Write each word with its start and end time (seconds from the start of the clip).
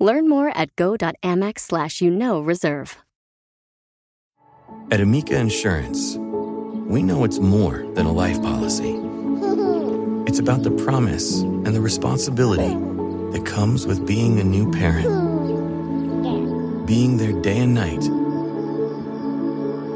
Learn 0.00 0.28
more 0.28 0.48
at 0.56 0.74
go.amex 0.76 1.60
slash 1.60 2.00
you 2.00 2.10
know 2.10 2.40
reserve. 2.40 2.96
At 4.90 5.00
Amica 5.00 5.36
Insurance, 5.36 6.16
we 6.16 7.02
know 7.02 7.22
it's 7.22 7.38
more 7.38 7.86
than 7.94 8.06
a 8.06 8.12
life 8.12 8.42
policy. 8.42 8.98
It's 10.26 10.38
about 10.38 10.62
the 10.62 10.70
promise 10.70 11.40
and 11.40 11.74
the 11.74 11.80
responsibility 11.80 12.74
that 13.32 13.44
comes 13.44 13.84
with 13.84 14.06
being 14.06 14.38
a 14.38 14.44
new 14.44 14.70
parent. 14.70 15.08
Being 16.86 17.16
there 17.16 17.32
day 17.32 17.58
and 17.58 17.74
night 17.74 18.04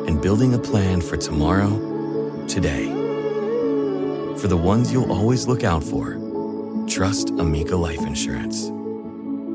and 0.08 0.20
building 0.20 0.54
a 0.54 0.58
plan 0.58 1.00
for 1.02 1.16
tomorrow, 1.16 1.70
today. 2.48 2.86
For 4.38 4.48
the 4.48 4.56
ones 4.56 4.92
you'll 4.92 5.12
always 5.12 5.46
look 5.46 5.62
out 5.62 5.84
for, 5.84 6.18
trust 6.88 7.30
Amica 7.30 7.76
Life 7.76 8.00
Insurance. 8.00 8.72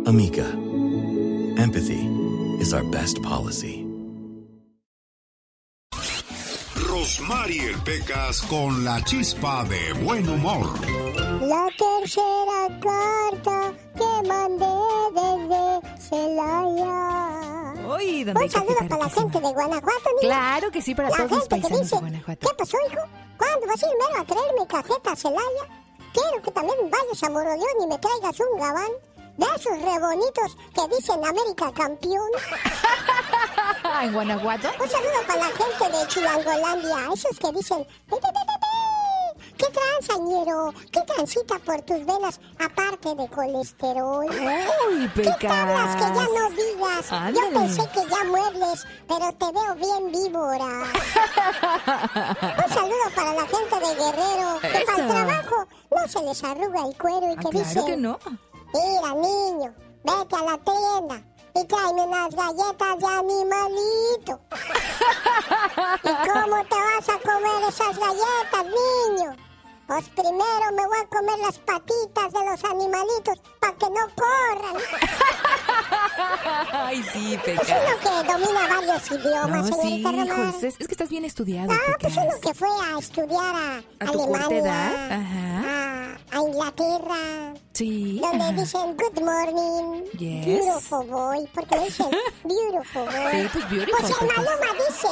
Amica, 0.06 0.46
empathy 1.62 2.00
is 2.60 2.74
our 2.74 2.84
best 2.84 3.22
policy. 3.22 3.86
Rosmarie 6.90 7.74
Pecas 7.86 8.42
con 8.44 8.84
la 8.84 9.02
chispa 9.04 9.64
de 9.66 9.94
buen 10.04 10.28
humor. 10.28 10.68
La 11.42 11.68
tercera 11.78 12.80
carta 12.80 13.74
que 13.96 14.28
mandé 14.28 14.66
desde 15.14 16.00
Celaya. 16.02 17.74
Uy, 17.96 18.24
Un 18.24 18.50
saludo 18.50 18.76
para 18.90 19.04
la 19.04 19.10
gente 19.10 19.40
de 19.40 19.52
Guanajuato, 19.54 20.10
niña. 20.22 20.36
Claro 20.36 20.72
que 20.72 20.82
sí, 20.82 20.96
para 20.96 21.10
La 21.10 21.18
todos 21.18 21.32
los 21.32 21.40
gente 21.50 21.68
que 21.68 21.78
dice, 21.78 21.96
de 21.96 22.02
Guanajuato. 22.02 22.48
¿qué 22.48 22.54
pasó, 22.58 22.78
hijo? 22.90 23.02
¿Cuándo 23.38 23.68
vas 23.68 23.84
a 23.84 23.86
ir 23.88 23.94
mero 24.00 24.22
a 24.22 24.26
traerme 24.26 24.68
cajeta 24.68 25.12
a 25.12 25.16
Celaya? 25.16 25.66
Quiero 26.14 26.42
que 26.42 26.52
también 26.52 26.78
vayas 26.90 27.24
a 27.24 27.30
Moroleón 27.30 27.82
y 27.84 27.88
me 27.88 27.98
traigas 28.00 28.40
un 28.40 28.60
gabán 28.60 28.90
de 29.40 29.46
esos 29.56 29.82
re 29.82 30.00
bonitos 30.00 30.58
que 30.76 30.96
dicen 30.96 31.26
América 31.26 31.72
campeón. 31.74 32.30
¿En 34.02 34.14
Guanajuato? 34.14 34.68
Un 34.82 34.90
saludo 34.90 35.22
para 35.28 35.40
la 35.40 35.46
gente 35.48 35.98
de 35.98 36.08
Chilangolandia, 36.08 36.98
esos 37.14 37.40
que 37.40 37.52
dicen. 37.54 37.88
¿qué 39.58 39.66
transañero? 39.68 40.74
¿Qué 40.92 41.02
transita 41.02 41.60
por 41.60 41.82
tus 41.82 42.06
venas 42.06 42.40
aparte 42.60 43.16
de 43.16 43.28
colesterol? 43.30 44.26
Uy, 44.30 45.10
¿Qué 45.16 45.32
tablas 45.48 45.96
que 45.96 46.02
ya 46.02 46.28
no 46.28 46.50
digas? 46.52 47.34
Yo 47.34 47.60
pensé 47.60 47.90
que 47.94 48.10
ya 48.10 48.24
muebles, 48.26 48.86
pero 49.08 49.34
te 49.34 49.52
veo 49.52 49.76
bien 49.76 50.12
víbora. 50.12 50.84
Un 52.66 52.74
saludo 52.74 53.06
para 53.16 53.34
la 53.34 53.46
gente 53.48 53.76
de 53.80 53.96
Guerrero, 53.96 54.60
que 54.62 54.86
para 54.86 54.98
el 54.98 55.08
trabajo 55.08 55.68
no 55.92 56.08
se 56.08 56.22
les 56.24 56.44
arruga 56.44 56.86
el 56.88 56.98
cuero 56.98 57.28
y 57.28 57.34
Ah, 57.34 57.36
que 57.36 57.50
claro 57.50 57.66
dicen, 57.68 57.86
que 57.86 57.98
no. 57.98 58.20
Mira 58.74 59.14
niño, 59.14 59.74
vete 60.04 60.36
a 60.36 60.44
la 60.44 60.58
tienda 60.58 61.22
y 61.56 61.66
tráeme 61.66 62.04
unas 62.04 62.36
galletas 62.36 63.00
de 63.00 63.08
animalito. 63.08 64.40
¿Y 66.04 66.30
cómo 66.30 66.64
te 66.66 66.76
vas 66.76 67.10
a 67.10 67.20
comer 67.20 67.70
esas 67.70 67.98
galletas, 67.98 68.66
niño? 68.66 69.49
Pues 69.90 70.08
primero 70.10 70.72
me 70.76 70.86
voy 70.86 71.00
a 71.00 71.08
comer 71.08 71.40
las 71.40 71.58
patitas 71.58 72.32
de 72.32 72.46
los 72.46 72.64
animalitos 72.64 73.40
para 73.60 73.74
que 73.74 73.86
no 73.88 74.08
corran. 74.16 74.76
Ay, 76.72 77.04
sí, 77.12 77.34
Es 77.34 77.42
Pecas. 77.42 77.68
uno 77.70 77.98
que 78.00 78.32
domina 78.32 78.68
varios 78.68 79.12
idiomas, 79.12 79.50
No, 79.50 79.66
sí, 79.66 79.74
señorita 79.82 80.12
Román. 80.12 80.52
José, 80.54 80.68
es 80.68 80.78
que 80.78 80.92
estás 80.92 81.10
bien 81.10 81.26
estudiado, 81.26 81.72
Ah, 81.74 81.96
pues 82.00 82.16
uno 82.18 82.30
que 82.40 82.54
fue 82.54 82.68
a 82.70 83.00
estudiar 83.00 83.56
a, 83.56 83.78
¿A 84.06 84.10
Alemania? 84.10 85.16
Ajá. 85.16 86.18
A, 86.32 86.38
a 86.38 86.42
Inglaterra, 86.42 87.54
Sí. 87.74 88.20
donde 88.22 88.44
ajá. 88.44 88.52
dicen 88.54 88.96
good 88.96 89.22
morning, 89.24 90.04
Yes. 90.20 90.46
beautiful 90.46 91.08
boy, 91.08 91.50
porque 91.52 91.80
dicen 91.80 92.12
beautiful 92.44 93.06
boy. 93.06 93.42
Sí, 93.42 93.50
pues 93.54 93.70
beautiful, 93.72 94.00
Pues 94.02 94.22
el. 94.22 94.28
Maluma 94.28 94.72
dice, 94.88 95.08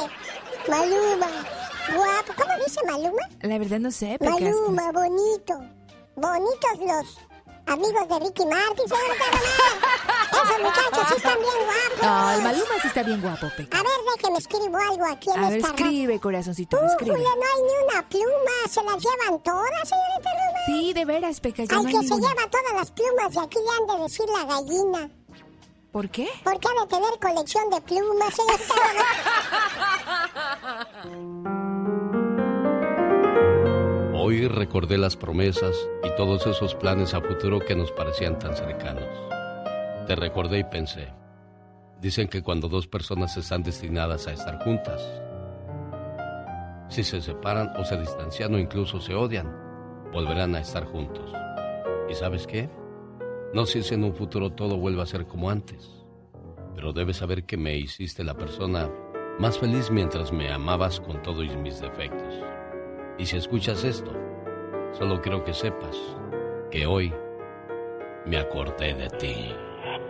Maluma, 0.68 1.26
guapo, 1.94 2.32
¿cómo 2.36 2.52
dice 2.64 2.80
Maluma? 2.86 3.22
La 3.42 3.58
verdad 3.58 3.78
no 3.78 3.90
sé, 3.90 4.16
Pecas. 4.18 4.40
Maluma, 4.40 4.92
bonito, 4.92 5.54
bonitos 6.16 6.78
los 6.80 7.18
amigos 7.66 8.08
de 8.08 8.18
Ricky 8.20 8.46
Martin, 8.46 8.88
señorita 8.88 9.24
Román. 9.26 9.42
Esos 10.30 10.58
muchachos 10.62 11.08
sí 11.08 11.14
están 11.16 11.38
bien 11.38 11.54
guapos. 11.64 12.02
No, 12.02 12.30
el 12.32 12.42
Maluma 12.42 12.74
sí 12.82 12.88
está 12.88 13.02
bien 13.02 13.20
guapo, 13.20 13.46
A 13.46 13.50
Pecas. 13.50 13.82
ver, 13.82 13.92
déjeme 14.16 14.38
escribo 14.38 14.76
algo 14.78 15.04
aquí 15.06 15.30
en 15.30 15.44
A 15.44 15.48
ver, 15.50 15.58
escribe, 15.58 16.20
corazoncito, 16.20 16.76
Uh, 16.80 16.86
escribe. 16.86 17.18
No 17.18 17.24
hay 17.24 17.62
ni 17.62 17.72
una 17.92 18.08
pluma. 18.08 18.68
¿Se 18.70 18.82
las 18.82 18.96
llevan 19.02 19.42
todas, 19.42 19.88
señorita 19.88 20.30
Román? 20.30 20.62
Sí, 20.66 20.92
de 20.92 21.04
veras, 21.04 21.40
Pecas, 21.40 21.68
ya 21.68 21.76
Al 21.76 21.82
no 21.84 21.88
que 21.90 22.06
se 22.06 22.14
lleva 22.14 22.50
todas 22.50 22.72
las 22.74 22.90
plumas 22.92 23.34
y 23.34 23.38
aquí 23.38 23.58
le 23.58 23.70
han 23.76 23.86
de 23.98 24.02
decir 24.04 24.26
la 24.28 24.44
gallina. 24.44 25.10
¿Por 25.92 26.10
qué? 26.10 26.28
Porque 26.44 26.68
ha 26.68 26.80
de 26.82 26.86
tener 26.88 27.18
colección 27.18 27.70
de 27.70 27.80
plumas, 27.80 28.34
señorita 28.34 28.74
Hoy 34.28 34.46
recordé 34.46 34.98
las 34.98 35.16
promesas 35.16 35.74
y 36.04 36.14
todos 36.14 36.46
esos 36.46 36.74
planes 36.74 37.14
a 37.14 37.22
futuro 37.22 37.60
que 37.60 37.74
nos 37.74 37.90
parecían 37.92 38.38
tan 38.38 38.54
cercanos. 38.54 39.08
Te 40.06 40.14
recordé 40.16 40.58
y 40.58 40.64
pensé, 40.64 41.08
dicen 41.98 42.28
que 42.28 42.42
cuando 42.42 42.68
dos 42.68 42.86
personas 42.86 43.34
están 43.38 43.62
destinadas 43.62 44.26
a 44.26 44.34
estar 44.34 44.62
juntas, 44.62 45.00
si 46.90 47.04
se 47.04 47.22
separan 47.22 47.72
o 47.78 47.86
se 47.86 47.98
distancian 47.98 48.54
o 48.54 48.58
incluso 48.58 49.00
se 49.00 49.14
odian, 49.14 49.50
volverán 50.12 50.54
a 50.56 50.60
estar 50.60 50.84
juntos. 50.84 51.32
¿Y 52.10 52.14
sabes 52.14 52.46
qué? 52.46 52.68
No 53.54 53.64
sé 53.64 53.82
si 53.82 53.94
en 53.94 54.04
un 54.04 54.14
futuro 54.14 54.52
todo 54.52 54.76
vuelva 54.76 55.04
a 55.04 55.06
ser 55.06 55.26
como 55.26 55.48
antes, 55.48 56.04
pero 56.74 56.92
debes 56.92 57.16
saber 57.16 57.46
que 57.46 57.56
me 57.56 57.78
hiciste 57.78 58.24
la 58.24 58.36
persona 58.36 58.90
más 59.38 59.58
feliz 59.58 59.90
mientras 59.90 60.32
me 60.32 60.52
amabas 60.52 61.00
con 61.00 61.22
todos 61.22 61.46
mis 61.56 61.80
defectos. 61.80 62.57
Y 63.18 63.26
si 63.26 63.36
escuchas 63.36 63.82
esto, 63.82 64.12
solo 64.92 65.20
quiero 65.20 65.42
que 65.42 65.52
sepas 65.52 65.96
que 66.70 66.86
hoy 66.86 67.12
me 68.24 68.38
acordé 68.38 68.94
de 68.94 69.08
ti. 69.10 69.56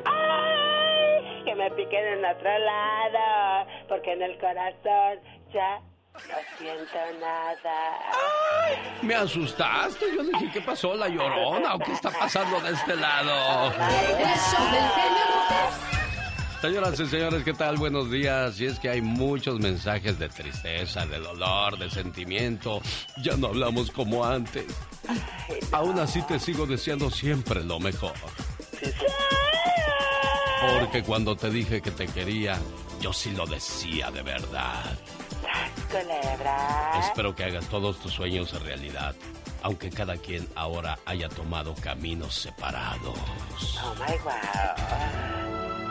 Ay, 0.04 1.42
que 1.44 1.54
me 1.54 1.70
piquen 1.70 2.04
en 2.04 2.24
otro 2.24 2.58
lado, 2.58 3.66
porque 3.88 4.12
en 4.12 4.22
el 4.22 4.38
corazón 4.38 5.20
ya 5.54 5.80
no 6.12 6.36
siento 6.58 6.98
nada. 7.18 7.98
Me 9.00 9.14
asustaste, 9.14 10.04
yo 10.14 10.22
dije, 10.24 10.50
¿qué 10.52 10.60
pasó, 10.60 10.94
la 10.94 11.08
llorona? 11.08 11.76
¿O 11.76 11.78
qué 11.78 11.92
está 11.92 12.10
pasando 12.10 12.60
de 12.60 12.72
este 12.72 12.94
lado? 12.94 13.72
Señoras 16.60 16.98
y 16.98 17.06
señores, 17.06 17.44
¿qué 17.44 17.52
tal? 17.52 17.76
Buenos 17.76 18.10
días. 18.10 18.60
Y 18.60 18.66
es 18.66 18.80
que 18.80 18.88
hay 18.88 19.00
muchos 19.00 19.60
mensajes 19.60 20.18
de 20.18 20.28
tristeza, 20.28 21.06
de 21.06 21.20
dolor, 21.20 21.78
de 21.78 21.88
sentimiento. 21.88 22.82
Ya 23.22 23.36
no 23.36 23.48
hablamos 23.48 23.92
como 23.92 24.24
antes. 24.24 24.66
Aún 25.70 26.00
así 26.00 26.20
te 26.22 26.40
sigo 26.40 26.66
deseando 26.66 27.10
siempre 27.10 27.62
lo 27.62 27.78
mejor. 27.78 28.14
Porque 30.80 31.04
cuando 31.04 31.36
te 31.36 31.48
dije 31.48 31.80
que 31.80 31.92
te 31.92 32.06
quería, 32.08 32.58
yo 33.00 33.12
sí 33.12 33.30
lo 33.30 33.46
decía 33.46 34.10
de 34.10 34.22
verdad. 34.22 34.98
Culebra. 35.88 37.00
Espero 37.00 37.36
que 37.36 37.44
hagas 37.44 37.68
todos 37.68 38.00
tus 38.00 38.12
sueños 38.12 38.60
realidad, 38.64 39.14
aunque 39.62 39.90
cada 39.90 40.16
quien 40.16 40.46
ahora 40.56 40.98
haya 41.06 41.28
tomado 41.28 41.74
caminos 41.76 42.34
separados. 42.34 43.16
Oh 43.80 43.94
my 43.94 44.18
wow. 44.24 45.47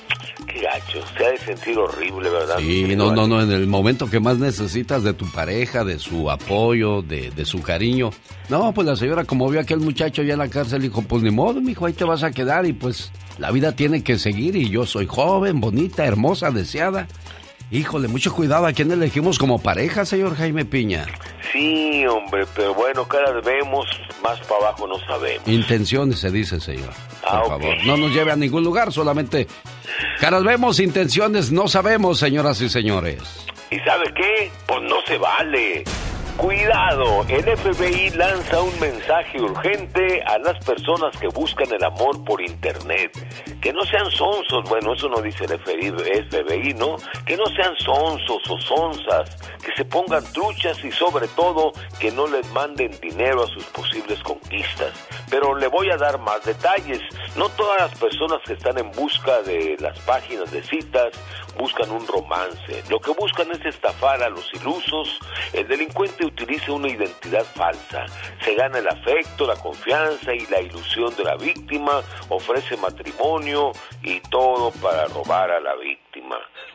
Qué 0.51 0.61
gacho. 0.61 1.05
Se 1.17 1.25
ha 1.25 1.29
de 1.31 1.37
sentir 1.37 1.77
horrible, 1.77 2.29
¿verdad? 2.29 2.57
Sí, 2.57 2.95
no, 2.95 3.13
no, 3.13 3.27
no. 3.27 3.41
En 3.41 3.51
el 3.51 3.67
momento 3.67 4.09
que 4.09 4.19
más 4.19 4.39
necesitas 4.39 5.03
de 5.03 5.13
tu 5.13 5.29
pareja, 5.31 5.83
de 5.83 5.99
su 5.99 6.29
apoyo, 6.29 7.01
de, 7.01 7.31
de 7.31 7.45
su 7.45 7.61
cariño. 7.61 8.09
No, 8.49 8.73
pues 8.73 8.87
la 8.87 8.95
señora, 8.95 9.25
como 9.25 9.47
vio 9.49 9.59
a 9.59 9.63
aquel 9.63 9.79
muchacho 9.79 10.23
ya 10.23 10.33
en 10.33 10.39
la 10.39 10.49
cárcel, 10.49 10.81
dijo: 10.81 11.01
Pues 11.03 11.21
ni 11.21 11.31
modo, 11.31 11.61
mijo, 11.61 11.85
ahí 11.85 11.93
te 11.93 12.03
vas 12.03 12.23
a 12.23 12.31
quedar. 12.31 12.65
Y 12.65 12.73
pues 12.73 13.11
la 13.37 13.51
vida 13.51 13.75
tiene 13.75 14.03
que 14.03 14.17
seguir. 14.17 14.55
Y 14.55 14.69
yo 14.69 14.85
soy 14.85 15.05
joven, 15.05 15.59
bonita, 15.59 16.05
hermosa, 16.05 16.49
deseada. 16.51 17.07
Híjole, 17.71 18.07
mucho 18.07 18.33
cuidado 18.33 18.65
a 18.65 18.73
quién 18.73 18.91
elegimos 18.91 19.37
como 19.37 19.61
pareja, 19.61 20.03
señor 20.03 20.35
Jaime 20.35 20.65
Piña. 20.65 21.05
Sí, 21.51 22.03
hombre, 22.07 22.45
pero 22.55 22.73
bueno, 22.73 23.07
vez 23.07 23.45
vemos, 23.45 23.85
más 24.23 24.39
para 24.41 24.67
abajo 24.69 24.87
no 24.87 24.97
sabemos. 25.05 25.47
Intenciones 25.47 26.19
se 26.19 26.31
dice, 26.31 26.59
señor. 26.59 26.89
Por 27.21 27.29
Ah, 27.29 27.43
favor, 27.47 27.75
no 27.85 27.95
nos 27.97 28.11
lleve 28.11 28.31
a 28.31 28.35
ningún 28.35 28.63
lugar, 28.63 28.91
solamente 28.91 29.47
caras 30.19 30.43
vemos, 30.43 30.79
intenciones 30.79 31.51
no 31.51 31.67
sabemos, 31.67 32.17
señoras 32.17 32.59
y 32.61 32.69
señores. 32.69 33.21
¿Y 33.69 33.77
sabe 33.79 34.05
qué? 34.15 34.51
Pues 34.65 34.81
no 34.83 34.95
se 35.05 35.17
vale. 35.19 35.83
Cuidado, 36.39 37.25
el 37.27 37.43
FBI 37.43 38.11
lanza 38.11 38.61
un 38.61 38.79
mensaje 38.79 39.41
urgente 39.41 40.23
a 40.23 40.37
las 40.37 40.57
personas 40.63 41.13
que 41.19 41.27
buscan 41.27 41.69
el 41.73 41.83
amor 41.83 42.23
por 42.23 42.41
internet. 42.41 43.11
Que 43.59 43.73
no 43.73 43.83
sean 43.83 44.09
sonsos, 44.09 44.63
bueno, 44.69 44.93
eso 44.93 45.09
no 45.09 45.21
dice 45.21 45.43
el 45.43 45.59
FBI, 45.59 46.75
¿no? 46.75 46.95
Que 47.25 47.35
no 47.35 47.43
sean 47.47 47.75
sonsos 47.79 48.41
o 48.49 48.57
sonzas, 48.57 49.35
que 49.61 49.73
se 49.75 49.83
pongan 49.83 50.23
truchas 50.31 50.81
y 50.85 50.93
sobre 50.93 51.27
todo 51.27 51.73
que 51.99 52.09
no 52.09 52.25
les 52.25 52.49
manden 52.53 52.97
dinero 53.01 53.43
a 53.43 53.47
sus 53.47 53.65
posibles 53.65 54.23
conquistas. 54.23 54.93
Pero 55.29 55.55
le 55.55 55.67
voy 55.67 55.91
a 55.91 55.97
dar 55.97 56.19
más 56.19 56.45
detalles. 56.45 57.01
No 57.35 57.49
todas 57.49 57.81
las 57.81 57.99
personas 57.99 58.39
que 58.45 58.53
están 58.53 58.77
en 58.77 58.89
busca 58.91 59.41
de 59.41 59.75
las 59.81 59.99
páginas 59.99 60.49
de 60.51 60.63
citas 60.63 61.09
buscan 61.57 61.91
un 61.91 62.05
romance. 62.07 62.83
Lo 62.89 62.99
que 62.99 63.11
buscan 63.11 63.51
es 63.51 63.65
estafar 63.65 64.21
a 64.23 64.29
los 64.29 64.53
ilusos. 64.53 65.19
El 65.53 65.67
delincuente 65.67 66.25
utiliza 66.25 66.71
una 66.71 66.89
identidad 66.89 67.45
falsa. 67.55 68.05
Se 68.43 68.55
gana 68.55 68.79
el 68.79 68.87
afecto, 68.87 69.45
la 69.45 69.55
confianza 69.55 70.33
y 70.33 70.45
la 70.47 70.61
ilusión 70.61 71.15
de 71.15 71.23
la 71.23 71.35
víctima. 71.35 72.01
Ofrece 72.29 72.77
matrimonio 72.77 73.71
y 74.03 74.19
todo 74.21 74.71
para 74.81 75.05
robar 75.05 75.51
a 75.51 75.59
la 75.59 75.75
víctima. 75.75 76.08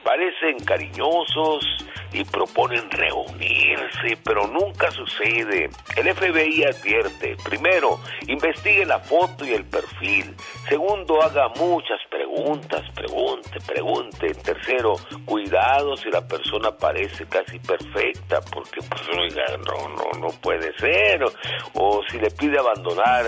Parecen 0.04 0.58
cariñosos 0.64 1.64
y 2.12 2.24
proponen 2.24 2.88
reunirse, 2.90 4.16
pero 4.22 4.46
nunca 4.46 4.90
sucede. 4.92 5.68
El 5.96 6.14
FBI 6.14 6.62
advierte, 6.62 7.36
primero, 7.42 7.98
investigue 8.28 8.84
la 8.84 9.00
foto 9.00 9.44
y 9.44 9.54
el 9.54 9.64
perfil. 9.64 10.36
Segundo, 10.68 11.20
haga 11.22 11.48
muchas 11.56 11.98
preguntas, 12.08 12.82
pregunte, 12.94 13.58
pregunte. 13.66 14.34
Tercero, 14.34 14.94
cuidado 15.24 15.96
si 15.96 16.10
la 16.10 16.26
persona 16.26 16.70
parece 16.70 17.26
casi 17.26 17.58
perfecta, 17.58 18.40
porque 18.52 18.80
pues 18.82 19.02
no, 19.08 19.88
no, 19.88 20.20
no 20.20 20.28
puede 20.40 20.72
ser. 20.78 21.24
O, 21.72 22.02
si 22.08 22.18
le 22.18 22.30
pide 22.30 22.58
abandonar 22.58 23.24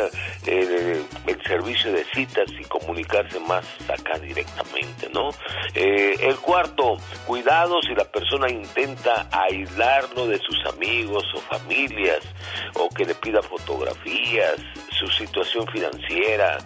eh, 0.47 1.03
el 1.27 1.43
servicio 1.43 1.93
de 1.93 2.05
citas 2.05 2.47
y 2.51 2.63
comunicarse 2.65 3.41
más 3.41 3.65
acá 3.91 4.19
directamente, 4.19 5.09
¿no? 5.13 5.31
Eh, 5.75 5.96
el 5.97 6.37
cuarto, 6.37 6.97
cuidado 7.27 7.81
si 7.83 7.95
la 7.95 8.05
persona 8.05 8.51
intenta 8.51 9.27
aislarlo 9.31 10.27
de 10.27 10.39
sus 10.39 10.65
amigos 10.67 11.25
o 11.35 11.41
familias, 11.41 12.21
o 12.75 12.89
que 12.89 13.05
le 13.05 13.15
pida 13.15 13.43
fotografías, 13.43 14.57
su 14.91 15.07
situación 15.09 15.67
financiera. 15.69 16.59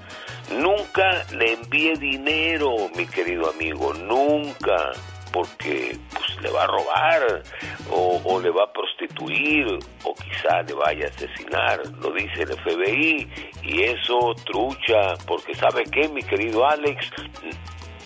Nunca 0.51 1.25
le 1.33 1.53
envíe 1.53 1.95
dinero, 1.97 2.89
mi 2.97 3.07
querido 3.07 3.51
amigo, 3.51 3.95
nunca, 3.95 4.93
porque 5.33 5.97
pues 6.13 6.43
le 6.43 6.51
va 6.51 6.65
a 6.65 6.67
robar 6.67 7.43
o, 7.91 8.21
o 8.25 8.41
le 8.41 8.51
va 8.51 8.65
a 8.65 8.73
prostituir 8.73 9.67
o 10.05 10.15
quizá 10.15 10.63
le 10.63 10.75
vaya 10.75 11.07
a 11.07 11.09
asesinar, 11.09 11.81
lo 12.01 12.13
dice 12.13 12.43
el 12.43 12.57
FBI 12.59 13.29
y 13.63 13.83
eso 13.83 14.35
trucha, 14.45 15.15
porque 15.27 15.55
sabe 15.55 15.85
qué, 15.85 16.09
mi 16.09 16.23
querido 16.23 16.67
Alex, 16.67 17.11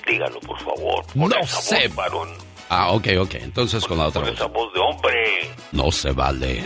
dígalo 0.06 0.40
por 0.40 0.58
favor, 0.60 1.04
con 1.12 1.28
No 1.28 1.36
esa 1.40 1.60
sé. 1.60 1.88
voz, 1.88 1.96
varón, 1.96 2.28
Ah, 2.76 2.90
ok, 2.90 3.06
ok. 3.20 3.34
Entonces 3.36 3.84
con 3.84 3.98
la 3.98 4.08
otra 4.08 4.22
con 4.22 4.30
voz. 4.30 4.38
esa 4.40 4.48
voz 4.48 4.74
de 4.74 4.80
hombre. 4.80 5.50
No 5.70 5.92
se 5.92 6.10
vale. 6.10 6.64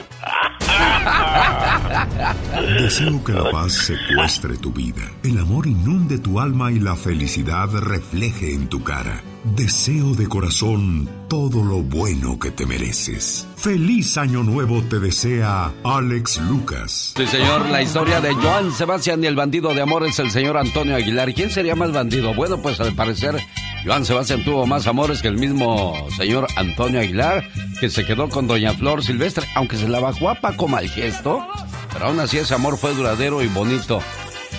Deseo 2.81 3.23
que 3.23 3.33
la 3.33 3.51
paz 3.51 3.75
secuestre 3.75 4.57
tu 4.57 4.73
vida, 4.73 5.03
el 5.23 5.37
amor 5.39 5.67
inunde 5.67 6.19
tu 6.19 6.41
alma 6.41 6.73
y 6.73 6.81
la 6.81 6.97
felicidad 6.97 7.69
refleje 7.73 8.55
en 8.55 8.69
tu 8.69 8.83
cara. 8.83 9.23
Deseo 9.55 10.15
de 10.15 10.27
corazón 10.29 11.11
todo 11.29 11.63
lo 11.63 11.83
bueno 11.83 12.39
que 12.39 12.51
te 12.53 12.65
mereces. 12.65 13.47
Feliz 13.57 14.17
año 14.17 14.43
nuevo 14.43 14.81
te 14.83 14.99
desea 15.01 15.73
Alex 15.85 16.41
Lucas. 16.43 17.13
Sí, 17.17 17.27
señor, 17.27 17.67
la 17.67 17.83
historia 17.83 18.21
de 18.23 18.33
Joan 18.35 18.73
Sebastián 18.73 19.23
y 19.23 19.27
el 19.27 19.37
bandido 19.37 19.75
de 19.75 19.83
amor 19.83 20.07
es 20.07 20.19
el 20.19 20.31
señor 20.31 20.57
Antonio 20.57 20.97
Aguilar. 20.97 21.35
¿Quién 21.35 21.51
sería 21.51 21.75
más 21.75 21.93
bandido? 21.93 22.33
Bueno, 22.35 22.57
pues 22.63 22.81
al 22.81 22.95
parecer 22.95 23.37
Joan 23.85 24.05
Sebastián 24.05 24.45
tuvo 24.45 24.67
más 24.67 24.87
amores 24.87 25.23
que 25.23 25.29
el 25.29 25.39
mismo 25.39 26.09
señor 26.17 26.47
Antonio 26.57 27.01
Aguilar, 27.01 27.49
que 27.81 27.89
se 27.89 28.05
quedó 28.05 28.29
con 28.29 28.47
doña 28.47 28.75
Flor 28.75 29.03
Silvestre, 29.05 29.47
aunque 29.55 29.77
se 29.77 29.89
la 29.89 30.01
bajó 30.01 30.31
a 30.31 30.35
Paco 30.35 30.69
mal 30.69 30.89
gesto, 30.89 31.47
pero 31.93 32.07
aún 32.07 32.21
así 32.21 32.39
ese 32.39 32.55
amor 32.55 32.77
fue 32.77 32.95
duradero 32.95 33.43
y 33.43 33.49
bonito. 33.49 34.01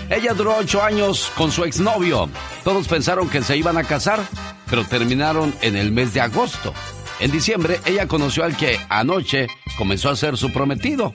Ella 0.10 0.34
duró 0.34 0.58
ocho 0.58 0.82
años 0.82 1.32
con 1.36 1.52
su 1.52 1.64
exnovio. 1.64 2.30
Todos 2.64 2.88
pensaron 2.88 3.30
que 3.30 3.44
se 3.44 3.58
iban 3.58 3.78
a 3.78 3.84
casar, 3.84 4.20
pero 4.70 4.84
terminaron 4.84 5.54
en 5.62 5.76
el 5.76 5.92
mes 5.92 6.14
de 6.14 6.22
agosto. 6.22 6.74
En 7.20 7.32
diciembre, 7.32 7.80
ella 7.86 8.08
conoció 8.08 8.44
al 8.44 8.56
que 8.56 8.80
anoche 8.90 9.48
comenzó 9.78 10.10
a 10.10 10.16
ser 10.16 10.38
su 10.38 10.52
prometido. 10.52 11.12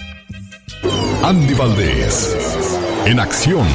Andy 1.23 1.53
Valdés. 1.53 2.37
En 3.05 3.19
acción. 3.19 3.67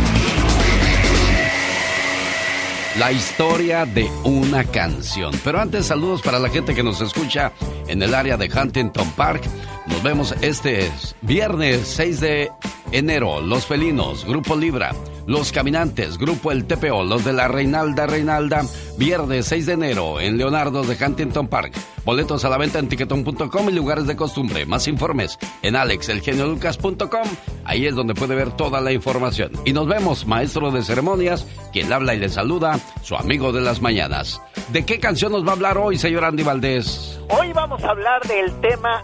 La 2.98 3.12
historia 3.12 3.84
de 3.84 4.08
una 4.22 4.64
canción. 4.64 5.34
Pero 5.42 5.60
antes, 5.60 5.86
saludos 5.86 6.22
para 6.22 6.38
la 6.38 6.48
gente 6.48 6.74
que 6.74 6.82
nos 6.82 7.00
escucha 7.00 7.52
en 7.88 8.02
el 8.02 8.14
área 8.14 8.36
de 8.36 8.48
Huntington 8.48 9.10
Park. 9.12 9.42
Nos 9.86 10.02
vemos 10.02 10.34
este 10.40 10.90
viernes 11.20 11.82
6 11.88 12.20
de 12.20 12.50
enero. 12.90 13.40
Los 13.40 13.66
Felinos, 13.66 14.24
Grupo 14.24 14.56
Libra. 14.56 14.92
Los 15.26 15.52
Caminantes, 15.52 16.18
Grupo 16.18 16.52
El 16.52 16.66
TPO. 16.66 17.04
Los 17.04 17.24
de 17.24 17.32
la 17.32 17.48
Reinalda 17.48 18.06
Reinalda. 18.06 18.62
viernes 18.98 19.46
6 19.46 19.66
de 19.66 19.72
enero 19.74 20.20
en 20.20 20.38
Leonardo 20.38 20.84
de 20.84 20.96
Huntington 21.02 21.48
Park. 21.48 21.74
Boletos 22.04 22.44
a 22.44 22.48
la 22.48 22.58
venta 22.58 22.78
en 22.78 22.88
tiquetón.com 22.88 23.68
y 23.68 23.72
lugares 23.72 24.06
de 24.06 24.16
costumbre. 24.16 24.64
Más 24.66 24.88
informes 24.88 25.38
en 25.62 25.76
alexelgeniolucas.com. 25.76 27.28
Ahí 27.64 27.86
es 27.86 27.94
donde 27.94 28.14
puede 28.14 28.34
ver 28.34 28.52
toda 28.52 28.80
la 28.80 28.92
información. 28.92 29.52
Y 29.64 29.72
nos 29.72 29.86
vemos, 29.86 30.26
maestro 30.26 30.70
de 30.70 30.82
ceremonias, 30.82 31.46
quien 31.72 31.92
habla 31.92 32.14
y 32.14 32.18
le 32.18 32.28
saluda, 32.28 32.78
su 33.02 33.16
amigo 33.16 33.52
de 33.52 33.62
las 33.62 33.80
mañanas. 33.80 34.40
¿De 34.68 34.84
qué 34.84 34.98
canción 34.98 35.32
nos 35.32 35.44
va 35.44 35.50
a 35.50 35.54
hablar 35.54 35.78
hoy, 35.78 35.98
señor 35.98 36.24
Andy 36.24 36.42
Valdés? 36.42 37.18
Hoy 37.30 37.52
vamos 37.54 37.82
a 37.82 37.90
hablar 37.90 38.22
del 38.28 38.52
tema 38.60 39.02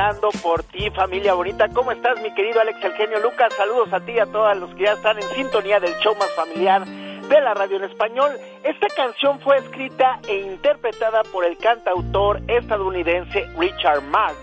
Esperando 0.00 0.30
por 0.42 0.62
ti, 0.62 0.88
familia 0.92 1.34
bonita. 1.34 1.68
¿Cómo 1.68 1.92
estás, 1.92 2.22
mi 2.22 2.32
querido 2.32 2.58
Alex 2.58 2.82
El 2.82 2.92
Genio 2.92 3.20
Lucas? 3.20 3.52
Saludos 3.54 3.92
a 3.92 4.00
ti 4.00 4.12
y 4.12 4.18
a 4.18 4.24
todos 4.24 4.56
los 4.56 4.74
que 4.74 4.84
ya 4.84 4.92
están 4.94 5.18
en 5.18 5.28
sintonía 5.34 5.78
del 5.78 5.94
show 5.98 6.14
más 6.14 6.30
familiar 6.30 6.86
de 6.86 7.40
la 7.42 7.52
radio 7.52 7.76
en 7.76 7.84
español. 7.84 8.30
Esta 8.64 8.86
canción 8.96 9.38
fue 9.40 9.58
escrita 9.58 10.18
e 10.26 10.38
interpretada 10.38 11.22
por 11.24 11.44
el 11.44 11.58
cantautor 11.58 12.40
estadounidense 12.48 13.46
Richard 13.58 14.00
Marx. 14.04 14.38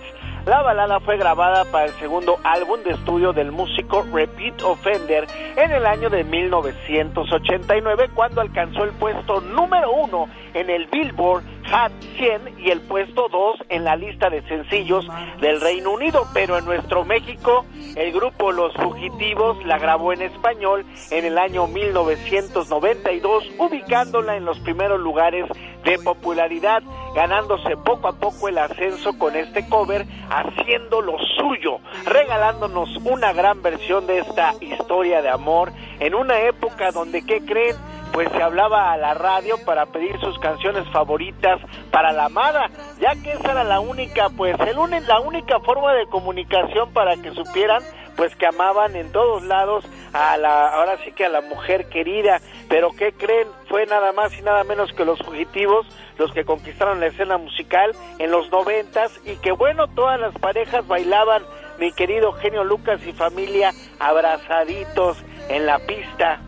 La 0.45 0.61
balada 0.61 0.99
fue 0.99 1.17
grabada 1.17 1.65
para 1.65 1.85
el 1.85 1.91
segundo 1.93 2.37
álbum 2.43 2.81
de 2.83 2.91
estudio 2.91 3.33
del 3.33 3.51
músico 3.51 4.05
Repeat 4.13 4.61
Offender 4.61 5.27
en 5.55 5.71
el 5.71 5.87
año 5.87 6.11
de 6.11 6.23
1989 6.23 8.11
cuando 8.13 8.41
alcanzó 8.41 8.83
el 8.83 8.91
puesto 8.91 9.41
número 9.41 9.91
uno 9.91 10.29
en 10.53 10.69
el 10.69 10.87
Billboard 10.87 11.43
Hot 11.69 11.91
100 12.17 12.59
y 12.59 12.71
el 12.71 12.81
puesto 12.81 13.27
2 13.29 13.65
en 13.69 13.83
la 13.83 13.95
lista 13.95 14.29
de 14.29 14.41
sencillos 14.47 15.05
del 15.41 15.59
Reino 15.59 15.91
Unido, 15.91 16.25
pero 16.33 16.57
en 16.57 16.65
nuestro 16.65 17.03
México 17.03 17.65
el 17.95 18.13
grupo 18.13 18.51
Los 18.51 18.73
Fugitivos 18.73 19.63
la 19.65 19.77
grabó 19.77 20.13
en 20.13 20.21
español 20.21 20.85
en 21.11 21.25
el 21.25 21.37
año 21.37 21.67
1992, 21.67 23.51
ubicándola 23.57 24.37
en 24.37 24.45
los 24.45 24.59
primeros 24.59 24.99
lugares 24.99 25.45
de 25.83 25.97
popularidad, 25.99 26.83
ganándose 27.15 27.75
poco 27.77 28.07
a 28.07 28.13
poco 28.13 28.47
el 28.47 28.57
ascenso 28.57 29.17
con 29.17 29.35
este 29.35 29.67
cover, 29.67 30.05
haciendo 30.29 31.01
lo 31.01 31.17
suyo, 31.37 31.79
regalándonos 32.05 32.95
una 33.03 33.33
gran 33.33 33.61
versión 33.61 34.07
de 34.07 34.19
esta 34.19 34.53
historia 34.61 35.21
de 35.21 35.29
amor 35.29 35.71
en 35.99 36.15
una 36.15 36.39
época 36.41 36.91
donde, 36.91 37.25
¿qué 37.25 37.41
creen? 37.45 37.75
Pues 38.17 38.31
se 38.31 38.41
hablaba 38.41 38.93
a 38.93 38.97
la 38.97 39.13
radio 39.13 39.63
para 39.63 39.85
pedir 39.85 40.19
sus 40.19 40.39
canciones 40.39 40.89
favoritas 40.89 41.61
para 41.91 42.11
la 42.11 42.25
amada, 42.25 42.67
ya 42.99 43.11
que 43.21 43.33
esa 43.33 43.51
era 43.51 43.63
la 43.63 43.79
única, 43.79 44.29
pues 44.35 44.55
el 44.61 44.75
la 45.05 45.19
única 45.19 45.59
forma 45.59 45.93
de 45.93 46.07
comunicación 46.07 46.91
para 46.93 47.15
que 47.17 47.29
supieran 47.29 47.83
pues 48.15 48.35
que 48.35 48.47
amaban 48.47 48.95
en 48.95 49.11
todos 49.11 49.43
lados 49.43 49.85
a 50.13 50.35
la 50.37 50.67
ahora 50.69 50.97
sí 51.05 51.11
que 51.11 51.25
a 51.25 51.29
la 51.29 51.41
mujer 51.41 51.89
querida, 51.89 52.41
pero 52.67 52.89
qué 52.97 53.13
creen, 53.13 53.47
fue 53.69 53.85
nada 53.85 54.11
más 54.13 54.35
y 54.35 54.41
nada 54.41 54.63
menos 54.63 54.91
que 54.93 55.05
los 55.05 55.19
fugitivos 55.19 55.85
los 56.17 56.33
que 56.33 56.43
conquistaron 56.43 56.99
la 56.99 57.05
escena 57.05 57.37
musical 57.37 57.91
en 58.17 58.31
los 58.31 58.49
noventas 58.49 59.11
y 59.25 59.35
que 59.35 59.51
bueno, 59.51 59.85
todas 59.89 60.19
las 60.19 60.33
parejas 60.39 60.87
bailaban, 60.87 61.43
mi 61.77 61.91
querido 61.91 62.31
genio 62.31 62.63
Lucas 62.63 62.99
y 63.05 63.13
familia, 63.13 63.73
abrazaditos 63.99 65.23
en 65.49 65.67
la 65.67 65.77
pista 65.85 66.41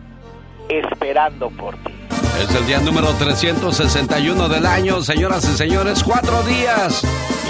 esperando 0.76 1.50
por 1.50 1.76
ti. 1.76 1.92
Es 2.42 2.54
el 2.54 2.66
día 2.66 2.80
número 2.80 3.08
361 3.14 4.48
del 4.48 4.64
año, 4.64 5.02
señoras 5.02 5.44
y 5.44 5.56
señores, 5.56 6.02
cuatro 6.02 6.42
días. 6.44 7.02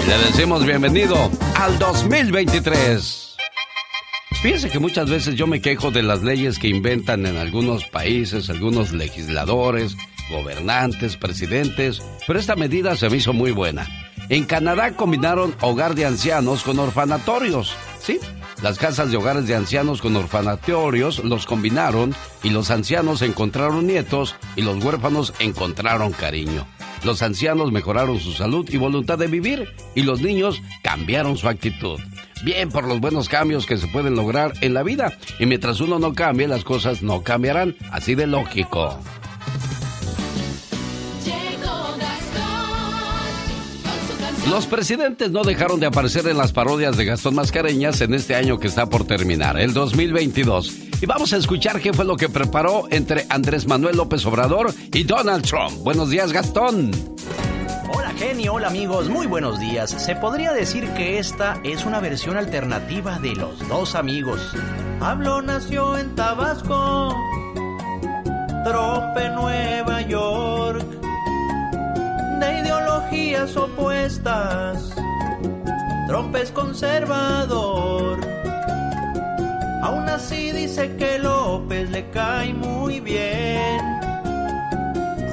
Y 0.03 0.09
le 0.09 0.17
decimos 0.17 0.65
bienvenido 0.65 1.15
al 1.55 1.79
2023. 1.79 3.37
Fíjense 4.41 4.69
que 4.69 4.79
muchas 4.79 5.09
veces 5.09 5.35
yo 5.35 5.45
me 5.45 5.61
quejo 5.61 5.91
de 5.91 6.01
las 6.01 6.23
leyes 6.23 6.57
que 6.57 6.67
inventan 6.67 7.25
en 7.25 7.37
algunos 7.37 7.85
países, 7.85 8.49
algunos 8.49 8.91
legisladores, 8.91 9.95
gobernantes, 10.31 11.15
presidentes, 11.15 12.01
pero 12.25 12.39
esta 12.39 12.55
medida 12.55 12.95
se 12.95 13.09
me 13.09 13.17
hizo 13.17 13.33
muy 13.33 13.51
buena. 13.51 13.87
En 14.29 14.45
Canadá 14.45 14.95
combinaron 14.95 15.55
hogar 15.61 15.93
de 15.93 16.05
ancianos 16.05 16.63
con 16.63 16.79
orfanatorios, 16.79 17.75
¿sí? 17.99 18.19
Las 18.61 18.77
casas 18.77 19.09
de 19.09 19.17
hogares 19.17 19.47
de 19.47 19.55
ancianos 19.55 20.01
con 20.01 20.15
orfanatorios 20.15 21.23
los 21.23 21.47
combinaron 21.47 22.13
y 22.43 22.51
los 22.51 22.69
ancianos 22.69 23.23
encontraron 23.23 23.87
nietos 23.87 24.35
y 24.55 24.61
los 24.61 24.83
huérfanos 24.83 25.33
encontraron 25.39 26.11
cariño. 26.11 26.67
Los 27.03 27.23
ancianos 27.23 27.71
mejoraron 27.71 28.19
su 28.19 28.33
salud 28.33 28.69
y 28.69 28.77
voluntad 28.77 29.17
de 29.17 29.25
vivir 29.25 29.67
y 29.95 30.03
los 30.03 30.21
niños 30.21 30.61
cambiaron 30.83 31.37
su 31.37 31.47
actitud. 31.49 31.99
Bien 32.43 32.69
por 32.69 32.87
los 32.87 32.99
buenos 32.99 33.29
cambios 33.29 33.65
que 33.65 33.77
se 33.77 33.87
pueden 33.87 34.13
lograr 34.13 34.53
en 34.61 34.75
la 34.75 34.83
vida 34.83 35.17
y 35.39 35.47
mientras 35.47 35.81
uno 35.81 35.97
no 35.97 36.13
cambie 36.13 36.47
las 36.47 36.63
cosas 36.63 37.01
no 37.01 37.23
cambiarán, 37.23 37.75
así 37.91 38.13
de 38.13 38.27
lógico. 38.27 38.99
Los 44.51 44.65
presidentes 44.65 45.31
no 45.31 45.43
dejaron 45.43 45.79
de 45.79 45.85
aparecer 45.85 46.27
en 46.27 46.37
las 46.37 46.51
parodias 46.51 46.97
de 46.97 47.05
Gastón 47.05 47.35
Mascareñas 47.35 48.01
en 48.01 48.13
este 48.13 48.35
año 48.35 48.59
que 48.59 48.67
está 48.67 48.85
por 48.85 49.05
terminar, 49.05 49.57
el 49.57 49.73
2022. 49.73 50.77
Y 51.01 51.05
vamos 51.05 51.31
a 51.31 51.37
escuchar 51.37 51.79
qué 51.79 51.93
fue 51.93 52.03
lo 52.03 52.17
que 52.17 52.27
preparó 52.27 52.83
entre 52.91 53.25
Andrés 53.29 53.65
Manuel 53.65 53.95
López 53.95 54.25
Obrador 54.25 54.73
y 54.91 55.03
Donald 55.03 55.45
Trump. 55.45 55.71
Buenos 55.85 56.09
días, 56.09 56.33
Gastón. 56.33 56.91
Hola 57.93 58.11
genio, 58.17 58.55
hola 58.55 58.67
amigos, 58.67 59.07
muy 59.07 59.25
buenos 59.25 59.57
días. 59.57 59.89
Se 59.89 60.17
podría 60.17 60.51
decir 60.51 60.85
que 60.89 61.17
esta 61.17 61.61
es 61.63 61.85
una 61.85 62.01
versión 62.01 62.35
alternativa 62.35 63.19
de 63.19 63.33
Los 63.33 63.65
Dos 63.69 63.95
Amigos. 63.95 64.53
Pablo 64.99 65.41
nació 65.41 65.97
en 65.97 66.13
Tabasco, 66.13 67.15
Trump 68.65 69.17
en 69.17 69.33
Nueva 69.33 70.01
York 70.01 71.00
de 72.41 72.59
ideologías 72.59 73.55
opuestas. 73.55 74.93
Trump 76.07 76.35
es 76.35 76.51
conservador. 76.51 78.19
Aún 79.83 80.09
así 80.09 80.51
dice 80.51 80.95
que 80.97 81.19
López 81.19 81.89
le 81.91 82.09
cae 82.09 82.53
muy 82.53 82.99
bien. 82.99 83.79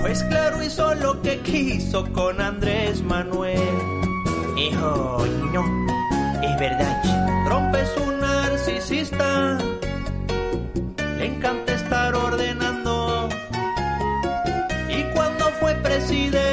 Pues 0.02 0.22
claro, 0.24 0.62
hizo 0.62 0.94
lo 0.94 1.20
que 1.22 1.38
quiso 1.40 2.04
con 2.12 2.40
Andrés 2.40 3.02
Manuel. 3.02 3.76
Hijo, 4.56 5.24
no, 5.52 5.64
es 6.42 6.58
verdad. 6.60 7.02
Trump 7.46 7.74
es 7.74 7.90
un 8.06 8.20
narcisista. 8.20 9.58
Le 11.18 11.26
encanta 11.26 11.74
estar 11.74 12.14
ordenando. 12.14 13.28
Y 14.88 15.02
cuando 15.14 15.46
fue 15.60 15.74
presidente, 15.74 16.47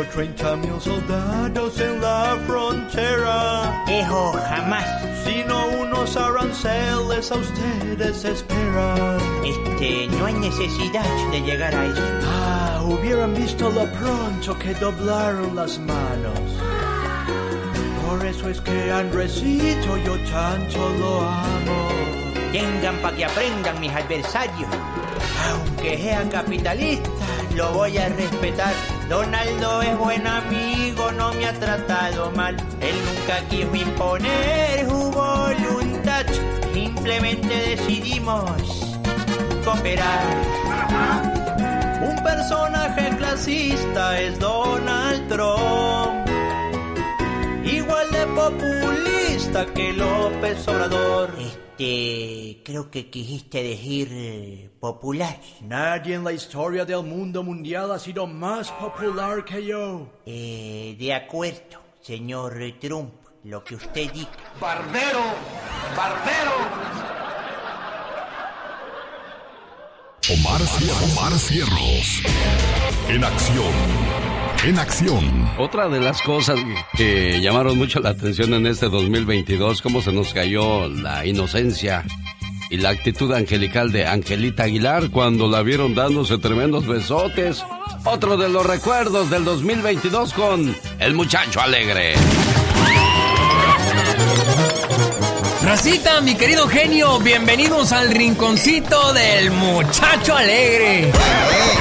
quiero 0.00 0.08
30 0.14 0.56
mil 0.56 0.80
soldados 0.80 1.80
en 1.80 2.00
la 2.00 2.38
frontera. 2.46 3.84
Hijo, 3.88 4.32
jamás. 4.48 4.86
Sino 5.24 5.66
unos 5.80 6.16
aranceles 6.16 7.30
a 7.30 7.34
ustedes 7.36 8.24
esperan. 8.24 9.18
Este, 9.44 10.08
no 10.16 10.26
hay 10.26 10.34
necesidad 10.34 11.30
de 11.30 11.40
llegar 11.40 11.74
a 11.74 11.86
eso. 11.86 12.02
Ah, 12.24 12.82
hubieran 12.84 13.34
visto 13.34 13.70
lo 13.70 13.86
pronto 13.92 14.58
que 14.58 14.74
doblaron 14.74 15.54
las 15.56 15.78
manos. 15.78 16.38
Por 18.06 18.24
eso 18.26 18.48
es 18.48 18.60
que 18.60 18.90
Andresito 18.90 19.96
yo 19.98 20.16
tanto 20.30 20.78
lo 20.98 21.20
amo. 21.20 21.88
Tengan 22.52 22.96
pa' 22.98 23.12
que 23.12 23.24
aprendan 23.24 23.80
mis 23.80 23.92
adversarios. 23.92 24.70
Aunque 25.50 25.96
sea 25.96 26.28
capitalista, 26.28 27.10
lo 27.54 27.72
voy 27.72 27.96
a 27.98 28.08
respetar. 28.08 28.99
Donaldo 29.10 29.82
es 29.82 29.98
buen 29.98 30.24
amigo, 30.24 31.10
no 31.10 31.32
me 31.32 31.44
ha 31.44 31.52
tratado 31.52 32.30
mal. 32.30 32.56
Él 32.80 32.94
nunca 33.04 33.40
quiso 33.48 33.74
imponer 33.74 34.88
su 34.88 35.10
voluntad. 35.10 36.26
Simplemente 36.72 37.52
decidimos 37.70 38.62
cooperar. 39.64 40.22
Un 42.08 42.22
personaje 42.22 43.10
clasista 43.16 44.20
es 44.20 44.38
Donald 44.38 45.28
Trump. 45.28 46.28
Igual 47.64 48.10
de 48.12 48.26
populista 48.26 49.66
que 49.74 49.92
López 49.92 50.68
Obrador. 50.68 51.34
Este, 51.36 52.62
creo 52.62 52.92
que 52.92 53.10
quisiste 53.10 53.60
decir 53.60 54.69
popular. 54.80 55.38
Nadie 55.60 56.14
en 56.14 56.24
la 56.24 56.32
historia 56.32 56.84
del 56.84 57.02
mundo 57.02 57.42
mundial 57.42 57.92
ha 57.92 57.98
sido 57.98 58.26
más 58.26 58.72
popular 58.72 59.44
que 59.44 59.64
yo. 59.64 60.08
Eh, 60.24 60.96
de 60.98 61.14
acuerdo, 61.14 61.78
señor 62.00 62.58
Trump, 62.80 63.12
lo 63.44 63.62
que 63.62 63.74
usted 63.74 64.10
diga. 64.12 64.30
Barbero, 64.58 65.22
barbero. 65.96 66.90
Omar, 70.32 70.60
Omar 71.12 71.32
Cierros. 71.38 72.22
En 73.08 73.24
acción. 73.24 73.72
En 74.64 74.78
acción. 74.78 75.50
Otra 75.58 75.88
de 75.88 76.00
las 76.00 76.22
cosas 76.22 76.58
que 76.96 77.40
llamaron 77.40 77.76
mucho 77.76 78.00
la 78.00 78.10
atención 78.10 78.54
en 78.54 78.66
este 78.66 78.88
2022, 78.88 79.82
cómo 79.82 80.00
se 80.02 80.12
nos 80.12 80.32
cayó 80.32 80.88
la 80.88 81.26
inocencia 81.26 82.04
y 82.70 82.76
la 82.76 82.90
actitud 82.90 83.32
angelical 83.32 83.90
de 83.90 84.06
Angelita 84.06 84.62
Aguilar 84.62 85.10
cuando 85.10 85.48
la 85.48 85.62
vieron 85.62 85.94
dándose 85.94 86.38
tremendos 86.38 86.86
besotes. 86.86 87.64
Otro 88.04 88.36
de 88.36 88.48
los 88.48 88.64
recuerdos 88.64 89.28
del 89.28 89.44
2022 89.44 90.32
con 90.32 90.74
el 91.00 91.14
muchacho 91.14 91.60
alegre. 91.60 92.14
Racita, 95.64 96.20
mi 96.20 96.36
querido 96.36 96.68
genio, 96.68 97.18
bienvenidos 97.18 97.92
al 97.92 98.10
rinconcito 98.10 99.12
del 99.12 99.50
muchacho 99.50 100.36
alegre. 100.36 101.12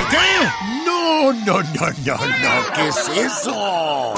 ¿Qué? 0.10 0.48
No, 0.86 1.31
no, 1.31 1.62
no, 1.62 1.89
no, 2.03 2.15
no, 2.15 2.74
¿qué 2.75 2.88
es 2.88 3.10
eso? 3.25 4.13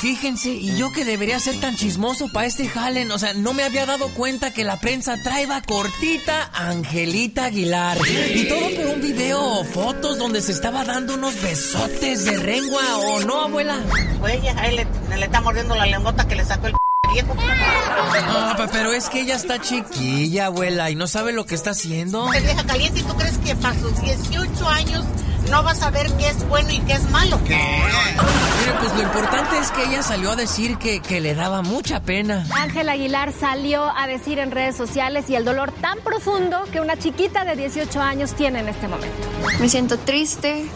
Fíjense, 0.00 0.50
y 0.50 0.76
yo 0.76 0.92
que 0.92 1.04
debería 1.04 1.38
ser 1.38 1.58
tan 1.58 1.74
chismoso 1.74 2.28
para 2.28 2.46
este 2.46 2.68
jalen, 2.68 3.10
o 3.10 3.18
sea, 3.18 3.32
no 3.32 3.54
me 3.54 3.62
había 3.62 3.86
dado 3.86 4.08
cuenta 4.10 4.52
que 4.52 4.62
la 4.62 4.78
prensa 4.78 5.16
traeba 5.22 5.62
cortita 5.62 6.50
Angelita 6.52 7.46
Aguilar. 7.46 7.96
Y 8.34 8.46
todo 8.46 8.70
por 8.76 8.94
un 8.94 9.00
video 9.00 9.42
o 9.42 9.64
fotos 9.64 10.18
donde 10.18 10.42
se 10.42 10.52
estaba 10.52 10.84
dando 10.84 11.14
unos 11.14 11.40
besotes 11.40 12.24
de 12.26 12.36
rengua, 12.36 12.98
¿o 12.98 13.20
no, 13.20 13.42
abuela? 13.42 13.78
Oye, 14.22 14.50
ahí 14.56 14.76
le, 14.76 14.86
le 15.16 15.24
está 15.24 15.40
mordiendo 15.40 15.74
la 15.74 15.86
lengota 15.86 16.28
que 16.28 16.36
le 16.36 16.44
sacó 16.44 16.66
el 16.66 16.74
viejo. 17.12 17.34
Ah, 17.38 18.54
pe- 18.56 18.68
pero 18.72 18.92
es 18.92 19.08
que 19.08 19.20
ella 19.20 19.36
está 19.36 19.60
chiquilla, 19.60 20.46
abuela, 20.46 20.90
y 20.90 20.94
no 20.94 21.06
sabe 21.06 21.32
lo 21.32 21.46
que 21.46 21.54
está 21.54 21.70
haciendo. 21.70 22.26
Pues, 22.26 22.42
vieja 22.44 22.64
caliente, 22.64 23.00
¿y 23.00 23.02
tú 23.02 23.14
crees 23.16 23.38
que 23.38 23.54
para 23.56 23.74
sus 23.78 24.00
18 24.00 24.68
años 24.68 25.04
no 25.50 25.62
vas 25.62 25.82
a 25.82 25.90
ver 25.90 26.10
qué 26.16 26.28
es 26.28 26.48
bueno 26.48 26.70
y 26.70 26.78
qué 26.80 26.94
es 26.94 27.08
malo? 27.10 27.38
¿Qué? 27.44 27.54
Mire, 27.54 28.78
pues 28.80 28.94
lo 28.94 29.02
importante 29.02 29.58
es 29.58 29.70
que 29.70 29.84
ella 29.84 30.02
salió 30.02 30.32
a 30.32 30.36
decir 30.36 30.76
que, 30.78 31.00
que 31.00 31.20
le 31.20 31.34
daba 31.34 31.62
mucha 31.62 32.00
pena. 32.00 32.44
Ángel 32.54 32.88
Aguilar 32.88 33.32
salió 33.38 33.84
a 33.96 34.06
decir 34.06 34.38
en 34.38 34.50
redes 34.50 34.76
sociales 34.76 35.26
y 35.28 35.36
el 35.36 35.44
dolor 35.44 35.72
tan 35.72 35.98
profundo 36.00 36.64
que 36.72 36.80
una 36.80 36.96
chiquita 36.96 37.44
de 37.44 37.54
18 37.56 38.00
años 38.00 38.34
tiene 38.34 38.60
en 38.60 38.68
este 38.68 38.88
momento. 38.88 39.28
Me 39.60 39.68
siento 39.68 39.98
triste, 39.98 40.66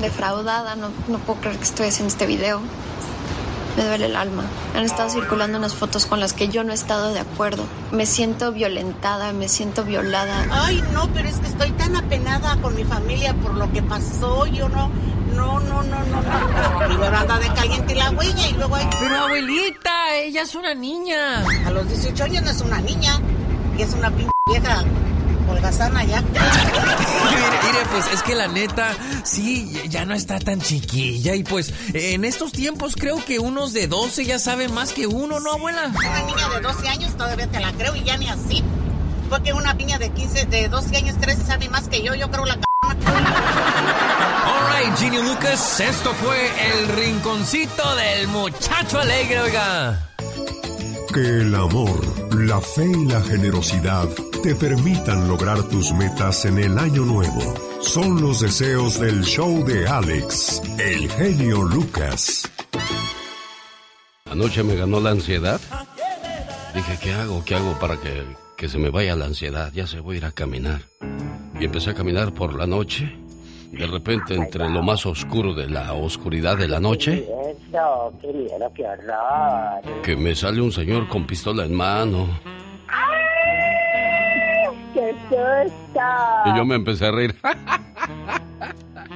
defraudada, 0.00 0.76
no, 0.76 0.90
no 1.08 1.18
puedo 1.18 1.40
creer 1.40 1.56
que 1.56 1.64
estoy 1.64 1.88
haciendo 1.88 2.12
este 2.12 2.26
video. 2.26 2.60
Me 3.78 3.84
duele 3.84 4.06
el 4.06 4.16
alma. 4.16 4.42
Han 4.74 4.82
estado 4.82 5.08
circulando 5.08 5.56
unas 5.56 5.72
fotos 5.72 6.04
con 6.06 6.18
las 6.18 6.32
que 6.32 6.48
yo 6.48 6.64
no 6.64 6.72
he 6.72 6.74
estado 6.74 7.12
de 7.12 7.20
acuerdo. 7.20 7.64
Me 7.92 8.06
siento 8.06 8.50
violentada, 8.50 9.32
me 9.32 9.48
siento 9.48 9.84
violada. 9.84 10.46
Ay, 10.50 10.82
no, 10.92 11.08
pero 11.14 11.28
es 11.28 11.36
que 11.36 11.46
estoy 11.46 11.70
tan 11.70 11.94
apenada 11.94 12.56
con 12.60 12.74
mi 12.74 12.82
familia 12.82 13.34
por 13.34 13.54
lo 13.54 13.70
que 13.70 13.80
pasó. 13.80 14.46
Yo 14.46 14.68
no, 14.68 14.90
no, 15.36 15.60
no, 15.60 15.84
no, 15.84 16.02
no, 16.02 16.22
no. 16.22 16.86
Primero 16.88 17.16
anda 17.16 17.38
de 17.38 17.52
caliente 17.52 17.94
la 17.94 18.10
huella 18.10 18.48
y 18.48 18.54
luego 18.54 18.74
hay... 18.74 18.88
Pero 18.98 19.14
abuelita, 19.14 20.16
ella 20.16 20.42
es 20.42 20.56
una 20.56 20.74
niña. 20.74 21.44
A 21.64 21.70
los 21.70 21.88
18 21.88 22.24
años 22.24 22.42
no 22.42 22.50
es 22.50 22.60
una 22.60 22.80
niña, 22.80 23.20
y 23.78 23.82
es 23.82 23.94
una 23.94 24.10
pinche 24.10 24.32
vieja 24.48 24.82
holgazana 25.58 26.04
ya. 26.04 26.22
Mire, 26.22 27.84
pues 27.92 28.06
es 28.12 28.22
que 28.22 28.34
la 28.34 28.48
neta, 28.48 28.94
sí, 29.24 29.82
ya 29.88 30.04
no 30.04 30.14
está 30.14 30.38
tan 30.38 30.60
chiquilla. 30.60 31.34
Y 31.34 31.44
pues 31.44 31.72
en 31.92 32.24
estos 32.24 32.52
tiempos 32.52 32.94
creo 32.96 33.24
que 33.24 33.38
unos 33.38 33.72
de 33.72 33.86
12 33.88 34.24
ya 34.24 34.38
saben 34.38 34.72
más 34.72 34.92
que 34.92 35.06
uno, 35.06 35.40
¿no, 35.40 35.52
abuela? 35.52 35.92
Una 35.94 36.22
niña 36.22 36.48
de 36.48 36.60
12 36.60 36.88
años 36.88 37.16
todavía 37.16 37.46
te 37.48 37.60
la 37.60 37.72
creo 37.72 37.94
y 37.96 38.04
ya 38.04 38.16
ni 38.16 38.28
así. 38.28 38.62
Porque 39.28 39.52
una 39.52 39.74
niña 39.74 39.98
de 39.98 40.10
15, 40.10 40.46
de 40.46 40.68
12 40.68 40.96
años, 40.96 41.18
13 41.20 41.44
sabe 41.44 41.68
más 41.68 41.88
que 41.88 42.02
yo, 42.02 42.14
yo 42.14 42.30
creo 42.30 42.46
la 42.46 42.54
c******. 42.54 42.62
Alright, 44.46 44.96
Genie 44.96 45.22
Lucas, 45.22 45.80
esto 45.80 46.14
fue 46.14 46.50
el 46.70 46.88
rinconcito 46.88 47.94
del 47.96 48.28
muchacho 48.28 48.98
alegre, 48.98 49.40
oiga. 49.40 50.07
Que 51.12 51.20
el 51.20 51.54
amor, 51.54 52.00
la 52.36 52.60
fe 52.60 52.84
y 52.84 53.06
la 53.06 53.20
generosidad 53.22 54.08
te 54.42 54.54
permitan 54.54 55.26
lograr 55.26 55.62
tus 55.64 55.92
metas 55.92 56.44
en 56.44 56.58
el 56.58 56.78
año 56.78 57.04
nuevo. 57.04 57.54
Son 57.80 58.20
los 58.20 58.40
deseos 58.40 59.00
del 59.00 59.22
show 59.24 59.64
de 59.64 59.88
Alex, 59.88 60.62
el 60.78 61.10
genio 61.10 61.62
Lucas. 61.62 62.50
Anoche 64.30 64.62
me 64.62 64.76
ganó 64.76 65.00
la 65.00 65.10
ansiedad. 65.10 65.60
Dije, 66.74 66.98
¿qué 67.02 67.12
hago? 67.14 67.42
¿Qué 67.44 67.54
hago 67.54 67.78
para 67.78 67.98
que, 67.98 68.24
que 68.56 68.68
se 68.68 68.78
me 68.78 68.90
vaya 68.90 69.16
la 69.16 69.24
ansiedad? 69.24 69.72
Ya 69.72 69.86
se 69.86 70.00
voy 70.00 70.16
a 70.16 70.18
ir 70.18 70.24
a 70.26 70.32
caminar. 70.32 70.82
Y 71.58 71.64
empecé 71.64 71.90
a 71.90 71.94
caminar 71.94 72.34
por 72.34 72.54
la 72.54 72.66
noche. 72.66 73.16
De 73.72 73.86
repente, 73.86 74.34
entre 74.34 74.68
lo 74.68 74.82
más 74.82 75.04
oscuro 75.06 75.52
de 75.54 75.68
la 75.68 75.92
oscuridad 75.92 76.56
de 76.56 76.68
la 76.68 76.80
noche, 76.80 77.24
Eso, 77.70 78.12
qué 78.20 78.84
horror. 78.84 80.02
que 80.02 80.16
me 80.16 80.34
sale 80.34 80.60
un 80.60 80.72
señor 80.72 81.06
con 81.08 81.26
pistola 81.26 81.64
en 81.64 81.74
mano. 81.74 82.26
¡Qué 84.94 85.14
susto! 85.28 86.00
Y 86.46 86.56
yo 86.56 86.64
me 86.64 86.74
empecé 86.76 87.06
a 87.06 87.10
reír. 87.12 87.36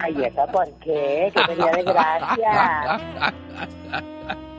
Ay, 0.01 0.17
¿eso 0.23 0.47
por 0.53 0.69
qué? 0.85 1.33
¡Qué 1.35 1.43
tenía 1.49 1.73
de 1.73 1.83
gracia! 1.83 3.33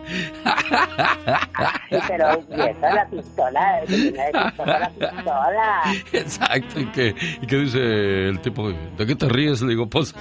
Pero, 2.08 2.44
¿y 2.50 2.62
eso 2.62 2.80
la 2.82 3.08
pistola? 3.10 3.82
¿Qué 3.88 4.12
la 4.12 4.90
pistola? 4.90 5.82
Exacto, 6.12 6.80
y 6.80 6.86
que, 6.88 7.16
y 7.42 7.48
que 7.48 7.56
dice 7.58 8.30
el 8.30 8.40
tipo, 8.40 8.70
¿de 8.70 9.06
qué 9.06 9.16
te 9.16 9.30
ríes? 9.30 9.62
Le 9.62 9.70
digo, 9.70 9.88
pues, 9.88 10.16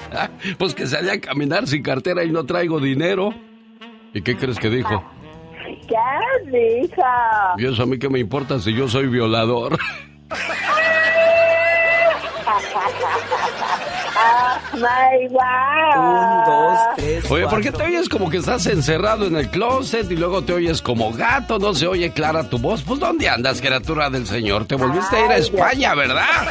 pues 0.58 0.74
que 0.74 0.86
salí 0.86 1.10
a 1.10 1.20
caminar 1.20 1.66
sin 1.66 1.82
cartera 1.82 2.24
y 2.24 2.30
no 2.30 2.44
traigo 2.44 2.80
dinero. 2.80 3.34
¿Y 4.12 4.22
qué 4.22 4.36
crees 4.36 4.58
que 4.58 4.70
dijo? 4.70 5.04
¿Qué 5.88 6.50
dijo? 6.50 7.02
Y 7.58 7.66
eso 7.66 7.82
a 7.82 7.86
mí 7.86 7.98
qué 7.98 8.08
me 8.08 8.18
importa 8.18 8.58
si 8.60 8.74
yo 8.74 8.88
soy 8.88 9.08
violador. 9.08 9.78
¡Oh, 14.26 14.76
my 14.76 15.28
God! 15.28 15.96
Un, 15.98 16.44
dos, 16.44 16.78
tres. 16.96 17.30
Oye, 17.30 17.46
¿por 17.48 17.60
qué 17.60 17.70
te 17.72 17.82
oyes 17.82 18.08
como 18.08 18.30
que 18.30 18.38
estás 18.38 18.66
encerrado 18.66 19.26
en 19.26 19.36
el 19.36 19.48
closet 19.50 20.10
y 20.10 20.16
luego 20.16 20.42
te 20.42 20.52
oyes 20.54 20.80
como 20.82 21.12
gato? 21.12 21.58
No 21.58 21.74
se 21.74 21.86
oye 21.86 22.10
clara 22.12 22.48
tu 22.48 22.58
voz. 22.58 22.82
Pues 22.82 23.00
¿dónde 23.00 23.28
andas, 23.28 23.60
criatura 23.60 24.10
del 24.10 24.26
Señor? 24.26 24.66
Te 24.66 24.74
volviste 24.76 25.16
a 25.16 25.24
ir 25.26 25.30
a 25.32 25.36
España, 25.36 25.94
¿verdad? 25.94 26.46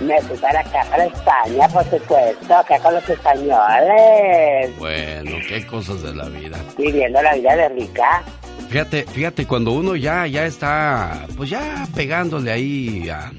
Me 0.00 0.20
fui 0.22 0.36
para 0.38 0.60
acá, 0.60 0.84
para 0.90 1.04
España, 1.04 1.68
por 1.68 1.84
supuesto, 1.84 2.56
acá 2.56 2.78
con 2.80 2.94
los 2.94 3.08
españoles, 3.08 4.76
Bueno, 4.78 5.36
qué 5.48 5.64
cosas 5.66 6.02
de 6.02 6.14
la 6.14 6.24
vida. 6.28 6.58
viviendo 6.76 7.22
la 7.22 7.34
vida 7.34 7.54
de 7.56 7.68
rica. 7.68 8.22
Fíjate, 8.68 9.04
fíjate, 9.04 9.46
cuando 9.46 9.72
uno 9.72 9.94
ya, 9.96 10.26
ya 10.26 10.46
está, 10.46 11.26
pues 11.36 11.50
ya 11.50 11.86
pegándole 11.94 12.50
ahí 12.50 13.08
a, 13.10 13.30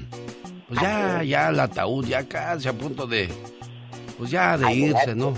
pues 0.68 0.80
ya, 0.80 1.22
ya 1.22 1.48
al 1.48 1.60
ataúd, 1.60 2.06
ya 2.06 2.22
casi 2.26 2.68
a 2.68 2.72
punto 2.72 3.06
de, 3.06 3.28
pues 4.18 4.30
ya 4.30 4.56
de 4.56 4.72
irse, 4.72 5.14
¿no? 5.14 5.34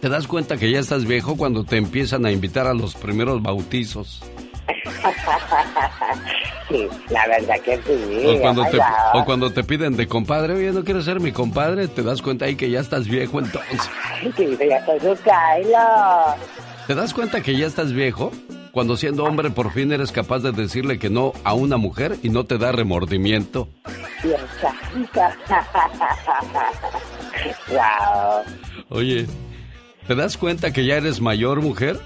Te 0.00 0.08
das 0.08 0.26
cuenta 0.26 0.56
que 0.56 0.70
ya 0.70 0.80
estás 0.80 1.04
viejo 1.04 1.36
cuando 1.36 1.64
te 1.64 1.76
empiezan 1.76 2.26
a 2.26 2.32
invitar 2.32 2.66
a 2.66 2.74
los 2.74 2.94
primeros 2.94 3.40
bautizos. 3.40 4.22
sí, 6.68 6.88
la 7.10 7.26
verdad 7.28 7.60
que 7.60 7.76
sí. 7.76 8.26
O 8.26 8.40
cuando, 8.40 8.64
te, 8.64 8.76
God. 8.78 8.84
o 9.14 9.24
cuando 9.24 9.52
te 9.52 9.62
piden 9.62 9.96
de 9.96 10.08
compadre, 10.08 10.54
oye, 10.54 10.72
¿no 10.72 10.82
quieres 10.84 11.04
ser 11.04 11.20
mi 11.20 11.30
compadre? 11.32 11.86
Te 11.88 12.02
das 12.02 12.20
cuenta 12.20 12.46
ahí 12.46 12.56
que 12.56 12.70
ya 12.70 12.80
estás 12.80 13.06
viejo 13.06 13.38
entonces. 13.38 13.80
Ay, 14.02 14.32
que 14.32 14.68
ya 14.68 14.84
soy. 14.84 14.98
¿Te 16.86 16.94
das 16.94 17.14
cuenta 17.14 17.40
que 17.40 17.56
ya 17.56 17.66
estás 17.66 17.92
viejo? 17.92 18.32
Cuando 18.72 18.96
siendo 18.96 19.24
hombre 19.24 19.50
por 19.50 19.70
fin 19.72 19.92
eres 19.92 20.12
capaz 20.12 20.38
de 20.38 20.50
decirle 20.50 20.98
que 20.98 21.10
no 21.10 21.34
a 21.44 21.52
una 21.52 21.76
mujer 21.76 22.16
y 22.22 22.30
no 22.30 22.44
te 22.44 22.56
da 22.56 22.72
remordimiento. 22.72 23.68
Oye, 28.88 29.26
¿te 30.06 30.14
das 30.14 30.38
cuenta 30.38 30.72
que 30.72 30.86
ya 30.86 30.96
eres 30.96 31.20
mayor 31.20 31.60
mujer? 31.60 32.00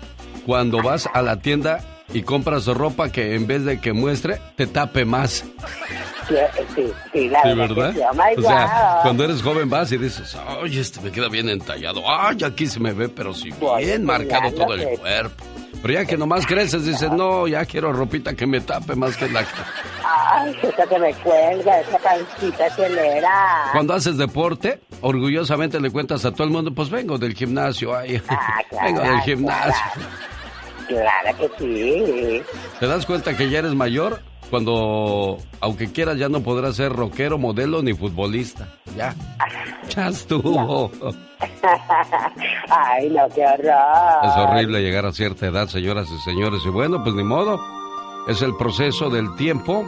Cuando 0.44 0.82
vas 0.82 1.08
a 1.12 1.22
la 1.22 1.40
tienda 1.40 1.80
y 2.12 2.22
compras 2.22 2.66
ropa 2.66 3.10
que 3.10 3.34
en 3.34 3.46
vez 3.46 3.64
de 3.64 3.80
que 3.80 3.92
muestre, 3.92 4.40
te 4.56 4.66
tape 4.66 5.04
más. 5.04 5.44
Sí, 6.28 6.34
sí, 6.74 6.92
sí, 7.12 7.28
la 7.28 7.42
¿Sí, 7.42 7.54
verdad. 7.54 7.92
sí, 7.94 8.00
oh 8.00 8.38
O 8.38 8.42
sea, 8.42 8.98
cuando 9.02 9.24
eres 9.24 9.42
joven 9.42 9.70
vas 9.70 9.92
y 9.92 9.98
dices, 9.98 10.36
ay, 10.46 10.78
este 10.78 11.00
me 11.00 11.12
queda 11.12 11.28
bien 11.28 11.48
entallado. 11.48 12.02
Ay, 12.04 12.38
aquí 12.44 12.66
se 12.66 12.80
me 12.80 12.92
ve, 12.92 13.08
pero 13.08 13.32
sí 13.32 13.50
bien 13.78 14.04
marcado 14.04 14.52
todo 14.52 14.74
el 14.74 14.98
cuerpo. 14.98 15.44
Pero 15.82 15.94
ya 15.94 16.04
que 16.04 16.16
nomás 16.16 16.46
creces, 16.46 16.84
dices, 16.84 17.10
no, 17.12 17.46
ya 17.46 17.64
quiero 17.64 17.92
ropita 17.92 18.34
que 18.34 18.46
me 18.46 18.60
tape 18.60 18.94
más 18.96 19.16
que 19.16 19.28
la... 19.28 19.44
Ay, 20.04 20.56
esa 20.62 20.86
que 20.86 20.98
me 20.98 21.12
cuelga, 21.14 21.80
esa 21.80 21.98
pancita 21.98 22.66
acelera. 22.66 23.68
Cuando 23.72 23.94
haces 23.94 24.16
deporte, 24.16 24.80
orgullosamente 25.00 25.78
le 25.80 25.90
cuentas 25.90 26.24
a 26.24 26.32
todo 26.32 26.44
el 26.44 26.50
mundo, 26.50 26.74
pues 26.74 26.90
vengo 26.90 27.18
del 27.18 27.34
gimnasio, 27.34 27.96
ay, 27.96 28.20
Ah, 28.28 28.58
claro, 28.70 28.86
vengo 28.86 29.00
del 29.02 29.20
gimnasio. 29.20 29.84
Claro 30.88 31.38
que 31.38 31.50
sí. 31.58 32.42
¿Te 32.80 32.86
das 32.86 33.06
cuenta 33.06 33.36
que 33.36 33.48
ya 33.50 33.58
eres 33.60 33.74
mayor? 33.74 34.22
Cuando, 34.50 35.38
aunque 35.60 35.90
quieras, 35.92 36.16
ya 36.18 36.28
no 36.28 36.40
podrás 36.42 36.76
ser 36.76 36.92
rockero, 36.92 37.36
modelo 37.38 37.82
ni 37.82 37.92
futbolista. 37.94 38.68
Ya. 38.96 39.14
Ya 39.88 40.08
estuvo. 40.08 40.90
Ay, 42.70 43.10
no, 43.10 43.28
qué 43.34 43.44
horror. 43.44 44.24
Es 44.24 44.36
horrible 44.36 44.80
llegar 44.80 45.04
a 45.06 45.12
cierta 45.12 45.46
edad, 45.46 45.68
señoras 45.68 46.08
y 46.10 46.18
señores. 46.18 46.62
Y 46.64 46.70
bueno, 46.70 47.02
pues 47.02 47.14
ni 47.14 47.22
modo. 47.22 47.60
Es 48.26 48.42
el 48.42 48.56
proceso 48.56 49.10
del 49.10 49.36
tiempo 49.36 49.86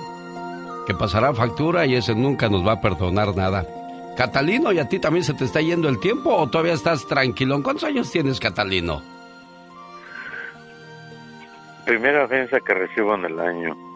que 0.87 0.95
pasará 0.95 1.35
factura 1.35 1.87
y 1.87 1.97
ese 1.97 2.15
nunca 2.15 2.49
nos 2.49 2.67
va 2.67 2.73
a 2.73 2.81
perdonar 2.81 3.35
nada. 3.35 3.67
Catalino, 4.17 4.73
¿y 4.73 4.79
a 4.79 4.89
ti 4.89 4.99
también 4.99 5.25
se 5.25 5.35
te 5.35 5.45
está 5.45 5.61
yendo 5.61 5.89
el 5.89 6.01
tiempo 6.01 6.35
o 6.35 6.49
todavía 6.49 6.73
estás 6.75 7.07
tranquilón? 7.07 7.63
¿Cuántos 7.63 7.85
años 7.85 8.11
tienes, 8.11 8.41
Catalino? 8.41 9.03
Primera 11.85 12.25
ofensa 12.25 12.61
que 12.61 12.75
recibo 12.75 13.15
en 13.15 13.25
el 13.25 13.39
año. 13.41 13.88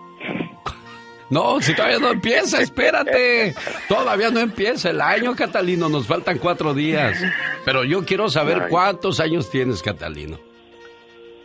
No, 1.33 1.63
si 1.63 1.75
todavía 1.75 1.99
no 1.99 2.11
empieza, 2.11 2.61
espérate. 2.61 3.55
Todavía 3.89 4.31
no 4.31 4.39
empieza 4.39 4.91
el 4.91 5.01
año, 5.01 5.35
Catalino. 5.35 5.89
Nos 5.89 6.07
faltan 6.07 6.37
cuatro 6.37 6.75
días. 6.75 7.19
Pero 7.65 7.85
yo 7.85 8.05
quiero 8.05 8.29
saber 8.29 8.67
cuántos 8.69 9.19
años 9.19 9.49
tienes, 9.49 9.83
Catalino. 9.83 10.39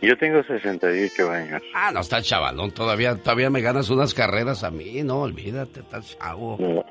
Yo 0.02 0.14
tengo 0.18 0.42
68 0.42 1.30
años. 1.30 1.62
Ah, 1.74 1.90
no, 1.90 2.00
estás 2.00 2.22
chavalón. 2.26 2.70
Todavía, 2.70 3.16
todavía 3.16 3.48
me 3.48 3.62
ganas 3.62 3.88
unas 3.88 4.12
carreras 4.12 4.62
a 4.62 4.70
mí. 4.70 5.02
No, 5.02 5.22
olvídate, 5.22 5.80
estás 5.80 6.18
chavo. 6.18 6.84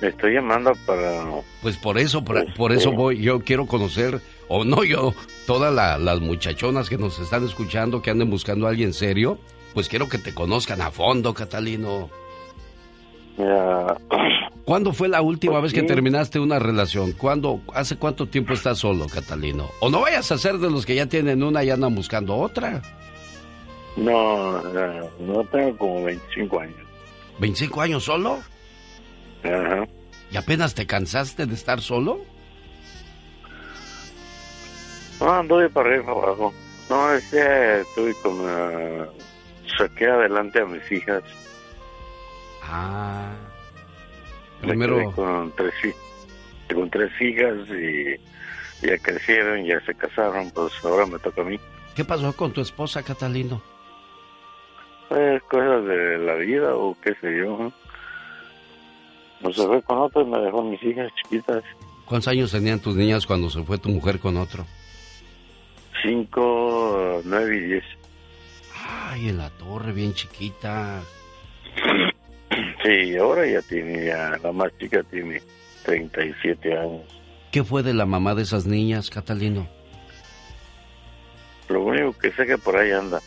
estoy 0.00 0.32
llamando 0.32 0.72
para... 0.86 1.22
Pues 1.60 1.76
por 1.76 1.98
eso, 1.98 2.24
por, 2.24 2.54
por, 2.54 2.72
eso 2.72 2.92
voy. 2.92 3.20
Yo 3.20 3.40
quiero 3.40 3.66
conocer, 3.66 4.22
o 4.48 4.64
no 4.64 4.84
yo, 4.84 5.12
todas 5.46 6.00
las 6.00 6.20
muchachonas 6.20 6.88
que 6.88 6.96
nos 6.96 7.18
están 7.18 7.44
escuchando, 7.44 8.00
que 8.00 8.10
anden 8.10 8.30
buscando 8.30 8.66
a 8.66 8.70
alguien 8.70 8.94
serio 8.94 9.38
pues 9.76 9.90
quiero 9.90 10.08
que 10.08 10.16
te 10.16 10.32
conozcan 10.32 10.80
a 10.80 10.90
fondo, 10.90 11.34
Catalino. 11.34 12.08
¿Cuándo 14.64 14.94
fue 14.94 15.06
la 15.06 15.20
última 15.20 15.60
vez 15.60 15.74
que 15.74 15.82
terminaste 15.82 16.40
una 16.40 16.58
relación? 16.58 17.12
¿Cuándo, 17.12 17.60
¿Hace 17.74 17.98
cuánto 17.98 18.24
tiempo 18.24 18.54
estás 18.54 18.78
solo, 18.78 19.06
Catalino? 19.06 19.68
O 19.80 19.90
no 19.90 20.00
vayas 20.00 20.32
a 20.32 20.38
ser 20.38 20.56
de 20.56 20.70
los 20.70 20.86
que 20.86 20.94
ya 20.94 21.04
tienen 21.04 21.42
una 21.42 21.62
y 21.62 21.68
andan 21.68 21.94
buscando 21.94 22.36
otra. 22.36 22.80
No, 23.98 24.62
no, 24.62 25.44
tengo 25.44 25.76
como 25.76 26.04
25 26.04 26.58
años. 26.58 26.76
¿25 27.38 27.82
años 27.82 28.04
solo? 28.04 28.38
Ajá. 29.44 29.86
¿Y 30.32 30.38
apenas 30.38 30.74
te 30.74 30.86
cansaste 30.86 31.44
de 31.44 31.54
estar 31.54 31.82
solo? 31.82 32.20
No, 35.20 35.30
ando 35.30 35.68
para 35.68 35.90
arriba 35.90 36.12
abajo. 36.12 36.54
No, 36.88 37.12
es 37.12 37.30
que 37.30 37.80
estoy 37.82 38.14
como 38.22 38.46
saqué 39.76 40.06
adelante 40.06 40.60
a 40.60 40.66
mis 40.66 40.90
hijas. 40.90 41.22
Ah. 42.62 43.32
Primero. 44.60 45.12
con 45.12 45.52
tres, 45.52 45.74
con 46.72 46.90
tres 46.90 47.10
hijas 47.20 47.68
y 47.68 48.86
ya 48.86 48.98
crecieron, 48.98 49.64
ya 49.64 49.80
se 49.84 49.94
casaron, 49.94 50.50
pues 50.50 50.72
ahora 50.84 51.06
me 51.06 51.18
toca 51.18 51.42
a 51.42 51.44
mí. 51.44 51.58
¿Qué 51.94 52.04
pasó 52.04 52.32
con 52.34 52.52
tu 52.52 52.60
esposa, 52.60 53.02
Catalino? 53.02 53.62
Pues 55.08 55.42
cosas 55.44 55.84
de 55.84 56.18
la 56.18 56.34
vida 56.34 56.74
o 56.74 56.96
qué 57.02 57.14
sé 57.20 57.38
yo. 57.38 57.72
No 59.40 59.52
se 59.52 59.66
fue 59.66 59.82
con 59.82 59.98
otro 59.98 60.22
y 60.22 60.26
me 60.26 60.38
dejó 60.38 60.62
mis 60.62 60.82
hijas 60.82 61.10
chiquitas. 61.22 61.62
¿Cuántos 62.04 62.28
años 62.28 62.52
tenían 62.52 62.80
tus 62.80 62.96
niñas 62.96 63.26
cuando 63.26 63.50
se 63.50 63.62
fue 63.62 63.78
tu 63.78 63.88
mujer 63.88 64.18
con 64.18 64.36
otro? 64.36 64.64
Cinco, 66.02 67.20
nueve 67.24 67.56
y 67.56 67.60
diez. 67.60 67.84
Ay, 68.88 69.28
en 69.28 69.38
la 69.38 69.50
torre, 69.50 69.92
bien 69.92 70.14
chiquita. 70.14 71.02
Sí, 72.84 73.16
ahora 73.16 73.46
ya 73.46 73.62
tiene, 73.62 74.04
ya, 74.04 74.38
la 74.42 74.52
más 74.52 74.70
chica 74.78 75.02
tiene 75.04 75.42
37 75.84 76.78
años. 76.78 77.02
¿Qué 77.50 77.64
fue 77.64 77.82
de 77.82 77.94
la 77.94 78.06
mamá 78.06 78.34
de 78.34 78.42
esas 78.42 78.66
niñas, 78.66 79.10
Catalino? 79.10 79.66
Lo 81.68 81.82
único 81.82 82.12
que 82.18 82.30
sé 82.32 82.46
que 82.46 82.58
por 82.58 82.76
ahí 82.76 82.92
anda. 82.92 83.20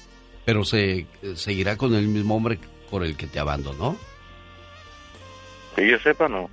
Pero 0.45 0.63
se 0.63 1.07
seguirá 1.35 1.75
con 1.75 1.93
el 1.93 2.07
mismo 2.07 2.35
hombre 2.35 2.59
por 2.89 3.03
el 3.03 3.17
que 3.17 3.27
te 3.27 3.39
abandonó. 3.39 3.97
Que 5.75 5.89
yo 5.89 5.99
sepa, 5.99 6.27
no. 6.27 6.49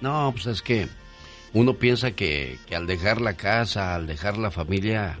No, 0.00 0.30
pues 0.32 0.46
es 0.46 0.62
que 0.62 0.88
uno 1.54 1.74
piensa 1.74 2.12
que, 2.12 2.58
que 2.66 2.76
al 2.76 2.86
dejar 2.86 3.20
la 3.20 3.34
casa, 3.34 3.94
al 3.94 4.06
dejar 4.06 4.36
la 4.36 4.50
familia, 4.50 5.18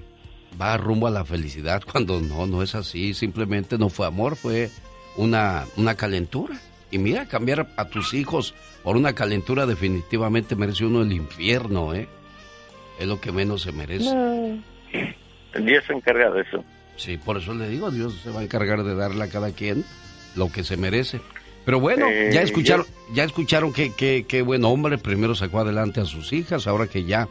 va 0.60 0.76
rumbo 0.76 1.06
a 1.06 1.10
la 1.10 1.24
felicidad 1.24 1.82
cuando 1.90 2.20
no, 2.20 2.46
no 2.46 2.62
es 2.62 2.74
así. 2.74 3.14
Simplemente 3.14 3.78
no 3.78 3.88
fue 3.88 4.06
amor, 4.06 4.36
fue 4.36 4.70
una, 5.16 5.64
una 5.76 5.94
calentura. 5.94 6.58
Y 6.90 6.98
mira, 6.98 7.26
cambiar 7.26 7.68
a 7.76 7.84
tus 7.86 8.14
hijos 8.14 8.54
por 8.82 8.96
una 8.96 9.14
calentura 9.14 9.66
definitivamente 9.66 10.54
merece 10.54 10.84
uno 10.84 11.02
el 11.02 11.12
infierno, 11.12 11.92
¿eh? 11.92 12.08
Es 13.00 13.06
lo 13.06 13.20
que 13.20 13.32
menos 13.32 13.62
se 13.62 13.72
merece. 13.72 14.08
Dios 15.60 15.84
se 15.86 15.92
encarga 15.92 16.30
de 16.30 16.42
eso. 16.42 16.64
Sí, 16.96 17.18
por 17.18 17.36
eso 17.36 17.52
le 17.54 17.68
digo, 17.68 17.90
Dios 17.90 18.14
se 18.22 18.30
va 18.30 18.40
a 18.40 18.42
encargar 18.44 18.84
de 18.84 18.94
darle 18.94 19.24
a 19.24 19.28
cada 19.28 19.50
quien 19.50 19.84
lo 20.34 20.50
que 20.50 20.64
se 20.64 20.76
merece. 20.76 21.20
Pero 21.64 21.80
bueno, 21.80 22.06
eh, 22.08 22.30
ya 22.32 22.42
escucharon, 22.42 22.86
ya 23.12 23.24
escucharon 23.24 23.72
que, 23.72 23.92
que, 23.92 24.24
que 24.26 24.42
buen 24.42 24.64
hombre 24.64 24.98
primero 24.98 25.34
sacó 25.34 25.60
adelante 25.60 26.00
a 26.00 26.04
sus 26.04 26.32
hijas, 26.32 26.66
ahora 26.68 26.86
que 26.86 27.04
ya 27.04 27.28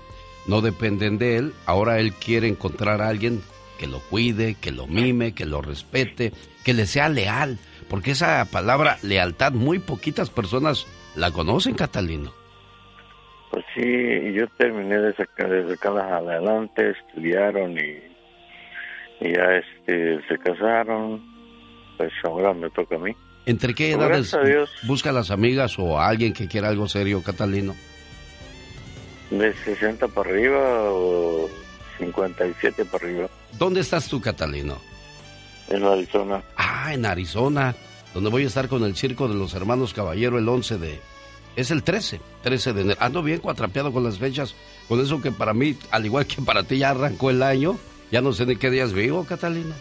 no 0.47 0.61
dependen 0.61 1.17
de 1.17 1.37
él. 1.37 1.53
Ahora 1.65 1.99
él 1.99 2.13
quiere 2.13 2.47
encontrar 2.47 3.01
a 3.01 3.09
alguien 3.09 3.41
que 3.77 3.87
lo 3.87 3.99
cuide, 3.99 4.55
que 4.55 4.71
lo 4.71 4.87
mime, 4.87 5.33
que 5.33 5.45
lo 5.45 5.61
respete, 5.61 6.31
que 6.63 6.73
le 6.73 6.85
sea 6.85 7.09
leal. 7.09 7.57
Porque 7.89 8.11
esa 8.11 8.45
palabra 8.51 8.97
lealtad 9.03 9.51
muy 9.51 9.79
poquitas 9.79 10.29
personas 10.29 10.87
la 11.15 11.31
conocen, 11.31 11.75
Catalino. 11.75 12.33
Pues 13.51 13.63
sí, 13.75 14.33
yo 14.33 14.47
terminé 14.57 14.97
de, 14.99 15.13
sacar, 15.13 15.49
de 15.49 15.75
sacarlas 15.75 16.11
adelante, 16.11 16.91
estudiaron 16.91 17.77
y, 17.77 19.31
ya 19.33 19.55
este, 19.55 20.19
se 20.27 20.37
casaron. 20.39 21.23
Pues 21.97 22.11
ahora 22.23 22.53
me 22.53 22.69
toca 22.71 22.95
a 22.95 22.99
mí. 22.99 23.15
¿Entre 23.45 23.73
qué 23.73 23.91
edades 23.91 24.35
busca 24.83 25.11
a 25.11 25.13
las 25.13 25.31
amigas 25.31 25.77
o 25.77 25.99
a 25.99 26.07
alguien 26.07 26.33
que 26.33 26.47
quiera 26.47 26.67
algo 26.67 26.87
serio, 26.87 27.21
Catalino? 27.23 27.75
De 29.29 29.53
60 29.53 30.07
para 30.09 30.29
arriba 30.29 30.59
o 30.91 31.49
57 31.97 32.85
para 32.85 33.05
arriba. 33.05 33.27
¿Dónde 33.57 33.81
estás 33.81 34.07
tú, 34.07 34.21
Catalino? 34.21 34.77
En 35.69 35.83
Arizona. 35.83 36.43
Ah, 36.57 36.93
en 36.93 37.05
Arizona, 37.05 37.75
donde 38.13 38.29
voy 38.29 38.43
a 38.43 38.47
estar 38.47 38.67
con 38.67 38.83
el 38.83 38.95
Circo 38.95 39.27
de 39.27 39.35
los 39.35 39.53
Hermanos 39.53 39.93
Caballero 39.93 40.37
el 40.37 40.47
11 40.47 40.77
de... 40.77 40.99
Es 41.55 41.71
el 41.71 41.83
13, 41.83 42.19
13 42.43 42.73
de 42.73 42.81
enero. 42.81 42.97
Ando 43.01 43.23
bien 43.23 43.39
cuatrapeado 43.39 43.93
con 43.93 44.03
las 44.03 44.19
fechas, 44.19 44.55
con 44.89 44.99
eso 44.99 45.21
que 45.21 45.31
para 45.31 45.53
mí, 45.53 45.77
al 45.89 46.05
igual 46.05 46.27
que 46.27 46.41
para 46.41 46.63
ti, 46.63 46.79
ya 46.79 46.89
arrancó 46.89 47.29
el 47.29 47.41
año. 47.41 47.79
Ya 48.11 48.21
no 48.21 48.33
sé 48.33 48.45
ni 48.45 48.57
qué 48.57 48.69
días 48.69 48.93
vivo, 48.93 49.23
Catalino. 49.23 49.73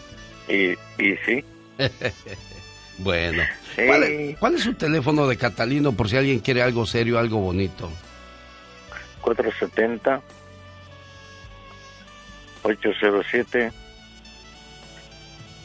Y, 0.47 0.71
y 1.03 1.15
sí. 1.25 1.43
bueno. 2.99 3.43
¿Cuál, 3.75 4.37
¿Cuál 4.39 4.55
es 4.55 4.61
su 4.63 4.73
teléfono 4.73 5.27
de 5.27 5.35
Catalino 5.35 5.91
por 5.91 6.09
si 6.09 6.15
alguien 6.15 6.39
quiere 6.39 6.61
algo 6.61 6.85
serio, 6.85 7.19
algo 7.19 7.39
bonito? 7.39 7.91
470 9.25 10.21
807 12.61 13.73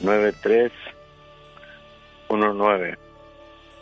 9319. 0.00 2.98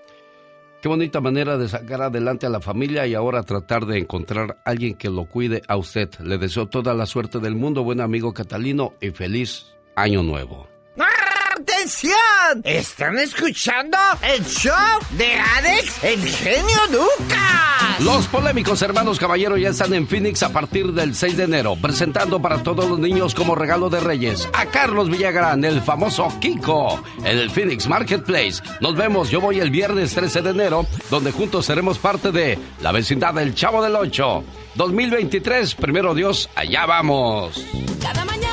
Qué 0.82 0.88
bonita 0.88 1.22
manera 1.22 1.60
de 1.60 1.70
sacar 1.70 2.02
adelante 2.02 2.48
a 2.48 2.50
la 2.50 2.60
familia 2.60 3.06
y 3.06 3.14
ahora 3.14 3.44
tratar 3.44 3.86
de 3.86 4.00
encontrar 4.00 4.58
a 4.66 4.72
alguien 4.72 4.96
que 4.96 5.12
lo 5.12 5.26
cuide 5.26 5.62
a 5.68 5.78
usted. 5.78 6.10
Le 6.20 6.40
deseo 6.40 6.68
toda 6.68 6.96
la 6.96 7.06
suerte 7.06 7.38
del 7.38 7.54
mundo, 7.54 7.84
buen 7.84 8.02
amigo 8.02 8.34
Catalino, 8.34 8.94
y 9.00 9.12
feliz 9.12 9.68
año 9.96 10.24
nuevo. 10.24 10.68
¡Atención! 11.56 12.62
¿Están 12.64 13.20
escuchando 13.20 13.98
el 14.24 14.44
show 14.44 14.74
de 15.12 15.34
Alex, 15.34 16.04
el 16.04 16.26
genio? 16.26 16.80
Los 18.04 18.26
polémicos 18.26 18.82
hermanos 18.82 19.20
Caballero 19.20 19.58
ya 19.58 19.70
están 19.70 19.94
en 19.94 20.08
Phoenix 20.08 20.42
a 20.42 20.50
partir 20.50 20.92
del 20.92 21.14
6 21.14 21.38
de 21.38 21.44
enero, 21.44 21.76
presentando 21.80 22.42
para 22.42 22.64
todos 22.64 22.90
los 22.90 22.98
niños 22.98 23.36
como 23.36 23.54
regalo 23.54 23.92
de 23.92 24.00
Reyes 24.00 24.50
a 24.54 24.66
Carlos 24.66 25.08
Villagrán, 25.08 25.64
el 25.64 25.82
famoso 25.82 26.28
Kiko, 26.40 27.00
en 27.20 27.38
el 27.38 27.52
Phoenix 27.52 27.88
Marketplace. 27.88 28.64
Nos 28.80 28.96
vemos, 28.96 29.30
yo 29.30 29.40
voy 29.40 29.60
el 29.60 29.70
viernes 29.70 30.16
13 30.16 30.42
de 30.42 30.50
enero, 30.50 30.88
donde 31.12 31.32
juntos 31.32 31.68
seremos 31.68 32.00
parte 32.00 32.32
de 32.32 32.58
la 32.82 32.92
vecindad 32.92 33.36
del 33.36 33.54
Chavo 33.54 33.84
del 33.84 33.96
Ocho. 33.96 34.44
2023, 34.76 35.76
primero 35.76 36.16
Dios, 36.16 36.50
allá 36.56 36.88
vamos. 36.88 37.64
Cada 38.02 38.26
mañana 38.26 38.51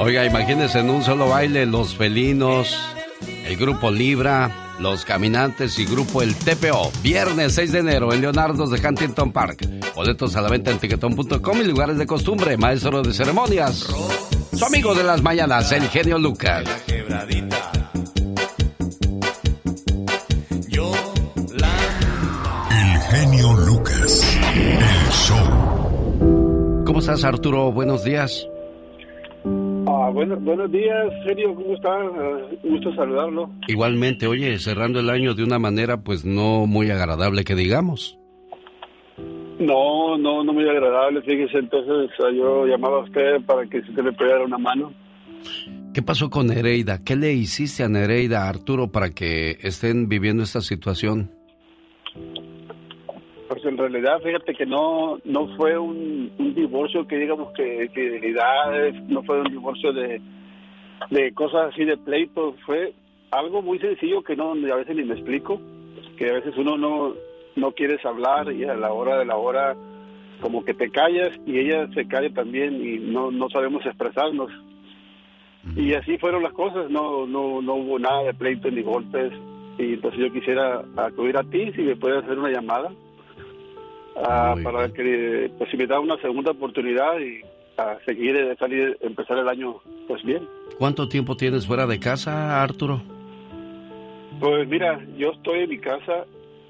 Oiga, 0.00 0.24
imagínense 0.24 0.78
en 0.78 0.90
un 0.90 1.02
solo 1.02 1.28
baile 1.28 1.66
los 1.66 1.96
felinos, 1.96 2.78
el 3.44 3.56
grupo 3.56 3.90
Libra, 3.90 4.76
los 4.78 5.04
caminantes 5.04 5.76
y 5.80 5.86
grupo 5.86 6.22
El 6.22 6.36
TPO. 6.36 6.92
Viernes 7.02 7.54
6 7.54 7.72
de 7.72 7.78
enero 7.80 8.12
en 8.12 8.20
Leonardo's 8.20 8.70
de 8.70 8.86
Huntington 8.86 9.32
Park. 9.32 9.66
Boletos 9.96 10.36
a 10.36 10.40
la 10.40 10.48
venta 10.48 10.70
en 10.70 10.78
tiquetón.com 10.78 11.60
y 11.60 11.64
lugares 11.64 11.98
de 11.98 12.06
costumbre. 12.06 12.56
Maestro 12.56 13.02
de 13.02 13.12
ceremonias. 13.12 13.88
Su 14.54 14.64
amigo 14.64 14.94
de 14.94 15.02
las 15.02 15.20
mañanas, 15.20 15.72
el 15.72 15.88
genio 15.88 16.16
Lucas. 16.18 16.64
El 22.70 23.00
genio 23.10 23.52
Lucas. 23.52 24.38
El 24.54 25.10
show. 25.12 26.84
¿Cómo 26.86 27.00
estás, 27.00 27.24
Arturo? 27.24 27.72
Buenos 27.72 28.04
días. 28.04 28.46
Ah, 29.90 30.10
bueno, 30.12 30.36
buenos 30.36 30.70
días, 30.70 31.06
genio, 31.24 31.54
¿cómo 31.54 31.72
está? 31.72 31.88
Ah, 31.90 32.40
gusto 32.62 32.94
saludarlo. 32.94 33.50
Igualmente, 33.68 34.26
oye, 34.26 34.58
cerrando 34.58 35.00
el 35.00 35.08
año 35.08 35.32
de 35.32 35.42
una 35.42 35.58
manera 35.58 35.96
pues 36.02 36.26
no 36.26 36.66
muy 36.66 36.90
agradable 36.90 37.42
que 37.42 37.54
digamos. 37.54 38.18
No, 39.58 40.18
no, 40.18 40.44
no 40.44 40.52
muy 40.52 40.68
agradable, 40.68 41.22
fíjese, 41.22 41.56
entonces 41.56 42.10
ah, 42.18 42.30
yo 42.36 42.66
llamaba 42.66 42.98
a 42.98 43.04
usted 43.04 43.40
para 43.46 43.64
que 43.64 43.80
se 43.80 44.02
le 44.02 44.12
pudiera 44.12 44.34
dar 44.36 44.44
una 44.44 44.58
mano. 44.58 44.92
¿Qué 45.94 46.02
pasó 46.02 46.28
con 46.28 46.48
Nereida? 46.48 47.02
¿Qué 47.02 47.16
le 47.16 47.32
hiciste 47.32 47.82
a 47.82 47.88
Nereida, 47.88 48.46
Arturo, 48.46 48.92
para 48.92 49.08
que 49.08 49.56
estén 49.62 50.06
viviendo 50.10 50.42
esta 50.42 50.60
situación? 50.60 51.30
Pues 53.48 53.64
en 53.64 53.78
realidad, 53.78 54.20
fíjate 54.22 54.54
que 54.54 54.66
no 54.66 55.18
no 55.24 55.56
fue 55.56 55.78
un, 55.78 56.30
un 56.38 56.54
divorcio 56.54 57.06
que 57.06 57.16
digamos 57.16 57.50
que 57.54 57.88
fidelidades, 57.94 59.02
no 59.08 59.22
fue 59.22 59.40
un 59.40 59.50
divorcio 59.50 59.90
de, 59.94 60.20
de 61.08 61.32
cosas 61.32 61.72
así 61.72 61.86
de 61.86 61.96
pleito, 61.96 62.54
fue 62.66 62.92
algo 63.30 63.62
muy 63.62 63.78
sencillo 63.78 64.22
que 64.22 64.36
no 64.36 64.52
a 64.52 64.76
veces 64.76 64.94
ni 64.94 65.04
me 65.04 65.14
explico, 65.14 65.58
que 66.18 66.28
a 66.28 66.34
veces 66.34 66.54
uno 66.58 66.76
no 66.76 67.14
no 67.56 67.72
quieres 67.72 68.04
hablar 68.04 68.52
y 68.52 68.64
a 68.64 68.74
la 68.74 68.92
hora 68.92 69.18
de 69.18 69.24
la 69.24 69.36
hora 69.36 69.74
como 70.42 70.62
que 70.62 70.74
te 70.74 70.90
callas 70.90 71.30
y 71.46 71.58
ella 71.58 71.88
se 71.94 72.06
calla 72.06 72.28
también 72.34 72.84
y 72.84 72.98
no 72.98 73.30
no 73.30 73.48
sabemos 73.48 73.84
expresarnos. 73.86 74.50
Y 75.74 75.94
así 75.94 76.18
fueron 76.18 76.42
las 76.42 76.52
cosas, 76.52 76.90
no 76.90 77.26
no 77.26 77.62
no 77.62 77.74
hubo 77.76 77.98
nada 77.98 78.24
de 78.24 78.34
pleito 78.34 78.70
ni 78.70 78.82
golpes 78.82 79.32
y 79.78 79.94
entonces 79.94 80.20
yo 80.20 80.32
quisiera 80.32 80.84
acudir 80.96 81.38
a 81.38 81.44
ti 81.44 81.72
si 81.72 81.80
me 81.80 81.96
puedes 81.96 82.22
hacer 82.22 82.38
una 82.38 82.50
llamada 82.50 82.92
ah, 84.24 84.54
para 84.62 84.88
que 84.92 85.50
pues 85.56 85.70
si 85.70 85.76
me 85.76 85.86
da 85.86 86.00
una 86.00 86.16
segunda 86.20 86.52
oportunidad 86.52 87.18
y 87.18 87.40
a 87.76 87.98
seguir 88.04 88.36
eh, 88.36 88.56
salir 88.58 88.96
empezar 89.00 89.38
el 89.38 89.48
año 89.48 89.76
pues 90.06 90.22
bien. 90.24 90.46
¿Cuánto 90.78 91.08
tiempo 91.08 91.36
tienes 91.36 91.66
fuera 91.66 91.86
de 91.86 91.98
casa, 91.98 92.62
Arturo? 92.62 93.00
Pues 94.40 94.68
mira, 94.68 95.00
yo 95.16 95.30
estoy 95.32 95.60
en 95.60 95.70
mi 95.70 95.78
casa 95.78 96.24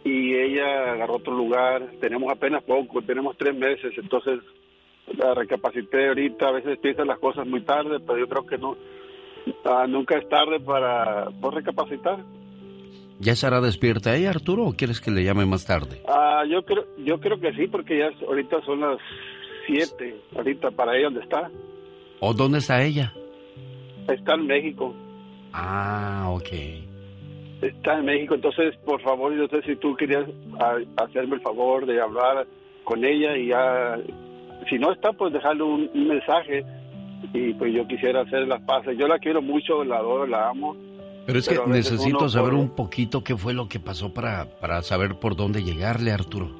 y 0.04 0.34
ella 0.34 0.92
agarró 0.92 1.16
otro 1.16 1.34
lugar, 1.34 1.82
tenemos 2.00 2.32
apenas 2.32 2.62
poco, 2.62 3.02
tenemos 3.02 3.36
tres 3.36 3.54
meses, 3.54 3.92
entonces 3.96 4.40
la 5.16 5.34
recapacité 5.34 6.08
ahorita, 6.08 6.48
a 6.48 6.52
veces 6.52 6.78
piensan 6.78 7.08
las 7.08 7.18
cosas 7.18 7.46
muy 7.46 7.62
tarde, 7.62 7.98
pero 8.00 8.18
yo 8.18 8.28
creo 8.28 8.46
que 8.46 8.58
no, 8.58 8.76
ah, 9.64 9.86
nunca 9.88 10.18
es 10.18 10.28
tarde 10.28 10.60
para 10.60 11.28
pues, 11.40 11.54
recapacitar. 11.54 12.18
¿Ya 13.20 13.32
estará 13.32 13.60
despierta 13.60 14.14
ella, 14.14 14.30
Arturo, 14.30 14.64
o 14.66 14.72
quieres 14.74 15.00
que 15.00 15.10
le 15.10 15.24
llame 15.24 15.44
más 15.44 15.66
tarde? 15.66 16.00
Ah, 16.06 16.44
yo 16.48 16.64
creo, 16.64 16.84
yo 16.98 17.18
creo 17.18 17.38
que 17.40 17.52
sí, 17.54 17.66
porque 17.66 17.98
ya 17.98 18.10
ahorita 18.26 18.60
son 18.64 18.80
las 18.80 18.98
siete, 19.66 20.16
ahorita 20.36 20.70
para 20.70 20.96
ella 20.96 21.06
donde 21.06 21.20
está, 21.20 21.50
¿O 22.20 22.32
dónde 22.32 22.58
está 22.58 22.82
ella? 22.82 23.12
está 24.08 24.34
en 24.34 24.46
México, 24.46 24.94
Ah, 25.52 26.28
ok. 26.30 26.48
está 27.62 27.98
en 27.98 28.04
México, 28.04 28.34
entonces 28.34 28.76
por 28.84 29.00
favor, 29.02 29.34
yo 29.36 29.48
sé 29.48 29.62
si 29.62 29.76
tú 29.76 29.96
querías 29.96 30.24
hacerme 30.96 31.36
el 31.36 31.42
favor 31.42 31.86
de 31.86 32.00
hablar 32.00 32.46
con 32.84 33.04
ella 33.04 33.36
y 33.36 33.48
ya, 33.48 33.98
si 34.70 34.78
no 34.78 34.92
está, 34.92 35.12
pues 35.12 35.32
dejarle 35.32 35.64
un, 35.64 35.90
un 35.92 36.08
mensaje 36.08 36.64
y 37.34 37.52
pues 37.54 37.74
yo 37.74 37.86
quisiera 37.88 38.20
hacer 38.22 38.46
las 38.46 38.62
paces, 38.62 38.96
yo 38.96 39.08
la 39.08 39.18
quiero 39.18 39.42
mucho, 39.42 39.82
la 39.84 39.96
adoro, 39.98 40.26
la 40.26 40.48
amo. 40.50 40.76
Pero 41.28 41.40
es 41.40 41.46
que 41.46 41.60
necesito 41.66 42.20
uno 42.20 42.28
saber 42.30 42.54
un 42.54 42.70
poquito 42.70 43.22
qué 43.22 43.36
fue 43.36 43.52
lo 43.52 43.68
que 43.68 43.78
pasó 43.78 44.14
para, 44.14 44.46
para 44.60 44.80
saber 44.80 45.16
por 45.16 45.36
dónde 45.36 45.62
llegarle, 45.62 46.10
Arturo. 46.10 46.50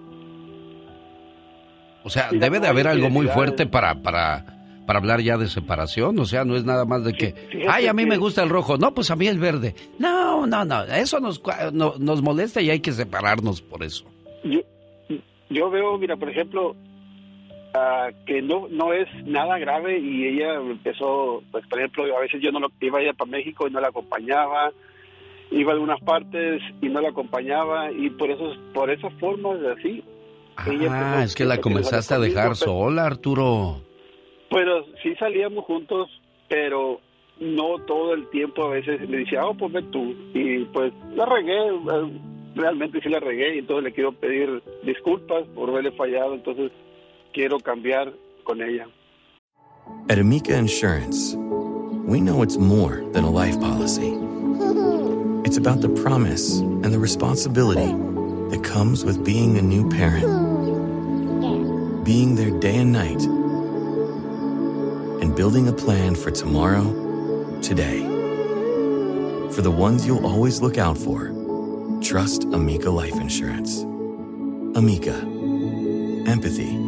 O 2.05 2.11
sea, 2.11 2.29
debe 2.31 2.61
de 2.61 2.69
haber 2.69 2.87
algo 2.87 3.09
muy 3.09 3.27
fuerte 3.29 3.67
para, 3.67 3.95
para, 4.03 4.45
para 4.87 4.99
hablar 4.99 5.21
ya 5.23 5.39
de 5.39 5.49
separación. 5.49 6.19
O 6.19 6.27
sea, 6.27 6.45
no 6.45 6.55
es 6.55 6.65
nada 6.65 6.85
más 6.85 7.03
de 7.03 7.15
que, 7.15 7.35
ay, 7.67 7.87
a 7.87 7.95
mí 7.95 8.05
me 8.05 8.19
gusta 8.19 8.43
el 8.43 8.51
rojo. 8.51 8.77
No, 8.77 8.93
pues 8.95 9.11
a 9.11 9.17
mí 9.17 9.27
el 9.27 9.39
verde. 9.39 9.75
No, 9.99 10.47
no, 10.47 10.65
no. 10.67 10.85
Eso 10.85 11.19
nos, 11.19 11.41
no- 11.73 11.95
nos 11.99 12.21
molesta 12.23 12.61
y 12.61 12.69
hay 12.69 12.81
que 12.81 12.93
separarnos 12.93 13.63
por 13.63 13.83
eso. 13.83 14.05
Yo, 14.45 14.61
yo 15.49 15.71
veo, 15.71 15.97
mira, 15.97 16.15
por 16.17 16.29
ejemplo, 16.29 16.77
ah, 17.79 18.11
que 18.27 18.43
no 18.43 18.69
no 18.69 18.93
es 18.93 19.09
nada 19.25 19.59
grave 19.59 19.99
y 19.99 20.27
ella 20.27 20.55
empezó, 20.55 21.43
pues 21.51 21.67
por 21.67 21.79
ejemplo, 21.79 22.17
a 22.17 22.21
veces 22.21 22.41
yo 22.43 22.51
no 22.51 22.61
lo, 22.61 22.69
iba 22.81 23.01
ella 23.01 23.13
para 23.13 23.31
México 23.31 23.67
y 23.67 23.71
no 23.71 23.81
la 23.81 23.89
acompañaba, 23.89 24.73
iba 25.51 25.71
a 25.71 25.75
algunas 25.75 26.01
partes 26.01 26.63
y 26.81 26.89
no 26.89 27.01
la 27.01 27.11
acompañaba 27.11 27.91
y 27.93 28.11
por 28.11 28.31
eso 28.31 28.55
por 28.75 28.91
esas 28.91 29.13
formas 29.15 29.61
de 29.61 29.73
así. 29.73 30.05
Ah, 30.57 31.23
es 31.23 31.37
que 31.37 31.45
la 31.45 31.61
comenzaste 31.61 32.15
a 32.15 32.19
dejar 32.19 32.57
sola, 32.57 33.07
Arturo. 33.07 33.81
Pero 34.51 34.85
sí 35.03 35.15
salíamos 35.17 35.65
juntos, 35.65 36.09
pero 36.49 37.01
no 37.39 37.79
todo 37.87 38.15
el 38.15 38.29
tiempo. 38.31 38.65
A 38.65 38.71
veces 38.71 39.09
me 39.09 39.19
decía, 39.19 39.47
oh, 39.47 39.55
pues 39.55 39.73
ve 39.73 39.83
tú. 39.93 40.15
Y 40.35 40.65
pues 40.67 40.93
la 41.15 41.27
regué, 41.27 41.69
eh, 41.69 42.21
realmente 42.57 43.01
sí 43.01 43.09
la 43.09 43.21
regué. 43.21 43.57
Y 43.57 43.59
entonces 43.61 43.85
le 43.85 43.93
quiero 43.93 44.13
pedir 44.13 44.63
disculpas 44.83 45.47
por 45.55 45.71
haberle 45.71 45.93
fallado. 45.93 46.35
Entonces 46.35 46.73
quiero 47.39 47.61
cambiar 47.61 48.13
con 48.45 48.61
ella. 48.61 48.89
At 50.09 50.19
Amica 50.19 50.57
Insurance, 50.57 51.37
we 51.37 52.21
know 52.21 52.43
it's 52.43 52.57
more 52.57 53.05
than 53.13 53.23
a 53.23 53.31
life 53.31 53.61
policy. 53.61 54.13
It's 55.45 55.57
about 55.57 55.81
the 55.81 55.89
promise 56.03 56.59
and 56.59 56.93
the 56.93 56.99
responsibility 56.99 57.95
that 58.51 58.65
comes 58.65 59.05
with 59.05 59.25
being 59.25 59.57
a 59.57 59.63
new 59.63 59.89
parent, 59.89 60.27
being 62.05 62.35
there 62.35 62.51
day 62.59 62.79
and 62.79 62.93
night, 62.93 63.23
and 65.23 65.37
building 65.37 65.69
a 65.69 65.73
plan 65.73 66.17
for 66.17 66.33
tomorrow, 66.33 66.93
today. 67.63 68.01
For 69.53 69.63
the 69.63 69.71
ones 69.71 70.05
you'll 70.05 70.27
always 70.27 70.61
look 70.61 70.77
out 70.77 70.99
for, 70.99 71.31
trust 72.03 72.43
Amica 72.53 72.91
Life 72.91 73.15
Insurance. 73.15 73.85
Amica, 74.75 75.15
empathy 76.27 76.88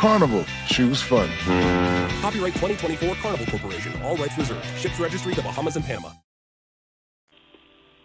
Carnival, 0.00 0.44
choose 0.66 1.02
fun. 1.02 1.28
Copyright 2.22 2.54
2024 2.54 3.16
Carnival 3.22 3.46
Corporation. 3.50 3.92
All 4.02 4.16
rights 4.16 4.36
reserved. 4.38 4.64
Ships 4.78 4.98
registry 4.98 5.34
the 5.34 5.42
Bahamas 5.42 5.76
and 5.76 5.84
Panama. 5.86 6.08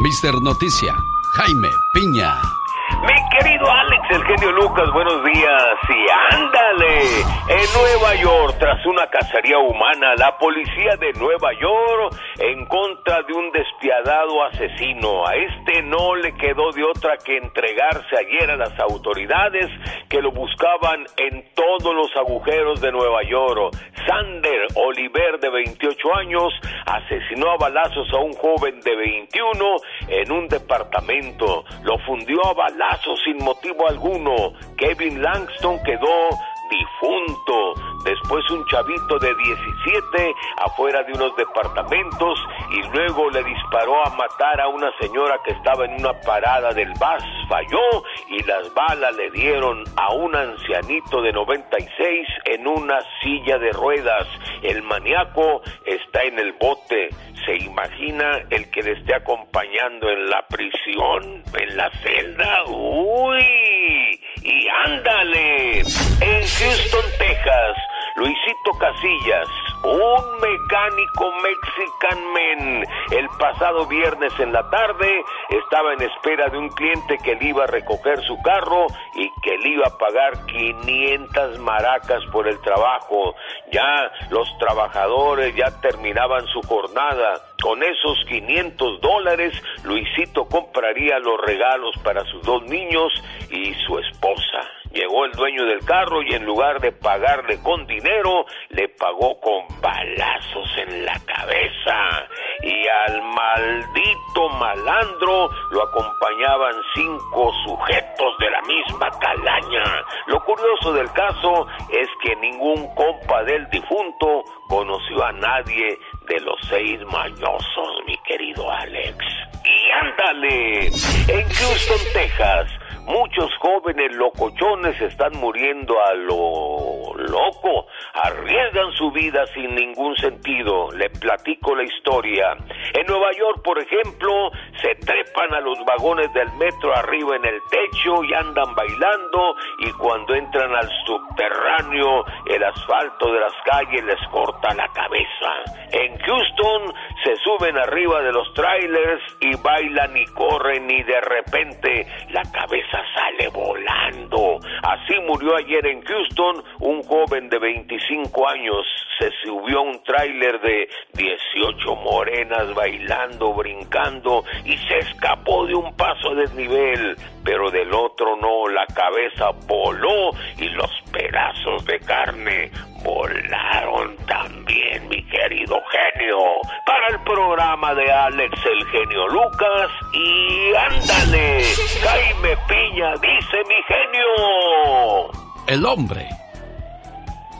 Mister 0.01 0.33
Noticia, 0.35 0.95
Jaime 1.35 1.69
Piña. 1.93 2.58
Mi 3.01 3.15
querido 3.29 3.71
Alex, 3.71 4.01
el 4.09 4.23
genio 4.25 4.51
Lucas, 4.51 4.91
buenos 4.91 5.23
días. 5.23 5.77
Y 5.87 6.35
ándale, 6.35 7.01
en 7.47 7.73
Nueva 7.73 8.15
York, 8.15 8.55
tras 8.59 8.85
una 8.85 9.07
cacería 9.07 9.57
humana, 9.57 10.15
la 10.17 10.37
policía 10.37 10.97
de 10.99 11.13
Nueva 11.13 11.53
York 11.53 12.15
en 12.39 12.65
contra 12.65 13.21
de 13.23 13.33
un 13.33 13.51
despiadado 13.51 14.43
asesino. 14.43 15.25
A 15.25 15.33
este 15.35 15.81
no 15.83 16.15
le 16.15 16.33
quedó 16.35 16.71
de 16.73 16.83
otra 16.83 17.15
que 17.23 17.37
entregarse 17.37 18.17
ayer 18.17 18.51
a 18.51 18.57
las 18.57 18.77
autoridades 18.79 19.67
que 20.09 20.21
lo 20.21 20.31
buscaban 20.31 21.05
en 21.15 21.45
todos 21.53 21.95
los 21.95 22.13
agujeros 22.17 22.81
de 22.81 22.91
Nueva 22.91 23.23
York. 23.23 23.77
Sander 24.05 24.67
Oliver, 24.75 25.39
de 25.39 25.49
28 25.49 26.15
años, 26.15 26.53
asesinó 26.85 27.51
a 27.51 27.57
balazos 27.57 28.11
a 28.13 28.17
un 28.17 28.33
joven 28.33 28.81
de 28.81 28.95
21 28.95 29.75
en 30.09 30.31
un 30.31 30.47
departamento. 30.49 31.63
Lo 31.83 31.97
fundió 31.99 32.45
a 32.45 32.53
balazos 32.53 32.88
sin 33.23 33.37
motivo 33.43 33.87
alguno. 33.87 34.53
Kevin 34.77 35.21
Langston 35.21 35.81
quedó 35.83 36.29
difunto. 36.69 37.73
Después 38.03 38.49
un 38.51 38.65
chavito 38.65 39.19
de 39.19 39.33
17 39.35 40.35
afuera 40.57 41.03
de 41.03 41.13
unos 41.13 41.35
departamentos 41.35 42.39
y 42.71 42.81
luego 42.95 43.29
le 43.29 43.43
disparó 43.43 44.05
a 44.05 44.09
matar 44.11 44.61
a 44.61 44.67
una 44.67 44.91
señora 44.99 45.39
que 45.43 45.51
estaba 45.51 45.85
en 45.85 45.99
una 45.99 46.13
parada 46.21 46.71
del 46.71 46.89
bus. 46.89 47.23
Falló 47.49 48.03
y 48.29 48.43
las 48.43 48.73
balas 48.73 49.15
le 49.15 49.29
dieron 49.31 49.83
a 49.97 50.13
un 50.13 50.35
ancianito 50.35 51.21
de 51.21 51.33
96 51.33 52.27
en 52.45 52.67
una 52.67 52.99
silla 53.21 53.57
de 53.57 53.71
ruedas. 53.71 54.27
El 54.61 54.81
maníaco 54.83 55.61
está 55.85 56.23
en 56.23 56.39
el 56.39 56.53
bote. 56.53 57.09
¿Se 57.45 57.57
imagina 57.57 58.43
el 58.49 58.69
que 58.69 58.81
le 58.81 58.91
esté 58.93 59.15
acompañando 59.15 60.09
en 60.09 60.29
la 60.29 60.45
prisión, 60.47 61.43
en 61.53 61.77
la 61.77 61.89
celda? 62.01 62.63
¡Uy! 62.67 64.19
Y 64.43 64.67
ándale. 64.85 65.79
En 65.79 66.41
Houston, 66.41 67.05
Texas, 67.17 67.75
Luisito 68.19 68.73
Casillas, 68.77 69.47
un 69.81 70.41
mecánico 70.41 71.31
mexican 71.41 72.33
men, 72.33 72.85
el 73.11 73.29
pasado 73.39 73.85
viernes 73.85 74.37
en 74.39 74.51
la 74.51 74.69
tarde 74.69 75.23
estaba 75.47 75.93
en 75.93 76.01
espera 76.01 76.49
de 76.49 76.57
un 76.57 76.67
cliente 76.67 77.17
que 77.23 77.35
le 77.35 77.47
iba 77.47 77.63
a 77.63 77.67
recoger 77.67 78.21
su 78.23 78.37
carro 78.41 78.87
y 79.15 79.31
que 79.41 79.57
le 79.59 79.69
iba 79.69 79.85
a 79.87 79.97
pagar 79.97 80.45
500 80.47 81.59
maracas 81.59 82.25
por 82.33 82.49
el 82.49 82.59
trabajo. 82.59 83.35
Ya 83.71 84.11
los 84.31 84.49
trabajadores 84.57 85.55
ya 85.55 85.79
terminaban 85.79 86.45
su 86.47 86.61
jornada. 86.63 87.35
Con 87.63 87.81
esos 87.83 88.17
500 88.27 88.99
dólares, 88.99 89.53
Luisito 89.85 90.45
compraría 90.49 91.19
los 91.19 91.39
regalos 91.39 91.95
para 92.03 92.25
sus 92.25 92.43
dos 92.43 92.63
niños 92.63 93.13
y 93.49 93.73
su 93.85 93.97
esposa. 93.97 94.78
Llegó 94.91 95.25
el 95.25 95.31
dueño 95.33 95.65
del 95.65 95.85
carro 95.85 96.21
y 96.23 96.33
en 96.33 96.45
lugar 96.45 96.79
de 96.79 96.91
pagarle 96.91 97.61
con 97.61 97.85
dinero, 97.85 98.45
le 98.69 98.89
pagó 98.89 99.39
con 99.39 99.65
balazos 99.81 100.67
en 100.77 101.05
la 101.05 101.13
cabeza. 101.25 102.27
Y 102.63 102.87
al 102.87 103.21
maldito 103.21 104.49
malandro 104.57 105.49
lo 105.71 105.83
acompañaban 105.83 106.73
cinco 106.95 107.53
sujetos 107.65 108.37
de 108.39 108.49
la 108.49 108.61
misma 108.63 109.09
calaña. 109.19 110.05
Lo 110.27 110.43
curioso 110.43 110.93
del 110.93 111.11
caso 111.11 111.67
es 111.91 112.07
que 112.23 112.35
ningún 112.37 112.87
compa 112.95 113.43
del 113.43 113.69
difunto 113.69 114.43
conoció 114.67 115.23
a 115.23 115.31
nadie 115.33 115.99
de 116.27 116.39
los 116.41 116.59
seis 116.67 116.99
mañosos, 117.11 118.03
mi 118.05 118.17
querido 118.19 118.69
Alex. 118.71 119.17
Y 119.63 119.91
ándale, 119.91 120.87
en 120.87 121.49
Houston, 121.49 122.13
Texas, 122.13 122.78
muchos 123.09 123.51
jóvenes 123.57 124.15
locochones 124.15 125.01
están 125.01 125.31
muriendo 125.39 125.95
a 125.99 126.13
lo 126.13 127.13
loco, 127.29 127.87
arriesgan 128.13 128.91
su 128.93 129.11
vida 129.11 129.45
sin 129.53 129.75
ningún 129.75 130.15
sentido. 130.17 130.89
Le 130.91 131.09
platico 131.09 131.75
la 131.75 131.83
historia. 131.83 132.55
En 132.93 133.05
Nueva 133.07 133.31
York, 133.33 133.61
por 133.63 133.79
ejemplo, 133.79 134.51
se 134.81 134.95
trepan 134.95 135.53
a 135.53 135.59
los 135.59 135.77
vagones 135.85 136.31
del 136.33 136.51
metro 136.53 136.95
arriba 136.95 137.35
en 137.35 137.45
el 137.45 137.59
techo 137.69 138.23
y 138.23 138.33
andan 138.33 138.73
bailando 138.75 139.55
y 139.79 139.91
cuando 139.93 140.35
entran 140.35 140.73
al 140.75 140.89
subterráneo, 141.05 142.25
el 142.47 142.63
asfalto 142.63 143.31
de 143.31 143.39
las 143.39 143.53
calles 143.65 144.03
les 144.03 144.27
corta 144.29 144.73
la 144.73 144.87
cabeza. 144.89 145.79
En 145.91 146.17
Houston 146.19 146.93
se 147.23 147.35
suben 147.37 147.77
arriba 147.77 148.21
de 148.21 148.31
los 148.31 148.53
trailers 148.53 149.21
y 149.39 149.55
bailan 149.61 150.15
y 150.15 150.25
corren 150.27 150.89
y 150.89 151.03
de 151.03 151.21
repente 151.21 152.07
la 152.31 152.43
cabeza 152.51 152.99
sale 153.13 153.49
volando. 153.49 154.59
Así 154.83 155.19
murió 155.25 155.55
ayer 155.55 155.85
en 155.87 156.03
Houston 156.03 156.63
un 156.79 157.03
de 157.27 157.59
25 157.59 158.47
años. 158.47 158.85
Se 159.19 159.29
subió 159.43 159.79
a 159.79 159.81
un 159.81 160.03
tráiler 160.03 160.59
de 160.61 160.89
18 161.13 161.95
morenas 161.97 162.73
bailando, 162.73 163.53
brincando 163.53 164.45
y 164.63 164.77
se 164.77 164.99
escapó 164.99 165.65
de 165.65 165.75
un 165.75 165.93
paso 165.95 166.31
a 166.31 166.35
desnivel, 166.35 167.17
pero 167.43 167.69
del 167.69 167.93
otro 167.93 168.37
no, 168.37 168.67
la 168.69 168.85
cabeza 168.87 169.51
voló 169.67 170.31
y 170.57 170.69
los 170.69 170.89
pedazos 171.11 171.85
de 171.85 171.99
carne 171.99 172.71
volaron 173.03 174.15
también, 174.25 175.07
mi 175.09 175.21
querido 175.25 175.81
genio, 175.91 176.37
para 176.85 177.07
el 177.09 177.19
programa 177.23 177.93
de 177.95 178.11
Alex 178.11 178.57
el 178.65 178.85
genio 178.87 179.27
Lucas 179.27 179.91
y 180.13 180.73
ándale, 180.75 181.63
Jaime 182.03 182.57
Piña 182.67 183.13
dice 183.15 183.57
mi 183.67 183.83
genio. 183.87 185.49
El 185.67 185.85
hombre. 185.85 186.27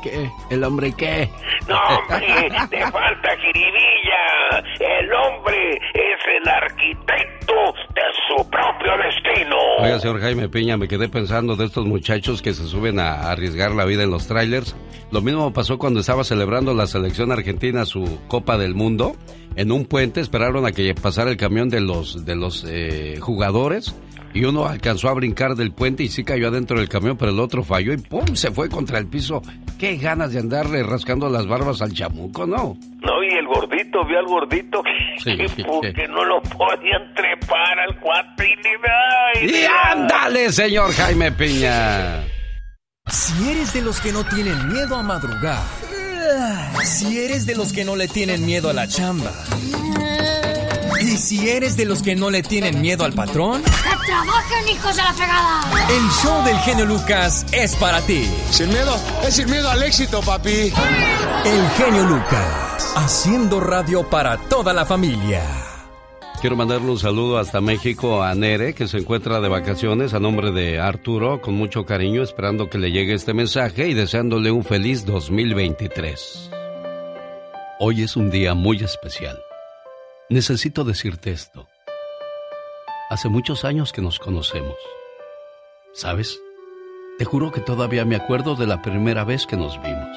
¿Qué? 0.01 0.31
¿El 0.49 0.63
hombre 0.63 0.93
qué? 0.93 1.29
No, 1.67 1.77
hombre, 1.77 2.49
te 2.69 2.79
falta 2.91 3.29
jiribilla. 3.41 4.63
El 4.79 5.13
hombre 5.13 5.75
es 5.93 6.19
el 6.41 6.49
arquitecto 6.49 7.53
de 7.93 8.01
su 8.27 8.49
propio 8.49 8.91
destino. 9.03 9.57
Oiga, 9.79 9.99
señor 9.99 10.21
Jaime 10.21 10.49
Piña, 10.49 10.77
me 10.77 10.88
quedé 10.88 11.09
pensando 11.09 11.55
de 11.55 11.65
estos 11.65 11.85
muchachos 11.85 12.41
que 12.41 12.53
se 12.53 12.65
suben 12.65 12.99
a 12.99 13.29
arriesgar 13.29 13.71
la 13.71 13.85
vida 13.85 14.03
en 14.03 14.12
los 14.12 14.27
trailers. 14.27 14.75
Lo 15.12 15.21
mismo 15.21 15.51
pasó 15.51 15.77
cuando 15.77 15.99
estaba 15.99 16.23
celebrando 16.23 16.73
la 16.73 16.88
selección 16.88 17.31
argentina 17.31 17.85
su 17.85 18.19
Copa 18.27 18.57
del 18.57 18.75
Mundo. 18.75 19.15
En 19.55 19.71
un 19.71 19.85
puente 19.85 20.21
esperaron 20.21 20.65
a 20.65 20.71
que 20.71 20.93
pasara 20.95 21.29
el 21.31 21.38
camión 21.38 21.69
de 21.69 21.81
los, 21.81 22.25
de 22.25 22.35
los 22.35 22.65
eh, 22.67 23.17
jugadores 23.19 23.95
y 24.33 24.45
uno 24.45 24.65
alcanzó 24.65 25.09
a 25.09 25.13
brincar 25.13 25.55
del 25.55 25.71
puente 25.71 26.03
y 26.03 26.07
sí 26.09 26.23
cayó 26.23 26.47
adentro 26.49 26.79
del 26.79 26.89
camión, 26.89 27.17
pero 27.17 27.31
el 27.31 27.39
otro 27.39 27.63
falló 27.63 27.93
y 27.93 27.97
¡pum! 27.97 28.35
se 28.35 28.51
fue 28.51 28.69
contra 28.69 28.97
el 28.99 29.07
piso. 29.07 29.41
Qué 29.77 29.97
ganas 29.97 30.31
de 30.33 30.39
andarle 30.39 30.83
rascando 30.83 31.29
las 31.29 31.47
barbas 31.47 31.81
al 31.81 31.93
chamuco, 31.93 32.45
¿no? 32.45 32.77
No, 33.01 33.23
y 33.23 33.33
el 33.37 33.47
gordito, 33.47 34.05
vio 34.05 34.19
al 34.19 34.25
gordito 34.25 34.83
Sí, 35.23 35.37
que, 35.37 35.47
sí, 35.47 35.63
porque 35.63 35.93
sí. 36.05 36.11
no 36.11 36.23
lo 36.25 36.41
podían 36.41 37.13
trepar 37.15 37.79
al 37.79 37.99
cuate 37.99 38.47
y 38.47 39.47
ni 39.47 39.49
¡Y 39.57 39.65
ándale, 39.85 40.51
señor 40.51 40.91
Jaime 40.93 41.31
Piña! 41.31 42.23
Si 43.07 43.49
eres 43.49 43.73
de 43.73 43.81
los 43.81 43.99
que 44.01 44.11
no 44.11 44.23
tienen 44.23 44.67
miedo 44.71 44.95
a 44.95 45.01
madrugar, 45.03 45.63
si 46.83 47.19
eres 47.19 47.45
de 47.45 47.55
los 47.55 47.73
que 47.73 47.83
no 47.83 47.95
le 47.95 48.07
tienen 48.07 48.45
miedo 48.45 48.69
a 48.69 48.73
la 48.73 48.87
chamba, 48.87 49.31
y 51.01 51.17
si 51.17 51.49
eres 51.49 51.77
de 51.77 51.85
los 51.85 52.01
que 52.01 52.15
no 52.15 52.29
le 52.29 52.43
tienen 52.43 52.81
miedo 52.81 53.05
al 53.05 53.13
patrón, 53.13 53.62
¡Que 53.63 54.05
trabajen, 54.05 54.69
hijos 54.69 54.95
de 54.95 55.01
la 55.01 55.13
fregada! 55.13 55.62
el 55.89 56.09
show 56.23 56.43
del 56.43 56.57
genio 56.59 56.85
Lucas 56.85 57.45
es 57.51 57.75
para 57.75 58.01
ti. 58.01 58.29
Sin 58.51 58.69
miedo, 58.69 58.95
es 59.25 59.35
sin 59.35 59.49
miedo 59.49 59.69
al 59.69 59.81
éxito, 59.83 60.21
papi. 60.21 60.71
El 61.45 61.69
genio 61.77 62.03
Lucas, 62.05 62.93
haciendo 62.95 63.59
radio 63.59 64.09
para 64.09 64.38
toda 64.38 64.73
la 64.73 64.85
familia. 64.85 65.43
Quiero 66.41 66.55
mandarle 66.55 66.91
un 66.91 66.99
saludo 66.99 67.38
hasta 67.38 67.59
México 67.59 68.23
a 68.23 68.33
Nere, 68.33 68.73
que 68.73 68.88
se 68.88 68.97
encuentra 68.97 69.41
de 69.41 69.50
vacaciones 69.50 70.13
a 70.13 70.19
nombre 70.19 70.52
de 70.52 70.79
Arturo, 70.79 71.41
con 71.41 71.56
mucho 71.56 71.85
cariño, 71.85 72.23
esperando 72.23 72.69
que 72.69 72.77
le 72.77 72.91
llegue 72.91 73.13
este 73.13 73.33
mensaje 73.33 73.89
y 73.89 73.93
deseándole 73.93 74.50
un 74.50 74.63
feliz 74.63 75.06
2023. 75.06 76.50
Hoy 77.79 78.04
es 78.04 78.15
un 78.15 78.29
día 78.29 78.54
muy 78.54 78.77
especial. 78.77 79.41
Necesito 80.32 80.84
decirte 80.84 81.32
esto. 81.32 81.67
Hace 83.10 83.30
muchos 83.30 83.65
años 83.65 83.92
que 83.92 84.04
nos 84.04 84.19
conocemos. 84.19 84.75
¿Sabes? 85.92 86.40
Te 87.17 87.25
juro 87.25 87.52
que 87.52 87.62
todavía 87.62 88.06
me 88.06 88.15
acuerdo 88.15 88.54
de 88.54 88.67
la 88.67 88.84
primera 88.84 89.23
vez 89.23 89.48
que 89.48 89.58
nos 89.58 89.82
vimos. 89.82 90.15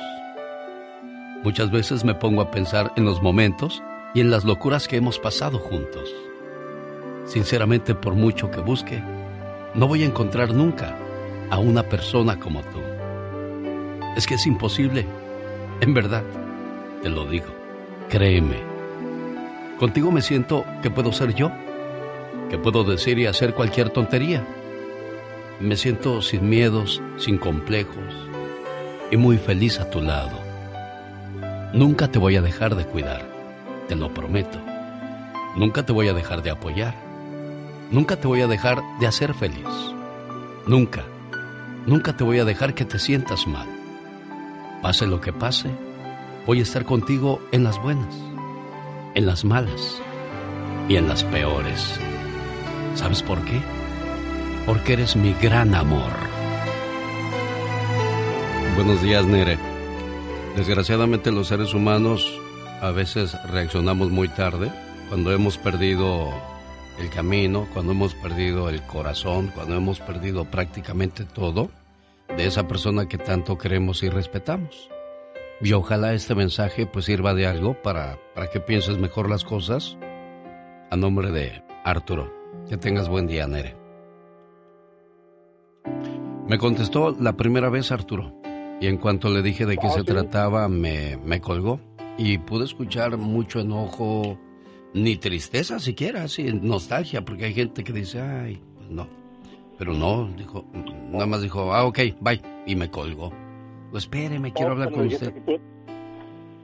Muchas 1.43 1.71
veces 1.71 2.05
me 2.05 2.15
pongo 2.15 2.43
a 2.43 2.51
pensar 2.51 2.93
en 2.97 3.07
los 3.07 3.23
momentos 3.23 3.83
y 4.13 4.21
en 4.21 4.31
las 4.31 4.45
locuras 4.45 4.87
que 4.87 4.97
hemos 4.97 5.19
pasado 5.19 5.59
juntos. 5.59 6.15
Sinceramente, 7.25 7.95
por 7.95 8.13
mucho 8.13 8.51
que 8.51 8.61
busque, 8.61 9.03
no 9.75 9.89
voy 9.89 10.03
a 10.03 10.07
encontrar 10.07 10.53
nunca 10.53 10.95
a 11.49 11.59
una 11.59 11.85
persona 11.85 12.39
como 12.39 12.61
tú. 12.61 12.83
Es 14.15 14.27
que 14.27 14.35
es 14.35 14.47
imposible. 14.47 15.07
En 15.81 15.95
verdad, 15.95 16.23
te 17.03 17.09
lo 17.09 17.25
digo. 17.25 17.47
Créeme. 18.11 18.72
Contigo 19.83 20.13
me 20.13 20.23
siento 20.23 20.65
que 20.81 20.93
puedo 20.93 21.13
ser 21.13 21.35
yo, 21.35 21.51
que 22.49 22.57
puedo 22.57 22.85
decir 22.85 23.19
y 23.19 23.27
hacer 23.27 23.53
cualquier 23.53 23.91
tontería. 23.91 24.47
me 25.59 25.77
siento 25.77 26.23
sin 26.23 26.49
miedos, 26.49 27.03
sin 27.17 27.37
complejos 27.37 28.15
y 29.11 29.17
muy 29.17 29.39
feliz 29.39 29.81
a 29.81 29.91
tu 29.91 30.01
lado. 30.01 30.39
Nunca 31.75 32.07
te 32.07 32.21
voy 32.21 32.37
a 32.37 32.43
dejar 32.43 32.77
de 32.77 32.85
cuidar, 32.85 33.29
te 33.89 33.97
lo 33.97 34.15
prometo. 34.15 34.61
Nunca 35.57 35.85
te 35.85 35.91
voy 35.91 36.07
a 36.07 36.15
dejar 36.15 36.45
de 36.45 36.51
apoyar. 36.51 36.95
Nunca 37.91 38.15
te 38.15 38.29
voy 38.29 38.41
a 38.41 38.47
dejar 38.47 38.81
de 39.01 39.09
hacer 39.09 39.35
feliz. 39.35 39.67
Nunca, 40.65 41.03
nunca 41.87 42.17
te 42.17 42.23
voy 42.23 42.39
a 42.39 42.45
dejar 42.45 42.75
que 42.75 42.85
te 42.85 43.01
sientas 43.01 43.49
mal. 43.49 43.67
Pase 44.81 45.09
lo 45.09 45.21
que 45.21 45.33
pase, 45.33 45.71
voy 46.47 46.61
a 46.61 46.63
estar 46.63 46.85
contigo 46.85 47.41
en 47.51 47.65
las 47.65 47.83
buenas, 47.83 48.15
en 49.15 49.27
las 49.27 49.45
malas 49.45 50.01
y 50.89 50.97
en 50.97 51.09
las 51.09 51.25
peores. 51.25 51.99
¿Sabes 52.95 53.23
por 53.23 53.45
qué? 53.45 53.61
Porque 54.67 54.95
eres 54.95 55.17
mi 55.17 55.33
gran 55.35 55.75
amor. 55.75 56.13
Buenos 58.75 59.03
días, 59.03 59.27
Nere. 59.27 59.59
Desgraciadamente 60.57 61.31
los 61.31 61.49
seres 61.49 61.75
humanos 61.75 62.39
a 62.81 62.91
veces 62.91 63.37
reaccionamos 63.51 64.11
muy 64.11 64.29
tarde 64.29 64.73
cuando 65.09 65.33
hemos 65.33 65.59
perdido 65.59 66.31
el 66.99 67.11
camino, 67.11 67.69
cuando 67.73 67.93
hemos 67.93 68.15
perdido 68.15 68.69
el 68.69 68.83
corazón, 68.83 69.51
cuando 69.55 69.77
hemos 69.77 70.01
perdido 70.01 70.45
prácticamente 70.45 71.25
todo 71.25 71.71
de 72.37 72.47
esa 72.47 72.67
persona 72.67 73.09
que 73.09 73.19
tanto 73.19 73.59
queremos 73.59 74.03
y 74.03 74.09
respetamos. 74.09 74.91
Y 75.63 75.73
ojalá 75.75 76.13
este 76.13 76.35
mensaje 76.35 76.87
pues 76.87 77.05
sirva 77.05 77.35
de 77.35 77.47
algo 77.47 77.81
para, 77.81 78.19
para 78.35 78.51
que 78.51 78.59
pienses 78.59 78.99
mejor 78.99 79.31
las 79.31 79.45
cosas. 79.45 79.97
A 80.91 80.97
nombre 80.97 81.31
de 81.31 81.63
Arturo, 81.85 82.33
que 82.69 82.77
tengas 82.77 83.09
buen 83.09 83.27
día, 83.27 83.47
Nere. 83.47 83.77
Me 86.49 86.59
contestó 86.59 87.17
la 87.19 87.37
primera 87.37 87.71
vez 87.71 87.93
Arturo 87.93 88.35
y 88.81 88.89
en 88.89 88.99
cuanto 88.99 89.31
le 89.31 89.43
dije 89.43 89.65
de 89.65 89.79
qué 89.79 89.89
se 89.91 90.03
trataba 90.03 90.69
me, 90.69 91.17
me 91.17 91.41
colgó 91.41 91.81
y 92.19 92.39
pude 92.39 92.65
escuchar 92.65 93.17
mucho 93.17 93.61
enojo, 93.61 94.39
ni 94.93 95.17
tristeza 95.17 95.79
siquiera, 95.79 96.25
así, 96.25 96.53
nostalgia, 96.53 97.25
porque 97.25 97.47
hay 97.47 97.55
gente 97.55 97.85
que 97.85 97.93
dice, 97.93 98.21
ay, 98.21 98.61
pues 98.77 98.91
no. 98.91 99.09
Pero 99.79 99.95
no, 99.95 100.29
dijo, 100.37 100.67
nada 101.11 101.27
más 101.27 101.41
dijo, 101.41 101.73
ah, 101.73 101.85
ok, 101.85 101.99
bye, 102.21 102.43
y 102.67 102.77
me 102.77 102.91
colgó. 102.91 103.33
Pues 103.93 104.05
espéreme, 104.05 104.53
quiero 104.53 104.73
hablar 104.73 104.91
con 104.91 105.07
usted. 105.07 105.33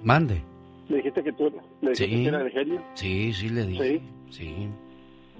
Mande. 0.02 0.42
¿Le 0.88 0.96
dijiste 0.96 1.22
que 1.22 1.32
tú 1.34 1.44
le 1.82 1.90
dijiste 1.90 2.06
Sí. 2.08 2.22
que 2.22 2.28
era 2.28 2.40
el 2.42 2.50
genio? 2.50 2.82
Sí, 2.94 3.32
sí 3.34 3.48
le 3.50 3.66
dije. 3.66 4.00
Sí. 4.30 4.68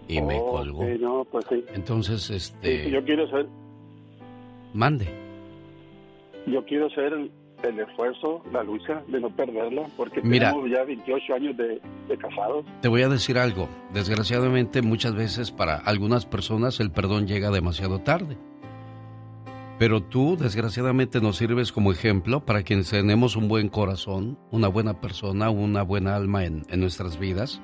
Y 0.07 0.21
me 0.23 0.39
Oh, 0.39 0.51
colgó. 0.53 0.81
ok, 0.81 0.89
no, 1.01 1.25
pues 1.31 1.47
sí. 1.49 1.65
Entonces, 1.75 2.23
Sí, 2.23 2.35
este, 2.37 2.85
sí, 2.85 2.91
yo 2.91 3.03
quiero 3.05 3.29
ser, 3.31 3.47
mande. 4.75 5.07
yo 6.47 6.65
quiero 6.67 6.89
ser 6.91 7.13
el, 7.15 7.31
el 7.63 7.79
esfuerzo, 7.81 8.43
la 8.53 8.63
lucha 8.63 9.03
de 9.09 9.21
no 9.21 9.31
perderla, 9.31 9.83
porque 9.97 10.21
Mira. 10.23 10.51
tenemos 10.53 10.71
ya 10.71 10.85
28 10.85 11.35
años 11.35 11.57
de, 11.57 11.81
de 12.09 12.19
casados. 12.19 12.65
Te 12.83 12.89
voy 12.89 13.03
a 13.03 13.09
decir 13.09 13.39
algo. 13.39 13.69
Desgraciadamente, 13.93 14.81
muchas 14.83 15.15
veces 15.15 15.51
para 15.51 15.77
algunas 15.77 16.25
personas 16.27 16.81
el 16.81 16.91
perdón 16.91 17.27
llega 17.27 17.51
demasiado 17.51 18.01
tarde. 18.01 18.37
Pero 19.79 20.03
tú, 20.03 20.37
desgraciadamente, 20.37 21.21
nos 21.21 21.37
sirves 21.37 21.71
como 21.71 21.93
ejemplo 21.93 22.45
para 22.45 22.65
quienes 22.65 22.91
tenemos 22.91 23.37
un 23.37 23.47
buen 23.47 23.69
corazón, 23.69 24.39
una 24.51 24.67
buena 24.67 25.01
persona, 25.01 25.51
una 25.51 25.83
buena 25.83 26.17
alma 26.17 26.45
en, 26.45 26.67
en 26.69 26.81
nuestras 26.81 27.19
vidas, 27.19 27.61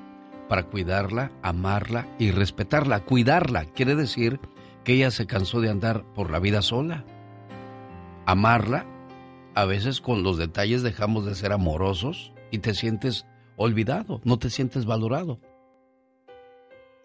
para 0.47 0.63
cuidarla, 0.63 1.31
amarla 1.41 2.07
y 2.17 2.31
respetarla. 2.31 3.01
Cuidarla 3.01 3.65
quiere 3.65 3.95
decir 3.95 4.39
que 4.85 4.93
ella 4.93 5.11
se 5.11 5.27
cansó 5.27 5.59
de 5.59 5.69
andar 5.69 6.05
por 6.13 6.31
la 6.31 6.39
vida 6.39 6.61
sola. 6.61 7.03
Amarla, 8.25 8.85
a 9.53 9.65
veces 9.65 9.99
con 9.99 10.23
los 10.23 10.37
detalles 10.37 10.83
dejamos 10.83 11.25
de 11.25 11.35
ser 11.35 11.51
amorosos 11.51 12.31
y 12.51 12.59
te 12.59 12.73
sientes 12.73 13.25
olvidado, 13.57 14.21
no 14.23 14.39
te 14.39 14.49
sientes 14.49 14.85
valorado. 14.85 15.39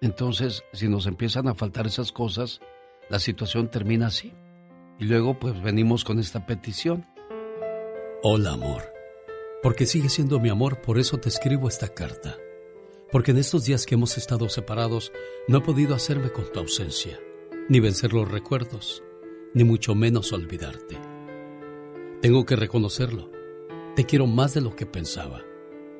Entonces, 0.01 0.63
si 0.73 0.89
nos 0.89 1.07
empiezan 1.07 1.49
a 1.49 1.55
faltar 1.55 1.87
esas 1.87 2.13
cosas, 2.13 2.61
la 3.09 3.19
situación 3.19 3.69
termina 3.69 4.07
así. 4.07 4.33
Y 5.01 5.07
luego 5.07 5.39
pues 5.39 5.61
venimos 5.63 6.05
con 6.05 6.19
esta 6.19 6.45
petición. 6.45 7.07
Hola, 8.23 8.53
amor. 8.53 8.83
Porque 9.63 9.87
sigue 9.87 10.11
siendo 10.11 10.39
mi 10.41 10.51
amor, 10.51 10.83
por 10.83 10.99
eso 10.99 11.17
te 11.17 11.31
escribo 11.31 11.69
esta 11.69 11.89
carta. 11.89 12.37
Porque 13.11 13.31
en 13.31 13.39
estos 13.39 13.65
días 13.65 13.87
que 13.87 13.95
hemos 13.95 14.19
estado 14.19 14.51
separados, 14.51 15.11
no 15.49 15.59
he 15.59 15.61
podido 15.63 15.95
hacerme 15.95 16.31
con 16.31 16.53
tu 16.53 16.61
ausencia, 16.61 17.19
ni 17.71 17.81
vencer 17.81 18.13
los 18.13 18.31
recuerdos, 18.31 19.03
ni 19.55 19.65
mucho 19.65 19.95
menos 19.95 20.35
olvidarte. 20.35 20.99
Tengo 22.21 22.45
que 22.45 22.57
reconocerlo. 22.57 23.31
Te 23.97 24.05
quiero 24.05 24.27
más 24.27 24.53
de 24.53 24.61
lo 24.61 24.77
que 24.77 24.85
pensaba. 24.85 25.43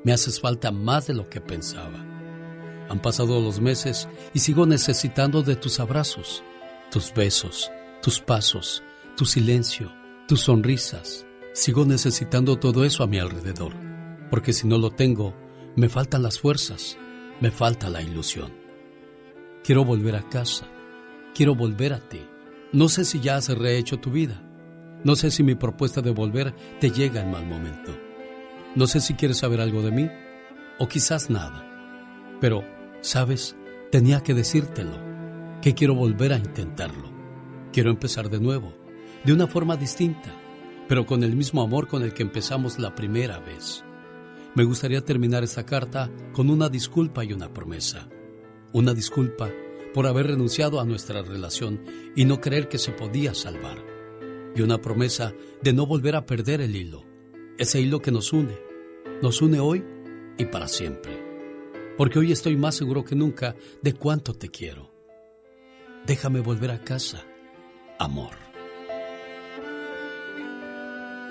Me 0.03 0.13
haces 0.13 0.39
falta 0.39 0.71
más 0.71 1.07
de 1.07 1.15
lo 1.15 1.27
que 1.27 1.41
pensaba. 1.41 2.05
Han 2.87 3.01
pasado 3.01 3.41
los 3.41 3.61
meses 3.61 4.07
y 4.35 4.39
sigo 4.39 4.67
necesitando 4.67 5.41
de 5.41 5.55
tus 5.55 5.79
abrazos, 5.79 6.43
tus 6.91 7.11
besos, 7.13 7.71
tus 8.01 8.19
pasos, 8.19 8.83
tu 9.21 9.27
silencio, 9.27 9.93
tus 10.27 10.41
sonrisas. 10.41 11.27
Sigo 11.53 11.85
necesitando 11.85 12.57
todo 12.57 12.83
eso 12.85 13.03
a 13.03 13.07
mi 13.07 13.19
alrededor, 13.19 13.71
porque 14.31 14.51
si 14.51 14.67
no 14.67 14.79
lo 14.79 14.89
tengo, 14.89 15.35
me 15.75 15.89
faltan 15.89 16.23
las 16.23 16.39
fuerzas, 16.39 16.97
me 17.39 17.51
falta 17.51 17.91
la 17.91 18.01
ilusión. 18.01 18.51
Quiero 19.63 19.85
volver 19.85 20.15
a 20.15 20.27
casa, 20.27 20.65
quiero 21.35 21.53
volver 21.53 21.93
a 21.93 21.99
ti. 21.99 22.19
No 22.73 22.89
sé 22.89 23.05
si 23.05 23.19
ya 23.19 23.35
has 23.35 23.55
rehecho 23.55 23.99
tu 23.99 24.09
vida, 24.09 24.41
no 25.03 25.15
sé 25.15 25.29
si 25.29 25.43
mi 25.43 25.53
propuesta 25.53 26.01
de 26.01 26.09
volver 26.09 26.55
te 26.79 26.89
llega 26.89 27.21
en 27.21 27.29
mal 27.29 27.45
momento. 27.45 27.95
No 28.73 28.87
sé 28.87 29.01
si 29.01 29.13
quieres 29.13 29.37
saber 29.37 29.61
algo 29.61 29.83
de 29.83 29.91
mí, 29.91 30.09
o 30.79 30.87
quizás 30.87 31.29
nada. 31.29 31.63
Pero, 32.41 32.63
¿sabes? 33.01 33.55
Tenía 33.91 34.23
que 34.23 34.33
decírtelo, 34.33 34.97
que 35.61 35.75
quiero 35.75 35.93
volver 35.93 36.33
a 36.33 36.39
intentarlo. 36.39 37.11
Quiero 37.71 37.91
empezar 37.91 38.27
de 38.31 38.39
nuevo, 38.39 38.80
de 39.23 39.33
una 39.33 39.47
forma 39.47 39.77
distinta, 39.77 40.33
pero 40.87 41.05
con 41.05 41.23
el 41.23 41.35
mismo 41.35 41.61
amor 41.61 41.87
con 41.87 42.03
el 42.03 42.13
que 42.13 42.23
empezamos 42.23 42.79
la 42.79 42.95
primera 42.95 43.39
vez. 43.39 43.83
Me 44.55 44.63
gustaría 44.63 45.01
terminar 45.01 45.43
esta 45.43 45.65
carta 45.65 46.11
con 46.33 46.49
una 46.49 46.67
disculpa 46.67 47.23
y 47.23 47.31
una 47.31 47.53
promesa. 47.53 48.09
Una 48.73 48.93
disculpa 48.93 49.49
por 49.93 50.07
haber 50.07 50.27
renunciado 50.27 50.79
a 50.79 50.85
nuestra 50.85 51.21
relación 51.21 51.83
y 52.15 52.25
no 52.25 52.41
creer 52.41 52.67
que 52.67 52.77
se 52.77 52.91
podía 52.91 53.33
salvar. 53.33 53.77
Y 54.55 54.61
una 54.61 54.81
promesa 54.81 55.33
de 55.61 55.71
no 55.71 55.85
volver 55.85 56.15
a 56.15 56.25
perder 56.25 56.59
el 56.59 56.75
hilo, 56.75 57.05
ese 57.57 57.79
hilo 57.79 58.01
que 58.01 58.11
nos 58.11 58.33
une, 58.33 58.57
nos 59.21 59.41
une 59.41 59.59
hoy 59.59 59.83
y 60.37 60.45
para 60.45 60.67
siempre. 60.67 61.21
Porque 61.97 62.19
hoy 62.19 62.31
estoy 62.31 62.57
más 62.57 62.75
seguro 62.75 63.05
que 63.05 63.15
nunca 63.15 63.55
de 63.81 63.93
cuánto 63.93 64.33
te 64.33 64.49
quiero. 64.49 64.91
Déjame 66.05 66.41
volver 66.41 66.71
a 66.71 66.83
casa, 66.83 67.23
amor. 67.99 68.40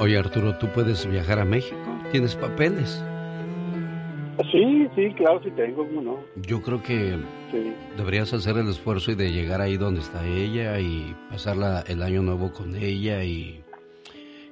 Oye 0.01 0.17
Arturo, 0.19 0.57
¿tú 0.57 0.67
puedes 0.69 1.07
viajar 1.07 1.39
a 1.39 1.45
México? 1.45 1.77
¿Tienes 2.11 2.35
papeles? 2.35 3.03
Sí, 4.51 4.89
sí, 4.97 5.13
claro, 5.15 5.41
sí 5.45 5.51
tengo, 5.51 5.87
¿cómo 5.87 6.01
no? 6.01 6.21
Yo 6.37 6.63
creo 6.63 6.83
que 6.83 7.19
Sí. 7.51 7.73
deberías 7.97 8.33
hacer 8.33 8.57
el 8.57 8.69
esfuerzo 8.69 9.11
y 9.13 9.15
de 9.15 9.31
llegar 9.31 9.61
ahí 9.61 9.77
donde 9.77 10.01
está 10.01 10.27
ella 10.27 10.81
y 10.81 11.15
pasarla 11.29 11.85
el 11.87 12.03
año 12.03 12.23
nuevo 12.23 12.53
con 12.53 12.75
ella 12.77 13.23
y 13.25 13.63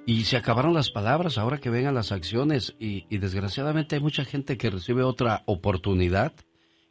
y 0.05 0.25
se 0.25 0.39
acabaron 0.39 0.73
las 0.73 0.91
palabras 0.91 1.37
ahora 1.37 1.59
que 1.59 1.69
vengan 1.69 1.95
las 1.95 2.13
acciones 2.13 2.75
y, 2.79 3.05
y 3.11 3.19
desgraciadamente 3.19 3.95
hay 3.97 4.01
mucha 4.01 4.25
gente 4.25 4.57
que 4.57 4.71
recibe 4.71 5.03
otra 5.03 5.43
oportunidad 5.45 6.33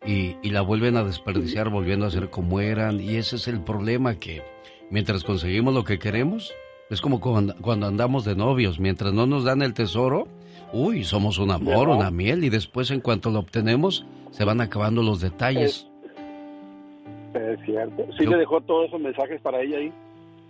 y, 0.05 0.35
y 0.43 0.51
la 0.51 0.61
vuelven 0.61 0.97
a 0.97 1.03
desperdiciar 1.03 1.69
volviendo 1.69 2.05
a 2.05 2.11
ser 2.11 2.29
como 2.29 2.59
eran 2.61 2.99
y 3.01 3.15
ese 3.15 3.37
es 3.37 3.47
el 3.47 3.61
problema 3.63 4.15
que 4.19 4.43
mientras 4.91 5.23
conseguimos 5.23 5.73
lo 5.73 5.83
que 5.83 5.97
queremos 5.97 6.53
es 6.89 7.01
como 7.01 7.19
cuando, 7.19 7.53
andamos 7.85 8.25
de 8.25 8.35
novios 8.35 8.79
mientras 8.79 9.13
no 9.13 9.25
nos 9.25 9.43
dan 9.43 9.61
el 9.61 9.73
tesoro 9.73 10.27
uy 10.73 11.03
somos 11.03 11.38
un 11.38 11.51
amor 11.51 11.89
una 11.89 12.11
miel 12.11 12.43
y 12.43 12.49
después 12.49 12.91
en 12.91 13.01
cuanto 13.01 13.29
lo 13.29 13.39
obtenemos 13.39 14.05
se 14.31 14.43
van 14.45 14.61
acabando 14.61 15.01
los 15.03 15.19
detalles 15.21 15.88
Es 17.33 17.59
cierto. 17.65 18.03
Sí 18.17 18.23
Yo- 18.23 18.31
le 18.31 18.38
dejó 18.38 18.61
todos 18.61 18.88
esos 18.88 18.99
mensajes 18.99 19.39
para 19.41 19.61
ella 19.61 19.77
ahí. 19.77 19.91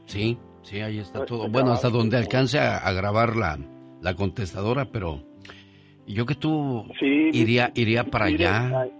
Sí, 0.05 0.37
sí, 0.61 0.79
ahí 0.79 0.99
está 0.99 1.19
Pues, 1.19 1.27
todo. 1.29 1.49
Bueno, 1.49 1.73
hasta 1.73 1.89
donde 1.89 2.15
alcance 2.17 2.59
a, 2.59 2.77
a 2.77 2.93
grabar 2.93 3.35
la, 3.35 3.57
la 4.01 4.13
contestadora, 4.15 4.85
pero 4.85 5.21
yo 6.05 6.25
que 6.25 6.35
tú 6.35 6.85
Sí, 6.99 7.29
iría 7.33 7.71
iría 7.75 8.05
para 8.05 8.27
mire, 8.27 8.47
allá. 8.47 8.81
ay, 8.83 8.91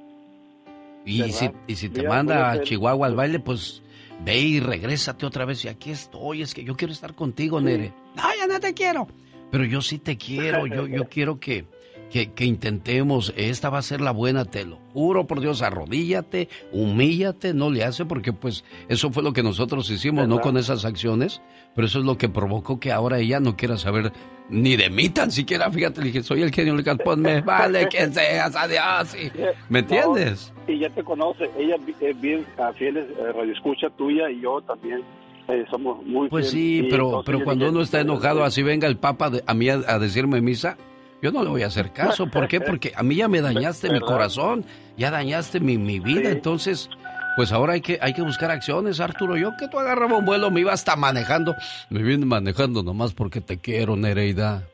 Y 1.05 1.31
si, 1.31 1.49
y 1.67 1.75
si 1.75 1.88
te 1.89 1.99
Mira, 2.01 2.09
manda 2.09 2.51
a. 2.51 2.61
Chihuahua 2.61 3.07
al 3.07 3.15
baile, 3.15 3.39
pues 3.39 3.81
ve 4.24 4.39
y 4.39 4.59
regrésate 4.59 5.26
otra 5.26 5.45
vez. 5.45 5.65
Y 5.65 5.68
aquí 5.68 5.91
estoy, 5.91 6.41
es 6.41 6.53
que 6.53 6.63
yo 6.63 6.76
quiero 6.76 6.93
estar 6.93 7.15
contigo, 7.15 7.61
Nere. 7.61 7.93
No, 8.15 8.24
ya 8.38 8.47
no 8.47 8.59
te 8.59 8.74
quiero. 8.74 9.07
Pero 9.51 9.63
yo 9.63 9.82
sí 9.82 9.97
te 9.97 10.18
quiero, 10.18 10.68
yo, 10.68 10.88
yo 10.88 11.05
quiero 11.09 11.39
que, 11.39 11.65
que, 12.09 12.34
que 12.34 12.45
intentemos, 12.45 13.34
esta 13.36 13.70
va 13.70 13.80
a 13.80 13.84
ser 13.84 14.01
la 14.01 14.11
buena, 14.11 14.45
te 14.45 14.65
lo 14.65 14.80
juro 14.93 15.28
por 15.28 15.39
Dios, 15.39 15.61
arrodíllate, 15.61 16.49
humíllate, 16.72 17.53
no 17.53 17.70
le 17.70 17.84
hace, 17.84 18.05
porque 18.05 18.34
pues 18.34 18.63
eso 18.89 19.11
fue 19.11 19.24
lo 19.24 19.34
que 19.34 19.43
nosotros 19.43 19.89
hicimos, 19.89 20.28
no 20.28 20.41
con 20.41 20.57
esas 20.57 20.86
acciones, 20.86 21.41
pero 21.76 21.88
eso 21.88 21.99
es 21.99 22.05
lo 22.05 22.18
que 22.18 22.30
provocó 22.30 22.80
que 22.80 22.91
ahora 22.91 23.20
ella 23.20 23.39
no 23.39 23.55
quiera 23.55 23.78
saber 23.78 24.11
ni 24.49 24.75
de 24.77 24.89
mí 24.89 25.09
tan 25.09 25.31
siquiera, 25.31 25.69
fíjate, 25.71 25.99
le 26.01 26.07
dije, 26.07 26.23
soy 26.23 26.41
el 26.41 26.51
genio 26.51 26.75
Lucas, 26.75 26.97
pues 27.03 27.17
me 27.17 27.41
vale 27.41 27.87
quien 27.87 28.13
seas, 28.13 28.55
adiós, 28.55 29.15
y- 29.15 29.31
¿me 29.69 29.79
entiendes? 29.79 30.53
No, 30.67 30.73
y 30.73 30.79
ya 30.79 30.89
te 30.89 31.03
conoce, 31.03 31.49
ella 31.57 31.75
es 32.01 32.21
bien 32.21 32.45
ah, 32.57 32.71
fiel, 32.77 32.97
eh, 32.97 33.05
radioescucha 33.35 33.89
tuya 33.91 34.29
y 34.29 34.41
yo 34.41 34.61
también. 34.61 35.01
eh, 35.49 35.65
somos 35.69 36.05
muy 36.05 36.27
Pues 36.29 36.49
sí, 36.49 36.87
pero, 36.89 37.23
pero 37.25 37.43
cuando 37.43 37.69
uno 37.69 37.81
está 37.81 38.01
enojado, 38.01 38.43
así 38.43 38.63
venga 38.63 38.87
el 38.87 38.97
Papa 38.97 39.29
de- 39.29 39.43
a 39.47 39.53
mí 39.53 39.69
a, 39.69 39.75
a 39.87 39.97
decirme 39.99 40.41
misa, 40.41 40.77
yo 41.21 41.31
no 41.31 41.41
le 41.43 41.49
voy 41.49 41.63
a 41.63 41.67
hacer 41.67 41.91
caso. 41.93 42.27
¿Por 42.27 42.47
qué? 42.47 42.59
Porque 42.67 42.91
a 42.95 43.01
mí 43.01 43.15
ya 43.15 43.27
me 43.27 43.41
dañaste 43.41 43.89
mi 43.89 43.99
corazón, 44.01 44.65
ya 44.97 45.09
dañaste 45.09 45.59
mi, 45.61 45.77
mi 45.77 45.99
vida. 45.99 46.21
Sí. 46.23 46.27
Entonces, 46.35 46.89
pues 47.38 47.53
ahora 47.53 47.73
hay 47.73 47.81
que, 47.81 47.97
hay 48.01 48.13
que 48.13 48.21
buscar 48.21 48.51
acciones, 48.51 48.99
Arturo. 48.99 49.38
Yo 49.38 49.55
que 49.57 49.69
tú 49.69 49.79
agarraba 49.79 50.17
un 50.17 50.25
vuelo, 50.25 50.51
me 50.51 50.59
iba 50.59 50.73
hasta 50.73 50.97
manejando. 50.97 51.55
Me 51.89 52.03
vine 52.03 52.25
manejando 52.25 52.83
nomás 52.83 53.13
porque 53.13 53.39
te 53.39 53.57
quiero, 53.59 53.95
Nereida. 53.95 54.67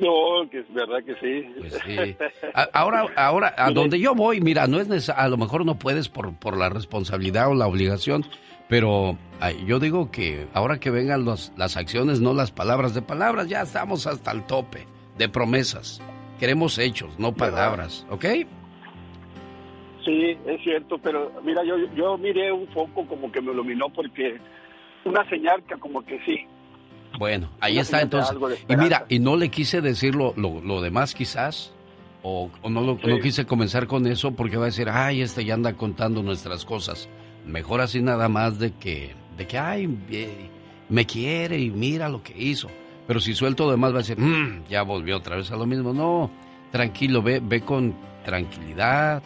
No, 0.00 0.48
que 0.50 0.60
es 0.60 0.74
verdad 0.74 0.98
que 1.04 1.14
sí. 1.20 1.48
Pues 1.60 1.78
sí. 1.86 2.16
A- 2.54 2.68
Ahora, 2.72 3.06
ahora, 3.14 3.54
a 3.56 3.70
donde 3.70 4.00
yo 4.00 4.14
voy, 4.14 4.40
mira, 4.40 4.66
no 4.66 4.80
es 4.80 4.88
neces- 4.88 5.14
a 5.16 5.28
lo 5.28 5.36
mejor 5.36 5.64
no 5.64 5.78
puedes 5.78 6.08
por, 6.08 6.34
por 6.38 6.56
la 6.56 6.68
responsabilidad 6.70 7.48
o 7.50 7.54
la 7.54 7.66
obligación, 7.66 8.24
pero 8.68 9.16
ay, 9.40 9.62
yo 9.66 9.78
digo 9.78 10.10
que 10.10 10.46
ahora 10.54 10.80
que 10.80 10.90
vengan 10.90 11.24
los- 11.24 11.52
las 11.56 11.76
acciones, 11.76 12.20
no 12.20 12.32
las 12.34 12.50
palabras 12.52 12.94
de 12.94 13.02
palabras, 13.02 13.48
ya 13.48 13.60
estamos 13.62 14.06
hasta 14.06 14.32
el 14.32 14.44
tope 14.44 14.86
de 15.18 15.28
promesas. 15.28 16.00
Queremos 16.40 16.78
hechos, 16.78 17.18
no 17.18 17.32
palabras, 17.34 18.06
¿ok? 18.10 18.24
Sí, 20.06 20.38
es 20.46 20.62
cierto, 20.62 20.96
pero 20.98 21.30
mira, 21.44 21.62
yo, 21.64 21.74
yo 21.94 22.16
miré 22.16 22.50
un 22.52 22.66
foco 22.68 23.04
como 23.06 23.30
que 23.30 23.42
me 23.42 23.52
iluminó 23.52 23.90
porque 23.90 24.38
una 25.04 25.28
señal 25.28 25.62
que 25.64 25.74
como 25.76 26.02
que 26.06 26.18
sí. 26.24 26.38
Bueno, 27.18 27.50
ahí 27.60 27.72
Una 27.74 27.82
está 27.82 28.00
entonces. 28.00 28.36
Y 28.68 28.76
mira, 28.76 29.04
y 29.08 29.18
no 29.18 29.36
le 29.36 29.48
quise 29.50 29.80
decir 29.82 30.14
lo, 30.14 30.32
lo, 30.36 30.60
lo 30.62 30.80
demás 30.80 31.14
quizás, 31.14 31.74
o, 32.22 32.50
o 32.62 32.70
no, 32.70 32.80
lo- 32.82 32.98
Sí. 32.98 33.06
no 33.08 33.18
quise 33.18 33.44
comenzar 33.46 33.86
con 33.86 34.06
eso 34.06 34.30
porque 34.32 34.56
va 34.56 34.64
a 34.64 34.66
decir, 34.66 34.88
ay, 34.90 35.20
este 35.22 35.44
ya 35.44 35.54
anda 35.54 35.72
contando 35.74 36.22
nuestras 36.22 36.64
cosas. 36.64 37.08
Mejor 37.44 37.80
así 37.80 38.00
nada 38.00 38.28
más 38.28 38.58
de 38.58 38.72
que, 38.72 39.12
de 39.36 39.46
que, 39.46 39.58
ay, 39.58 39.88
eh, 40.10 40.48
me 40.88 41.04
quiere 41.04 41.58
y 41.58 41.70
mira 41.70 42.08
lo 42.08 42.22
que 42.22 42.32
hizo. 42.36 42.68
Pero 43.08 43.18
si 43.20 43.34
suelto 43.34 43.64
lo 43.64 43.72
demás 43.72 43.92
va 43.92 43.96
a 43.96 43.98
decir, 44.02 44.18
"Mm, 44.18 44.64
ya 44.68 44.82
volvió 44.82 45.16
otra 45.16 45.36
vez 45.36 45.50
a 45.52 45.56
lo 45.56 45.66
mismo. 45.66 45.92
No, 45.92 46.30
tranquilo, 46.70 47.22
ve, 47.22 47.40
ve 47.42 47.60
con 47.60 47.94
tranquilidad, 48.24 49.22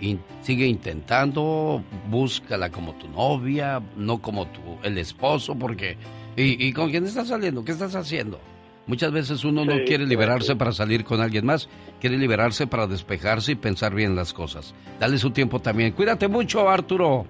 in- 0.00 0.20
sigue 0.42 0.66
intentando, 0.66 1.82
búscala 2.08 2.70
como 2.70 2.94
tu 2.94 3.08
novia, 3.08 3.80
no 3.96 4.20
como 4.20 4.46
tu, 4.46 4.60
el 4.82 4.98
esposo, 4.98 5.54
porque... 5.56 5.96
¿Y, 6.36 6.64
y 6.66 6.72
con 6.72 6.90
quién 6.90 7.04
estás 7.04 7.28
saliendo? 7.28 7.64
¿Qué 7.64 7.72
estás 7.72 7.94
haciendo? 7.94 8.40
Muchas 8.86 9.12
veces 9.12 9.44
uno 9.44 9.64
no 9.64 9.74
quiere 9.84 10.06
liberarse 10.06 10.56
para 10.56 10.72
salir 10.72 11.04
con 11.04 11.20
alguien 11.20 11.44
más, 11.46 11.68
quiere 12.00 12.16
liberarse 12.16 12.66
para 12.66 12.86
despejarse 12.86 13.52
y 13.52 13.54
pensar 13.56 13.94
bien 13.94 14.16
las 14.16 14.32
cosas. 14.32 14.74
Dale 14.98 15.18
su 15.18 15.30
tiempo 15.30 15.60
también. 15.60 15.92
Cuídate 15.92 16.28
mucho, 16.28 16.68
Arturo. 16.68 17.26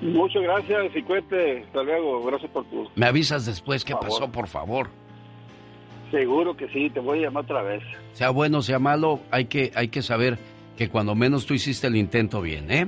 Muchas 0.00 0.42
gracias 0.42 0.94
y 0.94 1.02
cuente. 1.02 1.64
Hasta 1.66 1.82
luego. 1.82 2.24
Gracias 2.24 2.50
por 2.52 2.64
tu. 2.66 2.88
Me 2.94 3.06
avisas 3.06 3.44
después 3.46 3.84
qué 3.84 3.92
favor. 3.94 4.08
pasó, 4.08 4.32
por 4.32 4.46
favor. 4.46 4.90
Seguro 6.10 6.56
que 6.56 6.68
sí, 6.68 6.88
te 6.90 7.00
voy 7.00 7.18
a 7.18 7.22
llamar 7.22 7.44
otra 7.44 7.62
vez. 7.62 7.82
Sea 8.12 8.30
bueno, 8.30 8.62
sea 8.62 8.78
malo, 8.78 9.20
hay 9.30 9.46
que, 9.46 9.72
hay 9.74 9.88
que 9.88 10.00
saber 10.02 10.38
que 10.78 10.88
cuando 10.88 11.14
menos 11.16 11.44
tú 11.44 11.52
hiciste 11.54 11.88
el 11.88 11.96
intento 11.96 12.40
bien, 12.40 12.70
¿eh? 12.70 12.86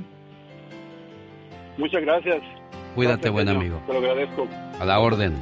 Muchas 1.76 2.02
gracias. 2.02 2.40
Cuídate, 2.94 3.28
Gracias, 3.28 3.32
buen 3.32 3.48
amigo. 3.48 3.82
Te 3.84 3.92
lo 3.92 3.98
agradezco. 3.98 4.46
A 4.78 4.84
la 4.84 5.00
orden. 5.00 5.34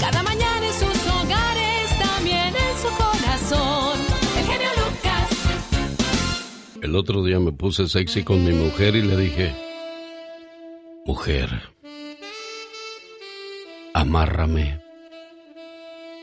Cada 0.00 0.22
mañana 0.22 0.66
en 0.66 0.72
sus 0.72 1.06
hogares, 1.06 1.98
también 1.98 2.48
en 2.48 2.78
su 2.78 2.88
corazón. 2.96 3.98
El 4.38 4.44
genio 4.46 4.70
Lucas. 4.78 5.28
El 6.80 6.96
otro 6.96 7.22
día 7.22 7.38
me 7.40 7.52
puse 7.52 7.86
sexy 7.88 8.24
con 8.24 8.42
mi 8.42 8.54
mujer 8.54 8.96
y 8.96 9.02
le 9.02 9.18
dije, 9.18 9.52
mujer, 11.04 11.50
amárrame 13.92 14.80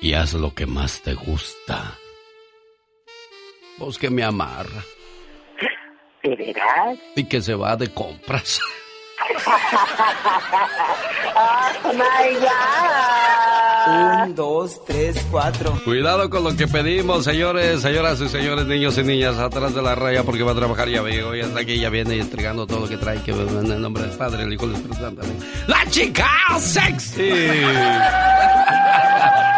y 0.02 0.14
haz 0.14 0.34
lo 0.34 0.56
que 0.56 0.66
más 0.66 1.04
te 1.04 1.14
gusta. 1.14 2.00
Vos 3.78 4.00
que 4.00 4.10
me 4.10 4.24
amarra 4.24 4.84
¿De 6.24 6.36
veras? 6.36 6.98
y 7.16 7.26
que 7.26 7.42
se 7.42 7.54
va 7.54 7.76
de 7.76 7.94
compras. 7.94 8.60
¡Oh, 11.36 11.94
my 11.94 12.36
God! 12.40 14.24
Un, 14.24 14.36
dos, 14.36 14.84
tres, 14.86 15.26
cuatro. 15.30 15.78
Cuidado 15.84 16.30
con 16.30 16.44
lo 16.46 16.56
que 16.56 16.66
pedimos, 16.68 17.26
señores, 17.26 17.82
señoras 17.82 18.22
y 18.22 18.30
señores, 18.30 18.66
niños 18.66 18.98
y 18.98 19.04
niñas, 19.04 19.38
atrás 19.38 19.76
de 19.76 19.82
la 19.82 19.96
raya 19.96 20.24
porque 20.24 20.44
va 20.44 20.54
a 20.54 20.56
trabajar 20.56 20.88
ya 20.88 21.02
veo, 21.02 21.36
ya 21.36 21.44
está 21.44 21.60
aquí, 21.60 21.78
ya 21.80 21.90
viene 21.90 22.18
entregando 22.18 22.66
todo 22.66 22.80
lo 22.82 22.88
que 22.88 22.96
trae, 22.98 23.22
que 23.22 23.32
en 23.32 23.72
el 23.72 23.82
nombre 23.82 24.04
del 24.04 24.18
Padre, 24.18 24.44
el 24.44 24.54
Hijo 24.54 24.66
y 24.66 24.70
el 24.70 24.76
Espíritu 24.76 25.02
Santo. 25.02 25.22
¡La 25.68 25.86
chica 25.90 26.30
sexy! 26.60 27.32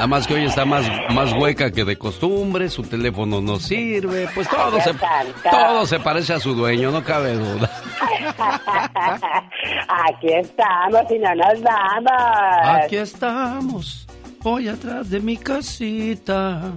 Nada 0.00 0.08
más 0.08 0.26
que 0.26 0.32
hoy 0.32 0.46
está 0.46 0.64
más, 0.64 0.86
más 1.14 1.30
hueca 1.34 1.70
que 1.70 1.84
de 1.84 1.98
costumbre, 1.98 2.70
su 2.70 2.82
teléfono 2.84 3.42
no 3.42 3.60
sirve, 3.60 4.26
pues 4.34 4.48
todo 4.48 4.80
se, 4.80 4.94
todo 5.50 5.84
se 5.84 6.00
parece 6.00 6.32
a 6.32 6.40
su 6.40 6.54
dueño, 6.54 6.90
no 6.90 7.04
cabe 7.04 7.34
duda. 7.34 7.70
Aquí 10.08 10.28
estamos 10.28 11.02
y 11.10 11.18
no 11.18 11.34
nos 11.34 11.62
vamos. 11.62 12.82
Aquí 12.82 12.96
estamos, 12.96 14.06
hoy 14.42 14.68
atrás 14.68 15.10
de 15.10 15.20
mi 15.20 15.36
casita. 15.36 16.72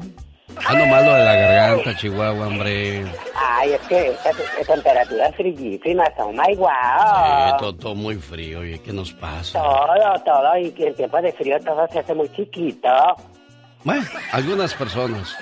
Ando 0.66 0.86
malo 0.86 1.14
de 1.14 1.24
la 1.24 1.36
garganta, 1.36 1.95
Chihuahua, 1.95 2.47
hombre. 2.47 3.04
Ay, 3.36 3.74
es 3.74 3.82
que 3.82 4.10
estas 4.10 4.39
estas 4.39 4.68
temperaturas 4.68 5.36
frillísimas, 5.36 6.10
oh 6.18 6.32
my 6.32 6.56
wow. 6.56 6.70
Sí, 6.70 7.54
todo, 7.60 7.76
todo 7.76 7.95
muy 7.95 8.16
frío, 8.16 8.60
oye, 8.60 8.80
¿qué 8.82 8.93
nos 8.93 9.12
pasa? 9.14 9.60
Todo, 9.62 10.24
todo, 10.24 10.58
y 10.58 10.72
que 10.72 10.88
en 10.88 10.95
tiempo 10.95 11.22
de 11.22 11.32
frío 11.34 11.60
todo 11.60 11.88
se 11.89 11.99
hace 11.99 12.14
muy 12.14 12.30
chiquito. 12.32 12.89
Bueno, 13.84 14.04
algunas 14.32 14.74
personas. 14.74 15.38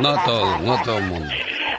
No 0.00 0.16
todo, 0.24 0.58
no 0.58 0.82
todo 0.82 0.98
el 0.98 1.04
mundo. 1.04 1.28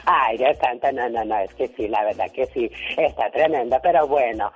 Ay, 0.04 0.38
Dios 0.38 0.56
santo, 0.58 0.92
no, 0.92 1.08
no, 1.08 1.24
no, 1.24 1.38
es 1.38 1.52
que 1.54 1.68
sí, 1.76 1.88
la 1.88 2.04
verdad 2.04 2.26
que 2.32 2.46
sí, 2.46 2.70
está 2.96 3.30
tremendo, 3.30 3.76
pero 3.82 4.06
bueno. 4.06 4.52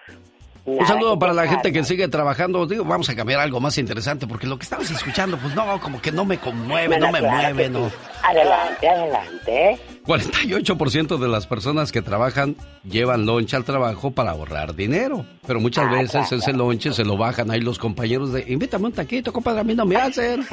Un 0.64 0.86
saludo 0.86 1.18
para 1.18 1.32
la 1.32 1.46
gente 1.46 1.72
que 1.72 1.84
sigue 1.84 2.08
trabajando. 2.08 2.66
Digo, 2.66 2.84
vamos 2.84 3.08
a 3.08 3.16
cambiar 3.16 3.40
algo 3.40 3.60
más 3.60 3.78
interesante, 3.78 4.26
porque 4.26 4.46
lo 4.46 4.58
que 4.58 4.64
estamos 4.64 4.90
escuchando, 4.90 5.36
pues 5.38 5.54
no, 5.54 5.80
como 5.80 6.00
que 6.00 6.12
no 6.12 6.24
me 6.24 6.38
conmueve, 6.38 6.98
no 6.98 7.10
me 7.10 7.18
claro 7.20 7.54
mueve, 7.54 7.70
no. 7.70 7.88
sí. 7.88 7.94
Adelante, 8.22 8.88
adelante. 8.88 9.80
48% 10.06 11.18
de 11.18 11.28
las 11.28 11.46
personas 11.46 11.92
que 11.92 12.02
trabajan 12.02 12.56
llevan 12.84 13.26
lonche 13.26 13.56
al 13.56 13.64
trabajo 13.64 14.10
para 14.10 14.30
ahorrar 14.32 14.74
dinero. 14.74 15.24
Pero 15.46 15.60
muchas 15.60 15.86
Ah, 15.88 15.92
veces 15.92 16.10
claro. 16.28 16.36
ese 16.36 16.52
lonche 16.52 16.92
se 16.92 17.04
lo 17.04 17.16
bajan 17.16 17.50
ahí 17.50 17.60
los 17.60 17.78
compañeros 17.78 18.32
de, 18.32 18.44
invítame 18.48 18.86
un 18.86 18.92
taquito, 18.92 19.32
compadre, 19.32 19.60
a 19.60 19.64
mí 19.64 19.74
no 19.74 19.84
me 19.84 19.96
hacen. 19.96 20.46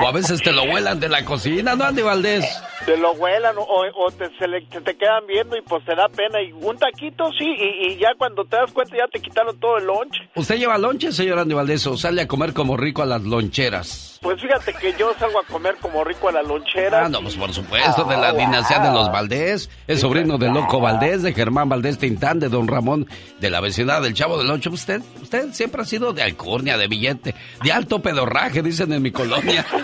o 0.00 0.06
a 0.08 0.12
veces 0.12 0.40
te 0.42 0.52
lo 0.52 0.66
vuelan 0.66 0.98
de 1.00 1.08
la 1.08 1.24
cocina, 1.24 1.74
¿no, 1.76 1.84
Andy 1.84 2.02
Valdés? 2.02 2.44
Te 2.86 2.96
lo 2.96 3.14
vuelan 3.14 3.56
o, 3.58 3.62
o 3.64 4.10
te, 4.10 4.30
se, 4.38 4.48
le- 4.48 4.62
te 4.62 4.96
quedan 4.96 5.26
viendo 5.26 5.56
y 5.56 5.60
pues 5.62 5.84
te 5.84 5.94
da 5.94 6.08
pena. 6.08 6.40
Y 6.40 6.52
un 6.52 6.76
taquito, 6.78 7.30
sí, 7.38 7.44
y, 7.44 7.92
y 7.92 7.98
ya 7.98 8.08
cuando 8.16 8.44
te 8.44 8.56
das 8.56 8.72
cuenta 8.72 8.96
ya 8.96 9.06
te 9.08 9.20
quitaron 9.20 9.58
todo 9.60 9.76
el 9.78 9.84
lonche. 9.84 10.20
¿Usted 10.34 10.56
lleva 10.56 10.78
lonche, 10.78 11.12
señor 11.12 11.38
Andy 11.38 11.54
Valdés, 11.54 11.86
o 11.86 11.96
sale 11.96 12.22
a 12.22 12.26
comer 12.26 12.54
como 12.54 12.76
rico 12.76 13.02
a 13.02 13.06
las 13.06 13.22
loncheras? 13.22 14.18
Pues 14.22 14.40
fíjate 14.40 14.72
que 14.74 14.94
yo 14.98 15.12
salgo 15.18 15.40
a 15.40 15.44
comer 15.44 15.76
como 15.80 16.04
rico 16.04 16.28
a 16.28 16.32
la 16.32 16.42
lonchera. 16.42 17.04
Ah, 17.06 17.08
no, 17.08 17.20
pues 17.20 17.36
por 17.36 17.52
supuesto, 17.52 18.04
de 18.04 18.16
la 18.16 18.32
dinastía 18.40 18.78
de 18.78 18.90
los 18.92 19.10
Valdés, 19.12 19.70
el 19.86 19.98
sobrino 19.98 20.38
de 20.38 20.48
Loco 20.48 20.80
Valdés, 20.80 21.22
de 21.22 21.32
Germán 21.32 21.68
Valdés 21.68 21.98
Tintán, 21.98 22.40
de 22.40 22.48
Don 22.48 22.66
Ramón, 22.68 23.06
de 23.40 23.50
la 23.50 23.60
vecindad 23.60 24.02
del 24.02 24.14
Chavo 24.14 24.38
del 24.38 24.50
Ocho. 24.50 24.70
Usted, 24.70 25.02
usted 25.22 25.52
siempre 25.52 25.82
ha 25.82 25.84
sido 25.84 26.12
de 26.12 26.22
alcurnia, 26.22 26.76
de 26.76 26.88
billete, 26.88 27.34
de 27.62 27.72
alto 27.72 28.00
pedorraje, 28.00 28.62
dicen 28.62 28.92
en 28.92 29.02
mi 29.02 29.10
colonia. 29.10 29.64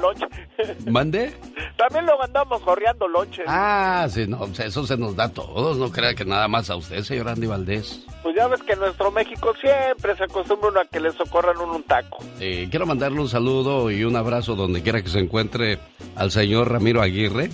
Lonche. 0.00 0.26
¿Mande? 0.86 1.34
También 1.76 2.06
lo 2.06 2.22
andamos 2.22 2.60
corriendo 2.62 3.08
lonche. 3.08 3.42
Ah, 3.46 4.06
sí, 4.08 4.26
no, 4.26 4.44
eso 4.44 4.86
se 4.86 4.96
nos 4.96 5.16
da 5.16 5.24
a 5.24 5.28
todos, 5.28 5.78
no 5.78 5.90
crea 5.90 6.14
que 6.14 6.24
nada 6.24 6.48
más 6.48 6.70
a 6.70 6.76
usted, 6.76 7.02
señor 7.02 7.28
Andy 7.28 7.46
Valdés. 7.46 8.04
Pues 8.22 8.36
ya 8.36 8.46
ves 8.46 8.62
que 8.62 8.72
en 8.74 8.80
nuestro 8.80 9.10
México 9.10 9.52
siempre 9.60 10.16
se 10.16 10.24
acostumbra 10.24 10.68
uno 10.68 10.80
a 10.80 10.84
que 10.84 11.00
le 11.00 11.10
socorran 11.12 11.58
un 11.58 11.82
taco. 11.84 12.18
Eh, 12.38 12.68
quiero 12.70 12.86
mandarle 12.86 13.20
un 13.20 13.28
saludo 13.28 13.90
y 13.90 14.04
un 14.04 14.14
abrazo 14.16 14.41
donde 14.46 14.82
quiera 14.82 15.02
que 15.02 15.08
se 15.08 15.18
encuentre 15.18 15.78
al 16.16 16.30
señor 16.30 16.70
Ramiro 16.70 17.02
Aguirre, 17.02 17.50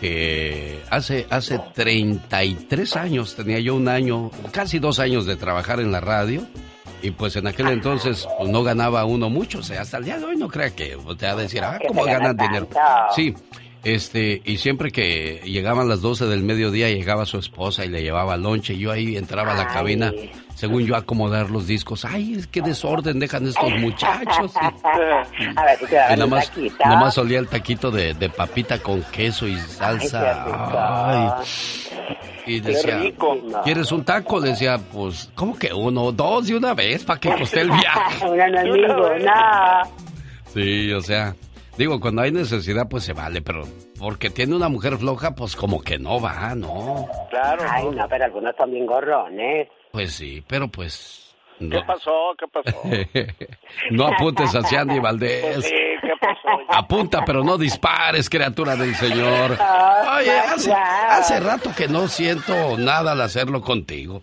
que 0.00 0.80
hace, 0.90 1.26
hace 1.30 1.60
33 1.74 2.96
años, 2.96 3.36
tenía 3.36 3.60
yo 3.60 3.74
un 3.74 3.88
año, 3.88 4.30
casi 4.50 4.78
dos 4.78 4.98
años 4.98 5.26
de 5.26 5.36
trabajar 5.36 5.80
en 5.80 5.92
la 5.92 6.00
radio. 6.00 6.46
Y 7.02 7.12
pues 7.12 7.34
en 7.36 7.46
aquel 7.46 7.68
entonces 7.68 8.28
pues, 8.38 8.50
no 8.50 8.62
ganaba 8.62 9.06
uno 9.06 9.30
mucho, 9.30 9.60
o 9.60 9.62
sea, 9.62 9.80
hasta 9.80 9.96
el 9.96 10.04
día 10.04 10.18
de 10.18 10.24
hoy 10.26 10.36
no 10.36 10.48
crea 10.48 10.68
que 10.74 10.98
te 11.18 11.26
va 11.26 11.32
a 11.32 11.36
decir, 11.36 11.62
ah, 11.64 11.78
¿cómo 11.88 12.04
ganan 12.04 12.36
dinero? 12.36 12.68
Sí, 13.16 13.34
este, 13.82 14.42
y 14.44 14.58
siempre 14.58 14.90
que 14.90 15.40
llegaban 15.44 15.88
las 15.88 16.02
12 16.02 16.26
del 16.26 16.42
mediodía, 16.42 16.88
llegaba 16.90 17.24
su 17.24 17.38
esposa 17.38 17.84
y 17.84 17.88
le 17.88 18.02
llevaba 18.02 18.36
lonche. 18.36 18.74
Y 18.74 18.78
yo 18.78 18.92
ahí 18.92 19.16
entraba 19.16 19.52
a 19.52 19.56
la 19.56 19.68
cabina, 19.68 20.12
según 20.54 20.84
yo, 20.84 20.94
a 20.94 20.98
acomodar 20.98 21.50
los 21.50 21.66
discos. 21.66 22.04
Ay, 22.04 22.34
es 22.34 22.46
que 22.46 22.60
desorden 22.60 23.18
dejan 23.18 23.46
estos 23.46 23.72
muchachos. 23.78 24.52
A 25.56 25.64
ver, 25.64 25.78
te 25.78 25.86
Y 25.86 26.16
nada 26.16 26.26
más, 26.26 26.52
nada 26.84 27.00
más 27.00 27.16
olía 27.18 27.38
el 27.38 27.48
taquito 27.48 27.90
de, 27.90 28.12
de 28.14 28.28
papita 28.28 28.78
con 28.80 29.02
queso 29.04 29.48
y 29.48 29.56
salsa. 29.58 30.44
Ay. 31.06 31.44
Y 32.46 32.60
decía, 32.60 32.98
rico. 32.98 33.38
¿quieres 33.64 33.92
un 33.92 34.04
taco? 34.04 34.40
Decía, 34.40 34.78
pues, 34.78 35.30
¿cómo 35.34 35.56
que 35.58 35.72
uno? 35.72 36.12
Dos 36.12 36.48
de 36.48 36.56
una 36.56 36.74
vez 36.74 37.04
para 37.04 37.20
que 37.20 37.30
coste 37.30 37.60
el 37.60 37.70
viaje. 37.70 38.26
Un 38.26 38.40
amigo, 38.40 39.10
no. 39.18 40.10
Sí, 40.52 40.92
o 40.92 41.00
sea, 41.00 41.34
digo, 41.80 41.98
cuando 41.98 42.20
hay 42.20 42.30
necesidad, 42.30 42.88
pues 42.90 43.04
se 43.04 43.14
vale, 43.14 43.40
pero 43.40 43.64
porque 43.98 44.28
tiene 44.28 44.54
una 44.54 44.68
mujer 44.68 44.98
floja, 44.98 45.34
pues 45.34 45.56
como 45.56 45.80
que 45.80 45.98
no 45.98 46.20
va, 46.20 46.54
¿no? 46.54 47.08
Claro. 47.30 47.64
Ay, 47.68 47.86
no, 47.86 48.06
pero 48.06 48.24
algunos 48.26 48.54
son 48.56 48.70
bien 48.70 48.84
gorrones. 48.86 49.66
Pues 49.90 50.12
sí, 50.12 50.44
pero 50.46 50.68
pues... 50.68 51.34
¿Qué 51.58 51.80
pasó? 51.86 52.34
¿Qué 52.38 52.46
pasó? 52.48 52.82
no 53.90 54.06
apuntes 54.06 54.54
hacia 54.54 54.80
Andy 54.82 54.94
Pues 54.94 55.02
Valdés. 55.02 55.64
sí, 55.64 55.74
¿qué 56.02 56.12
pasó? 56.20 56.58
Apunta, 56.68 57.22
pero 57.24 57.42
no 57.42 57.56
dispares, 57.58 58.28
criatura 58.30 58.76
del 58.76 58.94
Señor. 58.94 59.56
Oh, 59.60 60.16
Oye, 60.18 60.38
hace, 60.38 60.72
hace 60.72 61.40
rato 61.40 61.70
que 61.76 61.88
no 61.88 62.08
siento 62.08 62.76
nada 62.78 63.12
al 63.12 63.20
hacerlo 63.22 63.60
contigo. 63.62 64.22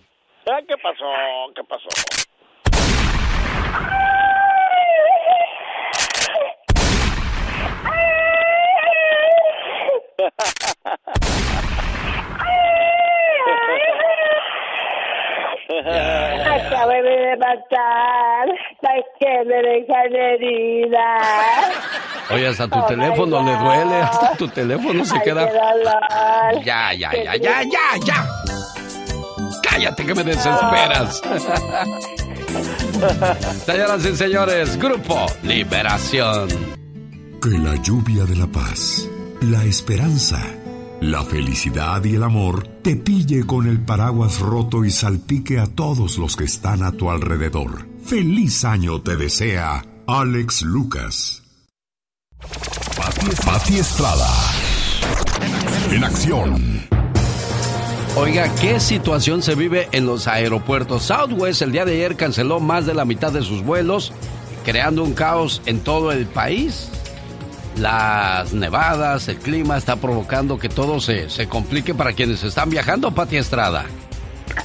Ah, 0.50 0.60
¿Qué 0.68 0.76
pasó? 0.82 1.06
¿Qué 1.56 1.64
pasó? 1.68 1.88
Acabé 16.56 17.02
de 17.04 17.36
matar. 17.38 18.48
¿Para 18.82 19.04
qué 19.20 19.44
me 19.46 19.62
dejan 19.62 20.16
herida? 20.16 21.18
Oye, 22.32 22.48
hasta 22.48 22.68
tu 22.68 22.82
teléfono 22.88 23.44
le 23.44 23.56
duele, 23.58 23.96
hasta 24.02 24.32
tu 24.36 24.48
teléfono 24.48 25.06
se 25.06 25.16
Ay, 25.16 25.22
queda... 25.24 25.48
Ya, 26.64 26.94
ya, 26.94 27.12
ya, 27.14 27.36
ya, 27.36 27.62
ya, 27.64 27.98
ya. 28.06 28.26
Cállate 29.62 30.06
que 30.06 30.16
me 30.16 30.24
desesperas. 30.24 31.22
Señoras 33.66 34.06
y 34.06 34.16
señores, 34.16 34.78
Grupo 34.78 35.26
Liberación. 35.44 36.48
Que 37.42 37.50
la 37.50 37.76
lluvia 37.84 38.24
de 38.26 38.36
la 38.36 38.48
paz, 38.48 39.08
la 39.42 39.66
esperanza, 39.66 40.42
la 41.00 41.24
felicidad 41.24 42.04
y 42.04 42.16
el 42.16 42.24
amor 42.24 42.68
te 42.82 42.96
pille 42.96 43.46
con 43.46 43.68
el 43.68 43.80
paraguas 43.80 44.40
roto 44.40 44.84
y 44.84 44.92
salpique 44.92 45.60
a 45.60 45.68
todos 45.68 46.18
los 46.18 46.36
que 46.36 46.46
están 46.46 46.84
a 46.84 46.92
tu 46.92 47.12
alrededor. 47.12 47.88
Feliz 48.04 48.66
año 48.66 49.02
te 49.02 49.16
desea 49.16 49.84
Alex 50.08 50.64
Lucas. 50.64 51.44
Pati, 53.46 53.78
Estrada. 53.78 54.34
En 55.92 56.04
acción. 56.04 56.88
Oiga, 58.16 58.54
¿qué 58.56 58.80
situación 58.80 59.44
se 59.44 59.54
vive 59.54 59.88
en 59.92 60.08
los 60.08 60.28
aeropuertos? 60.28 61.04
Southwest 61.04 61.62
el 61.62 61.72
día 61.72 61.86
de 61.86 61.94
ayer 61.94 62.16
canceló 62.16 62.60
más 62.60 62.86
de 62.88 62.96
la 62.96 63.06
mitad 63.06 63.32
de 63.32 63.44
sus 63.44 63.64
vuelos, 63.64 64.12
creando 64.66 65.04
un 65.04 65.14
caos 65.14 65.62
en 65.68 65.82
todo 65.82 66.12
el 66.12 66.26
país. 66.26 66.90
Las 67.80 68.54
nevadas, 68.54 69.28
el 69.28 69.38
clima 69.38 69.78
está 69.78 69.98
provocando 69.98 70.58
que 70.58 70.68
todo 70.68 71.00
se, 71.00 71.30
se 71.30 71.48
complique 71.48 71.94
para 71.94 72.14
quienes 72.14 72.44
están 72.44 72.70
viajando, 72.70 73.12
Pati 73.12 73.38
Estrada. 73.38 73.86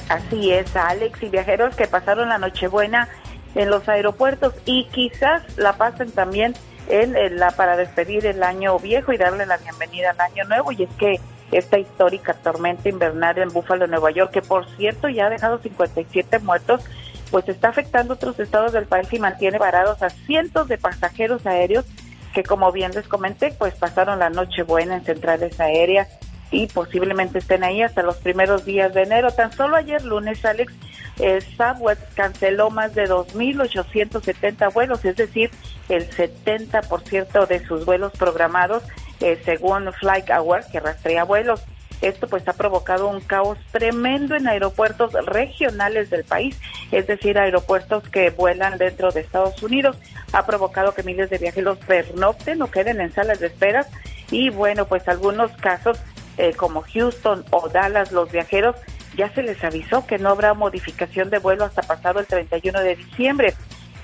Así 0.09 0.51
es, 0.51 0.75
Alex, 0.75 1.21
y 1.21 1.29
viajeros 1.29 1.75
que 1.75 1.87
pasaron 1.87 2.29
la 2.29 2.37
Nochebuena 2.37 3.09
en 3.55 3.69
los 3.69 3.87
aeropuertos 3.87 4.53
y 4.65 4.85
quizás 4.85 5.43
la 5.57 5.73
pasen 5.73 6.11
también 6.11 6.55
en, 6.87 7.37
la 7.37 7.51
para 7.51 7.77
despedir 7.77 8.25
el 8.25 8.43
año 8.43 8.77
viejo 8.79 9.13
y 9.13 9.17
darle 9.17 9.45
la 9.45 9.57
bienvenida 9.57 10.11
al 10.11 10.19
año 10.19 10.43
nuevo. 10.45 10.71
Y 10.71 10.83
es 10.83 10.89
que 10.97 11.19
esta 11.51 11.77
histórica 11.77 12.33
tormenta 12.33 12.89
invernal 12.89 13.37
en 13.37 13.49
Búfalo, 13.49 13.87
Nueva 13.87 14.11
York, 14.11 14.31
que 14.31 14.41
por 14.41 14.67
cierto 14.75 15.07
ya 15.07 15.27
ha 15.27 15.29
dejado 15.29 15.59
57 15.59 16.39
muertos, 16.39 16.81
pues 17.29 17.47
está 17.47 17.69
afectando 17.69 18.15
otros 18.15 18.39
estados 18.39 18.73
del 18.73 18.85
país 18.85 19.07
y 19.11 19.19
mantiene 19.19 19.57
varados 19.57 20.01
a 20.01 20.09
cientos 20.09 20.67
de 20.67 20.77
pasajeros 20.77 21.45
aéreos 21.45 21.85
que 22.33 22.43
como 22.43 22.71
bien 22.71 22.91
les 22.91 23.07
comenté, 23.07 23.53
pues 23.57 23.75
pasaron 23.75 24.19
la 24.19 24.29
noche 24.29 24.63
buena 24.63 24.95
en 24.95 25.05
centrales 25.05 25.59
aéreas 25.59 26.07
y 26.51 26.67
posiblemente 26.67 27.39
estén 27.39 27.63
ahí 27.63 27.81
hasta 27.81 28.03
los 28.03 28.17
primeros 28.17 28.65
días 28.65 28.93
de 28.93 29.03
enero. 29.03 29.31
Tan 29.31 29.51
solo 29.51 29.75
ayer 29.75 30.03
lunes, 30.03 30.43
Alex, 30.45 30.73
eh, 31.19 31.39
Southwest 31.57 32.01
canceló 32.15 32.69
más 32.69 32.93
de 32.95 33.07
2.870 33.07 34.73
vuelos, 34.73 35.03
es 35.05 35.15
decir, 35.15 35.51
el 35.89 36.09
70% 36.09 37.47
de 37.47 37.65
sus 37.65 37.85
vuelos 37.85 38.13
programados, 38.13 38.83
eh, 39.19 39.41
según 39.43 39.91
Flight 39.93 40.29
Hour, 40.29 40.61
que 40.71 40.79
rastrea 40.79 41.23
vuelos. 41.23 41.63
Esto 42.03 42.27
pues 42.27 42.45
ha 42.49 42.53
provocado 42.53 43.07
un 43.07 43.21
caos 43.21 43.57
tremendo 43.71 44.35
en 44.35 44.45
aeropuertos 44.45 45.13
regionales 45.25 46.09
del 46.09 46.25
país, 46.25 46.59
es 46.91 47.07
decir, 47.07 47.39
aeropuertos 47.39 48.07
que 48.09 48.29
vuelan 48.29 48.77
dentro 48.77 49.09
de 49.11 49.21
Estados 49.21 49.63
Unidos. 49.63 49.97
Ha 50.33 50.45
provocado 50.45 50.93
que 50.93 51.01
miles 51.03 51.29
de 51.29 51.37
viajeros 51.37 51.77
pernocten 51.79 52.61
o 52.61 52.69
queden 52.69 52.99
en 52.99 53.13
salas 53.13 53.39
de 53.39 53.47
espera 53.47 53.87
y 54.31 54.49
bueno, 54.49 54.85
pues 54.85 55.07
algunos 55.07 55.51
casos 55.53 55.97
eh, 56.37 56.53
como 56.53 56.81
Houston 56.81 57.45
o 57.51 57.69
Dallas, 57.69 58.11
los 58.11 58.29
viajeros 58.29 58.75
ya 59.15 59.33
se 59.33 59.41
les 59.41 59.63
avisó 59.63 60.05
que 60.05 60.17
no 60.17 60.29
habrá 60.29 60.53
modificación 60.53 61.29
de 61.29 61.39
vuelo 61.39 61.63
hasta 61.63 61.83
pasado 61.83 62.19
el 62.19 62.25
31 62.25 62.81
de 62.81 62.97
diciembre. 62.97 63.53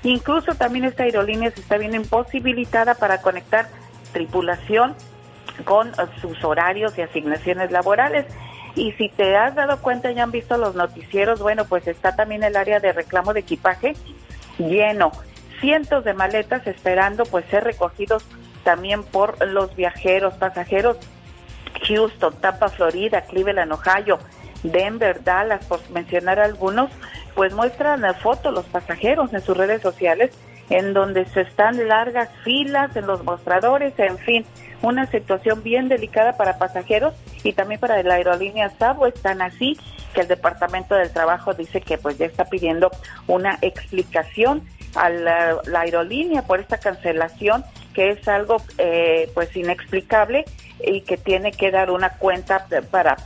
Incluso 0.04 0.54
también 0.54 0.86
esta 0.86 1.02
aerolínea 1.02 1.50
se 1.50 1.60
está 1.60 1.76
viendo 1.76 1.98
imposibilitada 1.98 2.94
para 2.94 3.20
conectar 3.20 3.68
tripulación 4.14 4.94
con 5.64 5.92
sus 6.20 6.42
horarios 6.44 6.96
y 6.98 7.02
asignaciones 7.02 7.70
laborales. 7.70 8.26
Y 8.74 8.92
si 8.92 9.08
te 9.08 9.36
has 9.36 9.54
dado 9.54 9.80
cuenta, 9.80 10.12
ya 10.12 10.22
han 10.22 10.30
visto 10.30 10.56
los 10.56 10.74
noticieros, 10.74 11.40
bueno, 11.40 11.64
pues 11.64 11.86
está 11.88 12.14
también 12.14 12.44
el 12.44 12.56
área 12.56 12.80
de 12.80 12.92
reclamo 12.92 13.32
de 13.34 13.40
equipaje 13.40 13.94
lleno. 14.58 15.12
Cientos 15.60 16.04
de 16.04 16.14
maletas 16.14 16.66
esperando 16.66 17.24
pues 17.24 17.44
ser 17.46 17.64
recogidos 17.64 18.24
también 18.64 19.02
por 19.02 19.46
los 19.46 19.74
viajeros, 19.74 20.34
pasajeros. 20.34 20.98
Houston, 21.86 22.34
Tampa, 22.40 22.68
Florida, 22.68 23.22
Cleveland, 23.22 23.72
Ohio, 23.72 24.18
Denver, 24.62 25.22
Dallas, 25.24 25.64
por 25.66 25.80
mencionar 25.90 26.38
algunos, 26.38 26.90
pues 27.34 27.54
muestran 27.54 28.02
fotos 28.16 28.52
los 28.52 28.66
pasajeros 28.66 29.32
en 29.32 29.40
sus 29.40 29.56
redes 29.56 29.80
sociales 29.80 30.30
en 30.68 30.94
donde 30.94 31.26
se 31.26 31.42
están 31.42 31.88
largas 31.88 32.28
filas 32.44 32.94
en 32.96 33.06
los 33.06 33.24
mostradores, 33.24 33.92
en 33.98 34.18
fin, 34.18 34.46
una 34.82 35.06
situación 35.06 35.62
bien 35.62 35.88
delicada 35.88 36.36
para 36.36 36.58
pasajeros 36.58 37.14
y 37.42 37.52
también 37.52 37.80
para 37.80 38.02
la 38.02 38.14
aerolínea 38.14 38.70
Southwest, 38.78 39.20
tan 39.20 39.42
así 39.42 39.78
que 40.14 40.22
el 40.22 40.28
Departamento 40.28 40.94
del 40.94 41.12
Trabajo 41.12 41.54
dice 41.54 41.80
que 41.80 41.98
pues 41.98 42.18
ya 42.18 42.26
está 42.26 42.44
pidiendo 42.46 42.90
una 43.26 43.58
explicación 43.62 44.62
a 44.94 45.08
la, 45.08 45.58
la 45.66 45.80
aerolínea 45.80 46.42
por 46.42 46.60
esta 46.60 46.78
cancelación 46.78 47.64
que 47.94 48.10
es 48.10 48.26
algo 48.28 48.62
eh, 48.78 49.30
pues 49.34 49.54
inexplicable 49.56 50.44
y 50.84 51.02
que 51.02 51.16
tiene 51.16 51.52
que 51.52 51.70
dar 51.70 51.90
una 51.90 52.10
cuenta 52.10 52.66
para 52.90 53.16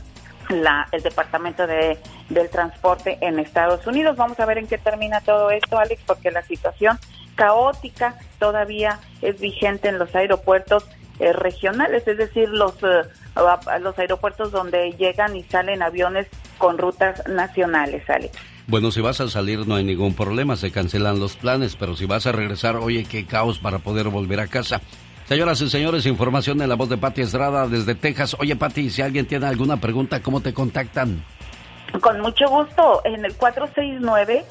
la, 0.49 0.87
el 0.91 1.01
Departamento 1.01 1.67
de, 1.67 1.97
del 2.29 2.49
Transporte 2.49 3.17
en 3.21 3.39
Estados 3.39 3.85
Unidos. 3.87 4.17
Vamos 4.17 4.39
a 4.39 4.45
ver 4.45 4.57
en 4.57 4.67
qué 4.67 4.77
termina 4.77 5.21
todo 5.21 5.51
esto, 5.51 5.77
Alex, 5.77 6.01
porque 6.05 6.31
la 6.31 6.41
situación 6.43 6.99
caótica 7.35 8.15
todavía 8.39 8.99
es 9.21 9.39
vigente 9.39 9.89
en 9.89 9.99
los 9.99 10.15
aeropuertos 10.15 10.85
eh, 11.19 11.33
regionales, 11.33 12.07
es 12.07 12.17
decir, 12.17 12.49
los, 12.49 12.73
eh, 12.83 13.03
los 13.81 13.97
aeropuertos 13.99 14.51
donde 14.51 14.91
llegan 14.91 15.35
y 15.35 15.43
salen 15.43 15.81
aviones 15.81 16.27
con 16.57 16.77
rutas 16.77 17.23
nacionales, 17.27 18.09
Alex. 18.09 18.37
Bueno, 18.67 18.91
si 18.91 18.99
vas 18.99 19.21
a 19.21 19.27
salir 19.27 19.67
no 19.67 19.75
hay 19.75 19.83
ningún 19.83 20.15
problema, 20.15 20.55
se 20.55 20.71
cancelan 20.71 21.19
los 21.19 21.35
planes, 21.35 21.75
pero 21.75 21.95
si 21.95 22.05
vas 22.05 22.25
a 22.25 22.31
regresar, 22.31 22.77
oye, 22.77 23.05
qué 23.05 23.25
caos 23.25 23.59
para 23.59 23.79
poder 23.79 24.09
volver 24.09 24.39
a 24.39 24.47
casa. 24.47 24.81
Señoras 25.27 25.61
y 25.61 25.69
señores, 25.69 26.05
información 26.05 26.61
en 26.61 26.69
la 26.69 26.75
voz 26.75 26.89
de 26.89 26.97
Pati 26.97 27.21
Estrada 27.21 27.67
desde 27.67 27.95
Texas. 27.95 28.35
Oye, 28.39 28.55
Pati, 28.55 28.89
si 28.89 29.01
alguien 29.01 29.25
tiene 29.25 29.45
alguna 29.47 29.77
pregunta, 29.77 30.21
¿cómo 30.21 30.41
te 30.41 30.53
contactan? 30.53 31.23
Con 32.01 32.21
mucho 32.21 32.47
gusto, 32.47 33.01
en 33.05 33.25
el 33.25 33.35
469 33.35 34.45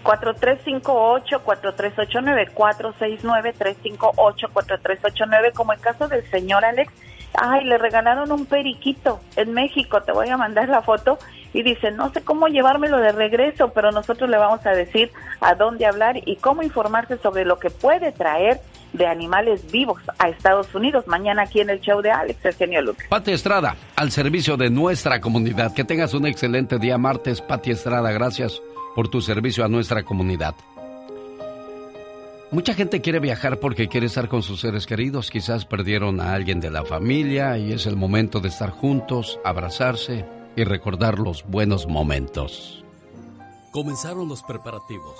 es 0.00 0.04
4358-4389, 0.04 2.52
469-358-4389, 2.54 5.52
como 5.54 5.72
el 5.72 5.80
caso 5.80 6.06
del 6.08 6.28
señor 6.30 6.64
Alex, 6.64 6.92
ay, 7.34 7.64
le 7.64 7.78
regalaron 7.78 8.32
un 8.32 8.46
periquito 8.46 9.20
en 9.36 9.52
México, 9.52 10.02
te 10.02 10.10
voy 10.12 10.28
a 10.28 10.36
mandar 10.36 10.68
la 10.68 10.82
foto. 10.82 11.18
Y 11.52 11.64
dice, 11.64 11.90
no 11.90 12.12
sé 12.12 12.22
cómo 12.22 12.46
llevármelo 12.46 12.98
de 12.98 13.10
regreso, 13.10 13.72
pero 13.72 13.90
nosotros 13.90 14.30
le 14.30 14.36
vamos 14.36 14.64
a 14.66 14.70
decir 14.70 15.10
a 15.40 15.56
dónde 15.56 15.84
hablar 15.84 16.16
y 16.24 16.36
cómo 16.36 16.62
informarse 16.62 17.18
sobre 17.18 17.44
lo 17.44 17.58
que 17.58 17.70
puede 17.70 18.12
traer 18.12 18.60
de 18.92 19.08
animales 19.08 19.68
vivos 19.72 20.00
a 20.18 20.28
Estados 20.28 20.72
Unidos. 20.76 21.08
Mañana 21.08 21.42
aquí 21.42 21.60
en 21.60 21.70
el 21.70 21.80
show 21.80 22.02
de 22.02 22.12
Alex, 22.12 22.44
el 22.44 22.54
genio 22.54 22.82
Lucas. 22.82 23.08
Pati 23.08 23.32
Estrada, 23.32 23.74
al 23.96 24.12
servicio 24.12 24.56
de 24.56 24.70
nuestra 24.70 25.20
comunidad. 25.20 25.74
Que 25.74 25.82
tengas 25.82 26.14
un 26.14 26.26
excelente 26.26 26.78
día 26.78 26.98
martes, 26.98 27.40
Pati 27.40 27.72
Estrada. 27.72 28.12
Gracias 28.12 28.62
por 28.94 29.08
tu 29.08 29.20
servicio 29.20 29.64
a 29.64 29.68
nuestra 29.68 30.02
comunidad. 30.02 30.54
Mucha 32.52 32.74
gente 32.74 33.00
quiere 33.00 33.20
viajar 33.20 33.60
porque 33.60 33.88
quiere 33.88 34.06
estar 34.06 34.28
con 34.28 34.42
sus 34.42 34.60
seres 34.60 34.84
queridos. 34.84 35.30
Quizás 35.30 35.64
perdieron 35.64 36.20
a 36.20 36.34
alguien 36.34 36.58
de 36.58 36.70
la 36.70 36.84
familia 36.84 37.56
y 37.58 37.72
es 37.72 37.86
el 37.86 37.94
momento 37.94 38.40
de 38.40 38.48
estar 38.48 38.70
juntos, 38.70 39.38
abrazarse 39.44 40.24
y 40.56 40.64
recordar 40.64 41.20
los 41.20 41.44
buenos 41.46 41.86
momentos. 41.86 42.84
Comenzaron 43.70 44.28
los 44.28 44.42
preparativos. 44.42 45.16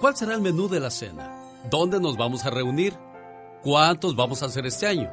¿Cuál 0.00 0.16
será 0.16 0.34
el 0.34 0.40
menú 0.40 0.68
de 0.68 0.78
la 0.78 0.90
cena? 0.90 1.34
¿Dónde 1.68 1.98
nos 1.98 2.16
vamos 2.16 2.44
a 2.44 2.50
reunir? 2.50 2.94
¿Cuántos 3.62 4.14
vamos 4.14 4.44
a 4.44 4.46
hacer 4.46 4.64
este 4.64 4.86
año? 4.86 5.10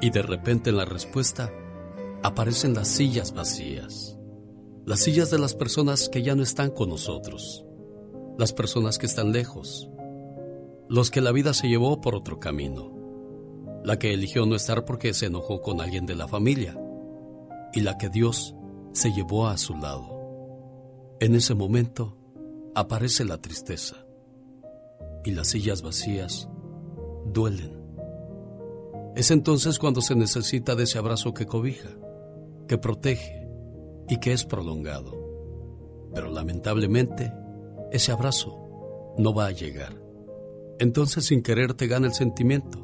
Y 0.00 0.10
de 0.10 0.22
repente 0.22 0.70
en 0.70 0.76
la 0.76 0.84
respuesta 0.84 1.50
aparecen 2.22 2.74
las 2.74 2.86
sillas 2.86 3.34
vacías. 3.34 4.13
Las 4.86 5.00
sillas 5.00 5.30
de 5.30 5.38
las 5.38 5.54
personas 5.54 6.08
que 6.08 6.22
ya 6.22 6.34
no 6.34 6.42
están 6.42 6.70
con 6.70 6.90
nosotros. 6.90 7.64
Las 8.38 8.52
personas 8.52 8.98
que 8.98 9.06
están 9.06 9.32
lejos 9.32 9.88
los 10.88 11.10
que 11.10 11.20
la 11.20 11.32
vida 11.32 11.54
se 11.54 11.68
llevó 11.68 12.00
por 12.00 12.14
otro 12.14 12.38
camino, 12.38 12.92
la 13.84 13.98
que 13.98 14.12
eligió 14.12 14.46
no 14.46 14.54
estar 14.54 14.84
porque 14.84 15.14
se 15.14 15.26
enojó 15.26 15.62
con 15.62 15.80
alguien 15.80 16.06
de 16.06 16.14
la 16.14 16.28
familia 16.28 16.78
y 17.72 17.80
la 17.80 17.96
que 17.96 18.08
Dios 18.08 18.54
se 18.92 19.12
llevó 19.12 19.48
a 19.48 19.56
su 19.56 19.76
lado. 19.76 21.16
En 21.20 21.34
ese 21.34 21.54
momento 21.54 22.16
aparece 22.74 23.24
la 23.24 23.38
tristeza 23.38 23.96
y 25.24 25.30
las 25.32 25.48
sillas 25.48 25.82
vacías 25.82 26.48
duelen. 27.26 27.82
Es 29.16 29.30
entonces 29.30 29.78
cuando 29.78 30.02
se 30.02 30.14
necesita 30.14 30.74
de 30.74 30.84
ese 30.84 30.98
abrazo 30.98 31.32
que 31.32 31.46
cobija, 31.46 31.88
que 32.68 32.78
protege 32.78 33.43
y 34.08 34.18
que 34.18 34.32
es 34.32 34.44
prolongado. 34.44 35.12
Pero 36.14 36.30
lamentablemente, 36.30 37.32
ese 37.90 38.12
abrazo 38.12 39.14
no 39.18 39.34
va 39.34 39.46
a 39.46 39.52
llegar. 39.52 40.00
Entonces 40.78 41.26
sin 41.26 41.42
querer 41.42 41.74
te 41.74 41.86
gana 41.86 42.06
el 42.06 42.14
sentimiento 42.14 42.78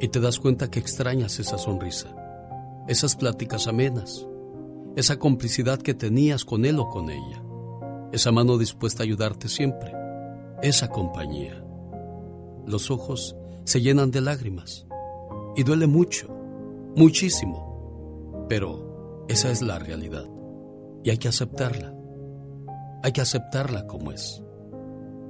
y 0.00 0.08
te 0.08 0.20
das 0.20 0.38
cuenta 0.38 0.70
que 0.70 0.78
extrañas 0.78 1.38
esa 1.38 1.58
sonrisa, 1.58 2.14
esas 2.86 3.16
pláticas 3.16 3.66
amenas, 3.66 4.26
esa 4.96 5.18
complicidad 5.18 5.80
que 5.80 5.94
tenías 5.94 6.44
con 6.44 6.64
él 6.64 6.78
o 6.78 6.88
con 6.88 7.10
ella, 7.10 7.42
esa 8.12 8.30
mano 8.30 8.58
dispuesta 8.58 9.02
a 9.02 9.06
ayudarte 9.06 9.48
siempre, 9.48 9.92
esa 10.62 10.88
compañía. 10.88 11.64
Los 12.66 12.90
ojos 12.90 13.36
se 13.64 13.80
llenan 13.80 14.10
de 14.10 14.20
lágrimas 14.20 14.86
y 15.56 15.62
duele 15.62 15.86
mucho, 15.86 16.28
muchísimo, 16.96 18.46
pero 18.48 19.24
esa 19.28 19.50
es 19.50 19.62
la 19.62 19.78
realidad 19.78 20.33
y 21.04 21.10
hay 21.10 21.18
que 21.18 21.28
aceptarla. 21.28 21.94
Hay 23.02 23.12
que 23.12 23.20
aceptarla 23.20 23.86
como 23.86 24.10
es. 24.10 24.42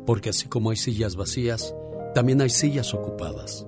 Porque 0.07 0.31
así 0.31 0.49
como 0.49 0.70
hay 0.70 0.77
sillas 0.77 1.16
vacías, 1.16 1.75
también 2.14 2.41
hay 2.41 2.51
sillas 2.51 2.95
ocupadas. 2.95 3.66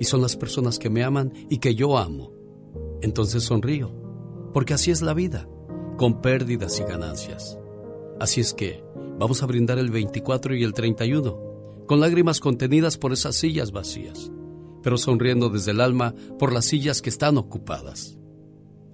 Y 0.00 0.04
son 0.04 0.20
las 0.20 0.36
personas 0.36 0.78
que 0.78 0.90
me 0.90 1.04
aman 1.04 1.32
y 1.48 1.58
que 1.58 1.74
yo 1.74 1.96
amo. 1.96 2.32
Entonces 3.00 3.44
sonrío, 3.44 3.92
porque 4.52 4.74
así 4.74 4.90
es 4.90 5.00
la 5.00 5.14
vida, 5.14 5.48
con 5.96 6.20
pérdidas 6.20 6.80
y 6.80 6.82
ganancias. 6.82 7.58
Así 8.18 8.40
es 8.40 8.52
que 8.52 8.82
vamos 9.18 9.42
a 9.42 9.46
brindar 9.46 9.78
el 9.78 9.90
24 9.90 10.56
y 10.56 10.64
el 10.64 10.74
31, 10.74 11.84
con 11.86 12.00
lágrimas 12.00 12.40
contenidas 12.40 12.98
por 12.98 13.12
esas 13.12 13.36
sillas 13.36 13.70
vacías, 13.70 14.32
pero 14.82 14.96
sonriendo 14.96 15.50
desde 15.50 15.70
el 15.70 15.80
alma 15.80 16.14
por 16.38 16.52
las 16.52 16.64
sillas 16.64 17.02
que 17.02 17.10
están 17.10 17.38
ocupadas. 17.38 18.18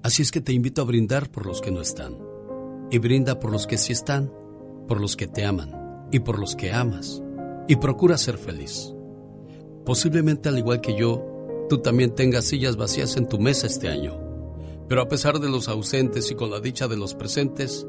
Así 0.02 0.22
es 0.22 0.30
que 0.30 0.40
te 0.40 0.52
invito 0.52 0.82
a 0.82 0.86
brindar 0.86 1.30
por 1.30 1.46
los 1.46 1.61
que 1.61 1.70
no 1.70 1.80
están, 1.80 2.16
y 2.91 2.99
brinda 2.99 3.38
por 3.38 3.53
los 3.53 3.66
que 3.66 3.78
sí 3.78 3.93
están, 3.93 4.32
por 4.88 5.01
los 5.01 5.16
que 5.16 5.26
te 5.26 5.45
aman 5.45 6.09
y 6.12 6.20
por 6.20 6.38
los 6.38 6.57
que 6.57 6.72
amas 6.72 7.22
y 7.68 7.76
procura 7.76 8.18
ser 8.18 8.36
feliz. 8.36 8.93
Posiblemente 9.84 10.49
al 10.49 10.59
igual 10.59 10.80
que 10.80 10.97
yo, 10.97 11.24
tú 11.68 11.78
también 11.78 12.14
tengas 12.14 12.47
sillas 12.47 12.76
vacías 12.76 13.16
en 13.16 13.28
tu 13.28 13.38
mesa 13.38 13.68
este 13.68 13.88
año. 13.88 14.18
Pero 14.88 15.03
a 15.03 15.09
pesar 15.09 15.38
de 15.38 15.49
los 15.49 15.68
ausentes 15.68 16.30
y 16.32 16.34
con 16.34 16.51
la 16.51 16.59
dicha 16.59 16.88
de 16.88 16.97
los 16.97 17.14
presentes, 17.14 17.86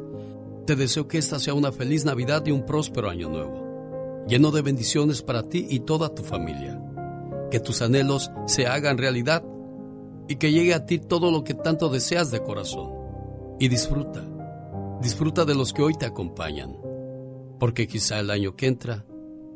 te 0.67 0.75
deseo 0.75 1.07
que 1.07 1.17
esta 1.17 1.39
sea 1.39 1.55
una 1.55 1.71
feliz 1.71 2.05
Navidad 2.05 2.45
y 2.45 2.51
un 2.51 2.63
próspero 2.63 3.09
año 3.09 3.27
nuevo, 3.27 4.23
lleno 4.27 4.51
de 4.51 4.61
bendiciones 4.61 5.23
para 5.23 5.49
ti 5.49 5.65
y 5.67 5.79
toda 5.79 6.13
tu 6.13 6.21
familia. 6.21 6.79
Que 7.49 7.59
tus 7.59 7.81
anhelos 7.81 8.29
se 8.45 8.67
hagan 8.67 8.99
realidad 8.99 9.43
y 10.27 10.35
que 10.35 10.51
llegue 10.51 10.75
a 10.75 10.85
ti 10.85 10.99
todo 10.99 11.31
lo 11.31 11.43
que 11.43 11.55
tanto 11.55 11.89
deseas 11.89 12.29
de 12.29 12.43
corazón. 12.43 12.93
Y 13.59 13.67
disfruta, 13.67 14.23
disfruta 15.01 15.45
de 15.45 15.55
los 15.55 15.73
que 15.73 15.81
hoy 15.81 15.93
te 15.95 16.05
acompañan, 16.05 16.77
porque 17.59 17.87
quizá 17.87 18.19
el 18.19 18.29
año 18.29 18.55
que 18.55 18.67
entra 18.67 19.05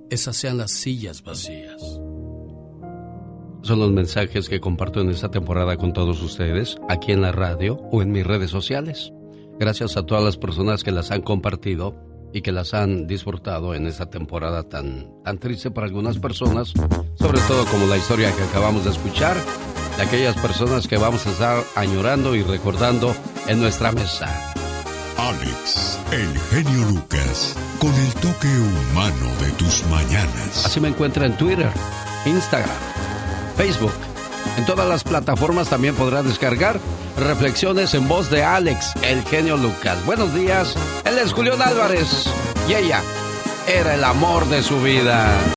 esas 0.09 0.35
sean 0.35 0.57
las 0.57 0.71
sillas 0.71 1.23
vacías. 1.23 1.81
Son 3.61 3.79
los 3.79 3.91
mensajes 3.91 4.49
que 4.49 4.59
comparto 4.59 5.01
en 5.01 5.09
esta 5.09 5.31
temporada 5.31 5.77
con 5.77 5.93
todos 5.93 6.21
ustedes, 6.21 6.77
aquí 6.89 7.11
en 7.11 7.21
la 7.21 7.31
radio 7.31 7.77
o 7.91 8.01
en 8.01 8.11
mis 8.11 8.25
redes 8.25 8.51
sociales. 8.51 9.11
Gracias 9.59 9.97
a 9.97 10.05
todas 10.05 10.23
las 10.23 10.37
personas 10.37 10.83
que 10.83 10.91
las 10.91 11.11
han 11.11 11.21
compartido 11.21 11.95
y 12.33 12.41
que 12.41 12.51
las 12.51 12.73
han 12.73 13.07
disfrutado 13.07 13.73
en 13.73 13.87
esta 13.87 14.09
temporada 14.09 14.63
tan, 14.63 15.09
tan 15.23 15.39
triste 15.39 15.71
para 15.71 15.87
algunas 15.87 16.19
personas, 16.19 16.73
sobre 17.15 17.39
todo 17.47 17.65
como 17.71 17.87
la 17.87 17.97
historia 17.97 18.35
que 18.35 18.43
acabamos 18.43 18.83
de 18.83 18.91
escuchar, 18.91 19.37
de 19.97 20.03
aquellas 20.03 20.35
personas 20.35 20.87
que 20.87 20.97
vamos 20.97 21.25
a 21.25 21.31
estar 21.31 21.63
añorando 21.75 22.35
y 22.35 22.43
recordando 22.43 23.15
en 23.47 23.61
nuestra 23.61 23.91
mesa. 23.91 24.54
Alex, 25.17 25.97
el 26.11 26.37
genio 26.49 26.85
Lucas, 26.89 27.55
con 27.79 27.93
el 27.93 28.13
toque 28.15 28.47
humano 28.47 29.31
de 29.39 29.51
tus 29.53 29.85
mañanas. 29.87 30.65
Así 30.65 30.79
me 30.79 30.89
encuentra 30.89 31.25
en 31.25 31.37
Twitter, 31.37 31.71
Instagram, 32.25 32.75
Facebook. 33.55 33.93
En 34.57 34.65
todas 34.65 34.87
las 34.87 35.03
plataformas 35.03 35.69
también 35.69 35.95
podrá 35.95 36.21
descargar 36.21 36.79
reflexiones 37.17 37.93
en 37.93 38.07
voz 38.07 38.29
de 38.29 38.43
Alex, 38.43 38.93
el 39.03 39.23
genio 39.23 39.55
Lucas. 39.57 40.05
Buenos 40.05 40.33
días, 40.33 40.75
él 41.05 41.17
es 41.17 41.31
Julián 41.31 41.61
Álvarez 41.61 42.25
y 42.67 42.73
ella 42.73 43.01
era 43.67 43.95
el 43.95 44.03
amor 44.03 44.45
de 44.47 44.61
su 44.63 44.81
vida. 44.81 45.54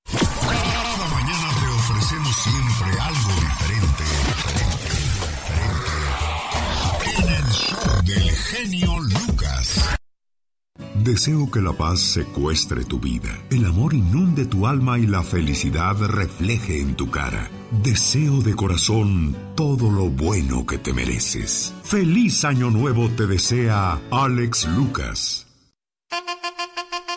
Deseo 11.05 11.49
que 11.49 11.61
la 11.61 11.73
paz 11.73 12.01
secuestre 12.01 12.85
tu 12.85 12.99
vida, 12.99 13.31
el 13.51 13.65
amor 13.67 13.95
inunde 13.95 14.47
tu 14.47 14.67
alma 14.67 14.99
y 14.99 15.07
la 15.07 15.23
felicidad 15.23 15.97
refleje 15.97 16.81
en 16.81 16.97
tu 16.97 17.09
cara. 17.09 17.49
Deseo 17.85 18.41
de 18.43 18.55
corazón 18.55 19.37
todo 19.55 19.91
lo 19.93 20.09
bueno 20.09 20.67
que 20.67 20.77
te 20.77 20.93
mereces. 20.93 21.73
Feliz 21.85 22.45
año 22.45 22.71
nuevo 22.71 23.09
te 23.11 23.29
desea 23.29 24.01
Alex 24.11 24.67
Lucas. 24.77 25.47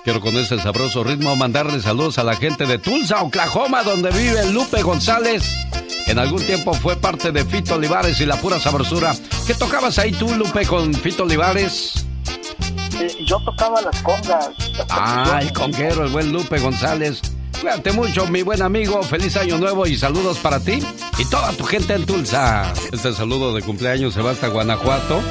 Quiero 0.03 0.21
con 0.21 0.35
ese 0.35 0.59
sabroso 0.59 1.03
ritmo 1.03 1.35
mandarle 1.35 1.81
saludos 1.81 2.19
a 2.19 2.23
la 2.23 2.35
gente 2.35 2.67
de 2.67 2.77
Tulsa, 2.77 3.23
Oklahoma, 3.23 3.81
donde 3.81 4.11
vive 4.11 4.51
Lupe 4.51 4.83
González. 4.83 5.43
En 6.05 6.19
algún 6.19 6.43
tiempo 6.43 6.73
fue 6.73 6.97
parte 6.97 7.31
de 7.31 7.45
Fito 7.45 7.75
Olivares 7.75 8.19
y 8.21 8.27
la 8.27 8.35
pura 8.35 8.59
sabrosura. 8.59 9.15
¿Qué 9.47 9.55
tocabas 9.55 9.97
ahí 9.97 10.11
tú, 10.11 10.31
Lupe, 10.35 10.67
con 10.67 10.93
Fito 10.93 11.23
Olivares? 11.23 12.05
Yo 13.25 13.39
tocaba 13.43 13.81
las 13.81 14.01
congas. 14.01 14.49
Ah, 14.89 15.39
el 15.41 15.53
conguero, 15.53 16.05
el 16.05 16.11
buen 16.11 16.31
Lupe 16.31 16.59
González. 16.59 17.21
Cuídate 17.59 17.91
mucho, 17.91 18.27
mi 18.27 18.41
buen 18.41 18.61
amigo. 18.61 19.03
Feliz 19.03 19.37
año 19.37 19.57
nuevo 19.57 19.85
y 19.85 19.95
saludos 19.95 20.39
para 20.39 20.59
ti 20.59 20.79
y 21.17 21.25
toda 21.29 21.51
tu 21.53 21.63
gente 21.63 21.93
en 21.93 22.05
Tulsa. 22.05 22.73
Este 22.91 23.13
saludo 23.13 23.53
de 23.53 23.61
cumpleaños 23.61 24.13
se 24.13 24.21
va 24.21 24.31
hasta 24.31 24.47
Guanajuato. 24.47 25.21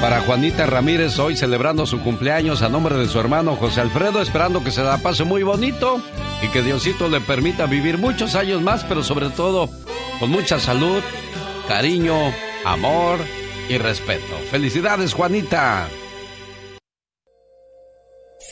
Para 0.00 0.20
Juanita 0.20 0.66
Ramírez, 0.66 1.18
hoy 1.18 1.36
celebrando 1.36 1.86
su 1.86 2.00
cumpleaños 2.00 2.62
a 2.62 2.68
nombre 2.68 2.96
de 2.96 3.08
su 3.08 3.18
hermano 3.18 3.56
José 3.56 3.80
Alfredo, 3.80 4.20
esperando 4.20 4.62
que 4.62 4.70
se 4.70 4.82
la 4.82 4.98
pase 4.98 5.24
muy 5.24 5.42
bonito 5.42 6.00
y 6.42 6.48
que 6.48 6.62
Diosito 6.62 7.08
le 7.08 7.20
permita 7.20 7.66
vivir 7.66 7.96
muchos 7.98 8.34
años 8.34 8.60
más, 8.60 8.84
pero 8.84 9.02
sobre 9.02 9.30
todo 9.30 9.70
con 10.20 10.30
mucha 10.30 10.60
salud, 10.60 11.02
cariño, 11.68 12.14
amor 12.64 13.18
y 13.68 13.78
respeto. 13.78 14.36
Felicidades, 14.50 15.14
Juanita. 15.14 15.88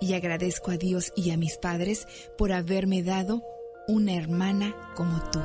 y 0.00 0.14
agradezco 0.14 0.70
a 0.70 0.76
Dios 0.76 1.12
y 1.16 1.30
a 1.30 1.36
mis 1.36 1.56
padres 1.56 2.06
por 2.36 2.52
haberme 2.52 3.02
dado 3.02 3.42
una 3.88 4.14
hermana 4.14 4.74
como 4.94 5.20
tú. 5.30 5.40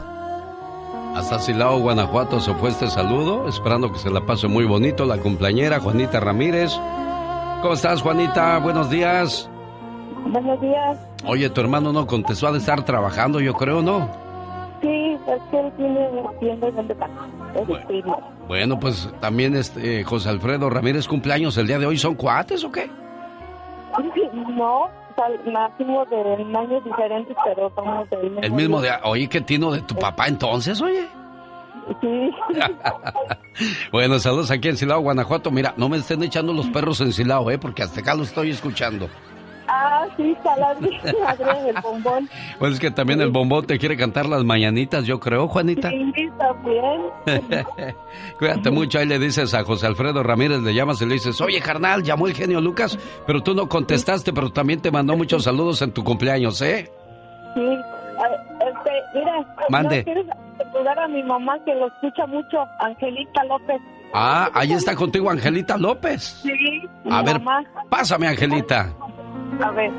Hasta 1.15 1.39
Silao, 1.39 1.79
Guanajuato 1.79 2.39
se 2.39 2.53
fue 2.53 2.69
este 2.69 2.87
saludo, 2.87 3.47
esperando 3.47 3.91
que 3.91 3.99
se 3.99 4.09
la 4.09 4.25
pase 4.25 4.47
muy 4.47 4.65
bonito 4.65 5.05
la 5.05 5.17
cumpleañera 5.17 5.79
Juanita 5.79 6.19
Ramírez. 6.19 6.71
¿Cómo 7.61 7.73
estás, 7.73 8.01
Juanita? 8.01 8.57
Buenos 8.59 8.89
días. 8.89 9.49
Buenos 10.27 10.61
días. 10.61 10.97
Oye, 11.25 11.49
tu 11.49 11.61
hermano 11.61 11.91
no 11.91 12.07
contestó, 12.07 12.47
ha 12.47 12.51
de 12.51 12.59
estar 12.59 12.83
trabajando, 12.85 13.39
yo 13.39 13.53
creo, 13.53 13.81
¿no? 13.81 14.09
Sí, 14.81 15.17
es 15.27 15.41
que 15.51 15.59
él 15.59 15.71
tiene 15.77 16.09
tiendas 16.39 16.75
donde 16.75 16.93
está. 16.93 17.07
Es 17.53 18.05
Bueno, 18.47 18.79
pues 18.79 19.09
también 19.19 19.55
este 19.55 20.03
José 20.03 20.29
Alfredo 20.29 20.69
Ramírez 20.69 21.07
cumpleaños 21.07 21.57
el 21.57 21.67
día 21.67 21.77
de 21.77 21.85
hoy. 21.85 21.97
¿Son 21.97 22.15
cuates 22.15 22.63
o 22.63 22.71
qué? 22.71 22.89
No, 24.55 24.89
nacimos 25.45 26.09
de 26.09 26.17
años 26.57 26.83
diferentes, 26.83 27.35
pero 27.43 27.71
somos 27.75 28.09
del 28.09 28.23
mismo. 28.23 28.41
El 28.41 28.51
mismo 28.51 28.81
día. 28.81 28.97
de... 28.97 29.09
Oye, 29.09 29.27
¿qué 29.27 29.41
tino 29.41 29.71
de 29.71 29.81
tu 29.81 29.95
papá 29.95 30.27
entonces, 30.27 30.81
oye? 30.81 31.07
Sí. 32.01 32.31
Bueno, 33.91 34.17
saludos 34.17 34.49
aquí 34.49 34.69
en 34.69 34.77
Silao, 34.77 35.01
Guanajuato. 35.01 35.51
Mira, 35.51 35.73
no 35.75 35.89
me 35.89 35.97
estén 35.97 36.23
echando 36.23 36.53
los 36.53 36.67
perros 36.67 37.01
en 37.01 37.11
Silao, 37.11 37.51
¿eh? 37.51 37.57
Porque 37.57 37.83
hasta 37.83 37.99
acá 37.99 38.15
lo 38.15 38.23
estoy 38.23 38.49
escuchando. 38.49 39.09
Ah, 39.73 40.05
sí, 40.17 40.31
está 40.37 40.57
la 40.57 40.73
madre 41.45 41.63
del 41.63 41.75
bombón. 41.81 42.29
Pues 42.59 42.73
es 42.73 42.79
que 42.79 42.91
también 42.91 43.21
el 43.21 43.29
bombón 43.29 43.65
te 43.65 43.79
quiere 43.79 43.95
cantar 43.95 44.25
las 44.25 44.43
mañanitas, 44.43 45.05
yo 45.05 45.19
creo, 45.19 45.47
Juanita. 45.47 45.89
Sí, 45.89 46.11
también. 46.37 47.01
Cuídate 48.37 48.69
mucho, 48.69 48.99
ahí 48.99 49.05
le 49.05 49.17
dices 49.17 49.53
a 49.53 49.63
José 49.63 49.87
Alfredo 49.87 50.23
Ramírez, 50.23 50.59
le 50.61 50.73
llamas 50.73 51.01
y 51.01 51.05
le 51.05 51.13
dices, 51.13 51.39
oye 51.39 51.61
carnal, 51.61 52.03
llamó 52.03 52.27
el 52.27 52.33
genio 52.33 52.59
Lucas, 52.59 52.97
pero 53.25 53.41
tú 53.41 53.53
no 53.53 53.69
contestaste, 53.69 54.33
pero 54.33 54.51
también 54.51 54.81
te 54.81 54.91
mandó 54.91 55.15
muchos 55.15 55.43
saludos 55.45 55.81
en 55.81 55.91
tu 55.93 56.03
cumpleaños, 56.03 56.61
¿eh? 56.61 56.91
Sí. 57.55 57.61
Este, 57.61 58.91
mira. 59.19 59.55
Mande. 59.69 59.97
¿no 59.99 60.03
quieres 60.03 60.25
saludar 60.71 60.99
a 60.99 61.07
mi 61.07 61.23
mamá 61.23 61.57
que 61.65 61.73
lo 61.75 61.87
escucha 61.87 62.25
mucho, 62.27 62.57
Angelita 62.79 63.43
López? 63.45 63.81
Ah, 64.13 64.49
ahí 64.53 64.73
está 64.73 64.93
contigo 64.95 65.29
Angelita 65.29 65.77
López. 65.77 66.41
Sí, 66.43 66.51
mi 67.05 67.11
A 67.15 67.21
ver, 67.21 67.39
mamá. 67.39 67.63
pásame 67.89 68.27
Angelita. 68.27 68.93
A 69.63 69.71
ver. 69.71 69.91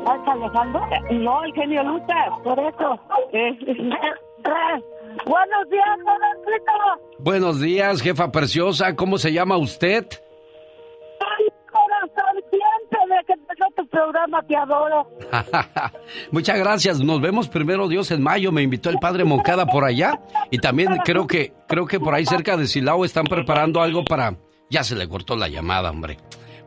¿Estás 0.00 0.28
Alejandro? 0.28 0.80
No, 1.12 1.44
el 1.44 1.52
genio 1.54 1.82
Lucas, 1.84 2.28
por 2.42 2.58
eso. 2.58 3.00
Eh, 3.32 3.56
Buenos 5.24 5.70
días, 5.70 5.98
Robertito. 5.98 6.72
Buenos 7.18 7.60
días, 7.60 8.02
jefa 8.02 8.32
preciosa, 8.32 8.96
¿cómo 8.96 9.18
se 9.18 9.32
llama 9.32 9.56
usted? 9.56 10.06
Ay, 11.20 11.46
corazón, 11.70 12.42
siempre 12.50 12.98
desde 13.08 13.24
que 13.26 13.32
empezó 13.34 13.64
tu 13.76 13.86
programa 13.88 14.42
te 14.42 14.56
adoro. 14.56 15.08
Muchas 16.32 16.58
gracias. 16.58 16.98
Nos 17.00 17.20
vemos 17.20 17.48
primero 17.48 17.86
Dios 17.88 18.10
en 18.10 18.22
mayo. 18.22 18.50
Me 18.50 18.62
invitó 18.62 18.90
el 18.90 18.98
padre 18.98 19.24
Moncada 19.24 19.66
por 19.66 19.84
allá 19.84 20.20
y 20.50 20.58
también 20.58 20.96
creo 21.04 21.26
que 21.26 21.52
creo 21.68 21.86
que 21.86 22.00
por 22.00 22.14
ahí 22.14 22.26
cerca 22.26 22.56
de 22.56 22.66
Silao 22.66 23.04
están 23.04 23.24
preparando 23.24 23.80
algo 23.80 24.04
para. 24.04 24.34
Ya 24.68 24.82
se 24.82 24.96
le 24.96 25.06
cortó 25.08 25.36
la 25.36 25.48
llamada, 25.48 25.90
hombre. 25.90 26.16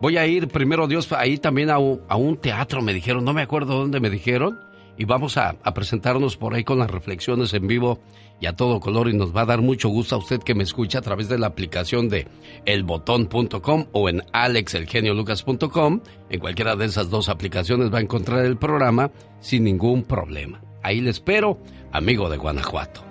Voy 0.01 0.17
a 0.17 0.27
ir 0.27 0.47
primero 0.47 0.87
Dios 0.87 1.11
ahí 1.13 1.37
también 1.37 1.69
a 1.69 1.77
un, 1.79 2.01
a 2.07 2.15
un 2.15 2.37
teatro, 2.37 2.81
me 2.81 2.93
dijeron. 2.93 3.23
No 3.23 3.33
me 3.33 3.41
acuerdo 3.41 3.77
dónde 3.77 3.99
me 3.99 4.09
dijeron. 4.09 4.59
Y 4.97 5.03
vamos 5.03 5.35
a, 5.37 5.57
a 5.61 5.73
presentarnos 5.73 6.37
por 6.37 6.53
ahí 6.53 6.63
con 6.63 6.79
las 6.79 6.89
reflexiones 6.89 7.53
en 7.53 7.67
vivo 7.67 7.99
y 8.39 8.45
a 8.45 8.55
todo 8.55 8.79
color. 8.79 9.09
Y 9.09 9.13
nos 9.13 9.35
va 9.35 9.41
a 9.41 9.45
dar 9.45 9.61
mucho 9.61 9.89
gusto 9.89 10.15
a 10.15 10.19
usted 10.19 10.41
que 10.41 10.55
me 10.55 10.63
escucha 10.63 10.99
a 10.99 11.01
través 11.01 11.27
de 11.27 11.37
la 11.37 11.47
aplicación 11.47 12.07
de 12.07 12.27
elbotón.com 12.65 13.85
o 13.91 14.09
en 14.09 14.23
alexelgeniolucas.com. 14.31 16.01
En 16.29 16.39
cualquiera 16.39 16.75
de 16.75 16.85
esas 16.85 17.09
dos 17.09 17.27
aplicaciones 17.29 17.93
va 17.93 17.97
a 17.97 18.01
encontrar 18.01 18.45
el 18.45 18.57
programa 18.57 19.11
sin 19.41 19.65
ningún 19.65 20.03
problema. 20.03 20.61
Ahí 20.81 21.01
le 21.01 21.09
espero, 21.09 21.59
amigo 21.91 22.29
de 22.29 22.37
Guanajuato. 22.37 23.03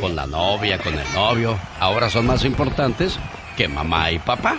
Con 0.00 0.16
la 0.16 0.26
novia, 0.26 0.78
con 0.78 0.98
el 0.98 1.14
novio. 1.14 1.58
Ahora 1.80 2.08
son 2.10 2.26
más 2.26 2.44
importantes 2.44 3.18
que 3.56 3.68
mamá 3.68 4.10
y 4.10 4.18
papá. 4.18 4.58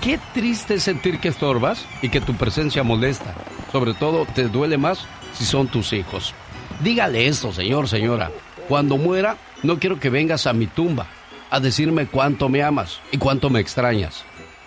Qué 0.00 0.18
triste 0.32 0.80
sentir 0.80 1.18
que 1.20 1.28
estorbas 1.28 1.86
y 2.02 2.08
que 2.08 2.20
tu 2.20 2.34
presencia 2.34 2.82
molesta. 2.82 3.34
Sobre 3.70 3.94
todo 3.94 4.26
te 4.26 4.44
duele 4.44 4.78
más 4.78 5.06
si 5.34 5.44
son 5.44 5.68
tus 5.68 5.92
hijos. 5.92 6.34
Dígale 6.82 7.26
esto, 7.26 7.52
señor, 7.52 7.88
señora. 7.88 8.30
Cuando 8.68 8.96
muera, 8.96 9.36
no 9.62 9.78
quiero 9.78 10.00
que 10.00 10.10
vengas 10.10 10.46
a 10.46 10.52
mi 10.52 10.66
tumba 10.66 11.06
a 11.50 11.60
decirme 11.60 12.06
cuánto 12.06 12.48
me 12.48 12.62
amas 12.62 13.00
y 13.10 13.18
cuánto 13.18 13.50
me 13.50 13.60
extrañas. 13.60 14.24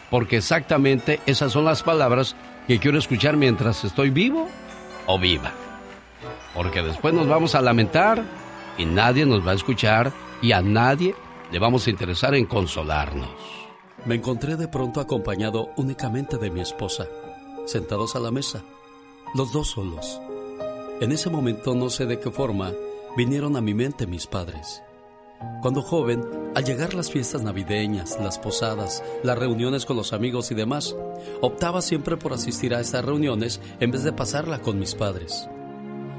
Porque 0.10 0.38
exactamente 0.38 1.20
esas 1.26 1.52
son 1.52 1.66
las 1.66 1.82
palabras 1.82 2.36
que 2.68 2.80
quiero 2.80 3.00
escuchar 3.00 3.36
mientras 3.36 3.84
estoy 3.84 4.12
vivo 4.12 4.48
o 5.08 5.18
viva. 5.18 5.52
Porque 6.54 6.84
después 6.84 7.14
nos 7.14 7.28
vamos 7.28 7.56
a 7.56 7.62
lamentar 7.62 8.24
y 8.78 8.86
nadie 8.86 9.26
nos 9.26 9.46
va 9.46 9.52
a 9.52 9.56
escuchar 9.56 10.12
y 10.42 10.52
a 10.52 10.62
nadie 10.62 11.16
le 11.54 11.60
vamos 11.60 11.86
a 11.86 11.92
interesar 11.92 12.34
en 12.34 12.48
consolarnos. 12.48 13.30
Me 14.06 14.16
encontré 14.16 14.56
de 14.58 14.68
pronto 14.68 15.00
acompañado 15.00 15.70
únicamente 15.78 16.40
de 16.40 16.50
mi 16.50 16.62
esposa, 16.62 17.08
sentados 17.68 18.16
a 18.16 18.20
la 18.20 18.32
mesa, 18.32 18.64
los 19.36 19.54
dos 19.54 19.70
solos. 19.70 20.20
En 21.00 21.12
ese 21.12 21.30
momento 21.30 21.76
no 21.76 21.92
sé 21.92 22.08
de 22.08 22.20
qué 22.20 22.32
forma 22.32 22.72
vinieron 23.16 23.56
a 23.56 23.62
mi 23.62 23.76
mente 23.76 24.08
mis 24.08 24.26
padres. 24.26 24.82
Cuando 25.62 25.84
joven, 25.84 26.24
al 26.56 26.66
llegar 26.66 26.96
las 26.96 27.12
fiestas 27.12 27.44
navideñas, 27.44 28.18
las 28.20 28.40
posadas, 28.40 29.04
las 29.22 29.38
reuniones 29.38 29.86
con 29.86 29.96
los 29.96 30.12
amigos 30.12 30.50
y 30.50 30.56
demás, 30.56 30.96
optaba 31.42 31.84
siempre 31.84 32.18
por 32.18 32.34
asistir 32.34 32.74
a 32.74 32.80
estas 32.80 33.06
reuniones 33.06 33.62
en 33.80 33.92
vez 33.92 34.04
de 34.04 34.12
pasarla 34.12 34.60
con 34.60 34.80
mis 34.80 34.96
padres. 34.96 35.48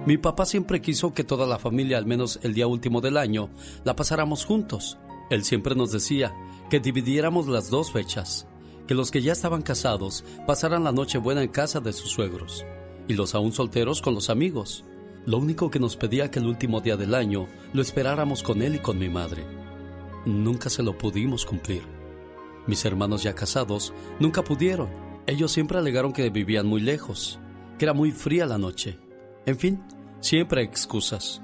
Mi 0.06 0.16
papá 0.16 0.46
siempre 0.46 0.80
quiso 0.80 1.12
que 1.12 1.24
toda 1.24 1.46
la 1.46 1.58
familia, 1.58 1.98
al 1.98 2.06
menos 2.06 2.38
el 2.42 2.54
día 2.54 2.68
último 2.68 3.00
del 3.00 3.16
año, 3.16 3.48
la 3.84 3.96
pasáramos 3.96 4.44
juntos. 4.44 4.98
Él 5.30 5.44
siempre 5.44 5.74
nos 5.74 5.92
decía 5.92 6.34
que 6.70 6.80
dividiéramos 6.80 7.48
las 7.48 7.70
dos 7.70 7.92
fechas, 7.92 8.46
que 8.86 8.94
los 8.94 9.10
que 9.10 9.22
ya 9.22 9.32
estaban 9.32 9.62
casados 9.62 10.24
pasaran 10.46 10.84
la 10.84 10.92
noche 10.92 11.18
buena 11.18 11.42
en 11.42 11.48
casa 11.48 11.80
de 11.80 11.92
sus 11.92 12.10
suegros 12.10 12.64
y 13.08 13.14
los 13.14 13.34
aún 13.34 13.52
solteros 13.52 14.02
con 14.02 14.14
los 14.14 14.30
amigos. 14.30 14.84
Lo 15.26 15.38
único 15.38 15.70
que 15.70 15.80
nos 15.80 15.96
pedía 15.96 16.30
que 16.30 16.38
el 16.38 16.46
último 16.46 16.80
día 16.80 16.96
del 16.96 17.14
año 17.14 17.46
lo 17.72 17.80
esperáramos 17.80 18.42
con 18.42 18.62
él 18.62 18.76
y 18.76 18.78
con 18.78 18.98
mi 18.98 19.08
madre. 19.08 19.44
Nunca 20.26 20.68
se 20.70 20.82
lo 20.82 20.96
pudimos 20.96 21.46
cumplir. 21.46 21.82
Mis 22.66 22.84
hermanos 22.84 23.22
ya 23.22 23.34
casados 23.34 23.92
nunca 24.20 24.42
pudieron. 24.42 24.88
Ellos 25.26 25.52
siempre 25.52 25.78
alegaron 25.78 26.12
que 26.12 26.28
vivían 26.30 26.66
muy 26.66 26.80
lejos, 26.80 27.38
que 27.78 27.86
era 27.86 27.94
muy 27.94 28.10
fría 28.10 28.46
la 28.46 28.58
noche. 28.58 28.98
En 29.46 29.58
fin, 29.58 29.82
siempre 30.20 30.62
excusas. 30.62 31.40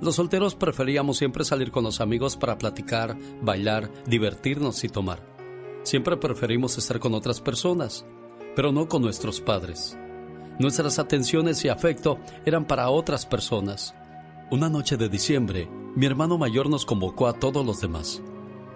Los 0.00 0.16
solteros 0.16 0.54
preferíamos 0.54 1.16
siempre 1.16 1.44
salir 1.44 1.70
con 1.70 1.84
los 1.84 2.00
amigos 2.00 2.36
para 2.36 2.58
platicar, 2.58 3.16
bailar, 3.42 3.90
divertirnos 4.06 4.84
y 4.84 4.88
tomar. 4.88 5.20
Siempre 5.82 6.16
preferimos 6.16 6.78
estar 6.78 7.00
con 7.00 7.14
otras 7.14 7.40
personas, 7.40 8.06
pero 8.54 8.72
no 8.72 8.88
con 8.88 9.02
nuestros 9.02 9.40
padres. 9.40 9.96
Nuestras 10.58 10.98
atenciones 10.98 11.64
y 11.64 11.68
afecto 11.68 12.18
eran 12.44 12.66
para 12.66 12.90
otras 12.90 13.26
personas. 13.26 13.94
Una 14.50 14.68
noche 14.68 14.96
de 14.96 15.08
diciembre, 15.08 15.68
mi 15.94 16.06
hermano 16.06 16.38
mayor 16.38 16.68
nos 16.68 16.86
convocó 16.86 17.26
a 17.26 17.32
todos 17.32 17.64
los 17.64 17.80
demás 17.80 18.22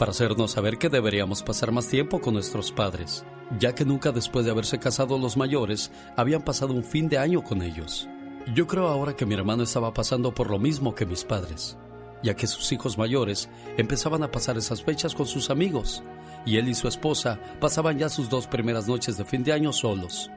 para 0.03 0.11
hacernos 0.11 0.51
saber 0.51 0.79
que 0.79 0.89
deberíamos 0.89 1.45
pasar 1.45 1.71
más 1.71 1.87
tiempo 1.87 2.21
con 2.21 2.35
nuestros 2.35 2.73
padres, 2.73 3.25
ya 3.61 3.73
que 3.73 3.85
nunca 3.85 4.11
después 4.11 4.45
de 4.45 4.51
haberse 4.51 4.81
casado 4.81 5.17
los 5.17 5.37
mayores 5.37 5.93
habían 6.17 6.43
pasado 6.43 6.73
un 6.73 6.83
fin 6.83 7.09
de 7.09 7.19
año 7.19 7.45
con 7.45 7.63
ellos. 7.63 8.09
Yo 8.47 8.67
creo 8.67 8.89
ahora 8.89 9.15
que 9.15 9.25
mi 9.25 9.35
hermano 9.35 9.63
estaba 9.63 9.95
pasando 9.95 10.35
por 10.35 10.51
lo 10.51 10.59
mismo 10.59 10.95
que 10.95 11.07
mis 11.07 11.25
padres, 11.25 11.79
ya 12.23 12.35
que 12.35 12.49
sus 12.49 12.73
hijos 12.73 12.99
mayores 12.99 13.49
empezaban 13.77 14.25
a 14.25 14.33
pasar 14.33 14.59
esas 14.59 14.83
fechas 14.83 15.15
con 15.15 15.27
sus 15.27 15.49
amigos, 15.49 16.03
y 16.45 16.57
él 16.57 16.69
y 16.69 16.75
su 16.75 16.89
esposa 16.89 17.39
pasaban 17.61 17.99
ya 17.99 18.09
sus 18.09 18.29
dos 18.29 18.49
primeras 18.49 18.89
noches 18.89 19.17
de 19.17 19.25
fin 19.25 19.45
de 19.45 19.53
año 19.53 19.73
solos. 19.73 20.29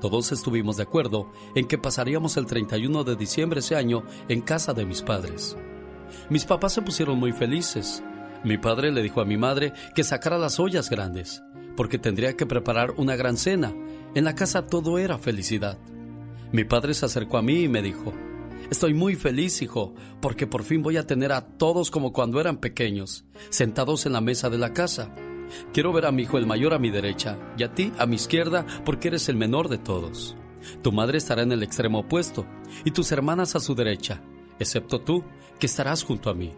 Todos 0.00 0.32
estuvimos 0.32 0.76
de 0.76 0.82
acuerdo 0.82 1.30
en 1.54 1.66
que 1.66 1.78
pasaríamos 1.78 2.36
el 2.36 2.46
31 2.46 3.04
de 3.04 3.16
diciembre 3.16 3.60
ese 3.60 3.76
año 3.76 4.02
en 4.28 4.42
casa 4.42 4.74
de 4.74 4.84
mis 4.84 5.00
padres. 5.00 5.56
Mis 6.28 6.44
papás 6.44 6.72
se 6.72 6.82
pusieron 6.82 7.18
muy 7.18 7.32
felices. 7.32 8.02
Mi 8.42 8.58
padre 8.58 8.90
le 8.92 9.02
dijo 9.02 9.20
a 9.20 9.24
mi 9.24 9.36
madre 9.36 9.72
que 9.94 10.04
sacara 10.04 10.38
las 10.38 10.58
ollas 10.58 10.90
grandes, 10.90 11.42
porque 11.76 11.98
tendría 11.98 12.36
que 12.36 12.46
preparar 12.46 12.90
una 12.96 13.16
gran 13.16 13.36
cena. 13.36 13.72
En 14.14 14.24
la 14.24 14.34
casa 14.34 14.66
todo 14.66 14.98
era 14.98 15.18
felicidad. 15.18 15.78
Mi 16.52 16.64
padre 16.64 16.94
se 16.94 17.06
acercó 17.06 17.38
a 17.38 17.42
mí 17.42 17.62
y 17.62 17.68
me 17.68 17.82
dijo, 17.82 18.12
Estoy 18.70 18.94
muy 18.94 19.14
feliz, 19.14 19.60
hijo, 19.62 19.94
porque 20.20 20.46
por 20.46 20.62
fin 20.62 20.82
voy 20.82 20.96
a 20.96 21.06
tener 21.06 21.32
a 21.32 21.42
todos 21.42 21.90
como 21.90 22.12
cuando 22.12 22.40
eran 22.40 22.58
pequeños, 22.58 23.24
sentados 23.50 24.06
en 24.06 24.14
la 24.14 24.20
mesa 24.20 24.48
de 24.48 24.58
la 24.58 24.72
casa. 24.72 25.14
Quiero 25.72 25.92
ver 25.92 26.06
a 26.06 26.12
mi 26.12 26.22
hijo 26.22 26.38
el 26.38 26.46
mayor 26.46 26.72
a 26.72 26.78
mi 26.78 26.90
derecha 26.90 27.38
y 27.58 27.62
a 27.62 27.74
ti 27.74 27.92
a 27.98 28.06
mi 28.06 28.16
izquierda 28.16 28.64
porque 28.84 29.08
eres 29.08 29.28
el 29.28 29.36
menor 29.36 29.68
de 29.68 29.78
todos. 29.78 30.36
Tu 30.82 30.92
madre 30.92 31.18
estará 31.18 31.42
en 31.42 31.52
el 31.52 31.62
extremo 31.62 32.00
opuesto 32.00 32.46
y 32.84 32.90
tus 32.90 33.12
hermanas 33.12 33.54
a 33.54 33.60
su 33.60 33.74
derecha, 33.74 34.22
excepto 34.58 35.00
tú, 35.00 35.24
que 35.58 35.66
estarás 35.66 36.02
junto 36.02 36.30
a 36.30 36.34
mí. 36.34 36.52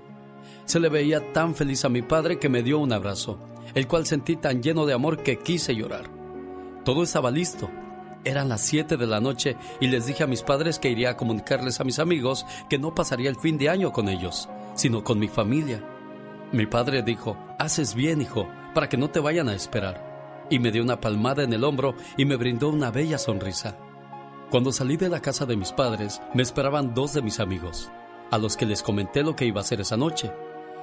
Se 0.65 0.79
le 0.79 0.89
veía 0.89 1.33
tan 1.33 1.55
feliz 1.55 1.85
a 1.85 1.89
mi 1.89 2.03
padre 2.03 2.39
que 2.39 2.49
me 2.49 2.63
dio 2.63 2.79
un 2.79 2.93
abrazo, 2.93 3.39
el 3.75 3.89
cual 3.89 4.07
sentí 4.07 4.37
tan 4.37 4.63
lleno 4.63 4.87
de 4.87 4.95
amor 4.95 5.23
que 5.23 5.39
quise 5.39 5.75
llorar. 5.75 6.09
Todo 6.85 7.03
estaba 7.03 7.33
listo 7.33 7.69
eran 8.27 8.49
las 8.49 8.61
7 8.63 8.97
de 8.97 9.07
la 9.07 9.21
noche 9.21 9.57
y 9.81 9.87
les 9.87 10.07
dije 10.07 10.25
a 10.25 10.27
mis 10.27 10.43
padres 10.43 10.79
que 10.79 10.91
iría 10.91 11.11
a 11.11 11.17
comunicarles 11.17 11.81
a 11.81 11.85
mis 11.85 11.99
amigos 11.99 12.45
que 12.69 12.79
no 12.79 12.95
pasaría 12.95 13.31
el 13.31 13.37
fin 13.37 13.57
de 13.57 13.69
año 13.69 13.93
con 13.93 14.09
ellos, 14.09 14.49
sino 14.75 15.05
con 15.05 15.19
mi 15.19 15.29
familia. 15.29 15.83
Mi 16.53 16.67
padre 16.67 17.03
dijo, 17.03 17.39
haces 17.59 17.95
bien, 17.95 18.21
hijo, 18.21 18.49
para 18.75 18.89
que 18.89 18.97
no 18.97 19.11
te 19.11 19.21
vayan 19.21 19.49
a 19.49 19.55
esperar. 19.55 20.47
Y 20.51 20.59
me 20.59 20.71
dio 20.71 20.83
una 20.83 21.01
palmada 21.01 21.43
en 21.43 21.53
el 21.53 21.65
hombro 21.65 21.95
y 22.17 22.25
me 22.25 22.37
brindó 22.37 22.69
una 22.69 22.91
bella 22.91 23.19
sonrisa. 23.19 23.77
Cuando 24.51 24.71
salí 24.73 24.97
de 24.97 25.09
la 25.09 25.21
casa 25.21 25.47
de 25.47 25.57
mis 25.57 25.73
padres, 25.73 26.21
me 26.35 26.43
esperaban 26.43 26.95
dos 26.95 27.15
de 27.15 27.23
mis 27.23 27.41
amigos, 27.41 27.91
a 28.31 28.39
los 28.39 28.57
que 28.57 28.67
les 28.67 28.83
comenté 28.83 29.23
lo 29.23 29.35
que 29.35 29.45
iba 29.45 29.61
a 29.61 29.65
hacer 29.65 29.81
esa 29.81 29.97
noche. 29.97 30.33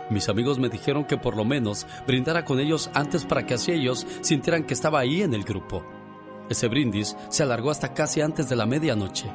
Mis 0.10 0.28
amigos 0.28 0.60
me 0.60 0.68
dijeron 0.70 1.06
que 1.06 1.18
por 1.18 1.38
lo 1.38 1.46
menos 1.46 1.88
brindara 2.06 2.44
con 2.44 2.60
ellos 2.60 2.90
antes 2.94 3.26
para 3.26 3.46
que 3.46 3.54
así 3.54 3.72
ellos 3.72 4.06
sintieran 4.22 4.66
que 4.66 4.74
estaba 4.74 5.00
ahí 5.00 5.22
en 5.22 5.34
el 5.34 5.44
grupo. 5.44 5.86
Ese 6.50 6.68
brindis 6.68 7.16
se 7.30 7.44
alargó 7.44 7.72
hasta 7.72 7.94
casi 7.94 8.22
antes 8.22 8.50
de 8.50 8.56
la 8.56 8.66
medianoche, 8.66 9.32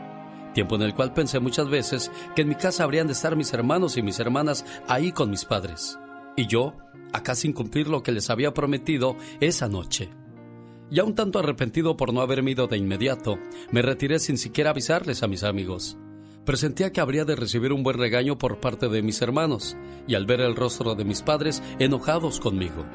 tiempo 0.55 0.77
en 0.77 0.83
el 0.83 0.95
cual 0.95 1.15
pensé 1.15 1.41
muchas 1.41 1.69
veces 1.69 2.11
que 2.35 2.43
en 2.43 2.49
mi 2.49 2.55
casa 2.55 2.85
habrían 2.85 3.07
de 3.07 3.13
estar 3.13 3.37
mis 3.37 3.53
hermanos 3.53 3.97
y 3.97 4.03
mis 4.03 4.19
hermanas 4.19 4.65
ahí 4.87 5.13
con 5.13 5.31
mis 5.31 5.45
padres, 5.45 5.99
y 6.37 6.47
yo, 6.47 6.75
acá 7.13 7.35
sin 7.35 7.53
cumplir 7.53 7.89
lo 7.89 8.03
que 8.03 8.13
les 8.13 8.31
había 8.31 8.53
prometido 8.55 9.17
esa 9.41 9.69
noche. 9.69 10.11
Ya 10.91 11.05
un 11.05 11.15
tanto 11.15 11.39
arrepentido 11.39 11.97
por 11.97 12.15
no 12.15 12.21
haberme 12.23 12.53
ido 12.53 12.67
de 12.67 12.79
inmediato, 12.79 13.39
me 13.71 13.83
retiré 13.83 14.19
sin 14.19 14.39
siquiera 14.39 14.71
avisarles 14.71 15.23
a 15.23 15.29
mis 15.29 15.45
amigos. 15.45 15.99
Presentía 16.47 16.93
que 16.93 17.03
habría 17.03 17.27
de 17.27 17.37
recibir 17.37 17.75
un 17.75 17.83
buen 17.83 17.99
regaño 17.99 18.39
por 18.39 18.59
parte 18.59 18.89
de 18.89 19.03
mis 19.03 19.21
hermanos, 19.21 19.77
y 20.07 20.15
al 20.15 20.25
ver 20.25 20.41
el 20.41 20.57
rostro 20.57 20.95
de 20.95 21.05
mis 21.05 21.21
padres 21.21 21.63
enojados 21.79 22.41
conmigo. 22.41 22.87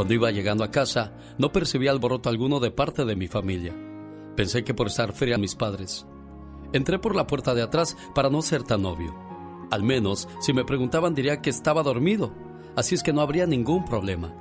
Cuando 0.00 0.14
iba 0.14 0.30
llegando 0.30 0.64
a 0.64 0.70
casa, 0.70 1.12
no 1.36 1.52
percibí 1.52 1.86
alboroto 1.86 2.30
alguno 2.30 2.58
de 2.58 2.70
parte 2.70 3.04
de 3.04 3.16
mi 3.16 3.28
familia. 3.28 3.76
Pensé 4.34 4.64
que 4.64 4.72
por 4.72 4.86
estar 4.86 5.12
fría 5.12 5.34
a 5.34 5.38
mis 5.38 5.54
padres. 5.54 6.06
Entré 6.72 6.98
por 6.98 7.14
la 7.14 7.26
puerta 7.26 7.54
de 7.54 7.60
atrás 7.60 7.98
para 8.14 8.30
no 8.30 8.40
ser 8.40 8.62
tan 8.62 8.86
obvio. 8.86 9.14
Al 9.70 9.82
menos, 9.82 10.26
si 10.40 10.54
me 10.54 10.64
preguntaban 10.64 11.14
diría 11.14 11.42
que 11.42 11.50
estaba 11.50 11.82
dormido, 11.82 12.32
así 12.76 12.94
es 12.94 13.02
que 13.02 13.12
no 13.12 13.20
habría 13.20 13.44
ningún 13.44 13.84
problema. 13.84 14.34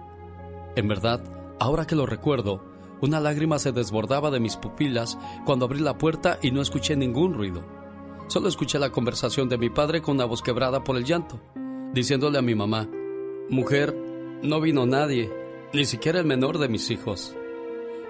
En 0.78 0.88
verdad, 0.88 1.22
ahora 1.60 1.86
que 1.86 1.98
lo 1.98 2.06
recuerdo, 2.06 2.64
una 3.02 3.20
lágrima 3.20 3.60
se 3.60 3.74
desbordaba 3.74 4.32
de 4.32 4.40
mis 4.40 4.56
pupilas 4.56 5.18
cuando 5.46 5.66
abrí 5.66 5.82
la 5.82 5.98
puerta 5.98 6.40
y 6.42 6.52
no 6.52 6.62
escuché 6.62 6.96
ningún 6.96 7.34
ruido. 7.34 7.66
Solo 8.28 8.48
escuché 8.48 8.80
la 8.80 8.94
conversación 8.94 9.50
de 9.50 9.58
mi 9.58 9.70
padre 9.70 10.02
con 10.02 10.16
una 10.16 10.24
voz 10.24 10.42
quebrada 10.42 10.86
por 10.86 10.96
el 10.96 11.04
llanto, 11.04 11.38
diciéndole 11.94 12.38
a 12.38 12.42
mi 12.42 12.56
mamá, 12.56 12.88
Mujer, 13.50 13.94
no 14.42 14.62
vino 14.62 14.86
nadie, 14.86 15.30
ni 15.74 15.86
siquiera 15.86 16.20
el 16.20 16.26
menor 16.26 16.58
de 16.58 16.68
mis 16.68 16.90
hijos. 16.90 17.36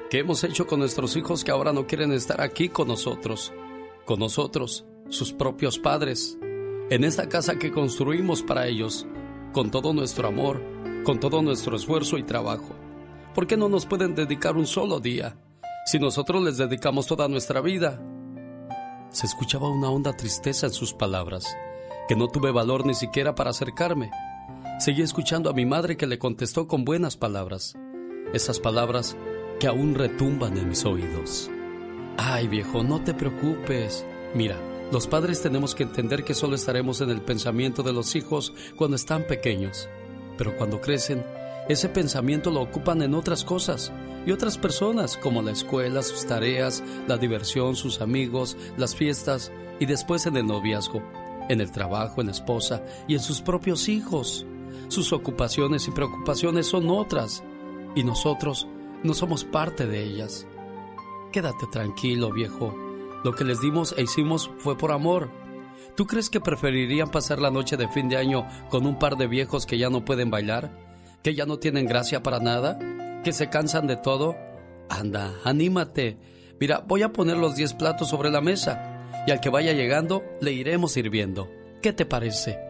¿Qué 0.10 0.20
hemos 0.20 0.44
hecho 0.44 0.66
con 0.66 0.80
nuestros 0.80 1.16
hijos 1.18 1.44
que 1.44 1.52
ahora 1.52 1.74
no 1.74 1.86
quieren 1.88 2.12
estar 2.14 2.42
aquí 2.42 2.70
con 2.70 2.88
nosotros? 2.88 3.54
Con 4.06 4.20
nosotros, 4.20 4.86
sus 5.10 5.34
propios 5.34 5.78
padres, 5.78 6.38
en 6.90 7.04
esta 7.04 7.28
casa 7.28 7.60
que 7.60 7.72
construimos 7.72 8.42
para 8.42 8.68
ellos, 8.68 9.06
con 9.54 9.72
todo 9.72 9.94
nuestro 9.94 10.28
amor, 10.28 10.64
con 11.04 11.20
todo 11.20 11.42
nuestro 11.42 11.76
esfuerzo 11.76 12.18
y 12.18 12.24
trabajo. 12.24 12.70
¿Por 13.36 13.46
qué 13.46 13.58
no 13.58 13.70
nos 13.70 13.86
pueden 13.86 14.16
dedicar 14.16 14.56
un 14.56 14.66
solo 14.66 15.00
día? 15.00 15.36
Si 15.86 16.00
nosotros 16.00 16.44
les 16.44 16.58
dedicamos 16.58 17.08
toda 17.08 17.28
nuestra 17.28 17.62
vida. 17.62 18.02
Se 19.12 19.26
escuchaba 19.26 19.70
una 19.70 19.90
honda 19.90 20.16
tristeza 20.16 20.68
en 20.68 20.74
sus 20.74 20.94
palabras, 20.94 21.46
que 22.08 22.16
no 22.16 22.28
tuve 22.28 22.52
valor 22.52 22.86
ni 22.86 22.94
siquiera 22.94 23.36
para 23.36 23.50
acercarme 23.50 24.12
Seguí 24.80 25.02
escuchando 25.02 25.50
a 25.50 25.54
mi 25.54 25.66
madre 25.66 25.98
que 25.98 26.08
le 26.08 26.18
contestó 26.18 26.66
con 26.66 26.86
buenas 26.86 27.18
palabras, 27.18 27.76
esas 28.34 28.62
palabras 28.62 29.18
que 29.60 29.68
aún 29.68 29.94
retumban 29.94 30.58
en 30.58 30.70
mis 30.70 30.86
oídos. 30.86 31.52
Ay 32.18 32.48
viejo, 32.48 32.82
no 32.82 33.04
te 33.04 33.14
preocupes. 33.14 34.06
Mira, 34.34 34.56
los 34.94 35.06
padres 35.06 35.42
tenemos 35.42 35.76
que 35.76 35.84
entender 35.84 36.24
que 36.24 36.34
solo 36.34 36.56
estaremos 36.56 37.02
en 37.02 37.10
el 37.10 37.20
pensamiento 37.20 37.84
de 37.84 37.92
los 37.92 38.16
hijos 38.16 38.54
cuando 38.78 38.96
están 38.96 39.24
pequeños, 39.24 39.90
pero 40.38 40.56
cuando 40.56 40.80
crecen, 40.80 41.26
ese 41.68 41.90
pensamiento 41.90 42.50
lo 42.50 42.62
ocupan 42.62 43.02
en 43.02 43.16
otras 43.16 43.44
cosas 43.44 43.92
y 44.26 44.32
otras 44.32 44.58
personas, 44.58 45.18
como 45.18 45.42
la 45.42 45.52
escuela, 45.52 46.04
sus 46.04 46.26
tareas, 46.26 46.82
la 47.06 47.18
diversión, 47.18 47.76
sus 47.76 48.00
amigos, 48.00 48.56
las 48.78 48.96
fiestas 48.96 49.52
y 49.78 49.88
después 49.88 50.26
en 50.26 50.38
el 50.38 50.48
noviazgo, 50.48 51.04
en 51.50 51.60
el 51.60 51.70
trabajo, 51.70 52.22
en 52.22 52.28
la 52.28 52.34
esposa 52.34 52.82
y 53.10 53.16
en 53.16 53.20
sus 53.20 53.42
propios 53.42 53.90
hijos. 53.90 54.46
Sus 54.88 55.14
ocupaciones 55.14 55.88
y 55.88 55.92
preocupaciones 55.92 56.68
son 56.68 56.90
otras 56.90 57.44
y 57.96 58.04
nosotros 58.04 58.68
no 59.04 59.14
somos 59.14 59.46
parte 59.46 59.86
de 59.86 60.04
ellas. 60.04 60.48
Quédate 61.32 61.68
tranquilo, 61.72 62.32
viejo. 62.32 62.76
Lo 63.24 63.34
que 63.34 63.44
les 63.44 63.62
dimos 63.62 63.94
e 63.98 64.04
hicimos 64.04 64.50
fue 64.58 64.78
por 64.78 64.92
amor. 64.92 65.30
¿Tú 65.96 66.06
crees 66.06 66.30
que 66.30 66.40
preferirían 66.40 67.12
pasar 67.12 67.40
la 67.40 67.52
noche 67.52 67.78
de 67.78 67.90
fin 67.90 68.10
de 68.10 68.18
año 68.18 68.48
con 68.70 68.86
un 68.86 68.98
par 68.98 69.18
de 69.18 69.28
viejos 69.28 69.66
que 69.66 69.78
ya 69.78 69.90
no 69.90 70.06
pueden 70.06 70.32
bailar? 70.32 70.72
¿Que 71.24 71.36
ya 71.36 71.46
no 71.46 71.60
tienen 71.60 71.86
gracia 71.86 72.24
para 72.24 72.40
nada? 72.40 72.80
¿Que 73.24 73.34
se 73.34 73.50
cansan 73.50 73.88
de 73.88 73.98
todo? 73.98 74.36
Anda, 74.90 75.34
anímate. 75.44 76.18
Mira, 76.60 76.84
voy 76.88 77.04
a 77.04 77.14
poner 77.14 77.38
los 77.38 77.56
10 77.56 77.74
platos 77.74 78.10
sobre 78.10 78.32
la 78.32 78.42
mesa 78.42 79.06
y 79.28 79.32
al 79.32 79.42
que 79.42 79.50
vaya 79.50 79.74
llegando 79.74 80.24
le 80.42 80.54
iremos 80.54 80.94
sirviendo. 80.94 81.50
¿Qué 81.82 81.94
te 81.94 82.06
parece? 82.06 82.69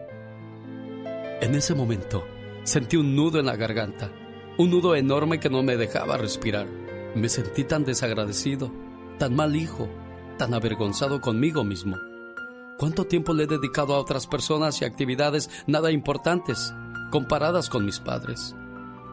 En 1.40 1.54
ese 1.54 1.74
momento 1.74 2.26
sentí 2.64 2.98
un 2.98 3.16
nudo 3.16 3.38
en 3.40 3.46
la 3.46 3.56
garganta, 3.56 4.12
un 4.58 4.70
nudo 4.70 4.94
enorme 4.94 5.40
que 5.40 5.48
no 5.48 5.62
me 5.62 5.78
dejaba 5.78 6.18
respirar. 6.18 6.66
Me 7.14 7.30
sentí 7.30 7.64
tan 7.64 7.82
desagradecido, 7.82 8.70
tan 9.18 9.34
mal 9.34 9.56
hijo, 9.56 9.88
tan 10.36 10.52
avergonzado 10.52 11.22
conmigo 11.22 11.64
mismo. 11.64 11.96
¿Cuánto 12.78 13.06
tiempo 13.06 13.32
le 13.32 13.44
he 13.44 13.46
dedicado 13.46 13.94
a 13.94 13.98
otras 13.98 14.26
personas 14.26 14.82
y 14.82 14.84
actividades 14.84 15.48
nada 15.66 15.90
importantes 15.90 16.74
comparadas 17.10 17.70
con 17.70 17.86
mis 17.86 18.00
padres? 18.00 18.54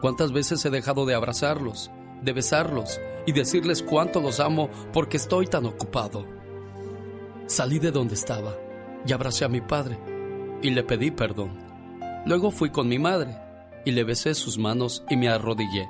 ¿Cuántas 0.02 0.30
veces 0.30 0.62
he 0.66 0.70
dejado 0.70 1.06
de 1.06 1.14
abrazarlos, 1.14 1.90
de 2.20 2.32
besarlos 2.34 3.00
y 3.26 3.32
decirles 3.32 3.82
cuánto 3.82 4.20
los 4.20 4.38
amo 4.38 4.68
porque 4.92 5.16
estoy 5.16 5.46
tan 5.46 5.64
ocupado? 5.64 6.26
Salí 7.46 7.78
de 7.78 7.90
donde 7.90 8.14
estaba 8.14 8.54
y 9.06 9.14
abracé 9.14 9.46
a 9.46 9.48
mi 9.48 9.62
padre 9.62 9.98
y 10.60 10.70
le 10.70 10.82
pedí 10.82 11.10
perdón. 11.10 11.67
Luego 12.26 12.50
fui 12.50 12.70
con 12.70 12.88
mi 12.88 12.98
madre 12.98 13.36
y 13.84 13.92
le 13.92 14.04
besé 14.04 14.34
sus 14.34 14.58
manos 14.58 15.04
y 15.08 15.16
me 15.16 15.28
arrodillé. 15.28 15.88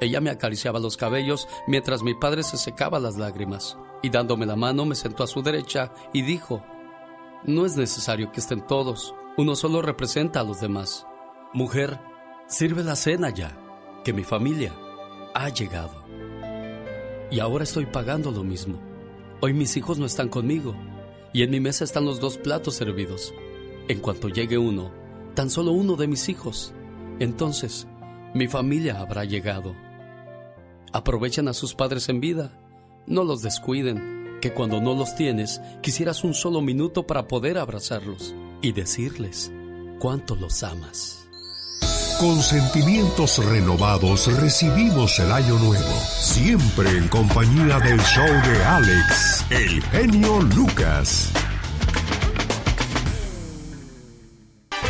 Ella 0.00 0.20
me 0.20 0.30
acariciaba 0.30 0.80
los 0.80 0.96
cabellos 0.96 1.48
mientras 1.66 2.02
mi 2.02 2.14
padre 2.14 2.42
se 2.42 2.56
secaba 2.56 2.98
las 2.98 3.16
lágrimas 3.16 3.76
y 4.02 4.10
dándome 4.10 4.46
la 4.46 4.56
mano 4.56 4.84
me 4.84 4.94
sentó 4.94 5.22
a 5.22 5.28
su 5.28 5.42
derecha 5.42 5.92
y 6.12 6.22
dijo, 6.22 6.64
no 7.44 7.66
es 7.66 7.76
necesario 7.76 8.32
que 8.32 8.40
estén 8.40 8.66
todos. 8.66 9.14
Uno 9.36 9.56
solo 9.56 9.82
representa 9.82 10.40
a 10.40 10.44
los 10.44 10.60
demás. 10.60 11.06
Mujer, 11.52 11.98
sirve 12.46 12.84
la 12.84 12.96
cena 12.96 13.30
ya, 13.30 13.56
que 14.04 14.12
mi 14.12 14.24
familia 14.24 14.72
ha 15.34 15.48
llegado. 15.48 16.04
Y 17.30 17.40
ahora 17.40 17.64
estoy 17.64 17.86
pagando 17.86 18.30
lo 18.30 18.44
mismo. 18.44 18.78
Hoy 19.40 19.54
mis 19.54 19.76
hijos 19.76 19.98
no 19.98 20.06
están 20.06 20.28
conmigo 20.28 20.74
y 21.32 21.42
en 21.42 21.50
mi 21.50 21.60
mesa 21.60 21.84
están 21.84 22.04
los 22.04 22.20
dos 22.20 22.38
platos 22.38 22.74
servidos. 22.74 23.34
En 23.88 24.00
cuanto 24.00 24.28
llegue 24.28 24.58
uno, 24.58 24.92
tan 25.34 25.50
solo 25.50 25.72
uno 25.72 25.96
de 25.96 26.06
mis 26.06 26.28
hijos, 26.28 26.72
entonces 27.18 27.86
mi 28.34 28.48
familia 28.48 29.00
habrá 29.00 29.24
llegado. 29.24 29.74
Aprovechen 30.92 31.48
a 31.48 31.52
sus 31.52 31.74
padres 31.74 32.08
en 32.08 32.20
vida, 32.20 32.52
no 33.06 33.24
los 33.24 33.42
descuiden, 33.42 34.38
que 34.40 34.52
cuando 34.52 34.80
no 34.80 34.94
los 34.94 35.14
tienes, 35.14 35.60
quisieras 35.80 36.24
un 36.24 36.34
solo 36.34 36.60
minuto 36.60 37.06
para 37.06 37.28
poder 37.28 37.58
abrazarlos 37.58 38.34
y 38.60 38.72
decirles 38.72 39.52
cuánto 39.98 40.34
los 40.34 40.62
amas. 40.62 41.18
Con 42.18 42.40
sentimientos 42.40 43.44
renovados 43.44 44.32
recibimos 44.40 45.18
el 45.18 45.32
año 45.32 45.58
nuevo, 45.58 46.00
siempre 46.20 46.90
en 46.90 47.08
compañía 47.08 47.78
del 47.80 47.98
show 48.00 48.24
de 48.24 48.64
Alex, 48.64 49.44
el 49.50 49.82
genio 49.82 50.40
Lucas. 50.42 51.32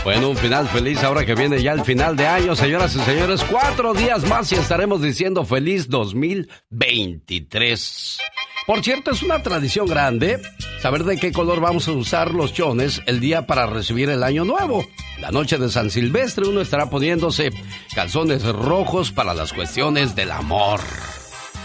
Bueno, 0.04 0.30
un 0.30 0.36
final 0.36 0.68
feliz 0.68 1.02
ahora 1.04 1.24
que 1.24 1.36
viene 1.36 1.62
ya 1.62 1.70
el 1.72 1.84
final 1.84 2.16
de 2.16 2.26
año, 2.26 2.56
señoras 2.56 2.96
y 2.96 2.98
señores. 3.00 3.44
Cuatro 3.48 3.94
días 3.94 4.24
más 4.24 4.50
y 4.50 4.56
estaremos 4.56 5.00
diciendo 5.00 5.44
feliz 5.44 5.88
2023. 5.88 8.18
Por 8.66 8.82
cierto, 8.82 9.12
es 9.12 9.22
una 9.22 9.40
tradición 9.42 9.86
grande 9.86 10.42
saber 10.80 11.04
de 11.04 11.18
qué 11.18 11.30
color 11.30 11.60
vamos 11.60 11.86
a 11.86 11.92
usar 11.92 12.34
los 12.34 12.52
chones 12.52 13.00
el 13.06 13.20
día 13.20 13.46
para 13.46 13.66
recibir 13.66 14.10
el 14.10 14.24
año 14.24 14.44
nuevo. 14.44 14.84
La 15.20 15.30
noche 15.30 15.56
de 15.56 15.70
San 15.70 15.88
Silvestre 15.88 16.48
uno 16.48 16.60
estará 16.60 16.90
poniéndose 16.90 17.52
calzones 17.94 18.42
rojos 18.44 19.12
para 19.12 19.34
las 19.34 19.52
cuestiones 19.52 20.16
del 20.16 20.32
amor. 20.32 20.80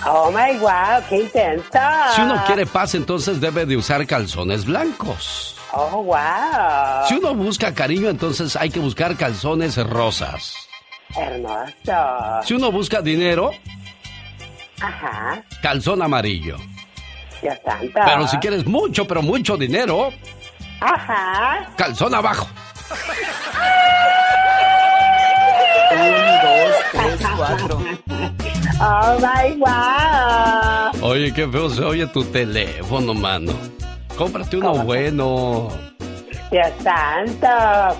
Oh 0.05 0.31
my 0.31 0.59
wow, 0.59 1.01
qué 1.09 1.21
intensa. 1.21 2.13
Si 2.15 2.21
uno 2.21 2.43
quiere 2.45 2.67
paz, 2.67 2.93
entonces 2.93 3.41
debe 3.41 3.65
de 3.65 3.77
usar 3.77 4.05
calzones 4.05 4.65
blancos. 4.65 5.56
Oh 5.73 6.03
wow. 6.03 7.05
Si 7.07 7.15
uno 7.15 7.33
busca 7.35 7.73
cariño, 7.73 8.09
entonces 8.09 8.55
hay 8.55 8.69
que 8.69 8.79
buscar 8.79 9.15
calzones 9.17 9.77
rosas. 9.77 10.53
Hermoso. 11.15 12.41
Si 12.43 12.53
uno 12.53 12.71
busca 12.71 13.01
dinero, 13.01 13.51
Ajá. 14.81 15.43
calzón 15.61 16.01
amarillo. 16.01 16.57
Dios 17.41 17.57
santo. 17.65 17.99
Pero 18.05 18.27
si 18.27 18.37
quieres 18.37 18.65
mucho, 18.65 19.05
pero 19.05 19.21
mucho 19.21 19.57
dinero, 19.57 20.11
Ajá. 20.79 21.69
calzón 21.77 22.15
abajo. 22.15 22.47
Un, 25.91 25.99
dos, 26.43 26.75
tres, 26.91 27.27
cuatro. 27.35 27.83
Oh 28.79 29.17
my 29.19 29.55
wow. 29.57 31.09
Oye, 31.09 31.33
qué 31.33 31.47
feo 31.47 31.69
se 31.69 31.83
oye 31.83 32.07
tu 32.07 32.23
teléfono, 32.25 33.13
mano. 33.13 33.53
Cómprate 34.17 34.57
uno 34.57 34.83
bueno. 34.83 35.69
Dios 36.49 36.67
santo. 36.81 37.47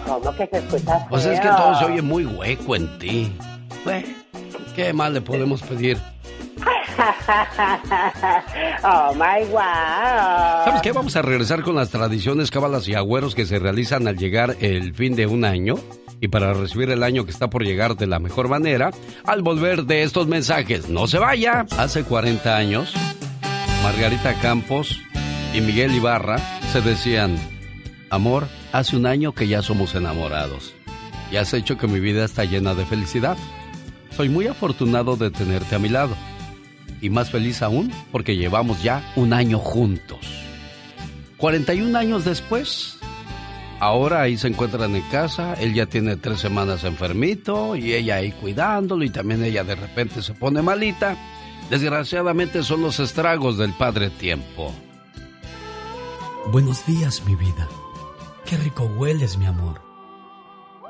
¿Cómo 0.06 0.36
que 0.36 0.48
se 0.48 0.58
escucha 0.58 1.00
feo? 1.00 1.08
Pues 1.10 1.26
es 1.26 1.40
que 1.40 1.48
todo 1.48 1.78
se 1.78 1.86
oye 1.86 2.02
muy 2.02 2.26
hueco 2.26 2.76
en 2.76 3.00
ti. 3.00 3.32
¿qué 4.76 4.94
más 4.94 5.12
le 5.12 5.22
podemos 5.22 5.62
pedir? 5.62 5.98
oh 8.84 9.14
my 9.14 9.46
wow. 9.52 10.66
¿Sabes 10.66 10.82
qué? 10.82 10.92
Vamos 10.92 11.16
a 11.16 11.22
regresar 11.22 11.62
con 11.62 11.76
las 11.76 11.90
tradiciones, 11.90 12.52
cábalas 12.52 12.88
y 12.88 12.96
agüeros 12.96 13.36
que 13.36 13.46
se 13.46 13.60
realizan 13.60 14.08
al 14.08 14.18
llegar 14.18 14.56
el 14.60 14.96
fin 14.96 15.16
de 15.16 15.28
un 15.28 15.46
año 15.46 15.76
y 16.20 16.30
para 16.30 16.54
recibir 16.54 16.90
el 16.90 17.04
año 17.04 17.26
que 17.26 17.32
está 17.32 17.50
por 17.50 17.64
llegar 17.64 17.96
de 17.96 18.08
la 18.08 18.20
mejor 18.20 18.50
manera 18.50 18.90
al 19.24 19.44
volver 19.44 19.84
de 19.84 20.04
estos 20.04 20.28
mensajes. 20.28 20.90
No 20.90 21.08
se 21.08 21.20
vaya. 21.20 21.66
Hace 21.78 22.04
40 22.04 22.56
años, 22.56 22.94
Margarita 23.84 24.34
Campos 24.42 25.00
y 25.58 25.62
Miguel 25.62 25.96
Ibarra 25.96 26.38
se 26.72 26.82
decían, 26.82 27.36
amor, 28.12 28.48
hace 28.74 28.96
un 28.96 29.08
año 29.08 29.34
que 29.34 29.48
ya 29.48 29.64
somos 29.64 29.96
enamorados 29.96 30.76
y 31.32 31.38
has 31.38 31.52
hecho 31.56 31.80
que 31.80 31.88
mi 31.88 32.00
vida 32.00 32.26
está 32.26 32.46
llena 32.46 32.76
de 32.76 32.86
felicidad. 32.86 33.38
Soy 34.16 34.30
muy 34.30 34.46
afortunado 34.46 35.16
de 35.16 35.32
tenerte 35.32 35.74
a 35.74 35.80
mi 35.80 35.90
lado 35.90 36.16
y 37.02 37.10
más 37.10 37.32
feliz 37.32 37.64
aún 37.64 37.92
porque 38.12 38.38
llevamos 38.38 38.84
ya 38.84 39.02
un 39.16 39.34
año 39.34 39.58
juntos. 39.58 40.20
41 41.38 41.98
años 41.98 42.24
después, 42.24 43.00
ahora 43.80 44.22
ahí 44.22 44.38
se 44.38 44.50
encuentran 44.50 44.96
en 44.96 45.10
casa, 45.10 45.56
él 45.56 45.74
ya 45.74 45.88
tiene 45.88 46.18
tres 46.18 46.40
semanas 46.40 46.84
enfermito 46.84 47.76
y 47.76 47.96
ella 47.96 48.18
ahí 48.18 48.32
cuidándolo 48.32 49.04
y 49.04 49.10
también 49.10 49.44
ella 49.44 49.64
de 49.64 49.76
repente 49.76 50.22
se 50.22 50.36
pone 50.36 50.62
malita. 50.62 51.18
Desgraciadamente 51.72 52.62
son 52.62 52.84
los 52.84 53.00
estragos 53.00 53.58
del 53.58 53.74
padre 53.74 54.12
tiempo. 54.12 54.72
Buenos 56.50 56.86
días, 56.86 57.24
mi 57.26 57.36
vida. 57.36 57.68
Qué 58.46 58.56
rico 58.56 58.86
hueles, 58.86 59.38
mi 59.38 59.46
amor. 59.46 59.82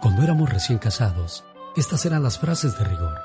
Cuando 0.03 0.21
éramos 0.21 0.51
recién 0.51 0.77
casados, 0.77 1.43
estas 1.75 2.05
eran 2.05 2.21
las 2.21 2.37
frases 2.37 2.77
de 2.77 2.85
rigor. 2.85 3.15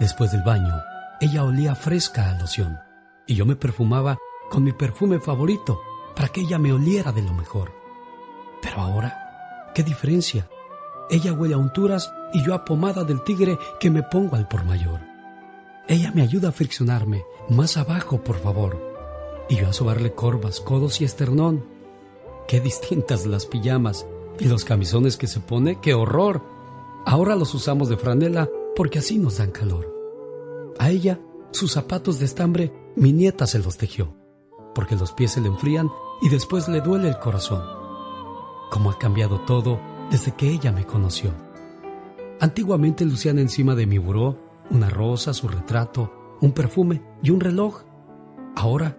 Después 0.00 0.32
del 0.32 0.42
baño, 0.42 0.74
ella 1.20 1.44
olía 1.44 1.76
fresca 1.76 2.28
a 2.28 2.38
loción 2.40 2.80
y 3.28 3.36
yo 3.36 3.46
me 3.46 3.54
perfumaba 3.54 4.18
con 4.50 4.64
mi 4.64 4.72
perfume 4.72 5.20
favorito 5.20 5.80
para 6.16 6.26
que 6.26 6.40
ella 6.40 6.58
me 6.58 6.72
oliera 6.72 7.12
de 7.12 7.22
lo 7.22 7.32
mejor. 7.32 7.72
Pero 8.60 8.80
ahora, 8.80 9.70
¿qué 9.76 9.84
diferencia? 9.84 10.48
Ella 11.08 11.32
huele 11.34 11.54
a 11.54 11.58
unturas 11.58 12.12
y 12.32 12.44
yo 12.44 12.54
a 12.54 12.64
pomada 12.64 13.04
del 13.04 13.22
tigre 13.22 13.60
que 13.78 13.90
me 13.90 14.02
pongo 14.02 14.34
al 14.34 14.48
por 14.48 14.64
mayor. 14.64 14.98
Ella 15.86 16.10
me 16.12 16.22
ayuda 16.22 16.48
a 16.48 16.52
friccionarme. 16.52 17.22
Más 17.48 17.76
abajo, 17.76 18.24
por 18.24 18.40
favor. 18.40 18.93
Y 19.48 19.56
yo 19.56 19.68
a 19.68 19.72
sobarle 19.72 20.14
corvas, 20.14 20.60
codos 20.60 21.00
y 21.00 21.04
esternón. 21.04 21.64
Qué 22.48 22.60
distintas 22.60 23.26
las 23.26 23.46
pijamas 23.46 24.06
y 24.38 24.46
los 24.46 24.64
camisones 24.64 25.16
que 25.16 25.26
se 25.26 25.40
pone, 25.40 25.80
qué 25.80 25.94
horror. 25.94 26.42
Ahora 27.06 27.36
los 27.36 27.54
usamos 27.54 27.88
de 27.88 27.96
franela 27.96 28.48
porque 28.74 28.98
así 28.98 29.18
nos 29.18 29.38
dan 29.38 29.50
calor. 29.50 29.92
A 30.78 30.90
ella, 30.90 31.20
sus 31.52 31.72
zapatos 31.72 32.18
de 32.18 32.24
estambre, 32.24 32.72
mi 32.96 33.12
nieta 33.12 33.46
se 33.46 33.58
los 33.58 33.76
tejió, 33.76 34.14
porque 34.74 34.96
los 34.96 35.12
pies 35.12 35.32
se 35.32 35.40
le 35.40 35.48
enfrían 35.48 35.90
y 36.20 36.28
después 36.28 36.68
le 36.68 36.80
duele 36.80 37.08
el 37.08 37.18
corazón. 37.18 37.62
Cómo 38.70 38.90
ha 38.90 38.98
cambiado 38.98 39.40
todo 39.40 39.80
desde 40.10 40.32
que 40.32 40.48
ella 40.48 40.72
me 40.72 40.84
conoció. 40.84 41.30
Antiguamente 42.40 43.04
lucían 43.04 43.38
encima 43.38 43.74
de 43.74 43.86
mi 43.86 43.98
buró 43.98 44.38
una 44.70 44.88
rosa, 44.88 45.34
su 45.34 45.48
retrato, 45.48 46.36
un 46.40 46.52
perfume 46.52 47.02
y 47.22 47.30
un 47.30 47.40
reloj. 47.40 47.82
Ahora, 48.56 48.98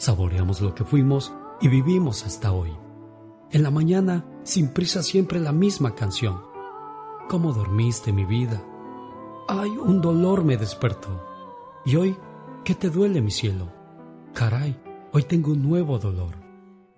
Saboreamos 0.00 0.62
lo 0.62 0.74
que 0.74 0.82
fuimos 0.82 1.30
y 1.60 1.68
vivimos 1.68 2.24
hasta 2.24 2.52
hoy. 2.52 2.70
En 3.50 3.62
la 3.62 3.70
mañana, 3.70 4.24
sin 4.44 4.68
prisa, 4.72 5.02
siempre 5.02 5.38
la 5.40 5.52
misma 5.52 5.94
canción. 5.94 6.40
¿Cómo 7.28 7.52
dormiste, 7.52 8.10
mi 8.10 8.24
vida? 8.24 8.64
Ay, 9.46 9.68
un 9.68 10.00
dolor 10.00 10.42
me 10.42 10.56
despertó. 10.56 11.22
¿Y 11.84 11.96
hoy 11.96 12.16
qué 12.64 12.74
te 12.74 12.88
duele, 12.88 13.20
mi 13.20 13.30
cielo? 13.30 13.70
Caray, 14.32 14.74
hoy 15.12 15.24
tengo 15.24 15.52
un 15.52 15.60
nuevo 15.68 15.98
dolor. 15.98 16.34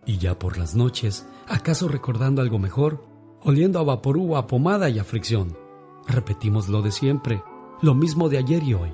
Y 0.07 0.19
ya 0.19 0.39
por 0.39 0.57
las 0.57 0.77
noches, 0.77 1.27
¿acaso 1.49 1.89
recordando 1.89 2.41
algo 2.41 2.61
mejor? 2.61 3.05
Oliendo 3.43 3.81
a 3.81 3.83
vaporú, 3.83 4.37
a 4.37 4.47
pomada 4.47 4.89
y 4.91 5.01
a 5.01 5.05
fricción. 5.05 5.59
Repetimos 6.07 6.69
lo 6.69 6.83
de 6.83 6.93
siempre, 6.93 7.43
lo 7.81 7.97
mismo 7.97 8.29
de 8.29 8.39
ayer 8.39 8.63
y 8.63 8.75
hoy. 8.75 8.93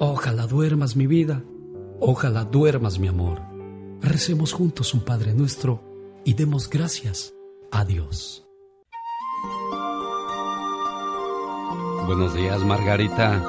Ojalá 0.00 0.48
duermas, 0.48 0.96
mi 0.96 1.06
vida. 1.06 1.44
Ojalá 2.00 2.44
duermas, 2.44 2.98
mi 2.98 3.08
amor. 3.08 3.40
Recemos 4.02 4.52
juntos 4.52 4.92
un 4.92 5.02
Padre 5.02 5.32
nuestro 5.32 5.80
y 6.24 6.34
demos 6.34 6.68
gracias 6.68 7.34
a 7.72 7.84
Dios. 7.86 8.46
Buenos 12.06 12.34
días, 12.34 12.62
Margarita. 12.64 13.42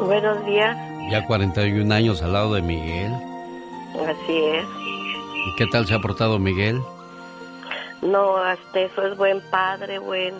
Buenos 0.00 0.44
días. 0.46 0.74
Ya 1.10 1.26
41 1.26 1.94
años 1.94 2.22
al 2.22 2.32
lado 2.32 2.54
de 2.54 2.62
Miguel. 2.62 3.12
Así 4.06 4.36
es. 4.36 4.64
¿Y 5.46 5.56
qué 5.56 5.66
tal 5.70 5.86
se 5.86 5.94
ha 5.94 6.00
portado 6.00 6.38
Miguel? 6.38 6.80
No, 8.00 8.38
hasta 8.38 8.80
eso 8.80 9.06
es 9.06 9.16
buen 9.18 9.42
padre, 9.50 9.98
buen 9.98 10.34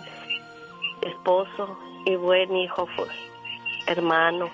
esposo 1.02 1.78
y 2.06 2.16
buen 2.16 2.56
hijo, 2.56 2.88
pues, 2.96 3.10
hermano. 3.86 4.48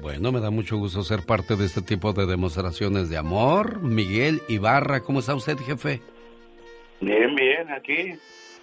Bueno, 0.00 0.32
me 0.32 0.40
da 0.40 0.50
mucho 0.50 0.76
gusto 0.78 1.02
ser 1.04 1.24
parte 1.26 1.56
de 1.56 1.66
este 1.66 1.82
tipo 1.82 2.12
de 2.12 2.26
demostraciones 2.26 3.08
de 3.10 3.18
amor. 3.18 3.80
Miguel 3.80 4.42
Ibarra, 4.48 5.00
¿cómo 5.00 5.20
está 5.20 5.34
usted, 5.34 5.58
jefe? 5.58 6.00
Bien, 7.00 7.34
bien, 7.34 7.70
aquí. 7.70 8.14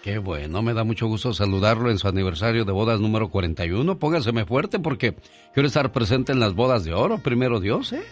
Qué 0.04 0.18
bueno, 0.20 0.62
me 0.62 0.74
da 0.74 0.84
mucho 0.84 1.08
gusto 1.08 1.34
saludarlo 1.34 1.90
en 1.92 1.98
su 1.98 2.08
aniversario 2.08 2.66
de 2.66 2.72
bodas 2.72 3.00
número 3.00 3.30
41. 3.30 3.98
Póngaseme 4.00 4.46
fuerte 4.46 4.80
porque 4.80 5.16
quiero 5.54 5.68
estar 5.68 5.92
presente 5.92 6.32
en 6.32 6.40
las 6.40 6.54
bodas 6.54 6.86
de 6.86 6.94
oro, 6.94 7.18
primero 7.18 7.60
Dios, 7.60 7.94
¿eh? 7.94 8.04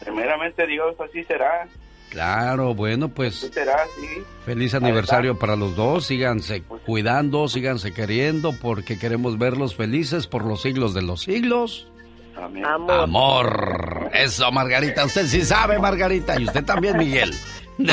Primeramente 0.00 0.66
Dios, 0.66 0.96
así 1.00 1.22
será. 1.24 1.68
Claro, 2.10 2.74
bueno, 2.74 3.08
pues 3.08 3.42
Así 3.44 3.52
será, 3.52 3.86
sí. 3.98 4.22
feliz 4.44 4.74
aniversario 4.74 5.38
para 5.38 5.56
los 5.56 5.74
dos. 5.76 6.06
Síganse 6.06 6.62
cuidando, 6.84 7.48
síganse 7.48 7.94
queriendo 7.94 8.52
porque 8.60 8.98
queremos 8.98 9.38
verlos 9.38 9.74
felices 9.76 10.26
por 10.26 10.44
los 10.44 10.60
siglos 10.62 10.92
de 10.92 11.02
los 11.02 11.22
siglos. 11.22 11.88
Amén. 12.36 12.64
Amor. 12.90 14.10
Eso, 14.12 14.50
Margarita. 14.52 15.04
Usted 15.04 15.26
sí 15.26 15.42
sabe, 15.42 15.78
Margarita. 15.78 16.38
Y 16.40 16.44
usted 16.46 16.64
también, 16.64 16.96
Miguel. 16.96 17.34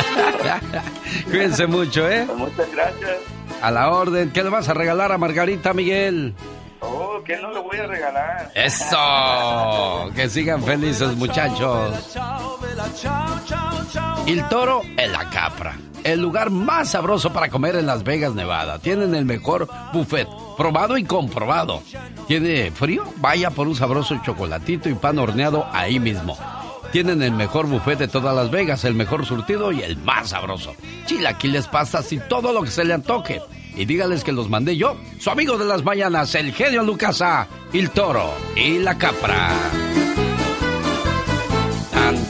Cuídense 1.26 1.68
mucho, 1.68 2.10
¿eh? 2.10 2.24
Pues 2.26 2.38
muchas 2.38 2.72
gracias. 2.72 3.18
A 3.61 3.72
la 3.72 3.90
orden. 3.91 4.32
¿Qué 4.32 4.44
le 4.44 4.49
vas 4.49 4.70
a 4.70 4.74
regalar 4.74 5.11
a 5.11 5.18
Margarita, 5.18 5.74
Miguel? 5.74 6.34
Oh, 6.82 7.22
¿qué 7.26 7.38
no 7.38 7.52
le 7.52 7.60
voy 7.60 7.78
a 7.78 7.88
regalar? 7.88 8.52
Eso. 8.56 10.11
Que 10.16 10.30
sigan 10.30 10.64
felices, 10.64 11.16
muchachos. 11.16 12.18
El 14.26 14.48
toro 14.48 14.82
en 14.98 15.11
la 15.11 15.30
capra. 15.30 15.76
El 16.04 16.22
lugar 16.22 16.50
más 16.50 16.92
sabroso 16.92 17.32
para 17.34 17.50
comer 17.50 17.76
en 17.76 17.86
Las 17.86 18.04
Vegas, 18.04 18.34
Nevada. 18.34 18.80
Tienen 18.80 19.16
el 19.16 19.26
mejor 19.26 19.68
buffet. 19.94 20.28
Probado 20.58 20.98
y 20.98 21.04
comprobado. 21.04 21.84
¿Tiene 22.28 22.72
frío? 22.72 23.04
Vaya 23.18 23.50
por 23.50 23.68
un 23.68 23.76
sabroso 23.76 24.20
chocolatito 24.24 24.90
y 24.90 24.94
pan 24.94 25.20
horneado 25.20 25.68
ahí 25.72 26.00
mismo. 26.00 26.38
Tienen 26.92 27.22
el 27.22 27.32
mejor 27.32 27.68
buffet 27.68 28.00
de 28.00 28.08
todas 28.08 28.36
Las 28.36 28.50
Vegas, 28.50 28.84
el 28.86 28.96
mejor 28.96 29.26
surtido 29.26 29.72
y 29.72 29.82
el 29.82 29.98
más 29.98 30.30
sabroso. 30.30 30.74
Chilaquiles, 31.06 31.68
pastas 31.68 32.12
y 32.12 32.20
todo 32.20 32.52
lo 32.54 32.64
que 32.64 32.72
se 32.72 32.86
le 32.86 32.94
antoje. 32.94 33.42
Y 33.76 33.86
dígales 33.86 34.24
que 34.24 34.32
los 34.32 34.50
mandé 34.50 34.76
yo, 34.76 34.98
su 35.20 35.30
amigo 35.30 35.58
de 35.58 35.66
las 35.66 35.84
mañanas, 35.84 36.34
el 36.36 36.52
genio 36.54 36.84
Lucasa, 36.84 37.48
el 37.72 37.92
toro 37.92 38.34
y 38.56 38.80
la 38.80 38.98
capra. 38.98 39.52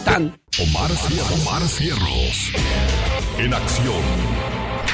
Tan. 0.05 0.39
Omar, 0.61 0.89
Cier- 0.91 1.41
Omar 1.41 1.61
Cierros. 1.67 2.51
En 3.37 3.53
acción. 3.53 3.95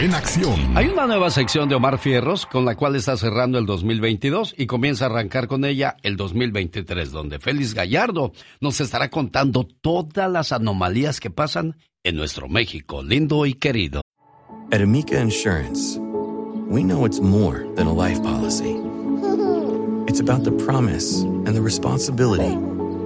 En 0.01 0.13
acción. 0.13 0.77
Hay 0.77 0.87
una 0.87 1.07
nueva 1.07 1.29
sección 1.31 1.69
de 1.69 1.75
Omar 1.75 1.97
Fierros 1.97 2.45
con 2.45 2.65
la 2.65 2.75
cual 2.75 2.95
está 2.95 3.15
cerrando 3.17 3.57
el 3.57 3.65
2022 3.65 4.53
y 4.57 4.65
comienza 4.67 5.05
a 5.05 5.09
arrancar 5.09 5.47
con 5.47 5.63
ella 5.65 5.95
el 6.03 6.17
2023, 6.17 7.11
donde 7.11 7.39
Félix 7.39 7.73
Gallardo 7.73 8.33
nos 8.59 8.81
estará 8.81 9.09
contando 9.09 9.63
todas 9.81 10.29
las 10.29 10.51
anomalías 10.51 11.19
que 11.19 11.29
pasan 11.29 11.77
en 12.03 12.15
nuestro 12.17 12.47
México 12.49 13.01
lindo 13.01 13.45
y 13.45 13.53
querido. 13.53 14.01
At 14.71 14.81
Amica 14.81 15.19
Insurance, 15.21 15.97
we 16.67 16.83
know 16.83 17.05
it's 17.05 17.21
more 17.21 17.65
than 17.75 17.87
a 17.87 17.93
life 17.93 18.21
policy. 18.21 18.75
It's 20.07 20.19
about 20.19 20.43
the 20.43 20.51
promise 20.51 21.23
and 21.23 21.53
the 21.55 21.61
responsibility 21.61 22.57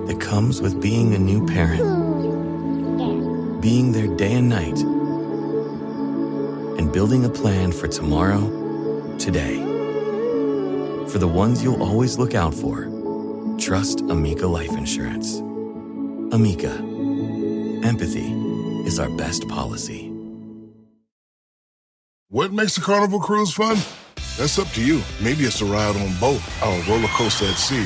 that 0.10 0.20
comes 0.20 0.60
with 0.60 0.82
being 0.82 1.14
a 1.14 1.20
new 1.20 1.46
parent, 1.46 1.84
being 3.62 3.92
there 3.92 4.08
day 4.08 4.34
and 4.34 4.50
night, 4.50 4.80
and 6.80 6.92
building 6.92 7.26
a 7.26 7.30
plan 7.30 7.72
for 7.72 7.88
tomorrow, 7.88 8.42
today. 9.20 9.58
For 11.10 11.20
the 11.20 11.28
ones 11.28 11.64
you'll 11.64 11.84
always 11.84 12.18
look 12.18 12.34
out 12.34 12.56
for, 12.56 12.90
trust 13.60 14.00
Amica 14.02 14.48
Life 14.48 14.72
Insurance. 14.72 15.42
Amica, 16.34 16.72
empathy 17.88 18.34
is 18.88 19.00
our 19.00 19.10
best 19.10 19.48
policy. 19.48 20.12
What 22.30 22.52
makes 22.52 22.80
a 22.80 22.82
carnival 22.82 23.20
cruise 23.20 23.54
fun? 23.54 23.78
That's 24.40 24.58
up 24.58 24.70
to 24.70 24.84
you. 24.84 25.04
Maybe 25.22 25.44
it's 25.44 25.62
a 25.62 25.66
ride 25.66 25.96
on 25.96 26.20
boat, 26.20 26.42
or 26.66 26.74
a 26.74 26.82
roller 26.90 27.10
coaster 27.10 27.46
at 27.46 27.58
sea, 27.58 27.86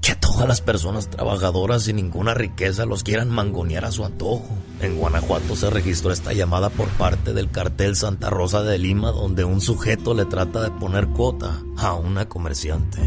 Que 0.00 0.14
todas 0.14 0.48
las 0.48 0.60
personas 0.60 1.10
trabajadoras 1.10 1.82
sin 1.82 1.96
ninguna 1.96 2.34
riqueza 2.34 2.86
los 2.86 3.02
quieran 3.02 3.30
mangonear 3.30 3.84
a 3.84 3.92
su 3.92 4.04
antojo. 4.04 4.48
En 4.80 4.96
Guanajuato 4.96 5.56
se 5.56 5.70
registró 5.70 6.12
esta 6.12 6.32
llamada 6.32 6.70
por 6.70 6.88
parte 6.88 7.34
del 7.34 7.50
cartel 7.50 7.96
Santa 7.96 8.30
Rosa 8.30 8.62
de 8.62 8.78
Lima 8.78 9.10
donde 9.10 9.44
un 9.44 9.60
sujeto 9.60 10.14
le 10.14 10.24
trata 10.24 10.62
de 10.62 10.70
poner 10.70 11.08
cuota 11.08 11.60
a 11.78 11.94
una 11.94 12.28
comerciante. 12.28 13.00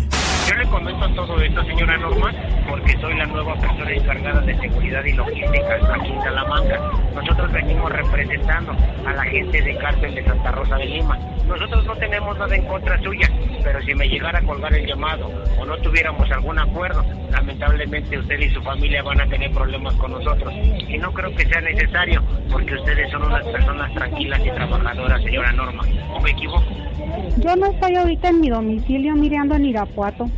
Yo 0.47 0.55
le 0.55 0.67
comento 0.67 1.07
todo 1.13 1.39
esto, 1.41 1.63
señora 1.65 1.97
Norma, 1.97 2.31
porque 2.69 2.97
soy 2.99 3.15
la 3.15 3.25
nueva 3.25 3.53
persona 3.55 3.91
encargada 3.91 4.41
de 4.41 4.57
seguridad 4.59 5.03
y 5.03 5.13
logística 5.13 5.75
aquí 5.93 6.11
en 6.11 6.21
Salamanca. 6.21 6.91
Nosotros 7.13 7.51
venimos 7.51 7.91
representando 7.91 8.75
a 9.05 9.13
la 9.13 9.23
gente 9.25 9.61
de 9.61 9.77
cárcel 9.77 10.15
de 10.15 10.23
Santa 10.23 10.51
Rosa 10.51 10.75
de 10.77 10.85
Lima. 10.85 11.17
Nosotros 11.47 11.85
no 11.85 11.95
tenemos 11.97 12.37
nada 12.37 12.55
en 12.55 12.65
contra 12.65 13.01
suya, 13.01 13.29
pero 13.63 13.81
si 13.81 13.93
me 13.93 14.07
llegara 14.07 14.39
a 14.39 14.43
colgar 14.43 14.73
el 14.73 14.87
llamado 14.87 15.29
o 15.59 15.65
no 15.65 15.77
tuviéramos 15.77 16.29
algún 16.31 16.57
acuerdo, 16.59 17.03
lamentablemente 17.29 18.17
usted 18.17 18.39
y 18.39 18.49
su 18.49 18.61
familia 18.61 19.03
van 19.03 19.21
a 19.21 19.27
tener 19.27 19.51
problemas 19.51 19.93
con 19.95 20.11
nosotros. 20.11 20.53
Y 20.53 20.97
no 20.97 21.11
creo 21.11 21.33
que 21.35 21.45
sea 21.45 21.61
necesario, 21.61 22.23
porque 22.49 22.75
ustedes 22.75 23.11
son 23.11 23.23
unas 23.23 23.45
personas 23.45 23.93
tranquilas 23.93 24.41
y 24.45 24.51
trabajadoras, 24.51 25.21
señora 25.23 25.51
Norma. 25.51 25.83
¿O 26.13 26.21
me 26.21 26.31
equivoco? 26.31 26.90
Yo 27.37 27.55
no 27.55 27.67
estoy 27.67 27.95
ahorita 27.95 28.29
en 28.29 28.39
mi 28.41 28.49
domicilio 28.49 29.15
mirando 29.15 29.55
en 29.55 29.65
Irapuato. 29.65 30.29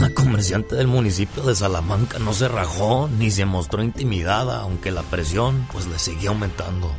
La 0.00 0.10
comerciante 0.10 0.74
del 0.74 0.86
municipio 0.86 1.42
de 1.42 1.54
Salamanca 1.54 2.18
no 2.18 2.32
se 2.32 2.48
rajó 2.48 3.08
ni 3.18 3.30
se 3.30 3.44
mostró 3.44 3.82
intimidada, 3.82 4.60
aunque 4.62 4.90
la 4.90 5.02
presión 5.02 5.66
pues 5.70 5.86
le 5.86 5.98
seguía 5.98 6.30
aumentando. 6.30 6.90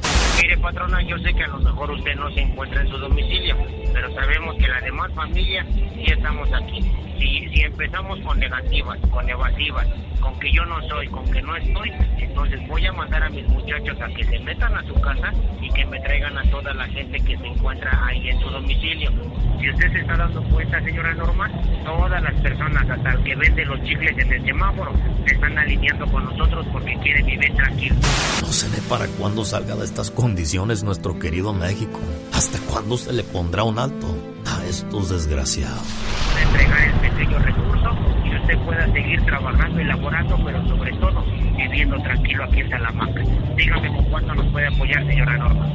Mire, 0.41 0.58
patrona, 0.58 1.02
yo 1.04 1.18
sé 1.18 1.34
que 1.34 1.44
a 1.44 1.48
lo 1.48 1.60
mejor 1.60 1.91
usted 1.91 2.16
no 2.16 2.32
se 2.32 2.41
encuentra 2.41 2.82
en 2.82 2.90
su 2.90 2.98
domicilio, 2.98 3.56
pero 3.94 4.14
sabemos 4.14 4.56
que 4.58 4.68
la 4.68 4.82
demás 4.82 5.12
familia 5.14 5.66
sí 5.74 6.06
estamos 6.06 6.48
aquí. 6.54 6.91
Si, 7.24 7.48
si 7.54 7.62
empezamos 7.62 8.20
con 8.20 8.38
negativas, 8.38 9.00
con 9.10 9.30
evasivas, 9.30 9.88
con 10.20 10.38
que 10.40 10.52
yo 10.52 10.66
no 10.66 10.82
soy, 10.90 11.08
con 11.08 11.24
que 11.32 11.41
no 11.41 11.56
estoy, 11.56 11.90
entonces 12.18 12.60
voy 12.68 12.86
a 12.86 12.91
mandar 12.91 13.24
a 13.24 13.30
mis 13.30 13.48
muchachos 13.48 13.95
a 14.02 14.08
que 14.08 14.26
se 14.26 14.40
metan 14.40 14.76
a 14.76 14.84
su 14.84 14.94
casa 14.95 15.34
y 15.62 15.70
que 15.70 15.86
me 15.86 16.02
traigan 16.02 16.38
a 16.38 16.44
toda 16.52 16.74
la 16.74 16.86
gente 16.88 17.18
que 17.22 17.38
se 17.38 17.48
encuentra 17.48 18.06
ahí 18.06 18.28
en 18.28 18.41
su 18.41 18.50
domicilio. 18.50 19.10
Si 19.58 19.70
usted 19.70 19.94
se 19.94 20.00
está 20.02 20.18
dando 20.18 20.44
cuenta, 20.50 20.84
señora 20.84 21.14
Norma, 21.14 21.50
todas 21.86 22.22
las 22.22 22.34
personas, 22.41 22.90
hasta 22.90 23.12
el 23.14 23.24
que 23.24 23.36
vende 23.38 23.66
los 23.66 23.82
chicles 23.84 24.18
en 24.18 24.34
el 24.34 24.45
semáforo, 24.45 24.91
se 25.26 25.34
están 25.34 25.58
alineando 25.58 26.06
con 26.12 26.26
nosotros 26.26 26.66
porque 26.74 26.94
quieren 27.02 27.26
vivir 27.26 27.56
tranquilos. 27.56 27.98
No 28.41 28.48
se 28.48 28.68
ve 28.68 28.84
para 28.90 29.08
cuándo 29.08 29.45
salga 29.45 29.78
de 29.78 29.86
estas 29.86 30.12
condiciones 30.12 30.84
nuestro 30.84 31.18
querido 31.18 31.54
México. 31.54 32.02
¿Hasta 32.34 32.60
cuándo 32.70 32.98
se 32.98 33.14
le 33.14 33.24
pondrá 33.24 33.64
un 33.64 33.80
alto 33.80 34.32
a 34.45 34.65
estos 34.65 35.10
desgraciados? 35.10 35.88
de 36.36 36.41
entregar 36.44 36.84
el 36.84 37.10
pequeño 37.10 37.40
recurso 37.40 37.95
y 38.26 38.36
usted 38.36 38.57
pueda 38.65 38.91
seguir 38.91 39.22
trabajando 39.26 39.82
y 39.82 39.84
laborando, 39.86 40.38
pero 40.45 40.68
sobre 40.68 40.91
todo 40.94 41.24
viviendo 41.56 42.02
tranquilo 42.02 42.44
aquí 42.44 42.60
en 42.60 42.70
Salamanca. 42.70 43.22
Dígame 43.56 43.88
con 43.95 44.06
cuánto 44.06 44.36
nos 44.36 44.48
puede 44.52 44.68
apoyar, 44.68 45.06
señora 45.06 45.38
Norma. 45.38 45.70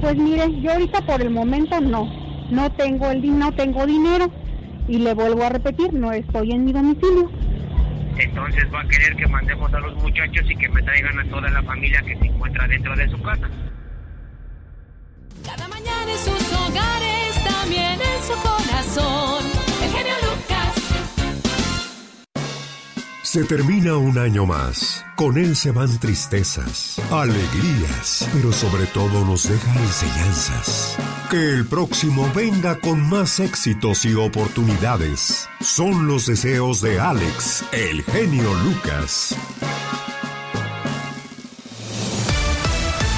Pues 0.00 0.16
mire, 0.16 0.60
yo 0.60 0.72
ahorita 0.72 1.00
por 1.02 1.22
el 1.22 1.30
momento 1.30 1.80
no. 1.80 2.06
No 2.50 2.70
tengo 2.72 3.10
el 3.10 3.38
no 3.38 3.52
tengo 3.52 3.86
dinero. 3.86 4.30
Y 4.86 4.98
le 4.98 5.14
vuelvo 5.14 5.44
a 5.44 5.48
repetir, 5.48 5.94
no 5.94 6.12
estoy 6.12 6.52
en 6.52 6.66
mi 6.66 6.72
domicilio. 6.72 7.30
Entonces 8.18 8.64
va 8.72 8.82
a 8.82 8.88
querer 8.88 9.16
que 9.16 9.26
mandemos 9.26 9.72
a 9.72 9.80
los 9.80 9.94
muchachos 9.96 10.44
y 10.48 10.54
que 10.56 10.68
me 10.68 10.82
traigan 10.82 11.18
a 11.18 11.24
toda 11.30 11.50
la 11.50 11.62
familia 11.62 12.02
que 12.02 12.16
se 12.18 12.26
encuentra 12.26 12.68
dentro 12.68 12.94
de 12.94 13.08
su 13.08 13.20
casa. 13.22 13.48
Cada 15.44 15.68
mañana 15.68 16.10
en 16.10 16.18
sus 16.18 16.52
hogares, 16.52 17.44
también 17.44 18.00
en 18.00 18.22
su 18.26 18.34
corazón. 18.42 19.44
El 19.82 19.90
genio 19.90 20.14
Lucas. 20.22 20.74
Se 23.22 23.44
termina 23.44 23.96
un 23.96 24.18
año 24.18 24.46
más. 24.46 25.04
Con 25.16 25.38
él 25.38 25.54
se 25.54 25.70
van 25.70 25.98
tristezas, 25.98 27.00
alegrías, 27.10 28.28
pero 28.32 28.52
sobre 28.52 28.86
todo 28.86 29.24
nos 29.24 29.48
deja 29.48 29.74
enseñanzas. 29.80 30.96
Que 31.30 31.50
el 31.50 31.66
próximo 31.66 32.28
venga 32.34 32.80
con 32.80 33.00
más 33.08 33.38
éxitos 33.38 34.04
y 34.06 34.14
oportunidades. 34.14 35.48
Son 35.60 36.06
los 36.08 36.26
deseos 36.26 36.80
de 36.80 36.98
Alex, 36.98 37.64
el 37.72 38.02
genio 38.02 38.52
Lucas. 38.54 39.36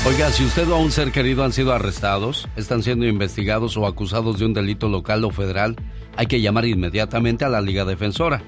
Oiga, 0.07 0.31
si 0.31 0.45
usted 0.45 0.69
o 0.71 0.79
un 0.79 0.93
ser 0.93 1.11
querido 1.11 1.43
han 1.43 1.53
sido 1.53 1.73
arrestados, 1.73 2.49
están 2.55 2.85
siendo 2.85 3.07
investigados 3.07 3.77
o 3.77 3.89
acusados 3.89 4.39
de 4.39 4.45
un 4.45 4.55
delito 4.55 4.89
local 4.89 5.25
o 5.25 5.31
federal, 5.31 5.75
hay 6.17 6.29
que 6.29 6.41
llamar 6.41 6.65
inmediatamente 6.65 7.45
a 7.45 7.49
la 7.49 7.61
Liga 7.61 7.85
Defensora. 7.85 8.41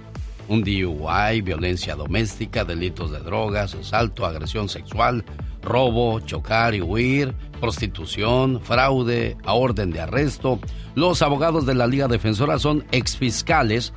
Un 0.47 0.63
DUI, 0.63 1.41
violencia 1.43 1.97
doméstica, 1.97 2.65
delitos 2.65 3.11
de 3.11 3.19
drogas, 3.19 3.75
asalto, 3.75 4.25
agresión 4.25 4.69
sexual, 4.69 5.25
robo, 5.61 6.21
chocar 6.21 6.77
y 6.77 6.81
huir, 6.81 7.35
prostitución, 7.61 8.61
fraude, 8.63 9.37
a 9.45 9.55
orden 9.55 9.91
de 9.91 10.01
arresto. 10.01 10.61
Los 10.95 11.23
abogados 11.23 11.67
de 11.67 11.75
la 11.75 11.89
Liga 11.89 12.07
Defensora 12.07 12.61
son 12.61 12.85
exfiscales 12.93 13.93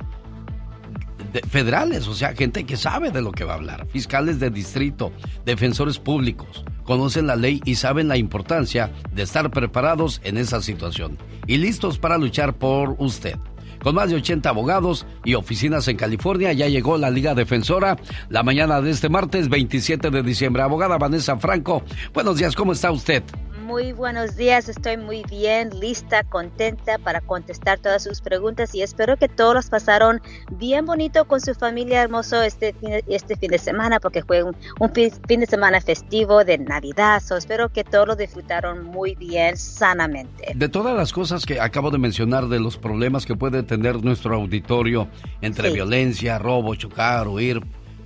federales, 1.48 2.08
o 2.08 2.14
sea, 2.14 2.34
gente 2.34 2.64
que 2.64 2.76
sabe 2.76 3.12
de 3.12 3.22
lo 3.22 3.30
que 3.30 3.44
va 3.44 3.52
a 3.52 3.56
hablar, 3.56 3.86
fiscales 3.86 4.40
de 4.40 4.50
distrito, 4.50 5.12
defensores 5.46 6.00
públicos, 6.00 6.64
conocen 6.84 7.26
la 7.26 7.36
ley 7.36 7.60
y 7.64 7.76
saben 7.76 8.08
la 8.08 8.16
importancia 8.16 8.90
de 9.14 9.22
estar 9.22 9.50
preparados 9.50 10.20
en 10.24 10.38
esa 10.38 10.60
situación 10.60 11.18
y 11.46 11.58
listos 11.58 11.98
para 11.98 12.18
luchar 12.18 12.54
por 12.54 12.96
usted. 12.98 13.36
Con 13.82 13.96
más 13.96 14.10
de 14.10 14.16
80 14.16 14.48
abogados 14.48 15.06
y 15.24 15.34
oficinas 15.34 15.88
en 15.88 15.96
California, 15.96 16.52
ya 16.52 16.68
llegó 16.68 16.98
la 16.98 17.10
Liga 17.10 17.34
Defensora 17.34 17.96
la 18.28 18.44
mañana 18.44 18.80
de 18.80 18.90
este 18.90 19.08
martes 19.08 19.48
27 19.48 20.10
de 20.10 20.22
diciembre. 20.22 20.62
Abogada 20.62 20.98
Vanessa 20.98 21.36
Franco, 21.36 21.82
buenos 22.14 22.36
días, 22.36 22.54
¿cómo 22.54 22.72
está 22.72 22.92
usted? 22.92 23.24
Muy 23.62 23.92
buenos 23.92 24.34
días, 24.34 24.68
estoy 24.68 24.96
muy 24.96 25.22
bien, 25.30 25.70
lista, 25.78 26.24
contenta 26.24 26.98
para 26.98 27.20
contestar 27.20 27.78
todas 27.78 28.02
sus 28.02 28.20
preguntas 28.20 28.74
y 28.74 28.82
espero 28.82 29.16
que 29.16 29.28
todos 29.28 29.54
los 29.54 29.70
pasaron 29.70 30.20
bien 30.50 30.84
bonito 30.84 31.26
con 31.26 31.40
su 31.40 31.54
familia 31.54 32.02
hermoso 32.02 32.42
este 32.42 32.72
fin 32.72 32.90
de, 32.90 33.04
este 33.06 33.36
fin 33.36 33.52
de 33.52 33.58
semana 33.58 34.00
porque 34.00 34.24
fue 34.24 34.42
un, 34.42 34.54
fin, 34.92 35.40
de 35.40 35.46
semana 35.46 35.80
festivo 35.80 36.44
de 36.44 36.58
Navidad. 36.58 37.22
espero 37.36 37.68
que 37.68 37.84
todos 37.84 38.08
lo 38.08 38.16
disfrutaron 38.16 38.84
muy 38.84 39.14
bien, 39.14 39.56
sanamente. 39.56 40.52
De 40.56 40.68
todas 40.68 40.96
las 40.96 41.12
cosas 41.12 41.46
que 41.46 41.60
acabo 41.60 41.92
de 41.92 41.98
mencionar, 41.98 42.48
de 42.48 42.58
los 42.58 42.76
problemas 42.76 43.24
que 43.26 43.36
puede 43.36 43.62
tener 43.62 44.02
nuestro 44.02 44.34
auditorio 44.34 45.06
entre 45.40 45.70
violencia, 45.70 46.36
robo, 46.38 46.74
chocar, 46.74 47.28
huir, 47.28 47.60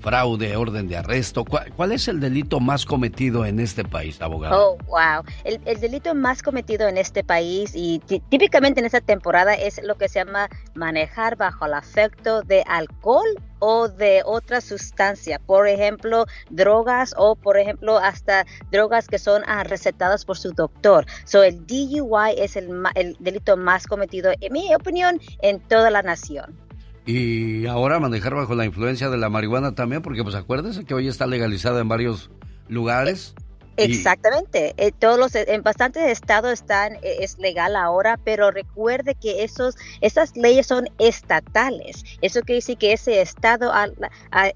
fraude, 0.06 0.56
orden 0.56 0.86
de 0.86 0.98
arresto. 0.98 1.44
¿Cuál, 1.44 1.90
es 1.90 2.06
el 2.06 2.20
delito 2.20 2.60
más 2.60 2.86
cometido 2.86 3.44
en 3.44 3.58
este 3.58 3.82
país, 3.82 4.22
abogado? 4.22 4.56
Oh, 4.56 4.78
wow. 4.86 5.24
El, 5.42 5.80
delito 5.80 6.14
más 6.14 6.44
cometido 6.44 6.86
en 6.86 6.96
este 6.96 7.24
país 7.24 7.72
y 7.74 7.98
típicamente 8.28 8.78
en 8.78 8.86
esta 8.86 9.00
temporada 9.00 9.54
es 9.54 9.82
lo 9.82 9.96
que 9.96 10.08
se 10.08 10.20
llama 10.20 10.48
manejar 10.76 11.34
bajo 11.34 11.66
el 11.66 11.74
afecto 11.74 12.42
de 12.42 12.62
alcohol 12.68 13.26
o 13.58 13.88
de 13.88 14.22
otra 14.24 14.60
sustancia, 14.60 15.40
por 15.40 15.66
ejemplo, 15.66 16.26
drogas 16.50 17.12
o 17.18 17.34
por 17.34 17.58
ejemplo 17.58 17.98
hasta 17.98 18.46
drogas 18.70 19.08
que 19.08 19.18
son 19.18 19.42
ah, 19.48 19.64
recetadas 19.64 20.24
por 20.24 20.38
su 20.38 20.52
doctor. 20.52 21.04
So 21.24 21.42
el 21.42 21.66
DUI 21.66 22.38
es 22.38 22.54
el, 22.54 22.70
el 22.94 23.16
delito 23.18 23.56
más 23.56 23.88
cometido, 23.88 24.30
en 24.40 24.52
mi 24.52 24.72
opinión, 24.72 25.20
en 25.42 25.58
toda 25.58 25.90
la 25.90 26.02
nación. 26.02 26.65
Y 27.06 27.66
ahora 27.66 28.00
manejar 28.00 28.34
bajo 28.34 28.56
la 28.56 28.64
influencia 28.64 29.08
de 29.08 29.16
la 29.16 29.28
marihuana 29.28 29.76
también, 29.76 30.02
porque 30.02 30.24
pues 30.24 30.34
acuérdese 30.34 30.84
que 30.84 30.92
hoy 30.92 31.06
está 31.06 31.26
legalizada 31.26 31.80
en 31.80 31.88
varios 31.88 32.30
lugares. 32.68 33.34
Exactamente, 33.78 34.74
eh, 34.78 34.90
todos 34.90 35.18
los 35.18 35.34
en 35.34 35.62
bastantes 35.62 36.10
estados 36.10 36.50
están 36.50 36.94
eh, 36.94 37.18
es 37.20 37.38
legal 37.38 37.76
ahora, 37.76 38.18
pero 38.24 38.50
recuerde 38.50 39.14
que 39.14 39.44
esos 39.44 39.76
esas 40.00 40.34
leyes 40.34 40.66
son 40.66 40.88
estatales. 40.98 42.02
Eso 42.22 42.40
quiere 42.40 42.56
decir 42.56 42.78
que 42.78 42.94
ese 42.94 43.20
estado 43.20 43.72
ha, 43.72 43.88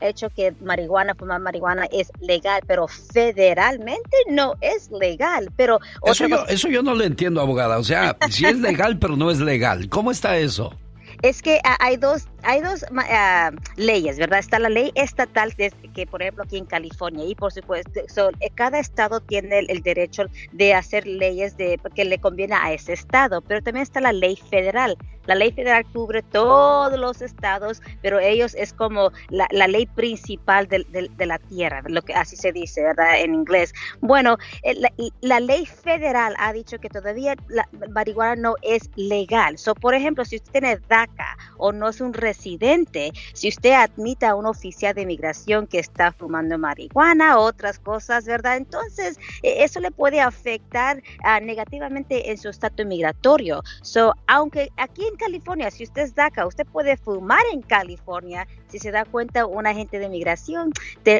hecho 0.01 0.31
que 0.31 0.55
marihuana, 0.63 1.15
fumar 1.15 1.41
marihuana 1.41 1.87
es 1.93 2.11
legal, 2.21 2.63
pero 2.67 2.89
federalmente 2.89 4.17
no 4.29 4.55
es 4.61 4.91
legal. 4.91 5.53
Pero 5.55 5.79
eso 6.05 6.27
yo, 6.27 6.47
eso 6.47 6.69
yo 6.69 6.83
no 6.83 6.95
lo 6.95 7.05
entiendo, 7.05 7.43
abogada. 7.43 7.79
O 7.79 7.85
sea, 7.85 8.17
si 8.31 8.47
es 8.47 8.59
legal, 8.59 8.99
pero 9.01 9.17
no 9.17 9.31
es 9.31 9.39
legal. 9.39 9.89
¿Cómo 9.91 10.11
está 10.11 10.39
eso? 10.39 10.75
es 11.23 11.43
que 11.43 11.61
hay 11.81 11.97
dos, 11.97 12.29
hay 12.43 12.61
dos 12.61 12.85
ah, 12.97 13.51
leyes, 13.77 14.19
¿verdad? 14.19 14.39
Está 14.39 14.59
la 14.59 14.69
ley 14.69 14.93
estatal, 14.95 15.55
que, 15.55 16.07
por 16.07 16.23
ejemplo 16.23 16.45
aquí 16.45 16.59
en 16.59 16.67
California, 16.67 17.25
y 17.25 17.35
por 17.35 17.53
supuesto, 17.53 18.01
eh, 18.41 18.51
cada 18.55 18.79
estado 18.79 19.21
tiene 19.21 19.61
el, 19.61 19.83
derecho 19.83 20.25
de 20.53 20.75
hacer 20.75 21.07
leyes 21.07 21.57
de, 21.57 21.81
que 21.95 22.05
le 22.05 22.19
conviene 22.19 22.55
a 22.55 22.73
ese 22.73 22.93
estado, 22.93 23.41
pero 23.41 23.63
también 23.63 23.83
está 23.83 24.01
la 24.01 24.13
ley 24.13 24.37
federal. 24.37 24.97
La 25.27 25.35
ley 25.35 25.53
federal 25.53 25.85
cubre 25.93 26.23
todos 26.23 26.99
los 26.99 27.23
estados, 27.23 27.83
pero 28.03 28.19
ellos 28.19 28.55
es 28.55 28.73
como 28.73 29.13
la, 29.29 29.47
ley 29.69 29.87
principal 29.87 30.67
de, 30.67 31.11
la 31.19 31.39
tierra, 31.39 31.83
lo 31.87 32.03
que 32.03 32.15
así 32.15 32.37
se 32.37 32.53
dice, 32.53 32.83
¿verdad? 32.83 33.21
En 33.21 33.35
inglés. 33.35 33.73
Bueno, 34.01 34.39
eh, 34.63 34.75
la, 35.21 35.41
ley 35.41 35.67
federal 35.67 36.35
ha 36.39 36.53
dicho 36.53 36.79
que 36.79 36.89
todavía 36.89 37.37
la 37.49 37.69
marihuana 37.91 38.35
no 38.37 38.55
es 38.63 38.91
legal. 38.97 39.59
So, 39.59 39.75
por 39.75 39.95
ejemplo, 39.95 40.25
si 40.25 40.37
usted 40.37 40.53
tiene 40.53 40.79
DACA 40.89 41.37
o 41.59 41.71
no 41.71 41.89
es 41.89 42.01
un 42.01 42.15
residente, 42.31 43.13
si 43.35 43.49
usted 43.49 43.73
admita 43.73 44.31
a 44.31 44.35
un 44.35 44.47
oficial 44.47 44.95
de 44.95 45.03
inmigración 45.03 45.67
que 45.67 45.79
está 45.79 46.13
fumando 46.13 46.59
marihuana 46.59 47.39
otras 47.39 47.79
cosas, 47.79 48.25
¿verdad? 48.25 48.57
Entonces, 48.57 49.19
e, 49.43 49.65
eso 49.65 49.81
le 49.81 49.91
puede 49.91 50.21
afectar 50.21 51.03
ah, 51.25 51.41
negativamente 51.41 52.31
en 52.31 52.39
su 52.39 52.49
estatus 52.49 52.87
migratorio. 52.87 53.63
So, 53.83 54.15
aunque 54.27 54.71
aquí 54.77 55.05
en 55.07 55.17
California, 55.17 55.71
si 55.71 55.85
usted 55.85 56.03
es 56.03 56.15
DACA, 56.15 56.47
usted 56.47 56.67
puede 56.67 56.97
fumar 56.97 57.43
en 57.53 57.63
California. 57.63 58.47
Si 58.69 58.79
se 58.79 58.91
da 58.91 59.05
cuenta, 59.05 59.47
un 59.47 59.67
agente 59.67 59.99
de 59.99 60.09
migración 60.09 60.73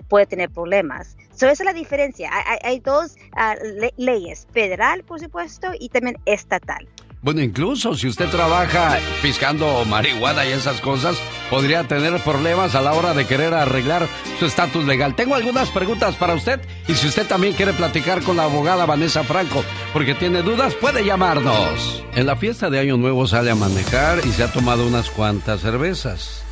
puede 0.09 0.27
tener 0.27 0.51
problemas. 0.51 1.17
So, 1.35 1.47
esa 1.47 1.63
es 1.63 1.67
la 1.67 1.73
diferencia. 1.73 2.31
Hay, 2.63 2.81
dos 2.81 3.17
ah, 3.35 3.57
leyes, 3.97 4.47
federal, 4.53 5.03
por 5.05 5.19
supuesto, 5.21 5.69
y 5.79 5.89
también 5.89 6.17
estatal. 6.27 6.87
Bueno, 7.23 7.43
incluso 7.43 7.95
si 7.95 8.09
usted 8.09 8.31
trabaja 8.31 8.99
piscando 9.21 9.85
marihuana 9.85 10.47
y 10.47 10.53
esas 10.53 10.81
cosas, 10.81 11.21
podría 11.51 11.85
tener 11.85 12.19
problemas 12.23 12.75
a 12.75 12.81
la 12.81 12.95
hora 12.95 13.13
de 13.13 13.27
querer 13.27 13.53
arreglar 13.53 14.09
su 14.39 14.47
estatus 14.47 14.87
legal. 14.87 15.15
Tengo 15.15 15.35
algunas 15.35 15.69
preguntas 15.69 16.15
para 16.17 16.33
usted 16.35 16.61
y 16.89 16.95
si 16.95 17.09
usted 17.09 17.27
también 17.27 17.53
quiere 17.53 17.75
platicar 17.75 18.23
con 18.23 18.39
la 18.39 18.45
abogada 18.45 18.87
Vanessa 18.87 19.23
Franco 19.23 19.63
porque 19.93 20.15
tiene 20.15 20.41
dudas, 20.41 20.75
puede 20.75 21.05
llamarnos. 21.05 22.03
En 22.15 22.25
la 22.25 22.37
fiesta 22.37 22.71
de 22.71 22.79
Año 22.79 22.97
Nuevo 22.97 23.27
sale 23.27 23.51
a 23.51 23.55
manejar 23.55 24.21
y 24.25 24.31
se 24.31 24.43
ha 24.43 24.51
tomado 24.51 24.87
unas 24.87 25.11
cuantas 25.11 25.61
cervezas. 25.61 26.43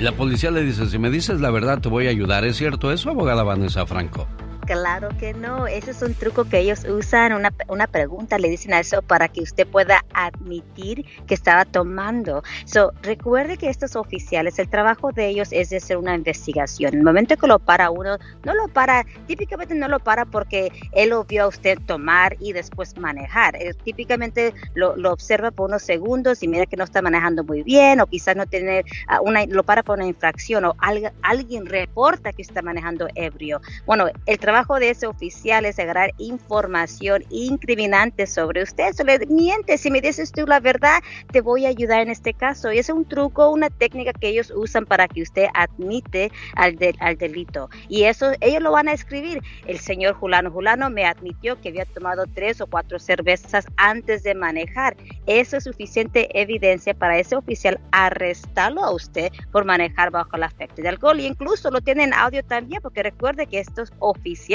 Y 0.00 0.02
la 0.02 0.12
policía 0.12 0.50
le 0.50 0.64
dice, 0.64 0.86
si 0.86 0.98
me 0.98 1.10
dices 1.10 1.40
la 1.40 1.52
verdad 1.52 1.80
te 1.80 1.88
voy 1.88 2.08
a 2.08 2.10
ayudar. 2.10 2.44
¿Es 2.44 2.56
cierto 2.56 2.90
eso, 2.90 3.10
abogada 3.10 3.44
Vanessa 3.44 3.86
Franco? 3.86 4.26
Claro 4.66 5.10
que 5.20 5.32
no, 5.32 5.68
ese 5.68 5.92
es 5.92 6.02
un 6.02 6.14
truco 6.14 6.44
que 6.44 6.58
ellos 6.58 6.84
usan, 6.84 7.32
una, 7.32 7.52
una, 7.68 7.86
pregunta 7.86 8.36
le 8.36 8.48
dicen 8.48 8.74
a 8.74 8.80
eso 8.80 9.00
para 9.00 9.28
que 9.28 9.40
usted 9.40 9.64
pueda 9.64 10.04
admitir 10.12 11.04
que 11.28 11.34
estaba 11.34 11.64
tomando. 11.64 12.42
So, 12.64 12.92
recuerde 13.02 13.58
que 13.58 13.68
estos 13.68 13.94
oficiales, 13.94 14.58
el 14.58 14.68
trabajo 14.68 15.12
de 15.12 15.28
ellos 15.28 15.50
es 15.52 15.70
de 15.70 15.76
hacer 15.76 15.98
una 15.98 16.16
investigación. 16.16 16.94
El 16.94 17.04
momento 17.04 17.36
que 17.36 17.46
lo 17.46 17.60
para 17.60 17.90
uno, 17.90 18.18
no 18.42 18.54
lo 18.54 18.66
para, 18.66 19.06
típicamente 19.28 19.72
no 19.76 19.86
lo 19.86 20.00
para 20.00 20.24
porque 20.24 20.72
él 20.90 21.10
lo 21.10 21.22
vio 21.22 21.44
a 21.44 21.46
usted 21.46 21.78
tomar 21.86 22.36
y 22.40 22.52
después 22.52 22.98
manejar. 22.98 23.56
típicamente 23.84 24.52
lo, 24.74 24.94
observa 25.12 25.52
por 25.52 25.68
unos 25.68 25.82
segundos 25.82 26.42
y 26.42 26.48
mira 26.48 26.66
que 26.66 26.76
no 26.76 26.82
está 26.82 27.02
manejando 27.02 27.44
muy 27.44 27.62
bien 27.62 28.00
o 28.00 28.06
quizás 28.08 28.34
no 28.34 28.46
tiene 28.46 28.84
ah, 29.06 29.20
una, 29.20 29.46
lo 29.46 29.62
para 29.62 29.84
por 29.84 29.98
una 29.98 30.08
infracción 30.08 30.64
o 30.64 30.74
alguien 31.22 31.66
reporta 31.66 32.32
que 32.32 32.42
está 32.42 32.62
manejando 32.62 33.06
ebrio. 33.14 33.60
Bueno, 33.86 34.06
el 34.26 34.38
trabajo 34.38 34.55
trabajo 34.56 34.80
de 34.80 34.88
ese 34.88 35.06
oficial 35.06 35.66
es 35.66 35.78
agarrar 35.78 36.14
información 36.16 37.22
incriminante 37.28 38.26
sobre 38.26 38.62
usted. 38.62 38.88
Eso 38.88 39.04
le 39.04 39.18
miente. 39.26 39.76
Si 39.76 39.90
me 39.90 40.00
dices 40.00 40.32
tú 40.32 40.46
la 40.46 40.60
verdad, 40.60 41.02
te 41.30 41.42
voy 41.42 41.66
a 41.66 41.68
ayudar 41.68 42.00
en 42.00 42.08
este 42.08 42.32
caso. 42.32 42.72
Y 42.72 42.78
es 42.78 42.88
un 42.88 43.04
truco, 43.04 43.50
una 43.50 43.68
técnica 43.68 44.14
que 44.14 44.28
ellos 44.28 44.50
usan 44.56 44.86
para 44.86 45.08
que 45.08 45.20
usted 45.20 45.48
admite 45.52 46.32
al, 46.54 46.78
al 47.00 47.18
delito. 47.18 47.68
Y 47.90 48.04
eso, 48.04 48.32
ellos 48.40 48.62
lo 48.62 48.72
van 48.72 48.88
a 48.88 48.94
escribir. 48.94 49.42
El 49.66 49.78
señor 49.78 50.14
Julano 50.14 50.50
Julano 50.50 50.88
me 50.88 51.04
admitió 51.04 51.60
que 51.60 51.68
había 51.68 51.84
tomado 51.84 52.24
tres 52.24 52.62
o 52.62 52.66
cuatro 52.66 52.98
cervezas 52.98 53.66
antes 53.76 54.22
de 54.22 54.34
manejar. 54.34 54.96
Eso 55.26 55.58
es 55.58 55.64
suficiente 55.64 56.30
evidencia 56.40 56.94
para 56.94 57.18
ese 57.18 57.36
oficial 57.36 57.78
arrestarlo 57.92 58.82
a 58.82 58.94
usted 58.94 59.30
por 59.52 59.66
manejar 59.66 60.10
bajo 60.10 60.34
el 60.34 60.44
afecto 60.44 60.80
de 60.80 60.88
alcohol. 60.88 61.20
Y 61.20 61.26
incluso 61.26 61.70
lo 61.70 61.82
tienen 61.82 62.14
audio 62.14 62.42
también, 62.42 62.80
porque 62.80 63.02
recuerde 63.02 63.46
que 63.46 63.60
estos 63.60 63.92
oficiales 63.98 64.45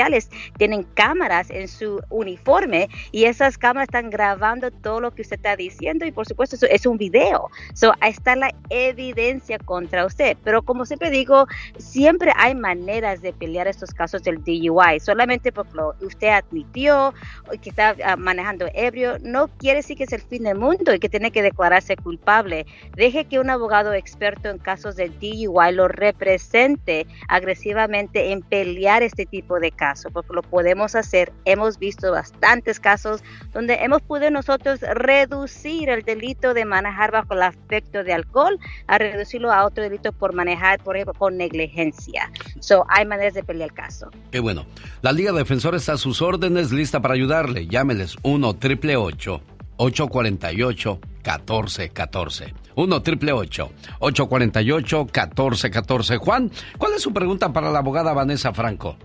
tienen 0.57 0.84
cámaras 0.93 1.49
en 1.49 1.68
su 1.68 2.01
uniforme 2.09 2.89
y 3.11 3.26
esas 3.26 3.57
cámaras 3.57 3.88
están 3.88 4.09
grabando 4.09 4.72
todo 4.72 4.99
lo 4.99 5.11
que 5.11 5.22
usted 5.22 5.38
está 5.38 5.55
diciendo 5.55 6.05
y 6.05 6.11
por 6.11 6.26
supuesto 6.26 6.55
eso 6.55 6.65
es 6.68 6.85
un 6.85 6.97
video. 6.97 7.49
So, 7.73 7.93
está 8.05 8.35
la 8.35 8.53
evidencia 8.69 9.57
contra 9.59 10.05
usted. 10.05 10.38
Pero 10.43 10.61
como 10.61 10.85
siempre 10.85 11.09
digo, 11.09 11.47
siempre 11.77 12.31
hay 12.35 12.55
maneras 12.55 13.22
de 13.22 13.34
pelear 13.34 13.68
estos 13.68 13.91
casos 13.91 14.23
del 14.23 14.43
DUI. 14.43 14.99
Solamente 14.99 15.51
porque 15.51 15.77
usted 16.01 16.30
admitió 16.30 17.13
que 17.61 17.69
está 17.69 17.95
ah, 18.05 18.15
manejando 18.15 18.68
ebrio, 18.73 19.18
no 19.22 19.47
quiere 19.47 19.77
decir 19.77 19.97
que 19.97 20.03
es 20.03 20.13
el 20.13 20.22
fin 20.22 20.43
del 20.43 20.57
mundo 20.57 20.93
y 20.93 20.99
que 20.99 21.09
tiene 21.09 21.31
que 21.31 21.41
declararse 21.41 21.95
culpable. 21.95 22.65
Deje 22.95 23.26
que 23.26 23.39
un 23.39 23.49
abogado 23.49 23.93
experto 23.93 24.49
en 24.49 24.57
casos 24.57 24.95
del 24.95 25.18
DUI 25.19 25.72
lo 25.73 25.88
represente 25.88 27.07
agresivamente 27.27 28.31
en 28.31 28.41
pelear 28.41 29.03
este 29.03 29.26
tipo 29.26 29.59
de 29.59 29.72
casos, 29.82 30.12
porque 30.14 30.32
lo 30.32 30.44
podemos 30.44 30.94
hacer. 30.94 31.34
Hemos 31.45 31.80
visto 31.80 32.12
bastantes 32.12 32.80
casos 32.80 33.24
donde 33.52 33.74
hemos 33.82 34.03
podido 34.03 34.30
nosotros 34.30 34.80
reducir 34.82 35.90
el 35.90 36.03
delito 36.03 36.53
de 36.53 36.66
manejar 36.66 37.12
bajo 37.12 37.34
el 37.34 37.41
afecto 37.41 38.03
de 38.03 38.14
alcohol 38.14 38.60
a 38.86 38.99
reducirlo 38.99 39.52
a 39.52 39.66
otro 39.66 39.84
delito 39.84 40.12
por 40.12 40.36
manejar, 40.36 40.84
por 40.84 40.98
ejemplo, 40.98 41.16
con 41.16 41.36
negligencia. 41.36 42.32
So, 42.60 42.86
hay 42.90 43.08
maneras 43.08 43.34
de 43.34 43.44
pelear 43.44 43.72
el 43.72 43.76
caso. 43.76 44.12
Qué 44.32 44.40
bueno. 44.40 44.68
La 45.02 45.12
Liga 45.12 45.32
Defensora 45.32 45.78
está 45.78 45.94
a 45.94 45.98
sus 45.98 46.22
órdenes, 46.22 46.72
lista 46.72 47.02
para 47.02 47.16
ayudarle. 47.16 47.66
Llámeles 47.66 48.18
1 48.22 48.53
triple 48.58 48.98
848 48.98 50.99
1414 51.24 52.53
1 52.76 53.02
triple 53.02 53.32
848 53.32 55.06
1414 55.06 56.18
Juan, 56.18 56.52
¿cuál 56.78 56.94
es 56.94 57.02
su 57.02 57.12
pregunta 57.12 57.52
para 57.52 57.72
la 57.72 57.80
abogada 57.80 58.14
Vanessa 58.14 58.53
Franco? 58.53 58.95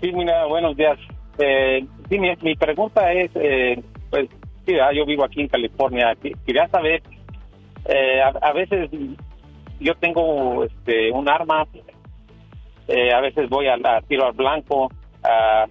Sí, 0.00 0.12
mira, 0.12 0.46
buenos 0.46 0.76
días. 0.76 0.98
Eh, 1.38 1.84
sí, 2.08 2.18
mi, 2.18 2.54
pregunta 2.56 3.12
es, 3.12 3.30
eh, 3.34 3.82
pues, 4.08 4.30
sí, 4.66 4.74
ah, 4.78 4.92
yo 4.94 5.04
vivo 5.04 5.24
aquí 5.24 5.42
en 5.42 5.48
California. 5.48 6.16
Quería 6.46 6.68
saber, 6.68 7.02
eh, 7.84 8.22
a, 8.22 8.52
veces 8.52 8.88
yo 9.78 9.94
tengo 9.96 10.64
este, 10.64 11.12
un 11.12 11.28
arma, 11.28 11.66
eh, 12.88 13.12
a 13.12 13.20
veces 13.20 13.50
voy 13.50 13.66
a, 13.66 13.74
a 13.74 14.00
tiro 14.02 14.26
al 14.26 14.32
blanco. 14.32 14.90
ah, 15.22 15.66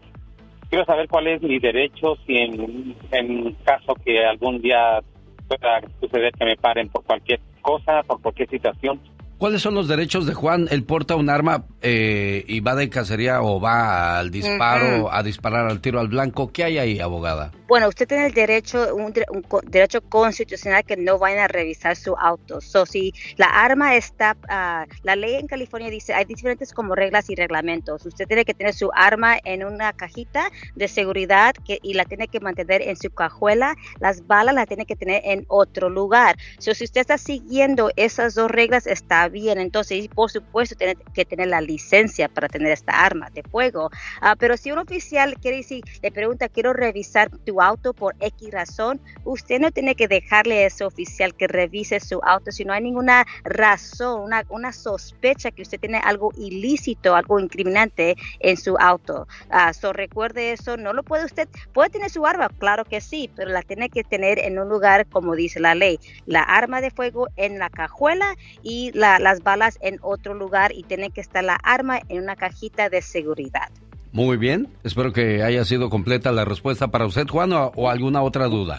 quiero 0.69 0.85
saber 0.85 1.07
cuál 1.07 1.25
es 1.25 1.41
mi 1.41 1.57
derecho 1.57 2.15
si 2.27 2.37
en 2.37 3.55
caso 3.63 3.95
que 4.05 4.23
algún 4.23 4.61
día 4.61 4.99
pueda 5.47 5.81
suceder 5.99 6.31
que 6.33 6.45
me 6.45 6.55
paren 6.55 6.89
por 6.89 7.03
cualquier 7.03 7.39
cosa, 7.63 8.03
por 8.03 8.21
cualquier 8.21 8.49
situación. 8.49 8.99
¿Cuáles 9.39 9.61
son 9.61 9.73
los 9.73 9.87
derechos 9.87 10.25
de 10.25 10.33
Juan? 10.33 10.67
Él 10.69 10.83
porta 10.83 11.15
un 11.15 11.29
arma 11.29 11.63
eh, 11.81 12.43
y 12.45 12.59
va 12.59 12.75
de 12.75 12.89
cacería 12.89 13.41
o 13.41 13.61
va 13.61 14.19
al 14.19 14.31
disparo, 14.31 15.13
a 15.13 15.23
disparar 15.23 15.65
al 15.67 15.79
tiro 15.79 16.01
al 16.01 16.09
blanco. 16.09 16.51
¿Qué 16.51 16.65
hay 16.65 16.77
ahí, 16.77 16.99
abogada? 16.99 17.51
Bueno, 17.69 17.87
usted 17.87 18.07
tiene 18.07 18.25
el 18.25 18.33
derecho, 18.33 18.95
un, 18.95 19.13
un 19.29 19.45
derecho 19.67 20.01
constitucional 20.01 20.83
que 20.83 20.97
no 20.97 21.19
vayan 21.19 21.37
a 21.43 21.47
revisar 21.47 21.95
su 21.95 22.15
auto. 22.17 22.61
So, 22.61 22.87
si 22.87 23.13
la 23.37 23.45
arma 23.45 23.95
está, 23.95 24.35
ah, 24.49 24.87
la 25.03 25.15
ley 25.15 25.35
en 25.35 25.45
California 25.45 25.91
dice, 25.91 26.15
hay 26.15 26.25
diferentes 26.25 26.73
como 26.73 26.95
reglas 26.95 27.29
y 27.29 27.35
reglamentos. 27.35 28.03
Usted 28.07 28.25
tiene 28.25 28.43
que 28.43 28.55
tener 28.55 28.73
su 28.73 28.89
arma 28.95 29.37
en 29.43 29.63
una 29.63 29.93
cajita 29.93 30.49
de 30.73 30.87
seguridad 30.87 31.53
que, 31.63 31.77
y 31.83 31.93
la 31.93 32.05
tiene 32.05 32.27
que 32.27 32.39
mantener 32.39 32.81
en 32.81 32.97
su 32.97 33.11
cajuela. 33.11 33.75
Las 33.99 34.25
balas 34.25 34.55
las 34.55 34.67
tiene 34.67 34.87
que 34.87 34.95
tener 34.95 35.21
en 35.23 35.45
otro 35.47 35.91
lugar. 35.91 36.37
So, 36.57 36.73
si 36.73 36.85
usted 36.85 37.01
está 37.01 37.19
siguiendo 37.19 37.91
esas 37.97 38.33
dos 38.33 38.49
reglas, 38.49 38.87
está 38.87 39.29
bien. 39.29 39.59
Entonces, 39.59 40.07
por 40.07 40.31
supuesto, 40.31 40.75
tiene 40.75 40.95
que 41.13 41.23
tener 41.23 41.49
la 41.49 41.61
licencia 41.61 42.29
para 42.29 42.47
tener 42.47 42.71
esta 42.71 42.93
arma 43.05 43.29
de 43.29 43.43
fuego. 43.43 43.91
Ah, 44.21 44.35
pero 44.35 44.57
si 44.57 44.71
un 44.71 44.79
oficial 44.79 45.35
quiere 45.39 45.57
decir, 45.57 45.83
le 46.01 46.11
pregunta, 46.11 46.49
quiero 46.49 46.73
revisar 46.73 47.29
tu 47.45 47.58
auto 47.61 47.93
por 47.93 48.15
X 48.19 48.51
razón, 48.51 49.01
usted 49.23 49.59
no 49.59 49.71
tiene 49.71 49.95
que 49.95 50.07
dejarle 50.07 50.63
a 50.63 50.67
ese 50.67 50.83
oficial 50.83 51.35
que 51.35 51.47
revise 51.47 51.99
su 51.99 52.19
auto 52.23 52.51
si 52.51 52.65
no 52.65 52.73
hay 52.73 52.81
ninguna 52.81 53.25
razón, 53.43 54.21
una, 54.21 54.43
una 54.49 54.71
sospecha 54.71 55.51
que 55.51 55.61
usted 55.63 55.79
tiene 55.79 55.99
algo 55.99 56.31
ilícito, 56.37 57.15
algo 57.15 57.39
incriminante 57.39 58.15
en 58.39 58.57
su 58.57 58.77
auto. 58.77 59.27
Ah, 59.49 59.73
so 59.73 59.93
recuerde 59.93 60.51
eso, 60.53 60.77
no 60.77 60.93
lo 60.93 61.03
puede 61.03 61.25
usted, 61.25 61.47
puede 61.73 61.89
tener 61.89 62.09
su 62.09 62.25
arma, 62.25 62.49
claro 62.49 62.85
que 62.85 63.01
sí, 63.01 63.29
pero 63.35 63.51
la 63.51 63.61
tiene 63.61 63.89
que 63.89 64.03
tener 64.03 64.39
en 64.39 64.59
un 64.59 64.69
lugar 64.69 65.07
como 65.07 65.35
dice 65.35 65.59
la 65.59 65.75
ley. 65.75 65.99
La 66.25 66.41
arma 66.43 66.81
de 66.81 66.91
fuego 66.91 67.27
en 67.35 67.59
la 67.59 67.69
cajuela 67.69 68.35
y 68.61 68.91
la- 68.93 69.19
las 69.19 69.41
balas 69.43 69.77
en 69.81 69.99
otro 70.01 70.33
lugar 70.33 70.71
y 70.73 70.83
tiene 70.83 71.11
que 71.11 71.21
estar 71.21 71.43
la 71.43 71.57
arma 71.63 71.99
en 72.09 72.23
una 72.23 72.35
cajita 72.35 72.89
de 72.89 73.01
seguridad. 73.01 73.69
Muy 74.11 74.37
bien, 74.37 74.67
espero 74.83 75.13
que 75.13 75.43
haya 75.43 75.63
sido 75.65 75.89
completa 75.89 76.31
la 76.31 76.45
respuesta 76.45 76.87
para 76.89 77.05
usted, 77.05 77.27
Juan, 77.27 77.53
o, 77.53 77.71
o 77.75 77.89
alguna 77.89 78.21
otra 78.21 78.45
duda. 78.45 78.77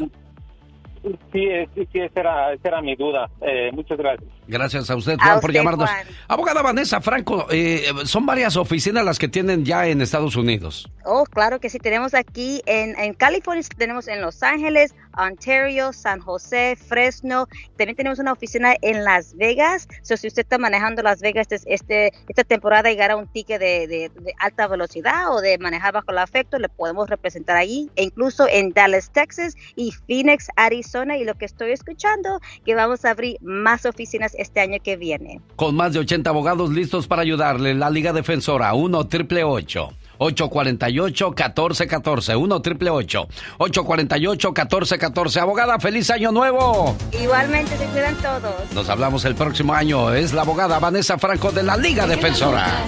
Sí, 1.33 1.47
eh, 1.47 1.67
sí, 1.75 1.89
sí, 1.91 1.99
esa 1.99 2.21
era, 2.21 2.53
esa 2.53 2.69
era 2.69 2.83
mi 2.83 2.95
duda. 2.95 3.27
Eh, 3.41 3.71
muchas 3.73 3.97
gracias. 3.97 4.29
Gracias 4.47 4.91
a 4.91 4.97
usted, 4.97 5.17
A 5.19 5.25
Juan, 5.25 5.41
por 5.41 5.53
llamarnos. 5.53 5.89
Juan. 5.89 6.07
Abogada 6.29 6.61
Vanessa 6.61 7.01
Franco, 7.01 7.47
eh, 7.51 7.85
son 8.05 8.27
varias 8.27 8.57
oficinas 8.59 9.03
las 9.03 9.19
que 9.19 9.27
tienen 9.29 9.65
ya 9.65 9.87
en 9.87 10.03
Estados 10.03 10.37
Unidos. 10.37 10.91
Oh, 11.07 11.25
claro 11.25 11.59
que 11.59 11.71
sí. 11.71 11.79
Tenemos 11.79 12.13
aquí 12.13 12.61
en, 12.67 12.99
en 12.99 13.15
California, 13.15 13.65
tenemos 13.79 14.09
en 14.09 14.21
Los 14.21 14.43
Ángeles, 14.43 14.95
Ontario, 15.17 15.93
San 15.93 16.21
José, 16.21 16.77
Fresno. 16.77 17.47
También 17.77 17.97
tenemos 17.97 18.19
una 18.19 18.33
oficina 18.33 18.75
en 18.83 19.05
Las 19.05 19.35
Vegas. 19.37 19.89
So, 20.03 20.17
si 20.17 20.29
usted 20.29 20.43
está 20.43 20.59
manejando 20.59 21.03
Las 21.03 21.21
Vegas 21.21 21.47
este, 21.51 21.73
este- 21.75 22.13
esta 22.29 22.45
temporada 22.45 22.91
y 22.91 22.97
gana 22.97 23.17
un 23.17 23.27
ticket 23.29 23.61
de, 23.61 23.87
de- 23.87 24.11
alta 24.39 24.67
velocidad 24.69 25.35
o 25.35 25.41
de 25.41 25.59
manejar 25.59 25.93
bajo 25.93 26.11
el 26.13 26.19
afecto, 26.19 26.59
le 26.59 26.69
podemos 26.69 27.09
representar 27.09 27.57
ahí. 27.57 27.91
E 27.97 28.05
incluso 28.05 28.47
en 28.49 28.73
Dallas, 28.73 29.11
Texas 29.13 29.55
y 29.77 29.93
Phoenix, 29.93 30.49
Arizona. 30.57 31.17
Y 31.17 31.25
lo 31.25 31.35
que 31.35 31.45
estoy 31.45 31.73
escuchando, 31.73 32.41
que 32.65 32.75
vamos 32.75 33.05
a 33.05 33.11
abrir 33.11 33.37
más 33.41 33.87
oficinas 33.87 34.35
este 34.39 34.61
año 34.61 34.79
que 34.83 34.97
viene. 34.97 35.41
Con 35.57 35.75
más 35.75 35.93
de 35.93 35.99
80 36.01 36.31
abogados 36.31 36.71
listos 36.71 37.07
para 37.07 37.23
ayudarle, 37.23 37.75
la 37.75 37.91
Liga 37.91 38.13
Defensora 38.13 38.73
1 38.75 39.07
triple 39.09 39.45
848 39.45 39.91
1414 40.21 42.37
1 42.37 42.63
triple 42.63 42.91
848 42.91 44.49
1414 44.49 45.41
Abogada, 45.41 45.81
feliz 45.81 46.11
año 46.11 46.31
nuevo. 46.31 46.97
Igualmente, 47.13 47.77
se 47.77 47.87
cuidan 47.87 48.15
todos. 48.17 48.73
Nos 48.73 48.89
hablamos 48.89 49.25
el 49.25 49.35
próximo 49.35 49.75
año. 49.75 50.13
Es 50.13 50.33
la 50.33 50.43
abogada 50.43 50.79
Vanessa 50.79 51.19
Franco 51.19 51.51
de 51.51 51.63
la 51.63 51.77
Liga 51.77 52.07
Defensora. 52.07 52.85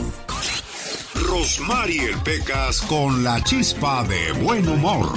Rosmarie 1.15 2.17
Pecas 2.25 2.83
con 2.83 3.25
la 3.25 3.43
chispa 3.43 4.05
de 4.05 4.33
buen 4.33 4.69
humor. 4.69 5.13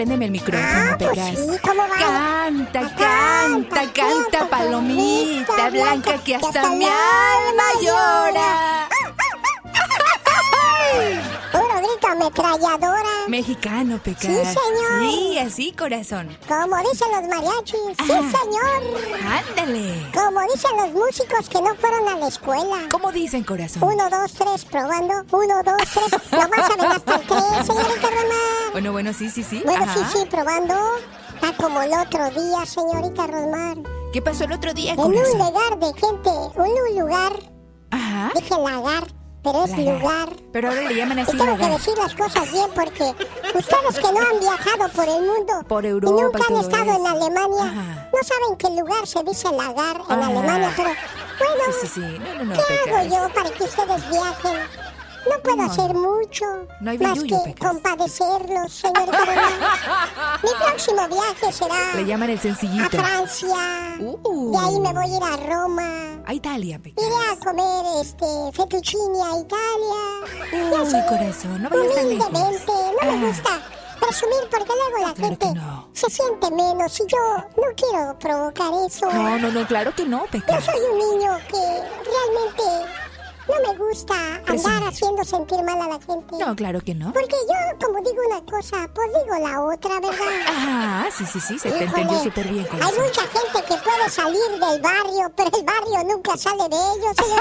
Préndeme 0.00 0.24
el 0.24 0.30
micrófono, 0.30 0.66
Ah, 0.66 0.96
pues 0.98 1.10
Pecas. 1.10 1.28
sí, 1.38 1.58
¿cómo 1.62 1.82
va? 1.82 1.88
Canta, 1.98 2.80
canta, 2.96 3.92
canta, 3.92 4.48
palomita 4.48 5.68
blanca 5.68 6.16
que 6.24 6.36
hasta 6.36 6.70
mi 6.70 6.86
alma 6.86 7.64
llora. 7.82 8.88
Puro 11.52 11.76
grito 11.76 12.06
ametralladora. 12.08 13.02
Mexicano, 13.28 13.98
Pecas. 14.02 14.22
Sí, 14.22 14.34
señor. 14.36 15.00
Sí, 15.10 15.38
así, 15.38 15.72
corazón. 15.72 16.34
Como 16.48 16.78
dicen 16.78 17.08
los 17.12 17.28
mariachis. 17.28 17.74
Sí, 17.98 18.06
señor. 18.06 18.82
Ándale. 19.50 20.06
Como 20.14 20.40
dicen 20.50 20.76
los 20.78 20.92
músicos 20.92 21.46
que 21.50 21.60
no 21.60 21.74
fueron 21.74 22.08
a 22.08 22.16
la 22.16 22.28
escuela. 22.28 22.86
¿Cómo 22.90 23.12
dicen, 23.12 23.44
corazón? 23.44 23.82
Uno, 23.82 24.08
dos, 24.08 24.32
tres, 24.32 24.64
probando. 24.64 25.12
Uno, 25.30 25.62
dos, 25.62 25.76
tres. 25.92 26.10
No 26.32 26.48
vas 26.48 26.70
a 26.70 26.76
ver 26.76 26.86
hasta 26.86 27.16
el 27.16 27.26
tres, 27.26 27.66
señorita 27.66 28.08
Román. 28.08 28.59
Bueno, 28.72 28.92
bueno, 28.92 29.12
sí, 29.12 29.30
sí, 29.30 29.42
sí. 29.42 29.62
Bueno, 29.64 29.84
Ajá. 29.84 29.94
sí, 29.94 30.18
sí, 30.18 30.26
probando. 30.30 30.74
Está 31.34 31.56
como 31.56 31.82
el 31.82 31.92
otro 31.92 32.30
día, 32.30 32.64
señorita 32.66 33.26
Rosmar. 33.26 33.78
¿Qué 34.12 34.22
pasó 34.22 34.44
el 34.44 34.52
otro 34.52 34.72
día, 34.74 34.92
En 34.92 35.00
un 35.00 35.12
lugar 35.14 35.78
de 35.78 35.86
gente, 35.86 36.30
un 36.56 36.98
lugar. 36.98 37.32
Ajá. 37.90 38.30
Dije 38.34 38.54
lagar, 38.56 39.06
pero 39.42 39.64
es 39.64 39.70
Lagar. 39.70 40.00
lugar. 40.00 40.28
Pero 40.52 40.68
ahora 40.68 40.82
le 40.82 40.94
llaman 40.94 41.18
Y 41.18 41.22
así, 41.22 41.36
tengo 41.36 41.56
que 41.56 41.66
decir 41.68 41.94
las 41.98 42.14
cosas 42.14 42.52
bien 42.52 42.66
porque 42.74 43.14
ustedes 43.54 43.96
que 43.96 44.12
no 44.12 44.20
han 44.20 44.40
viajado 44.40 44.88
por 44.94 45.08
el 45.08 45.22
mundo 45.22 45.52
Por 45.68 45.84
y 45.84 45.88
nunca 45.90 46.38
y 46.48 46.52
han 46.54 46.60
estado 46.60 46.84
en. 46.96 47.06
Alemania, 47.06 48.08
no 48.12 48.22
saben 48.22 48.56
qué 48.58 48.68
lugar 48.70 49.06
se 49.06 49.22
dice 49.24 49.48
lagar 49.50 49.96
en 50.08 50.18
Ajá. 50.20 50.26
Alemania, 50.30 50.72
pero 50.76 50.90
bueno, 51.38 51.72
Sí, 51.80 51.86
sí, 51.86 51.92
sí. 51.94 52.18
No, 52.18 52.34
no, 52.34 52.44
no, 52.44 52.54
¿qué 52.54 52.90
hago 52.90 53.08
yo 53.08 53.34
para 53.34 53.50
que 53.50 53.64
ustedes 53.64 54.10
viajen? 54.10 54.58
No 55.28 55.42
puedo 55.42 55.56
No. 55.56 55.64
hacer 55.64 55.94
mucho 55.94 56.44
No 56.80 56.90
hay 56.90 56.98
más 56.98 57.22
que 57.22 57.36
Pecas. 57.44 57.68
compadecerlos, 57.68 58.82
Román. 58.82 59.60
Mi 60.42 60.50
próximo 60.64 61.08
viaje 61.08 61.52
será 61.52 61.94
Le 61.94 62.04
llaman 62.06 62.30
el 62.30 62.40
a. 62.40 62.88
Francia. 62.90 63.56
Uh. 64.00 64.52
De 64.52 64.58
ahí 64.58 64.80
me 64.80 64.92
voy 64.92 65.04
a 65.04 65.16
ir 65.16 65.22
a 65.22 65.36
Roma. 65.36 66.22
A 66.26 66.34
Italia, 66.34 66.78
Pecas. 66.82 67.04
Iré 67.04 67.14
a 67.32 67.36
comer 67.44 67.84
este 68.00 68.26
fettuccine 68.52 69.22
a 69.22 69.38
Italia. 69.38 70.00
Uy, 70.52 70.74
así, 70.82 70.96
corazón, 71.08 71.62
no 71.62 71.70
vayas 71.70 71.94
tan 71.94 72.08
lejos. 72.08 72.30
no 72.32 72.38
me 72.40 73.26
Ah. 73.26 73.26
gusta 73.28 73.50
presumir 74.00 74.48
porque 74.50 74.72
luego 74.72 75.06
la 75.08 75.14
Claro 75.14 75.28
gente 75.28 75.54
no. 75.54 75.88
se 75.92 76.08
siente 76.10 76.50
menos 76.50 76.98
y 77.00 77.06
yo 77.06 77.18
no 77.56 77.62
quiero 77.76 78.18
provocar 78.18 78.72
eso. 78.86 79.06
No, 79.12 79.38
no, 79.38 79.50
no, 79.50 79.66
claro 79.66 79.94
que 79.94 80.04
no, 80.06 80.24
Yo 80.24 80.30
Pecas. 80.30 80.64
soy 80.64 80.80
un 80.80 80.98
niño 80.98 81.36
que 81.48 81.82
realmente 82.10 82.62
no 83.50 83.72
me 83.72 83.78
gusta 83.78 84.14
andar 84.46 84.82
haciendo 84.88 85.24
sentir 85.24 85.62
mal 85.62 85.80
a 85.82 85.88
la 85.88 86.00
gente. 86.00 86.36
No, 86.38 86.54
claro 86.56 86.80
que 86.80 86.94
no. 86.94 87.12
Porque 87.12 87.36
yo, 87.48 87.86
como 87.86 87.98
digo 88.00 88.22
una 88.30 88.40
cosa, 88.44 88.88
pues 88.94 89.08
digo 89.24 89.38
la 89.48 89.62
otra, 89.62 90.00
¿verdad? 90.00 90.16
Ah, 91.02 91.08
sí, 91.16 91.24
sí, 91.26 91.40
sí, 91.40 91.58
se 91.58 91.70
te 91.70 91.84
entendió 91.84 92.18
súper 92.22 92.46
bien. 92.48 92.66
Hay 92.72 92.92
mucha 92.98 93.22
gente 93.22 93.62
que 93.66 93.76
puede 93.78 94.10
salir 94.10 94.40
del 94.60 94.80
barrio, 94.80 95.32
pero 95.36 95.50
el 95.56 95.64
barrio 95.64 96.04
nunca 96.14 96.36
sale 96.36 96.68
de 96.68 96.76
ellos. 96.76 97.16
señor. 97.16 97.40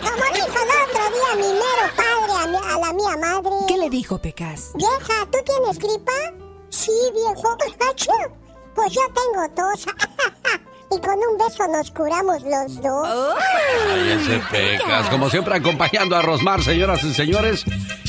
Como 0.00 0.24
dijo 0.34 0.58
el 0.62 0.70
otro 0.84 1.02
día 1.14 1.34
mi 1.36 1.52
mero 1.52 1.86
padre 1.96 2.32
a, 2.42 2.46
mi- 2.46 2.56
a 2.56 2.78
la 2.86 2.92
mía 2.92 3.16
madre. 3.16 3.56
¿Qué 3.66 3.76
le 3.76 3.90
dijo 3.90 4.18
Pecas? 4.20 4.70
Vieja, 4.74 5.26
¿tú 5.30 5.38
tienes 5.44 5.78
gripa? 5.78 6.12
Sí, 6.68 6.92
viejo. 7.14 7.56
Pues 8.74 8.92
yo 8.92 9.00
tengo 9.12 9.48
tos. 9.54 9.84
y 10.90 11.00
con 11.00 11.14
un 11.14 11.38
beso 11.38 11.66
nos 11.68 11.90
curamos 11.90 12.42
los 12.42 12.82
dos. 12.82 13.08
Cállese, 13.88 14.42
Pecas. 14.50 15.08
Como 15.08 15.30
siempre, 15.30 15.54
acompañando 15.54 16.16
a 16.16 16.22
Rosmar, 16.22 16.62
señoras 16.62 17.02
y 17.04 17.14
señores, 17.14 17.64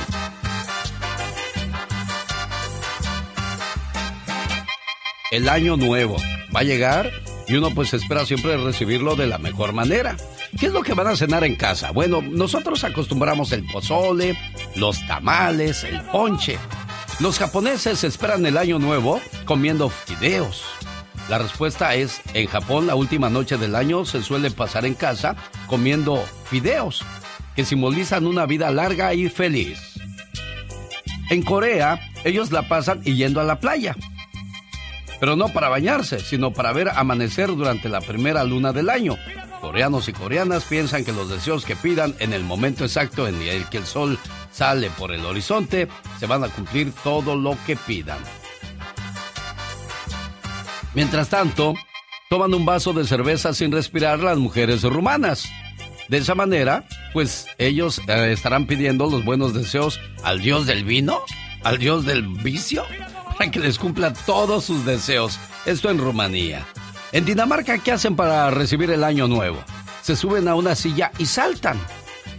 El 5.32 5.48
año 5.48 5.78
nuevo 5.78 6.18
va 6.54 6.60
a 6.60 6.64
llegar 6.64 7.10
y 7.48 7.54
uno 7.54 7.70
pues 7.70 7.92
espera 7.94 8.24
siempre 8.26 8.56
recibirlo 8.58 9.16
de 9.16 9.26
la 9.26 9.38
mejor 9.38 9.72
manera. 9.72 10.16
¿Qué 10.60 10.66
es 10.66 10.72
lo 10.72 10.82
que 10.82 10.92
van 10.92 11.06
a 11.06 11.16
cenar 11.16 11.42
en 11.42 11.56
casa? 11.56 11.90
Bueno, 11.90 12.20
nosotros 12.20 12.84
acostumbramos 12.84 13.50
el 13.52 13.64
pozole, 13.64 14.38
los 14.76 15.04
tamales, 15.06 15.84
el 15.84 16.02
ponche. 16.02 16.58
Los 17.18 17.38
japoneses 17.38 18.04
esperan 18.04 18.44
el 18.44 18.58
año 18.58 18.78
nuevo 18.78 19.20
comiendo 19.46 19.88
fideos. 19.88 20.62
La 21.30 21.38
respuesta 21.38 21.94
es, 21.94 22.20
en 22.34 22.46
Japón 22.46 22.86
la 22.86 22.94
última 22.94 23.30
noche 23.30 23.56
del 23.56 23.74
año 23.74 24.04
se 24.04 24.22
suele 24.22 24.50
pasar 24.50 24.84
en 24.84 24.94
casa 24.94 25.36
comiendo 25.66 26.22
fideos, 26.44 27.02
que 27.56 27.64
simbolizan 27.64 28.26
una 28.26 28.44
vida 28.44 28.70
larga 28.70 29.14
y 29.14 29.30
feliz. 29.30 29.78
En 31.30 31.42
Corea, 31.42 31.98
ellos 32.24 32.52
la 32.52 32.68
pasan 32.68 33.02
yendo 33.02 33.40
a 33.40 33.44
la 33.44 33.58
playa 33.60 33.96
pero 35.22 35.36
no 35.36 35.50
para 35.50 35.68
bañarse, 35.68 36.18
sino 36.18 36.52
para 36.52 36.72
ver 36.72 36.88
amanecer 36.88 37.46
durante 37.46 37.88
la 37.88 38.00
primera 38.00 38.42
luna 38.42 38.72
del 38.72 38.90
año. 38.90 39.16
Coreanos 39.60 40.08
y 40.08 40.12
coreanas 40.12 40.64
piensan 40.64 41.04
que 41.04 41.12
los 41.12 41.30
deseos 41.30 41.64
que 41.64 41.76
pidan 41.76 42.16
en 42.18 42.32
el 42.32 42.42
momento 42.42 42.82
exacto 42.84 43.28
en 43.28 43.40
el 43.40 43.68
que 43.68 43.78
el 43.78 43.86
sol 43.86 44.18
sale 44.50 44.90
por 44.90 45.12
el 45.12 45.24
horizonte 45.24 45.86
se 46.18 46.26
van 46.26 46.42
a 46.42 46.48
cumplir 46.48 46.92
todo 47.04 47.36
lo 47.36 47.56
que 47.64 47.76
pidan. 47.76 48.18
Mientras 50.92 51.28
tanto, 51.28 51.74
toman 52.28 52.52
un 52.52 52.66
vaso 52.66 52.92
de 52.92 53.06
cerveza 53.06 53.54
sin 53.54 53.70
respirar 53.70 54.18
las 54.18 54.38
mujeres 54.38 54.82
rumanas. 54.82 55.48
De 56.08 56.18
esa 56.18 56.34
manera, 56.34 56.84
pues 57.12 57.46
ellos 57.58 58.00
eh, 58.08 58.32
estarán 58.32 58.66
pidiendo 58.66 59.08
los 59.08 59.24
buenos 59.24 59.54
deseos 59.54 60.00
al 60.24 60.40
dios 60.40 60.66
del 60.66 60.82
vino, 60.82 61.20
al 61.62 61.78
dios 61.78 62.06
del 62.06 62.26
vicio, 62.26 62.84
para 63.42 63.50
que 63.50 63.58
les 63.58 63.76
cumpla 63.76 64.12
todos 64.12 64.66
sus 64.66 64.84
deseos. 64.84 65.36
Esto 65.66 65.90
en 65.90 65.98
Rumanía. 65.98 66.64
En 67.10 67.24
Dinamarca, 67.24 67.78
¿qué 67.78 67.90
hacen 67.90 68.14
para 68.14 68.48
recibir 68.52 68.88
el 68.92 69.02
año 69.02 69.26
nuevo? 69.26 69.58
Se 70.00 70.14
suben 70.14 70.46
a 70.46 70.54
una 70.54 70.76
silla 70.76 71.10
y 71.18 71.26
saltan. 71.26 71.76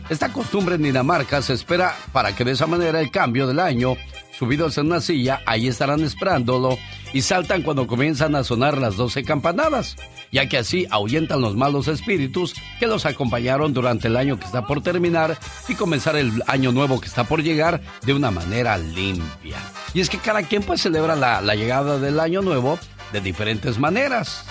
Esta 0.08 0.32
costumbre 0.32 0.76
en 0.76 0.84
Dinamarca 0.84 1.42
se 1.42 1.52
espera 1.52 1.94
para 2.14 2.34
que 2.34 2.46
de 2.46 2.52
esa 2.52 2.68
manera 2.68 3.02
el 3.02 3.12
cambio 3.12 3.48
del 3.48 3.60
año, 3.60 3.98
subidos 4.40 4.78
en 4.78 4.86
una 4.86 5.02
silla, 5.02 5.42
ahí 5.46 5.68
estarán 5.68 6.06
esperándolo 6.06 6.80
y 7.14 7.22
saltan 7.22 7.62
cuando 7.62 7.88
comienzan 7.88 8.36
a 8.36 8.44
sonar 8.44 8.78
las 8.78 8.98
12 8.98 9.24
campanadas, 9.24 9.96
ya 10.32 10.50
que 10.50 10.58
así 10.58 10.88
ahuyentan 10.90 11.42
los 11.42 11.56
malos 11.56 11.88
espíritus 11.88 12.56
que 12.80 12.88
los 12.88 13.06
acompañaron 13.06 13.74
durante 13.74 14.08
el 14.08 14.18
año 14.18 14.40
que 14.40 14.46
está 14.46 14.66
por 14.66 14.82
terminar 14.82 15.38
y 15.68 15.76
comenzar 15.76 16.16
el 16.16 16.44
año 16.48 16.72
nuevo 16.72 17.00
que 17.00 17.08
está 17.08 17.24
por 17.24 17.44
llegar 17.44 17.82
de 18.06 18.14
una 18.14 18.32
manera 18.32 18.78
limpia. 18.78 19.58
Y 19.94 20.02
es 20.02 20.10
que 20.10 20.18
cada 20.18 20.44
quien 20.44 20.64
pues 20.64 20.82
celebra 20.82 21.16
la, 21.16 21.42
la 21.42 21.56
llegada 21.56 22.00
del 22.00 22.20
año 22.20 22.42
nuevo 22.42 22.80
de 23.14 23.22
diferentes 23.22 23.78
maneras. 23.78 24.44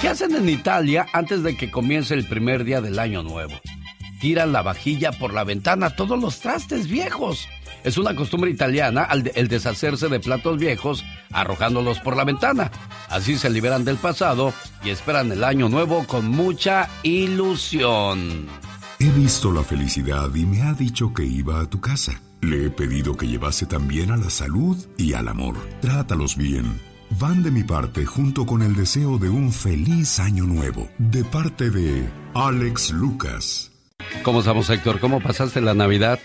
¿Qué 0.00 0.08
hacen 0.08 0.36
en 0.36 0.48
Italia 0.48 1.06
antes 1.12 1.42
de 1.42 1.56
que 1.56 1.72
comience 1.72 2.14
el 2.14 2.24
primer 2.24 2.62
día 2.62 2.80
del 2.80 3.00
año 3.00 3.24
nuevo? 3.24 3.54
Tiran 4.20 4.52
la 4.52 4.62
vajilla 4.62 5.10
por 5.10 5.34
la 5.34 5.42
ventana, 5.42 5.90
todos 5.90 6.20
los 6.20 6.38
trastes 6.38 6.88
viejos. 6.88 7.48
Es 7.84 7.96
una 7.96 8.14
costumbre 8.14 8.50
italiana 8.50 9.08
el 9.34 9.48
deshacerse 9.48 10.08
de 10.08 10.20
platos 10.20 10.58
viejos 10.58 11.04
arrojándolos 11.32 12.00
por 12.00 12.16
la 12.16 12.24
ventana. 12.24 12.70
Así 13.08 13.36
se 13.36 13.50
liberan 13.50 13.84
del 13.84 13.96
pasado 13.96 14.52
y 14.84 14.90
esperan 14.90 15.32
el 15.32 15.44
año 15.44 15.68
nuevo 15.68 16.06
con 16.06 16.28
mucha 16.28 16.88
ilusión. 17.02 18.46
He 19.00 19.10
visto 19.10 19.52
la 19.52 19.62
felicidad 19.62 20.34
y 20.34 20.44
me 20.44 20.62
ha 20.62 20.74
dicho 20.74 21.12
que 21.14 21.24
iba 21.24 21.60
a 21.60 21.66
tu 21.66 21.80
casa. 21.80 22.20
Le 22.40 22.66
he 22.66 22.70
pedido 22.70 23.16
que 23.16 23.26
llevase 23.26 23.66
también 23.66 24.10
a 24.10 24.16
la 24.16 24.30
salud 24.30 24.76
y 24.96 25.12
al 25.12 25.28
amor. 25.28 25.56
Trátalos 25.80 26.36
bien. 26.36 26.80
Van 27.18 27.42
de 27.42 27.50
mi 27.50 27.64
parte 27.64 28.04
junto 28.04 28.44
con 28.44 28.62
el 28.62 28.74
deseo 28.74 29.18
de 29.18 29.28
un 29.28 29.52
feliz 29.52 30.20
año 30.20 30.44
nuevo. 30.44 30.88
De 30.98 31.24
parte 31.24 31.70
de 31.70 32.08
Alex 32.34 32.90
Lucas. 32.90 33.70
¿Cómo 34.22 34.40
estamos, 34.40 34.68
Héctor? 34.70 35.00
¿Cómo 35.00 35.20
pasaste 35.20 35.60
la 35.60 35.74
Navidad? 35.74 36.18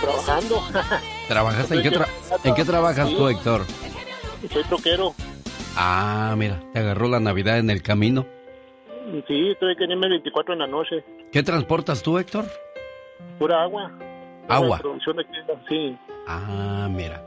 Trabajando. 0.00 0.56
¿Trabajaste? 1.28 1.74
¿En 1.76 1.82
qué, 1.82 1.90
tra- 1.90 2.08
¿En 2.44 2.54
qué 2.54 2.64
trabajas 2.64 3.08
tú, 3.10 3.28
Héctor? 3.28 3.62
Soy 4.52 4.64
troquero. 4.64 5.14
Ah, 5.76 6.34
mira, 6.36 6.60
te 6.72 6.78
agarró 6.80 7.08
la 7.08 7.20
Navidad 7.20 7.58
en 7.58 7.70
el 7.70 7.82
camino. 7.82 8.26
Sí, 9.28 9.54
tuve 9.60 9.76
que 9.76 9.84
irme 9.84 10.06
el 10.06 10.10
24 10.12 10.54
en 10.54 10.58
la 10.60 10.66
noche. 10.66 11.04
¿Qué 11.32 11.42
transportas 11.42 12.02
tú, 12.02 12.18
Héctor? 12.18 12.46
Pura 13.38 13.62
agua. 13.62 13.90
Agua. 14.48 14.78
Producción 14.78 15.16
de 15.16 15.24
sí. 15.68 15.96
Ah, 16.26 16.88
mira. 16.90 17.22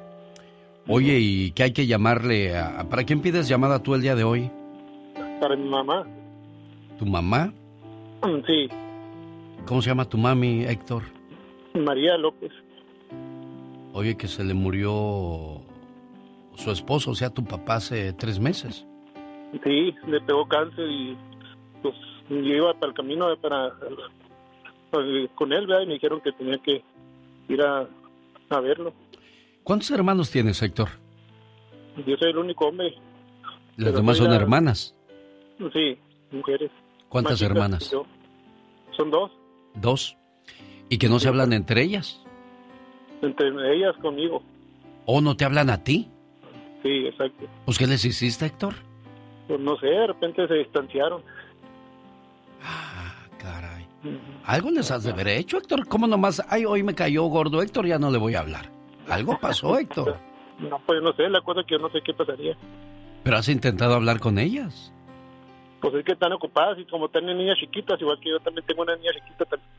Oye, 0.87 1.19
¿y 1.19 1.51
qué 1.51 1.63
hay 1.63 1.71
que 1.73 1.85
llamarle? 1.87 2.57
A, 2.57 2.83
¿Para 2.89 3.03
quién 3.03 3.21
pides 3.21 3.47
llamada 3.47 3.79
tú 3.81 3.95
el 3.95 4.01
día 4.01 4.15
de 4.15 4.23
hoy? 4.23 4.49
Para 5.39 5.55
mi 5.55 5.67
mamá. 5.69 6.05
¿Tu 6.97 7.05
mamá? 7.05 7.51
Sí, 8.47 8.69
¿Cómo 9.67 9.81
se 9.81 9.89
llama 9.89 10.05
tu 10.05 10.17
mami, 10.17 10.63
Héctor? 10.65 11.03
María 11.73 12.17
López. 12.17 12.51
Oye, 13.93 14.15
que 14.15 14.27
se 14.27 14.43
le 14.43 14.53
murió 14.53 15.61
su 16.55 16.71
esposo, 16.71 17.11
o 17.11 17.15
sea, 17.15 17.29
tu 17.29 17.43
papá 17.43 17.75
hace 17.75 18.13
tres 18.13 18.39
meses. 18.39 18.85
Sí, 19.63 19.93
le 20.07 20.21
pegó 20.21 20.47
cáncer 20.47 20.87
y 20.89 21.17
pues 21.81 21.95
yo 22.29 22.35
iba 22.37 22.73
para 22.73 22.87
el 22.87 22.93
camino 22.93 23.25
para, 23.41 23.73
para- 24.91 25.27
con 25.35 25.51
él, 25.53 25.67
¿verdad? 25.67 25.83
Y 25.83 25.87
me 25.87 25.93
dijeron 25.93 26.21
que 26.21 26.31
tenía 26.31 26.57
que 26.59 26.81
ir 27.49 27.61
a, 27.61 27.87
a 28.49 28.59
verlo. 28.61 28.93
¿Cuántos 29.63 29.91
hermanos 29.91 30.31
tienes, 30.31 30.61
Héctor? 30.61 30.89
Yo 32.05 32.15
soy 32.17 32.29
el 32.31 32.37
único 32.37 32.67
hombre. 32.67 32.95
Las 33.75 33.93
demás 33.93 34.17
son 34.17 34.29
la- 34.29 34.35
hermanas. 34.37 34.95
Sí, 35.73 35.97
mujeres. 36.31 36.71
¿Cuántas 37.09 37.41
hermanas? 37.41 37.93
Son 38.95 39.11
dos, 39.11 39.31
Dos. 39.79 40.17
¿Y 40.89 40.97
que 40.97 41.09
no 41.09 41.19
se 41.19 41.27
hablan 41.27 41.53
entre 41.53 41.81
ellas? 41.81 42.21
entre 43.21 43.47
ellas 43.75 43.95
conmigo. 44.01 44.43
¿O 45.05 45.21
no 45.21 45.35
te 45.35 45.45
hablan 45.45 45.69
a 45.69 45.83
ti? 45.83 46.07
Sí, 46.83 47.07
exacto. 47.07 47.45
Pues, 47.65 47.77
¿qué 47.77 47.87
les 47.87 48.05
hiciste, 48.05 48.45
Héctor? 48.45 48.75
Pues 49.47 49.59
no 49.59 49.77
sé, 49.79 49.87
de 49.87 50.07
repente 50.07 50.47
se 50.47 50.53
distanciaron. 50.55 51.21
Caray. 53.39 53.87
Algo 54.45 54.71
les 54.71 54.91
has 54.91 55.03
de 55.03 55.11
haber 55.11 55.27
hecho, 55.29 55.57
Héctor. 55.57 55.87
¿Cómo 55.87 56.07
nomás? 56.07 56.43
Ay, 56.49 56.65
hoy 56.65 56.83
me 56.83 56.93
cayó 56.93 57.23
gordo, 57.25 57.61
Héctor, 57.61 57.87
ya 57.87 57.97
no 57.97 58.11
le 58.11 58.17
voy 58.17 58.35
a 58.35 58.41
hablar. 58.41 58.71
Algo 59.09 59.37
pasó, 59.39 59.77
Héctor. 59.77 60.17
No, 60.57 60.81
pues 60.87 61.03
no 61.03 61.13
sé, 61.13 61.29
la 61.29 61.41
cosa 61.41 61.59
es 61.61 61.67
que 61.67 61.75
yo 61.75 61.79
no 61.79 61.91
sé 61.91 61.99
qué 62.03 62.15
pasaría. 62.15 62.57
Pero 63.23 63.37
has 63.37 63.47
intentado 63.47 63.93
hablar 63.93 64.19
con 64.19 64.39
ellas. 64.39 64.91
Pues 65.81 65.93
es 65.93 66.05
que 66.05 66.13
están 66.13 66.33
ocupadas 66.33 66.79
y 66.79 66.85
como 66.85 67.09
tienen 67.09 67.37
niñas 67.37 67.57
chiquitas, 67.59 68.01
igual 68.01 68.19
que 68.19 68.29
yo 68.29 68.39
también 68.39 68.65
tengo 68.65 68.81
una 68.81 68.95
niña 68.95 69.11
chiquita 69.13 69.45
también. 69.45 69.69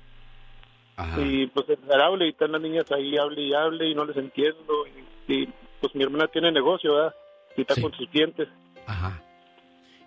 Y 1.16 1.46
pues 1.48 1.66
hable 1.92 2.26
y 2.26 2.30
están 2.30 2.52
las 2.52 2.60
niñas 2.60 2.90
ahí, 2.90 3.16
hable 3.16 3.42
y 3.42 3.54
hable 3.54 3.88
y 3.88 3.94
no 3.94 4.04
les 4.04 4.16
entiendo. 4.16 4.86
Y, 5.28 5.32
y, 5.32 5.48
pues 5.80 5.94
mi 5.94 6.02
hermana 6.02 6.26
tiene 6.26 6.50
negocio, 6.50 6.94
¿verdad? 6.94 7.14
Y 7.56 7.60
está 7.60 7.80
con 7.80 7.92
sus 7.92 8.08
clientes. 8.08 8.48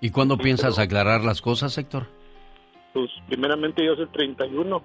¿Y 0.02 0.10
cuándo 0.10 0.38
piensas 0.38 0.80
aclarar 0.80 1.24
las 1.24 1.42
cosas, 1.42 1.78
Héctor? 1.78 2.08
Pues 2.94 3.10
primeramente 3.28 3.86
yo 3.86 3.96
soy 3.96 4.04
el 4.04 4.10
31. 4.10 4.84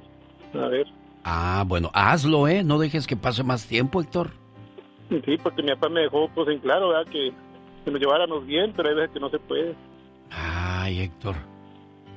A 0.55 0.69
ver. 0.69 0.87
Ah, 1.25 1.65
bueno, 1.67 1.91
hazlo, 1.93 2.47
¿eh? 2.47 2.63
No 2.63 2.79
dejes 2.79 3.07
que 3.07 3.17
pase 3.17 3.43
más 3.43 3.67
tiempo, 3.67 4.01
Héctor. 4.01 4.31
Sí, 5.09 5.37
porque 5.43 5.63
mi 5.63 5.71
papá 5.71 5.89
me 5.89 6.03
dejó 6.03 6.29
pues 6.35 6.49
en 6.49 6.59
claro, 6.61 6.89
¿verdad? 6.89 7.11
Que, 7.11 7.33
que 7.85 7.91
nos 7.91 8.01
lleváramos 8.01 8.47
bien, 8.47 8.73
pero 8.77 8.89
hay 8.89 8.95
veces 8.95 9.11
que 9.11 9.21
no 9.21 9.31
se 9.31 9.39
puede. 9.39 9.75
Ay, 10.31 11.01
Héctor. 11.01 11.37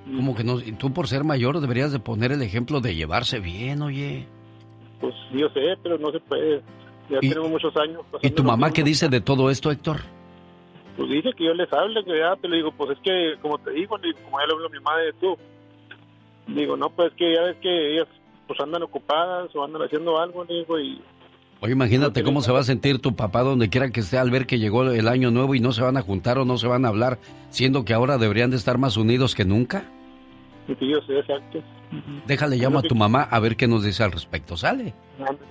Como 0.05 0.35
que 0.35 0.43
no, 0.43 0.59
y 0.59 0.71
tú 0.71 0.91
por 0.91 1.07
ser 1.07 1.23
mayor 1.23 1.59
deberías 1.59 1.91
de 1.91 1.99
poner 1.99 2.31
el 2.31 2.41
ejemplo 2.41 2.81
de 2.81 2.95
llevarse 2.95 3.39
bien, 3.39 3.81
oye. 3.81 4.27
Pues 4.99 5.13
yo 5.31 5.49
sé, 5.49 5.77
pero 5.83 5.97
no 5.97 6.11
se 6.11 6.19
puede. 6.19 6.61
Ya 7.09 7.19
tenemos 7.19 7.49
muchos 7.49 7.75
años. 7.77 8.01
¿Y 8.21 8.29
tu 8.31 8.43
mamá 8.43 8.71
qué 8.71 8.83
dice 8.83 9.09
de 9.09 9.21
todo 9.21 9.49
esto, 9.49 9.71
Héctor? 9.71 9.97
Pues 10.97 11.09
dice 11.09 11.31
que 11.33 11.45
yo 11.45 11.53
les 11.53 11.71
hable, 11.71 12.03
que 12.03 12.17
ya, 12.17 12.35
pero 12.41 12.55
digo, 12.55 12.71
pues 12.71 12.91
es 12.91 12.99
que, 12.99 13.35
como 13.41 13.57
te 13.59 13.71
digo, 13.71 13.97
como 14.23 14.39
ya 14.39 14.47
le 14.47 14.53
hablo 14.53 14.67
a 14.67 14.69
mi 14.69 14.79
madre, 14.79 15.13
tú. 15.19 15.37
Digo, 16.47 16.75
no, 16.75 16.89
pues 16.89 17.13
que 17.13 17.33
ya 17.33 17.43
ves 17.43 17.57
que 17.61 17.93
ellas 17.93 18.07
pues 18.47 18.59
andan 18.59 18.81
ocupadas 18.81 19.55
o 19.55 19.63
andan 19.63 19.83
haciendo 19.83 20.19
algo, 20.19 20.43
le 20.43 20.55
digo, 20.55 20.79
y 20.79 20.99
Oye, 21.61 21.73
imagínate 21.73 22.23
cómo 22.23 22.41
se 22.41 22.51
va 22.53 22.59
a 22.59 22.63
sentir 22.63 22.99
tu 22.99 23.15
papá 23.15 23.41
donde 23.41 23.69
quiera 23.69 23.89
que 23.89 23.99
esté 23.99 24.17
al 24.17 24.31
ver 24.31 24.45
que 24.47 24.59
llegó 24.59 24.83
el 24.83 25.07
año 25.09 25.29
nuevo 25.29 25.55
y 25.55 25.59
no 25.59 25.73
se 25.73 25.81
van 25.81 25.97
a 25.97 26.01
juntar 26.01 26.37
o 26.37 26.45
no 26.45 26.57
se 26.57 26.67
van 26.67 26.85
a 26.85 26.87
hablar, 26.87 27.19
siendo 27.49 27.83
que 27.83 27.93
ahora 27.93 28.17
deberían 28.17 28.49
de 28.49 28.55
estar 28.55 28.77
más 28.77 28.95
unidos 28.95 29.35
que 29.35 29.43
nunca. 29.43 29.83
que 30.67 30.87
yo 30.87 31.01
sé, 31.01 31.19
exacto. 31.19 31.61
Déjale, 32.27 32.55
llamo 32.57 32.79
a 32.79 32.81
tu 32.83 32.95
mamá 32.95 33.23
a 33.23 33.39
ver 33.39 33.57
qué 33.57 33.67
nos 33.67 33.83
dice 33.83 34.03
al 34.03 34.11
respecto. 34.11 34.55
¿Sale? 34.55 34.93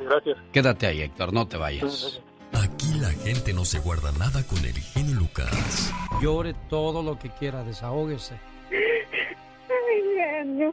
Gracias. 0.01 0.39
Quédate 0.53 0.87
ahí, 0.87 1.03
Héctor, 1.03 1.33
no 1.35 1.47
te 1.47 1.59
vayas. 1.59 2.23
Aquí 2.55 2.99
la 3.01 3.11
gente 3.11 3.53
no 3.53 3.67
se 3.67 3.79
guarda 3.81 4.11
nada 4.13 4.43
con 4.47 4.59
el 4.65 4.73
genio 4.73 5.17
Lucas. 5.17 5.93
Llore 6.23 6.55
todo 6.71 7.03
lo 7.03 7.19
que 7.19 7.29
quiera, 7.31 7.65
desahógese. 7.65 8.37
Ay, 8.71 10.03
genio. 10.17 10.73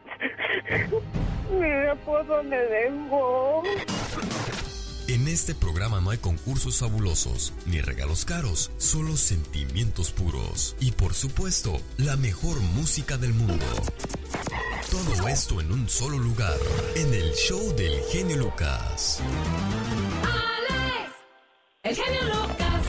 Mira 1.59 1.95
por 2.05 2.25
dónde 2.25 2.57
vengo. 2.67 3.63
En 5.25 5.31
este 5.31 5.55
programa 5.55 6.01
no 6.01 6.11
hay 6.11 6.19
concursos 6.19 6.81
fabulosos 6.81 7.51
ni 7.65 7.81
regalos 7.81 8.25
caros, 8.25 8.71
solo 8.77 9.17
sentimientos 9.17 10.11
puros 10.11 10.75
y 10.79 10.91
por 10.91 11.15
supuesto 11.15 11.77
la 11.97 12.15
mejor 12.15 12.61
música 12.61 13.17
del 13.17 13.33
mundo. 13.33 13.65
Todo 14.91 15.27
esto 15.27 15.59
en 15.59 15.71
un 15.71 15.89
solo 15.89 16.19
lugar, 16.19 16.53
en 16.95 17.11
el 17.11 17.31
show 17.33 17.75
del 17.75 17.93
genio 18.11 18.37
Lucas. 18.37 19.23
El 21.81 21.95
genio 21.95 22.21
Lucas. 22.25 22.83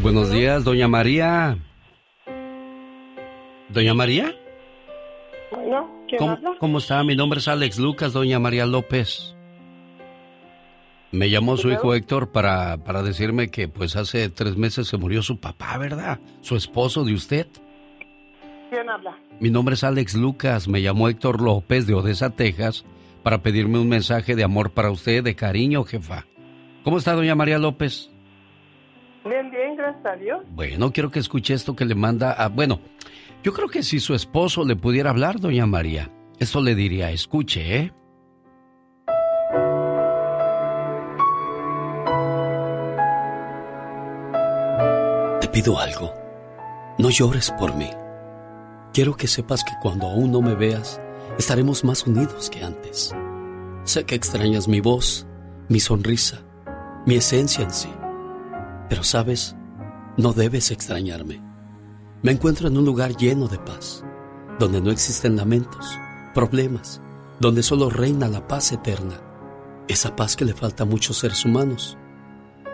Buenos 0.00 0.30
días, 0.30 0.64
doña 0.64 0.88
María. 0.88 1.58
¿Doña 3.68 3.92
María? 3.92 4.34
Bueno, 5.50 6.06
¿quién 6.08 6.18
¿Cómo, 6.18 6.32
habla? 6.32 6.52
cómo 6.58 6.78
está? 6.78 7.04
Mi 7.04 7.14
nombre 7.14 7.40
es 7.40 7.48
Alex 7.48 7.78
Lucas, 7.78 8.14
doña 8.14 8.38
María 8.38 8.64
López. 8.64 9.34
Me 11.12 11.28
llamó 11.28 11.58
su 11.58 11.70
hijo 11.70 11.94
Héctor 11.94 12.32
para, 12.32 12.78
para 12.78 13.02
decirme 13.02 13.50
que 13.50 13.68
pues 13.68 13.96
hace 13.96 14.30
tres 14.30 14.56
meses 14.56 14.88
se 14.88 14.96
murió 14.96 15.22
su 15.22 15.38
papá, 15.38 15.76
¿verdad? 15.76 16.18
Su 16.40 16.56
esposo 16.56 17.04
de 17.04 17.12
usted. 17.12 17.46
¿Quién 18.70 18.88
habla? 18.88 19.18
Mi 19.38 19.50
nombre 19.50 19.74
es 19.74 19.84
Alex 19.84 20.14
Lucas, 20.14 20.68
me 20.68 20.80
llamó 20.80 21.10
Héctor 21.10 21.42
López 21.42 21.86
de 21.86 21.92
Odessa, 21.92 22.30
Texas, 22.30 22.86
para 23.22 23.42
pedirme 23.42 23.78
un 23.78 23.90
mensaje 23.90 24.34
de 24.34 24.42
amor 24.42 24.70
para 24.70 24.90
usted, 24.90 25.22
de 25.22 25.34
cariño, 25.34 25.84
jefa. 25.84 26.24
¿Cómo 26.82 26.96
está 26.96 27.12
doña 27.12 27.34
María 27.34 27.58
López? 27.58 28.10
Bien, 29.24 29.50
bien, 29.50 29.76
gracias 29.76 30.06
a 30.06 30.16
Dios. 30.16 30.40
Bueno, 30.50 30.92
quiero 30.92 31.10
que 31.10 31.18
escuche 31.18 31.52
esto 31.52 31.76
que 31.76 31.84
le 31.84 31.94
manda 31.94 32.32
a... 32.32 32.48
Bueno, 32.48 32.80
yo 33.42 33.52
creo 33.52 33.68
que 33.68 33.82
si 33.82 34.00
su 34.00 34.14
esposo 34.14 34.64
le 34.64 34.76
pudiera 34.76 35.10
hablar, 35.10 35.38
doña 35.38 35.66
María, 35.66 36.10
esto 36.38 36.62
le 36.62 36.74
diría, 36.74 37.10
escuche, 37.10 37.76
¿eh? 37.76 37.92
Pido 45.52 45.78
algo. 45.78 46.12
No 46.98 47.10
llores 47.10 47.52
por 47.58 47.74
mí. 47.74 47.90
Quiero 48.92 49.16
que 49.16 49.28
sepas 49.28 49.62
que 49.64 49.72
cuando 49.82 50.06
aún 50.06 50.32
no 50.32 50.40
me 50.40 50.54
veas, 50.54 51.00
estaremos 51.38 51.84
más 51.84 52.06
unidos 52.06 52.50
que 52.50 52.64
antes. 52.64 53.14
Sé 53.84 54.04
que 54.04 54.14
extrañas 54.14 54.66
mi 54.66 54.80
voz, 54.80 55.26
mi 55.68 55.78
sonrisa, 55.78 56.40
mi 57.06 57.16
esencia 57.16 57.64
en 57.64 57.70
sí. 57.70 57.90
Pero 58.88 59.04
sabes, 59.04 59.54
no 60.16 60.32
debes 60.32 60.70
extrañarme. 60.70 61.42
Me 62.22 62.32
encuentro 62.32 62.68
en 62.68 62.76
un 62.78 62.84
lugar 62.84 63.16
lleno 63.16 63.48
de 63.48 63.58
paz, 63.58 64.04
donde 64.58 64.80
no 64.80 64.90
existen 64.90 65.36
lamentos, 65.36 65.98
problemas, 66.34 67.00
donde 67.40 67.62
solo 67.62 67.90
reina 67.90 68.28
la 68.28 68.46
paz 68.46 68.72
eterna. 68.72 69.20
Esa 69.88 70.14
paz 70.14 70.36
que 70.36 70.44
le 70.44 70.54
falta 70.54 70.84
a 70.84 70.86
muchos 70.86 71.18
seres 71.18 71.44
humanos. 71.44 71.98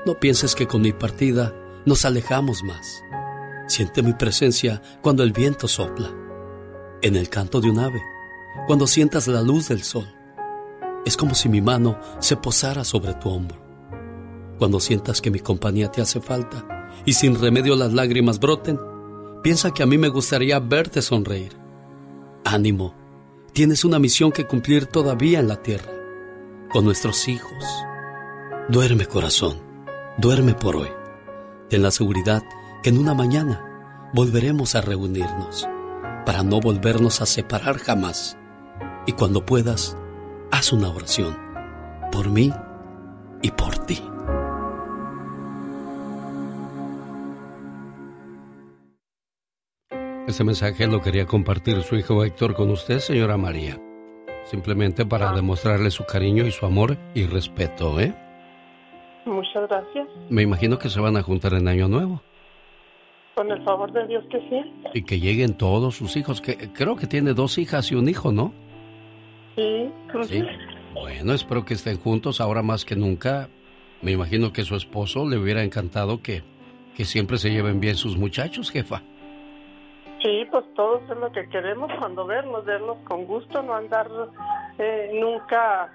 No 0.04 0.14
pienses 0.14 0.54
que 0.54 0.66
con 0.66 0.82
mi 0.82 0.92
partida 0.92 1.54
nos 1.86 2.04
alejamos 2.04 2.62
más. 2.62 3.02
Siente 3.66 4.02
mi 4.02 4.12
presencia 4.12 4.80
cuando 5.02 5.22
el 5.22 5.32
viento 5.32 5.68
sopla, 5.68 6.10
en 7.02 7.16
el 7.16 7.28
canto 7.28 7.60
de 7.60 7.70
un 7.70 7.78
ave, 7.78 8.02
cuando 8.66 8.86
sientas 8.86 9.28
la 9.28 9.42
luz 9.42 9.68
del 9.68 9.82
sol. 9.82 10.06
Es 11.04 11.16
como 11.16 11.34
si 11.34 11.48
mi 11.48 11.60
mano 11.60 11.98
se 12.18 12.36
posara 12.36 12.84
sobre 12.84 13.14
tu 13.14 13.28
hombro. 13.30 13.58
Cuando 14.58 14.80
sientas 14.80 15.20
que 15.20 15.30
mi 15.30 15.40
compañía 15.40 15.90
te 15.90 16.02
hace 16.02 16.20
falta 16.20 16.88
y 17.04 17.12
sin 17.12 17.40
remedio 17.40 17.76
las 17.76 17.92
lágrimas 17.92 18.40
broten, 18.40 18.78
piensa 19.42 19.72
que 19.72 19.82
a 19.82 19.86
mí 19.86 19.98
me 19.98 20.08
gustaría 20.08 20.58
verte 20.58 21.00
sonreír. 21.00 21.56
Ánimo, 22.44 22.94
tienes 23.52 23.84
una 23.84 23.98
misión 23.98 24.32
que 24.32 24.46
cumplir 24.46 24.86
todavía 24.86 25.40
en 25.40 25.48
la 25.48 25.62
tierra, 25.62 25.92
con 26.72 26.84
nuestros 26.84 27.28
hijos. 27.28 27.64
Duerme 28.68 29.06
corazón, 29.06 29.58
duerme 30.18 30.54
por 30.54 30.76
hoy. 30.76 30.97
Ten 31.68 31.82
la 31.82 31.90
seguridad 31.90 32.42
que 32.82 32.88
en 32.88 32.98
una 32.98 33.12
mañana 33.12 34.10
volveremos 34.14 34.74
a 34.74 34.80
reunirnos 34.80 35.68
para 36.24 36.42
no 36.42 36.60
volvernos 36.60 37.20
a 37.20 37.26
separar 37.26 37.78
jamás. 37.78 38.38
Y 39.06 39.12
cuando 39.12 39.44
puedas, 39.44 39.96
haz 40.50 40.72
una 40.72 40.88
oración 40.88 41.36
por 42.10 42.30
mí 42.30 42.52
y 43.42 43.50
por 43.50 43.78
ti. 43.86 44.02
Este 50.26 50.44
mensaje 50.44 50.86
lo 50.86 51.00
quería 51.00 51.26
compartir 51.26 51.82
su 51.82 51.96
hijo 51.96 52.24
Héctor 52.24 52.54
con 52.54 52.70
usted, 52.70 52.98
señora 52.98 53.36
María. 53.36 53.78
Simplemente 54.44 55.04
para 55.04 55.32
demostrarle 55.32 55.90
su 55.90 56.04
cariño 56.04 56.46
y 56.46 56.50
su 56.50 56.64
amor 56.64 56.98
y 57.14 57.26
respeto, 57.26 58.00
¿eh? 58.00 58.14
Muchas 59.24 59.68
gracias. 59.68 60.08
Me 60.30 60.42
imagino 60.42 60.78
que 60.78 60.88
se 60.88 61.00
van 61.00 61.16
a 61.16 61.22
juntar 61.22 61.52
en 61.54 61.68
Año 61.68 61.88
Nuevo 61.88 62.22
Con 63.34 63.50
el 63.50 63.62
favor 63.64 63.92
de 63.92 64.06
Dios 64.06 64.24
que 64.30 64.38
sí. 64.48 64.72
y 64.94 65.02
que 65.04 65.20
lleguen 65.20 65.54
todos 65.56 65.96
sus 65.96 66.16
hijos, 66.16 66.40
que 66.40 66.72
creo 66.72 66.96
que 66.96 67.06
tiene 67.06 67.34
dos 67.34 67.58
hijas 67.58 67.90
y 67.92 67.94
un 67.94 68.08
hijo, 68.08 68.32
¿no? 68.32 68.52
Sí. 69.56 69.90
Sí. 70.24 70.42
Bueno, 70.94 71.32
espero 71.32 71.64
que 71.64 71.74
estén 71.74 71.98
juntos 71.98 72.40
ahora 72.40 72.62
más 72.62 72.84
que 72.84 72.96
nunca. 72.96 73.48
Me 74.02 74.12
imagino 74.12 74.52
que 74.52 74.62
su 74.62 74.76
esposo 74.76 75.28
le 75.28 75.36
hubiera 75.36 75.62
encantado 75.62 76.22
que, 76.22 76.42
que 76.96 77.04
siempre 77.04 77.36
se 77.38 77.50
lleven 77.50 77.80
bien 77.80 77.96
sus 77.96 78.16
muchachos, 78.16 78.70
jefa. 78.70 79.02
Sí, 80.22 80.44
pues 80.50 80.64
todos 80.74 81.02
es 81.08 81.16
lo 81.16 81.30
que 81.30 81.48
queremos 81.48 81.90
cuando 81.98 82.26
vernos, 82.26 82.64
vernos 82.64 82.96
con 83.04 83.24
gusto, 83.26 83.62
no 83.62 83.74
andar 83.74 84.08
eh, 84.78 85.10
nunca 85.14 85.92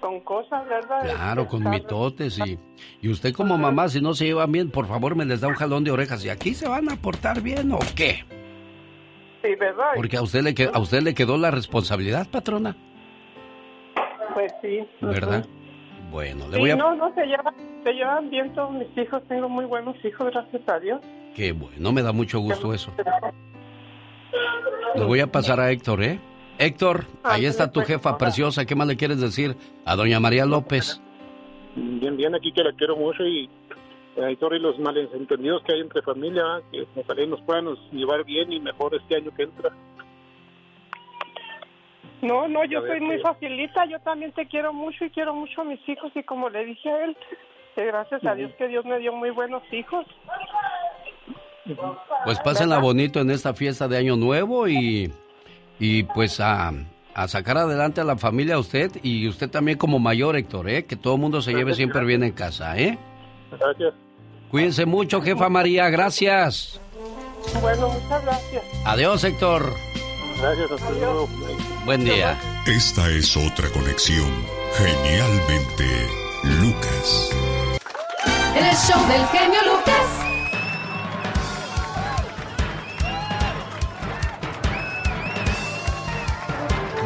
con 0.00 0.20
cosas, 0.20 0.68
¿verdad? 0.68 1.02
Claro, 1.02 1.46
con 1.48 1.62
Estar- 1.62 1.70
mitotes 1.72 2.38
y, 2.38 2.58
y 3.00 3.08
usted 3.08 3.32
como 3.34 3.56
mamá, 3.58 3.88
si 3.88 4.00
no 4.00 4.14
se 4.14 4.26
llevan 4.26 4.52
bien, 4.52 4.70
por 4.70 4.86
favor 4.86 5.16
me 5.16 5.24
les 5.24 5.40
da 5.40 5.48
un 5.48 5.54
jalón 5.54 5.84
de 5.84 5.90
orejas. 5.90 6.24
¿Y 6.24 6.28
aquí 6.30 6.54
se 6.54 6.68
van 6.68 6.90
a 6.90 6.96
portar 6.96 7.40
bien 7.40 7.72
o 7.72 7.78
qué? 7.96 8.24
Sí, 9.42 9.54
¿verdad? 9.58 9.92
Porque 9.96 10.16
a 10.16 10.22
usted 10.22 10.42
le, 10.42 10.54
que- 10.54 10.70
a 10.72 10.78
usted 10.78 11.02
le 11.02 11.14
quedó 11.14 11.38
la 11.38 11.50
responsabilidad, 11.50 12.28
patrona, 12.30 12.76
Pues 14.34 14.52
sí. 14.62 14.80
¿verdad? 15.00 15.46
Bueno, 16.10 16.46
le 16.48 16.54
Sí, 16.54 16.60
voy 16.60 16.70
a... 16.70 16.76
no, 16.76 16.94
no, 16.94 17.12
se 17.14 17.24
llevan, 17.26 17.54
se 17.82 17.92
llevan 17.92 18.30
bien 18.30 18.52
todos 18.54 18.72
mis 18.72 18.88
hijos, 18.96 19.22
tengo 19.28 19.48
muy 19.48 19.64
buenos 19.64 19.96
hijos, 20.04 20.30
gracias 20.30 20.68
a 20.68 20.78
Dios. 20.78 21.00
Qué 21.34 21.52
bueno, 21.52 21.92
me 21.92 22.02
da 22.02 22.12
mucho 22.12 22.38
gusto 22.40 22.72
eso. 22.72 22.92
Le 24.94 25.04
voy 25.04 25.20
a 25.20 25.26
pasar 25.30 25.60
a 25.60 25.70
Héctor, 25.70 26.02
¿eh? 26.02 26.18
Héctor, 26.58 27.04
ahí 27.22 27.44
está 27.44 27.70
tu 27.70 27.80
jefa 27.80 28.16
preciosa. 28.16 28.64
¿Qué 28.64 28.74
más 28.74 28.86
le 28.86 28.96
quieres 28.96 29.20
decir 29.20 29.56
a 29.84 29.96
doña 29.96 30.20
María 30.20 30.46
López? 30.46 31.00
Bien, 31.74 32.16
bien, 32.16 32.34
aquí 32.34 32.52
que 32.52 32.62
la 32.62 32.72
quiero 32.72 32.96
mucho 32.96 33.22
y 33.24 33.50
eh, 34.16 34.36
sorry 34.40 34.58
los 34.58 34.78
malentendidos 34.78 35.62
que 35.64 35.74
hay 35.74 35.80
entre 35.80 36.00
familia, 36.00 36.42
que 36.72 36.86
ojalá 36.96 37.26
nos 37.26 37.40
puedan 37.42 37.66
llevar 37.92 38.24
bien 38.24 38.50
y 38.50 38.60
mejor 38.60 38.94
este 38.94 39.16
año 39.16 39.30
que 39.36 39.42
entra. 39.42 39.70
No, 42.22 42.48
no, 42.48 42.64
yo 42.64 42.80
ver, 42.80 42.92
soy 42.92 43.00
muy 43.00 43.18
facilita, 43.18 43.84
yo 43.84 44.00
también 44.00 44.32
te 44.32 44.46
quiero 44.46 44.72
mucho 44.72 45.04
y 45.04 45.10
quiero 45.10 45.34
mucho 45.34 45.60
a 45.60 45.64
mis 45.64 45.86
hijos 45.86 46.10
y 46.14 46.22
como 46.22 46.48
le 46.48 46.64
dije 46.64 46.88
a 46.90 47.04
él, 47.04 47.16
que 47.74 47.84
gracias 47.84 48.24
a 48.24 48.34
Dios 48.34 48.52
que 48.56 48.68
Dios 48.68 48.86
me 48.86 48.98
dio 48.98 49.12
muy 49.12 49.30
buenos 49.30 49.62
hijos. 49.70 50.06
Pues 52.24 52.40
pásenla 52.40 52.78
bonito 52.78 53.20
en 53.20 53.30
esta 53.30 53.52
fiesta 53.52 53.86
de 53.86 53.98
Año 53.98 54.16
Nuevo 54.16 54.66
y, 54.66 55.12
y 55.78 56.04
pues 56.04 56.40
a, 56.40 56.72
a 57.14 57.28
sacar 57.28 57.58
adelante 57.58 58.00
a 58.00 58.04
la 58.04 58.16
familia 58.16 58.56
a 58.56 58.58
usted 58.58 58.90
y 59.02 59.28
usted 59.28 59.50
también 59.50 59.78
como 59.78 59.98
mayor, 59.98 60.36
Héctor, 60.36 60.68
¿eh? 60.68 60.84
Que 60.84 60.96
todo 60.96 61.14
el 61.14 61.20
mundo 61.20 61.42
se 61.42 61.52
lleve 61.52 61.74
siempre 61.74 62.04
bien 62.04 62.22
en 62.22 62.32
casa, 62.32 62.76
¿eh? 62.78 62.98
Gracias. 63.50 63.94
Cuídense 64.50 64.86
mucho, 64.86 65.20
jefa 65.20 65.48
María, 65.48 65.88
gracias. 65.88 66.80
Bueno, 67.60 67.88
muchas 67.88 68.22
gracias. 68.22 68.64
Adiós, 68.84 69.24
Héctor. 69.24 69.72
Gracias, 70.40 70.70
hasta 70.70 70.90
luego. 70.90 71.28
Buen 71.84 72.04
día. 72.04 72.38
Esta 72.66 73.08
es 73.10 73.36
otra 73.36 73.68
conexión. 73.70 74.30
Genialmente, 74.74 76.08
Lucas. 76.42 77.30
El 78.54 78.74
show 78.76 79.08
del 79.08 79.24
genio 79.26 79.60
Lucas. 79.64 80.25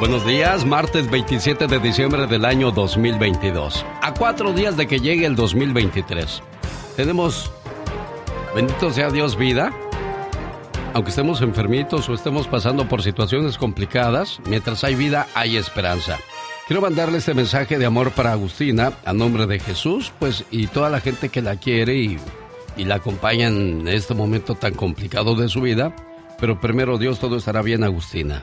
Buenos 0.01 0.24
días, 0.24 0.64
martes 0.64 1.10
27 1.10 1.66
de 1.66 1.78
diciembre 1.78 2.27
del 2.27 2.47
año 2.47 2.70
2022. 2.70 3.85
A 4.01 4.14
cuatro 4.14 4.55
días 4.55 4.74
de 4.78 4.86
que 4.86 4.98
llegue 4.98 5.27
el 5.27 5.36
2023. 5.36 6.43
Tenemos, 6.97 7.52
bendito 8.55 8.90
sea 8.93 9.10
Dios, 9.10 9.36
vida. 9.36 9.70
Aunque 10.94 11.10
estemos 11.10 11.43
enfermitos 11.43 12.09
o 12.09 12.14
estemos 12.14 12.48
pasando 12.48 12.89
por 12.89 13.02
situaciones 13.02 13.59
complicadas, 13.59 14.40
mientras 14.48 14.85
hay 14.85 14.94
vida 14.94 15.27
hay 15.35 15.59
esperanza. 15.59 16.16
Quiero 16.66 16.81
mandarle 16.81 17.18
este 17.18 17.35
mensaje 17.35 17.78
de 17.78 17.85
amor 17.85 18.10
para 18.12 18.32
Agustina 18.32 18.94
a 19.05 19.12
nombre 19.12 19.47
de 19.47 19.59
Jesús, 19.60 20.14
pues 20.18 20.47
y 20.51 20.68
toda 20.68 20.89
la 20.89 21.01
gente 21.01 21.28
que 21.28 21.43
la 21.43 21.56
quiere 21.56 21.97
y, 21.97 22.18
la 22.78 22.94
acompaña 22.94 23.48
en 23.48 23.86
este 23.86 24.14
momento 24.14 24.55
tan 24.55 24.72
complicado 24.72 25.35
de 25.35 25.51
su 25.51 25.60
vida. 25.60 25.94
Pero 26.39 26.59
primero 26.59 26.97
Dios, 26.97 27.18
todo 27.18 27.36
estará 27.36 27.60
bien, 27.60 27.85
Agustina. 27.85 28.43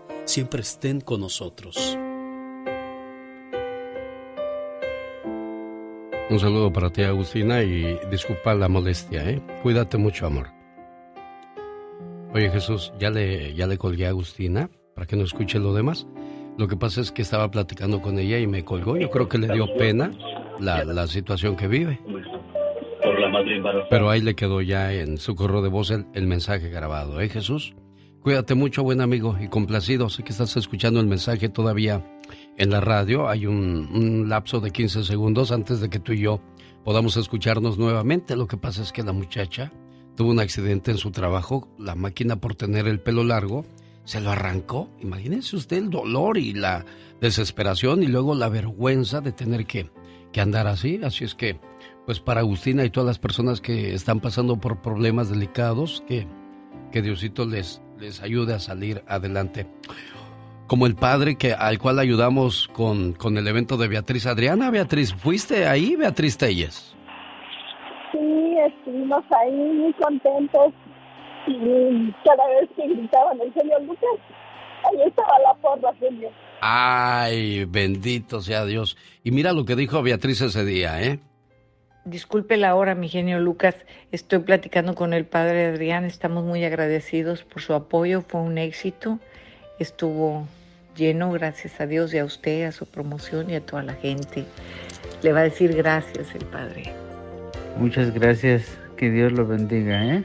siempre 0.31 0.61
estén 0.61 1.01
con 1.01 1.19
nosotros. 1.19 1.75
Un 6.29 6.39
saludo 6.39 6.71
para 6.71 6.89
ti, 6.89 7.03
Agustina, 7.03 7.61
y 7.61 7.99
disculpa 8.09 8.55
la 8.55 8.69
molestia, 8.69 9.29
¿eh? 9.29 9.41
Cuídate 9.61 9.97
mucho, 9.97 10.25
amor. 10.25 10.47
Oye, 12.33 12.49
Jesús, 12.49 12.93
ya 12.97 13.09
le, 13.09 13.53
ya 13.55 13.67
le 13.67 13.77
colgué 13.77 14.05
a 14.05 14.09
Agustina 14.09 14.69
para 14.95 15.05
que 15.05 15.17
no 15.17 15.23
escuche 15.25 15.59
lo 15.59 15.73
demás. 15.73 16.07
Lo 16.57 16.69
que 16.69 16.77
pasa 16.77 17.01
es 17.01 17.11
que 17.11 17.21
estaba 17.21 17.51
platicando 17.51 18.01
con 18.01 18.17
ella 18.17 18.39
y 18.39 18.47
me 18.47 18.63
colgó. 18.63 18.95
Yo 18.95 19.09
creo 19.09 19.27
que 19.27 19.37
le 19.37 19.53
dio 19.53 19.65
pena 19.75 20.13
la, 20.61 20.85
la 20.85 21.07
situación 21.07 21.57
que 21.57 21.67
vive. 21.67 21.99
Por 23.03 23.19
la 23.19 23.27
madre 23.27 23.57
embarazada. 23.57 23.89
Pero 23.89 24.09
ahí 24.09 24.21
le 24.21 24.35
quedó 24.35 24.61
ya 24.61 24.93
en 24.93 25.17
su 25.17 25.35
correo 25.35 25.61
de 25.61 25.67
voz 25.67 25.91
el, 25.91 26.05
el 26.13 26.25
mensaje 26.27 26.69
grabado, 26.69 27.19
¿eh, 27.19 27.27
Jesús? 27.27 27.75
Cuídate 28.21 28.53
mucho, 28.53 28.83
buen 28.83 29.01
amigo, 29.01 29.35
y 29.41 29.47
complacido. 29.47 30.07
Sé 30.07 30.21
que 30.21 30.31
estás 30.31 30.55
escuchando 30.55 30.99
el 30.99 31.07
mensaje 31.07 31.49
todavía 31.49 32.05
en 32.55 32.69
la 32.69 32.79
radio. 32.79 33.27
Hay 33.27 33.47
un, 33.47 34.29
lapso 34.29 34.59
de 34.59 34.69
15 34.69 35.03
segundos 35.05 35.51
antes 35.51 35.79
de 35.79 35.89
que 35.89 35.97
tú 35.97 36.13
y 36.13 36.19
yo 36.19 36.39
podamos 36.83 37.17
escucharnos 37.17 37.79
nuevamente. 37.79 38.35
Lo 38.35 38.47
que 38.47 38.57
pasa 38.57 38.83
es 38.83 38.91
que 38.91 39.01
la 39.01 39.11
muchacha 39.11 39.71
tuvo 40.15 40.29
un 40.29 40.39
accidente 40.39 40.91
en 40.91 40.99
su 40.99 41.09
trabajo. 41.09 41.67
La 41.79 41.95
máquina, 41.95 42.35
por 42.35 42.53
tener 42.53 42.87
el 42.87 42.99
pelo 42.99 43.23
largo, 43.23 43.65
se 44.03 44.21
lo 44.21 44.29
arrancó. 44.29 44.87
Imagínense 44.99 45.55
usted 45.55 45.77
el 45.77 45.89
dolor 45.89 46.37
y 46.37 46.53
la 46.53 46.85
desesperación 47.21 48.03
y 48.03 48.07
luego 48.07 48.35
la 48.35 48.49
vergüenza 48.49 49.21
de 49.21 49.31
tener 49.31 49.65
que, 49.65 49.89
que 50.31 50.41
andar 50.41 50.67
así. 50.67 50.99
Así 51.03 51.23
es 51.23 51.33
que, 51.33 51.59
pues 52.05 52.19
para 52.19 52.41
Agustina 52.41 52.85
y 52.85 52.91
todas 52.91 53.07
las 53.07 53.17
personas 53.17 53.61
que 53.61 53.95
están 53.95 54.19
pasando 54.19 54.57
por 54.57 54.83
problemas 54.83 55.31
delicados, 55.31 56.03
que, 56.07 56.27
que 56.91 57.01
Diosito 57.01 57.47
les, 57.47 57.81
les 58.01 58.21
ayude 58.21 58.55
a 58.55 58.59
salir 58.59 59.03
adelante. 59.07 59.67
Como 60.65 60.87
el 60.87 60.95
padre 60.95 61.35
que, 61.35 61.53
al 61.53 61.77
cual 61.77 61.99
ayudamos 61.99 62.67
con, 62.73 63.13
con 63.13 63.37
el 63.37 63.47
evento 63.47 63.77
de 63.77 63.87
Beatriz 63.87 64.25
Adriana. 64.25 64.71
Beatriz, 64.71 65.13
¿fuiste 65.13 65.67
ahí, 65.67 65.95
Beatriz 65.95 66.37
Telles? 66.37 66.95
Sí, 68.11 68.57
estuvimos 68.65 69.23
ahí 69.39 69.51
muy 69.51 69.93
contentos 69.93 70.73
y 71.47 72.11
cada 72.25 72.47
vez 72.47 72.69
que 72.75 72.87
gritaban 72.87 73.39
el 73.39 73.53
señor 73.53 73.83
Lucas, 73.83 74.09
ahí 74.83 75.07
estaba 75.07 75.39
la 75.45 75.53
porra, 75.61 75.93
señor. 75.99 76.31
Ay, 76.61 77.65
bendito 77.65 78.41
sea 78.41 78.65
Dios. 78.65 78.97
Y 79.23 79.31
mira 79.31 79.53
lo 79.53 79.65
que 79.65 79.75
dijo 79.75 80.01
Beatriz 80.01 80.41
ese 80.41 80.65
día, 80.65 81.01
¿eh? 81.03 81.19
Disculpe 82.05 82.57
la 82.57 82.73
hora, 82.75 82.95
mi 82.95 83.09
genio 83.09 83.39
Lucas. 83.39 83.75
Estoy 84.11 84.39
platicando 84.39 84.95
con 84.95 85.13
el 85.13 85.25
padre 85.25 85.67
Adrián. 85.67 86.05
Estamos 86.05 86.43
muy 86.43 86.63
agradecidos 86.65 87.43
por 87.43 87.61
su 87.61 87.73
apoyo. 87.73 88.21
Fue 88.21 88.41
un 88.41 88.57
éxito. 88.57 89.19
Estuvo 89.77 90.47
lleno, 90.95 91.31
gracias 91.31 91.79
a 91.79 91.85
Dios 91.85 92.13
y 92.13 92.17
a 92.17 92.25
usted, 92.25 92.65
a 92.65 92.71
su 92.71 92.87
promoción 92.87 93.51
y 93.51 93.55
a 93.55 93.61
toda 93.61 93.83
la 93.83 93.93
gente. 93.93 94.45
Le 95.21 95.31
va 95.31 95.41
a 95.41 95.43
decir 95.43 95.75
gracias 95.75 96.33
el 96.33 96.45
padre. 96.45 96.91
Muchas 97.77 98.11
gracias. 98.13 98.77
Que 98.97 99.09
Dios 99.09 99.31
lo 99.31 99.45
bendiga, 99.47 100.03
¿eh? 100.05 100.23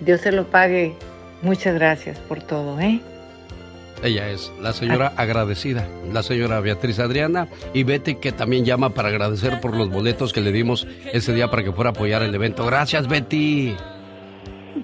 Dios 0.00 0.20
se 0.20 0.32
lo 0.32 0.48
pague. 0.50 0.94
Muchas 1.42 1.74
gracias 1.74 2.18
por 2.18 2.42
todo, 2.42 2.80
¿eh? 2.80 3.00
Ella 4.02 4.28
es 4.30 4.52
la 4.60 4.72
señora 4.72 5.12
agradecida, 5.16 5.86
la 6.12 6.24
señora 6.24 6.58
Beatriz 6.60 6.98
Adriana 6.98 7.46
y 7.72 7.84
Betty 7.84 8.16
que 8.16 8.32
también 8.32 8.64
llama 8.64 8.90
para 8.90 9.08
agradecer 9.08 9.60
por 9.60 9.76
los 9.76 9.90
boletos 9.90 10.32
que 10.32 10.40
le 10.40 10.50
dimos 10.50 10.88
ese 11.12 11.32
día 11.32 11.48
para 11.48 11.62
que 11.62 11.72
fuera 11.72 11.90
a 11.90 11.92
apoyar 11.92 12.22
el 12.22 12.34
evento. 12.34 12.66
Gracias 12.66 13.06
Betty. 13.06 13.76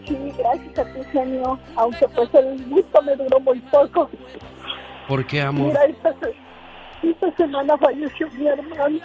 Sí, 0.07 0.33
gracias 0.39 0.79
a 0.79 0.85
ti, 0.85 1.01
genio. 1.13 1.59
Aunque 1.75 2.07
pues 2.09 2.33
el 2.35 2.65
gusto 2.67 3.03
me 3.03 3.17
duró 3.17 3.41
muy 3.41 3.59
poco. 3.61 4.09
¿Por 5.09 5.27
qué, 5.27 5.41
amor? 5.41 5.69
Mira, 5.69 5.85
esta, 5.87 6.15
esta 7.03 7.37
semana 7.37 7.77
falleció 7.77 8.29
mi 8.33 8.47
hermano. 8.47 9.01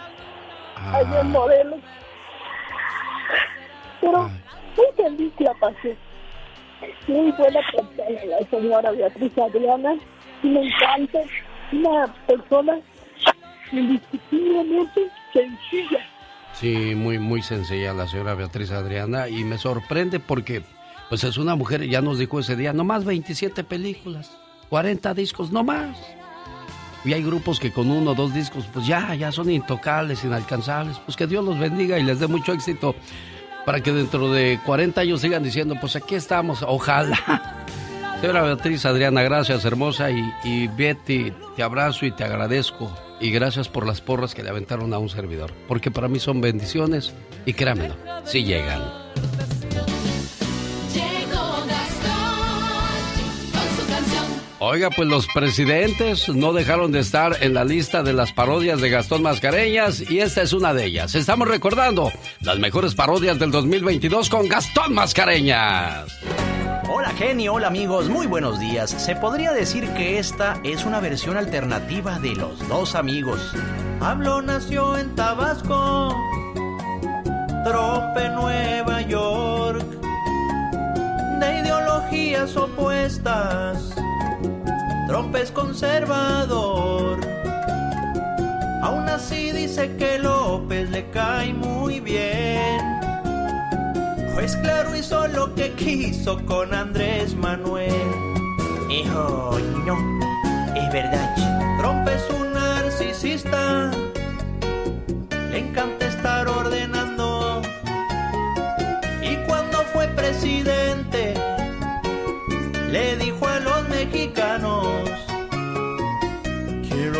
Ah. 0.76 0.96
Allá 0.98 1.20
en 1.20 1.30
Morelos. 1.32 1.80
Pero 4.00 4.30
muy 4.76 4.86
feliz 4.96 5.32
la 5.38 5.54
pasé. 5.54 5.96
Muy 7.08 7.30
buena 7.32 7.60
persona 7.72 8.10
la 8.26 8.46
señora 8.50 8.90
Beatriz 8.90 9.38
Adriana. 9.38 9.94
Me 10.42 10.66
encanta. 10.66 11.20
Una 11.72 12.14
persona 12.26 12.78
indiscutiblemente 13.72 15.10
sencilla. 15.32 15.98
Sí, 16.54 16.94
muy, 16.94 17.18
muy 17.18 17.42
sencilla 17.42 17.92
la 17.92 18.06
señora 18.06 18.34
Beatriz 18.34 18.70
Adriana 18.70 19.28
y 19.28 19.42
me 19.44 19.58
sorprende 19.58 20.20
porque 20.20 20.62
pues 21.08 21.24
es 21.24 21.36
una 21.36 21.56
mujer, 21.56 21.86
ya 21.88 22.00
nos 22.00 22.18
dijo 22.18 22.38
ese 22.40 22.56
día, 22.56 22.72
no 22.72 22.84
más 22.84 23.04
27 23.04 23.64
películas, 23.64 24.36
40 24.70 25.14
discos, 25.14 25.50
no 25.52 25.64
más. 25.64 25.96
Y 27.04 27.12
hay 27.12 27.22
grupos 27.22 27.60
que 27.60 27.70
con 27.70 27.90
uno 27.90 28.12
o 28.12 28.14
dos 28.14 28.32
discos, 28.32 28.66
pues 28.72 28.86
ya, 28.86 29.14
ya 29.14 29.30
son 29.30 29.50
intocables, 29.50 30.24
inalcanzables. 30.24 30.98
Pues 31.00 31.16
que 31.16 31.26
Dios 31.26 31.44
los 31.44 31.58
bendiga 31.58 31.98
y 31.98 32.02
les 32.02 32.18
dé 32.18 32.26
mucho 32.26 32.52
éxito 32.52 32.94
para 33.64 33.80
que 33.80 33.92
dentro 33.92 34.30
de 34.32 34.60
40 34.64 35.00
años 35.00 35.20
sigan 35.20 35.42
diciendo, 35.42 35.76
pues 35.80 35.96
aquí 35.96 36.14
estamos, 36.14 36.62
ojalá. 36.66 37.66
Señora 38.20 38.42
Beatriz 38.42 38.86
Adriana, 38.86 39.22
gracias, 39.22 39.64
hermosa. 39.64 40.10
Y, 40.10 40.32
y 40.44 40.68
Betty, 40.68 41.32
te 41.56 41.62
abrazo 41.62 42.06
y 42.06 42.12
te 42.12 42.24
agradezco. 42.24 42.90
Y 43.20 43.30
gracias 43.30 43.68
por 43.68 43.86
las 43.86 44.00
porras 44.00 44.34
que 44.34 44.42
le 44.42 44.50
aventaron 44.50 44.92
a 44.92 44.98
un 44.98 45.08
servidor. 45.08 45.52
Porque 45.68 45.90
para 45.90 46.08
mí 46.08 46.18
son 46.18 46.40
bendiciones. 46.40 47.14
Y 47.46 47.52
créanmelo, 47.52 47.96
sí 48.24 48.44
llegan. 48.44 48.82
Oiga, 54.66 54.88
pues 54.88 55.06
los 55.06 55.26
presidentes 55.26 56.26
no 56.30 56.54
dejaron 56.54 56.90
de 56.90 57.00
estar 57.00 57.36
en 57.42 57.52
la 57.52 57.66
lista 57.66 58.02
de 58.02 58.14
las 58.14 58.32
parodias 58.32 58.80
de 58.80 58.88
Gastón 58.88 59.22
Mascareñas 59.22 60.10
y 60.10 60.20
esta 60.20 60.40
es 60.40 60.54
una 60.54 60.72
de 60.72 60.86
ellas. 60.86 61.14
Estamos 61.14 61.48
recordando 61.48 62.10
las 62.40 62.58
mejores 62.58 62.94
parodias 62.94 63.38
del 63.38 63.50
2022 63.50 64.30
con 64.30 64.48
Gastón 64.48 64.94
Mascareñas. 64.94 66.18
Hola 66.88 67.10
Genio, 67.10 67.52
hola 67.52 67.66
amigos, 67.66 68.08
muy 68.08 68.26
buenos 68.26 68.58
días. 68.58 68.88
Se 68.88 69.14
podría 69.14 69.52
decir 69.52 69.86
que 69.90 70.18
esta 70.18 70.58
es 70.64 70.86
una 70.86 70.98
versión 70.98 71.36
alternativa 71.36 72.18
de 72.18 72.34
Los 72.34 72.66
Dos 72.66 72.94
Amigos. 72.94 73.54
Pablo 74.00 74.40
nació 74.40 74.96
en 74.96 75.14
Tabasco, 75.14 76.16
Trope, 77.66 78.30
Nueva 78.30 79.02
York, 79.02 79.84
de 81.38 81.58
ideologías 81.60 82.56
opuestas 82.56 83.94
Trump 85.06 85.36
es 85.36 85.50
conservador. 85.50 87.20
Aún 88.82 89.08
así 89.08 89.50
dice 89.52 89.94
que 89.96 90.18
López 90.18 90.90
le 90.90 91.10
cae 91.10 91.52
muy 91.52 92.00
bien. 92.00 92.80
Pues 94.34 94.56
claro, 94.56 94.96
hizo 94.96 95.28
lo 95.28 95.54
que 95.54 95.72
quiso 95.72 96.44
con 96.46 96.72
Andrés 96.74 97.34
Manuel. 97.36 97.92
Hijo, 98.90 99.58
no, 99.86 99.96
es 100.74 100.92
verdad. 100.92 101.34
Trump 101.78 102.08
es 102.08 102.22
un 102.30 102.52
narcisista. 102.52 103.90
Le 105.50 105.58
encanta 105.58 106.06
estar 106.06 106.48
ordenando. 106.48 106.93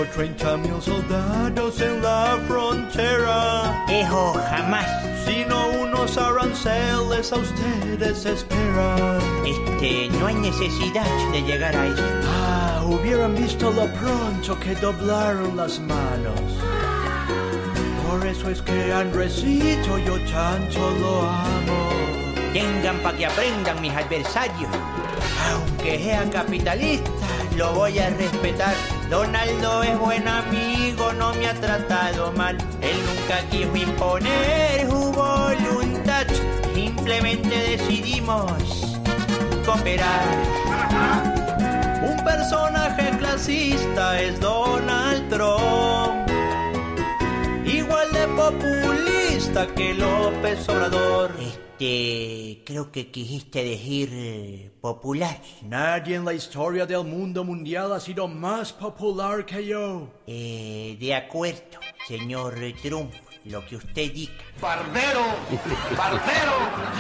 30 0.07 0.57
mil 0.59 0.81
soldados 0.81 1.81
en 1.81 2.03
la 2.03 2.39
frontera. 2.47 3.85
Hijo, 3.89 4.35
jamás. 4.51 4.87
Sino 5.25 5.69
unos 5.69 6.17
aranceles 6.19 7.33
a 7.33 7.37
ustedes 7.37 8.27
esperan. 8.27 9.19
Este, 9.47 10.09
no 10.19 10.27
hay 10.27 10.35
necesidad 10.35 11.07
de 11.33 11.43
llegar 11.43 11.75
a 11.75 11.87
eso. 11.87 12.03
Ah, 12.27 12.83
hubieran 12.87 13.35
visto 13.35 13.71
lo 13.71 13.87
pronto 13.95 14.59
que 14.61 14.75
doblaron 14.77 15.57
las 15.57 15.81
manos. 15.81 16.41
Por 18.09 18.27
eso 18.27 18.51
es 18.51 18.63
que 18.63 18.93
Andresito 18.93 19.99
yo 19.99 20.19
tanto 20.31 20.91
lo 21.01 21.23
amo. 21.23 21.89
Tengan 22.53 22.99
pa' 23.01 23.13
que 23.15 23.27
aprendan 23.27 23.81
mis 23.81 23.93
adversarios. 23.93 24.71
Aunque 25.51 25.99
sea 25.99 26.31
capitalista, 26.31 27.11
lo 27.57 27.73
voy 27.73 27.99
a 27.99 28.11
respetar. 28.11 28.75
Donaldo 29.15 29.85
es 29.85 29.97
buen 30.01 30.27
amigo, 30.27 31.13
no 31.13 31.33
me 31.35 31.47
ha 31.47 31.55
tratado 31.55 32.33
mal. 32.33 32.59
Él 32.81 32.97
nunca 33.07 33.49
quiso 33.49 33.77
imponer 33.77 34.91
su 34.91 35.13
voluntad. 35.13 36.27
Simplemente 36.75 37.77
decidimos 37.77 38.99
cooperar. 39.65 40.27
Un 42.03 42.25
personaje 42.25 43.17
clasista 43.17 44.21
es 44.21 44.41
Donald 44.41 45.29
Trump. 45.29 46.29
Igual 47.65 48.13
de 48.13 48.27
populista 48.27 49.69
que 49.77 49.95
López 49.95 50.69
Obrador. 50.69 51.31
Este, 51.39 52.65
creo 52.67 52.91
que 52.91 53.13
quisiste 53.13 53.63
decir 53.63 54.09
eh, 54.13 54.74
popular. 54.85 55.41
Nadie 55.63 56.15
en 56.15 56.27
la 56.27 56.35
historia 56.35 56.85
del 56.85 57.05
mundo 57.05 57.43
mundial 57.43 57.91
ha 57.95 58.01
sido 58.01 58.29
más 58.29 58.71
popular 58.71 59.47
que 59.47 59.65
yo. 59.65 60.11
Eh, 60.27 60.99
de 61.01 61.15
acuerdo, 61.15 61.81
señor 62.07 62.55
Trump, 62.83 63.11
lo 63.45 63.65
que 63.67 63.77
usted 63.77 64.11
diga. 64.13 64.33
¡Barbero! 64.61 65.25
¡Barbero! 65.97 66.55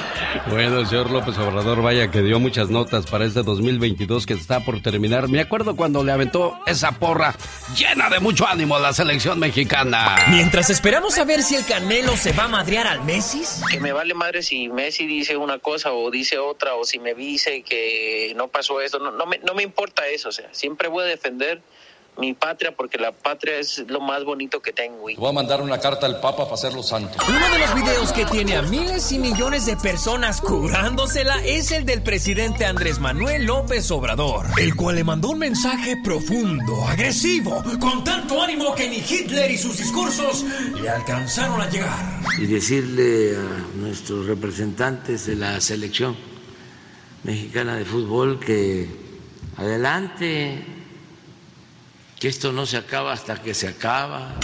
Bueno, 0.51 0.81
el 0.81 0.87
señor 0.87 1.11
López 1.11 1.39
Obrador, 1.39 1.81
vaya 1.81 2.11
que 2.11 2.21
dio 2.21 2.41
muchas 2.41 2.69
notas 2.69 3.07
para 3.07 3.25
este 3.25 3.43
2022 3.43 4.27
que 4.27 4.35
está 4.35 4.61
por 4.61 4.83
terminar. 4.83 5.29
Me 5.29 5.41
acuerdo 5.41 5.77
cuando 5.77 6.03
le 6.03 6.11
aventó 6.11 6.59
esa 6.67 6.93
porra 6.93 7.35
llena 7.77 8.11
de 8.11 8.19
mucho 8.19 8.47
ánimo 8.47 8.75
a 8.77 8.81
la 8.81 8.93
selección 8.93 9.39
mexicana. 9.39 10.17
Mientras 10.31 10.71
esperamos 10.71 11.17
a 11.19 11.25
ver 11.25 11.43
si 11.43 11.55
el 11.55 11.65
Canelo 11.65 12.17
se 12.17 12.33
va 12.33 12.45
a 12.45 12.49
madrear 12.49 12.87
al 12.89 13.05
Messi. 13.05 13.43
Que 13.71 13.79
me 13.79 13.93
vale 13.93 14.13
madre 14.13 14.43
si 14.43 14.69
Messi 14.69 15.07
dice 15.07 15.37
una 15.37 15.61
cosa 15.61 15.93
o 15.93 16.11
dice 16.11 16.37
otra, 16.37 16.75
o 16.75 16.85
si 16.85 16.99
me 16.99 17.15
dice 17.15 17.63
que 17.63 18.33
no 18.37 18.49
pasó 18.49 18.81
esto. 18.81 18.99
No, 18.99 19.13
no, 19.13 19.27
me, 19.27 19.39
no 19.39 19.55
me 19.55 19.63
importa 19.63 20.07
eso, 20.09 20.31
o 20.31 20.33
sea, 20.33 20.49
siempre 20.53 20.89
voy 20.89 21.05
a 21.05 21.07
defender 21.07 21.63
mi 22.17 22.33
patria 22.33 22.73
porque 22.77 22.97
la 22.99 23.11
patria 23.13 23.59
es 23.59 23.85
lo 23.89 24.01
más 24.01 24.25
bonito 24.25 24.61
que 24.61 24.73
tengo. 24.73 25.11
y- 25.11 25.17
Voy 25.17 25.31
a 25.31 25.33
mandar 25.33 25.61
una 25.61 25.79
carta 25.79 26.07
al 26.07 26.21
Papa 26.21 26.45
para 26.45 26.55
hacerlo 26.55 26.83
santo. 26.83 27.17
Uno 27.29 27.49
de 27.53 27.59
los 27.59 27.75
videos 27.75 28.13
que 28.13 28.25
tiene 28.27 28.57
a 28.57 28.63
miles 28.63 29.11
y 29.13 29.19
millones 29.19 29.67
de 29.67 29.77
personas 29.77 30.41
curándosela 30.41 31.45
es 31.45 31.73
el 31.73 31.85
del 31.85 32.03
presidente 32.03 32.65
Andrés 32.67 32.99
Manuel 33.01 33.45
López 33.47 33.91
Obrador, 33.91 34.47
el 34.59 34.77
cual 34.77 34.97
le 34.97 35.05
mandó 35.05 35.31
un 35.31 35.41
mensaje 35.41 35.97
profundo, 36.05 36.85
agresivo, 36.87 37.63
con 37.81 38.05
tanto 38.05 38.41
ánimo 38.43 38.75
que 38.75 38.89
ni 38.89 38.99
Hitler 38.99 39.51
y 39.51 39.59
sus 39.59 39.77
discursos 39.79 40.45
le 40.81 40.89
alcanzaron 40.89 41.61
a 41.61 41.69
llegar. 41.69 42.21
y 42.39 42.47
decirle 42.47 43.37
a 43.37 43.77
nuestros 43.77 44.27
representantes 44.27 45.27
de 45.27 45.37
la 45.37 45.61
selección 45.61 46.17
mexicana 47.23 47.77
de 47.77 47.85
fútbol 47.85 48.39
que 48.41 48.89
adelante, 49.57 50.65
que 52.25 52.29
esto 52.29 52.53
no 52.53 52.65
se 52.65 52.79
acaba 52.79 53.13
hasta 53.13 53.43
que 53.43 53.53
se 53.53 53.69
acaba, 53.69 54.35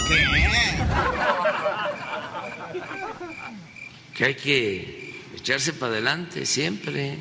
que 4.15 4.23
hay 4.23 4.35
que 4.35 5.15
echarse 5.35 5.73
para 5.73 5.93
adelante 5.93 6.45
siempre, 6.45 7.17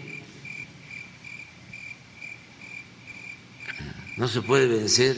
no 4.18 4.28
se 4.28 4.42
puede 4.42 4.66
vencer 4.66 5.16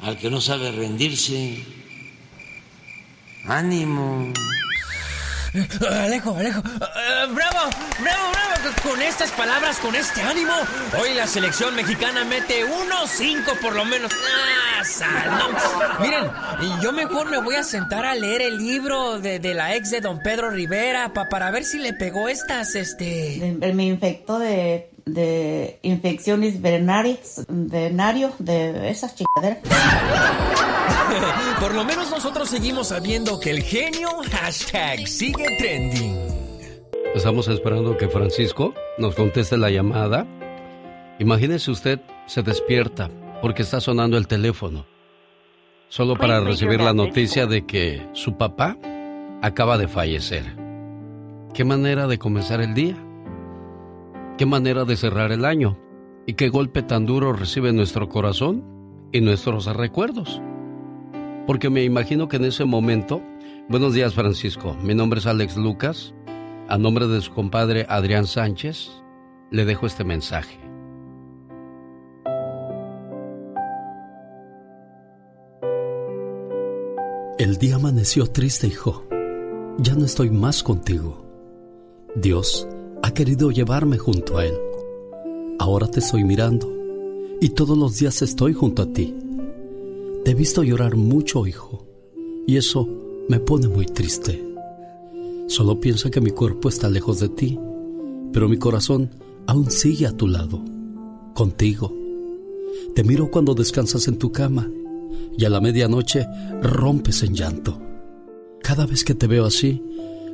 al 0.00 0.16
que 0.16 0.30
no 0.30 0.40
sabe 0.40 0.70
rendirse, 0.70 1.64
ánimo. 3.46 4.32
Alejo, 5.54 6.34
Alejo. 6.36 6.60
Eh, 6.60 7.26
bravo, 7.34 7.58
bravo, 8.00 8.30
bravo. 8.32 8.52
Con 8.82 9.02
estas 9.02 9.30
palabras, 9.32 9.78
con 9.78 9.94
este 9.94 10.22
ánimo, 10.22 10.52
hoy 11.00 11.12
la 11.14 11.26
selección 11.26 11.74
mexicana 11.74 12.24
mete 12.24 12.64
unos 12.64 13.10
cinco 13.10 13.52
por 13.60 13.74
lo 13.74 13.84
menos. 13.84 14.10
Ah, 14.12 14.82
sal. 14.84 15.30
Miren, 16.00 16.30
yo 16.80 16.92
mejor 16.92 17.28
me 17.30 17.38
voy 17.38 17.56
a 17.56 17.64
sentar 17.64 18.06
a 18.06 18.14
leer 18.14 18.40
el 18.42 18.56
libro 18.58 19.18
de, 19.20 19.38
de 19.40 19.54
la 19.54 19.74
ex 19.76 19.90
de 19.90 20.00
don 20.00 20.20
Pedro 20.20 20.50
Rivera 20.50 21.12
pa- 21.12 21.28
para 21.28 21.50
ver 21.50 21.64
si 21.64 21.78
le 21.78 21.92
pegó 21.92 22.28
estas, 22.28 22.74
este... 22.74 23.56
Me 23.74 23.84
infectó 23.84 24.38
de, 24.38 24.90
de 25.04 25.78
infecciones 25.82 26.60
verenarias, 26.60 27.44
venario, 27.48 28.32
de 28.38 28.90
esas 28.90 29.14
chingaderas. 29.14 29.58
Por 31.60 31.74
lo 31.74 31.84
menos 31.84 32.10
nosotros 32.10 32.48
seguimos 32.48 32.88
sabiendo 32.88 33.38
que 33.38 33.50
el 33.50 33.62
genio 33.62 34.08
hashtag 34.30 35.06
sigue 35.06 35.46
trending. 35.58 36.16
Estamos 37.14 37.46
esperando 37.48 37.96
que 37.96 38.08
Francisco 38.08 38.74
nos 38.98 39.14
conteste 39.14 39.56
la 39.56 39.70
llamada. 39.70 40.26
Imagínese 41.18 41.70
usted 41.70 42.00
se 42.26 42.42
despierta 42.42 43.10
porque 43.42 43.62
está 43.62 43.80
sonando 43.80 44.16
el 44.16 44.26
teléfono. 44.26 44.86
Solo 45.88 46.16
para 46.16 46.40
recibir 46.40 46.80
la 46.80 46.94
noticia 46.94 47.46
de 47.46 47.66
que 47.66 48.02
su 48.14 48.38
papá 48.38 48.78
acaba 49.42 49.76
de 49.76 49.88
fallecer. 49.88 50.56
¿Qué 51.52 51.64
manera 51.64 52.06
de 52.06 52.18
comenzar 52.18 52.62
el 52.62 52.72
día? 52.72 52.96
¿Qué 54.38 54.46
manera 54.46 54.86
de 54.86 54.96
cerrar 54.96 55.30
el 55.30 55.44
año? 55.44 55.78
¿Y 56.26 56.34
qué 56.34 56.48
golpe 56.48 56.82
tan 56.82 57.04
duro 57.04 57.34
recibe 57.34 57.70
nuestro 57.72 58.08
corazón 58.08 58.64
y 59.12 59.20
nuestros 59.20 59.66
recuerdos? 59.66 60.40
Porque 61.46 61.68
me 61.68 61.84
imagino 61.84 62.28
que 62.28 62.36
en 62.36 62.46
ese 62.46 62.64
momento... 62.64 63.22
Buenos 63.68 63.92
días 63.92 64.14
Francisco, 64.14 64.74
mi 64.82 64.94
nombre 64.94 65.20
es 65.20 65.26
Alex 65.26 65.56
Lucas. 65.58 66.14
A 66.68 66.78
nombre 66.78 67.06
de 67.08 67.20
su 67.20 67.32
compadre 67.34 67.84
Adrián 67.90 68.26
Sánchez, 68.26 68.90
le 69.50 69.66
dejo 69.66 69.84
este 69.84 70.02
mensaje. 70.02 70.58
El 77.38 77.58
día 77.58 77.76
amaneció 77.76 78.26
triste, 78.26 78.66
hijo. 78.66 79.04
Ya 79.78 79.94
no 79.94 80.06
estoy 80.06 80.30
más 80.30 80.62
contigo. 80.62 81.26
Dios 82.14 82.66
ha 83.02 83.12
querido 83.12 83.50
llevarme 83.50 83.98
junto 83.98 84.38
a 84.38 84.46
Él. 84.46 84.54
Ahora 85.58 85.88
te 85.88 86.00
estoy 86.00 86.24
mirando 86.24 86.72
y 87.40 87.50
todos 87.50 87.76
los 87.76 87.98
días 87.98 88.22
estoy 88.22 88.52
junto 88.52 88.82
a 88.82 88.92
ti. 88.92 89.14
Te 90.24 90.30
he 90.30 90.34
visto 90.34 90.62
llorar 90.62 90.96
mucho, 90.96 91.46
hijo, 91.46 91.84
y 92.46 92.56
eso 92.56 92.88
me 93.28 93.40
pone 93.40 93.68
muy 93.68 93.86
triste. 93.86 94.42
Solo 95.48 95.80
piensa 95.80 96.10
que 96.10 96.20
mi 96.20 96.30
cuerpo 96.30 96.68
está 96.68 96.88
lejos 96.88 97.18
de 97.18 97.28
ti, 97.28 97.58
pero 98.32 98.48
mi 98.48 98.56
corazón 98.56 99.10
aún 99.46 99.70
sigue 99.70 100.06
a 100.06 100.16
tu 100.16 100.28
lado, 100.28 100.62
contigo. 101.34 101.92
Te 102.94 103.04
miro 103.04 103.30
cuando 103.30 103.54
descansas 103.54 104.06
en 104.06 104.18
tu 104.18 104.30
cama 104.30 104.70
y 105.36 105.44
a 105.44 105.50
la 105.50 105.60
medianoche 105.60 106.26
rompes 106.62 107.22
en 107.22 107.34
llanto. 107.34 107.80
Cada 108.62 108.86
vez 108.86 109.02
que 109.02 109.14
te 109.14 109.26
veo 109.26 109.44
así, 109.44 109.82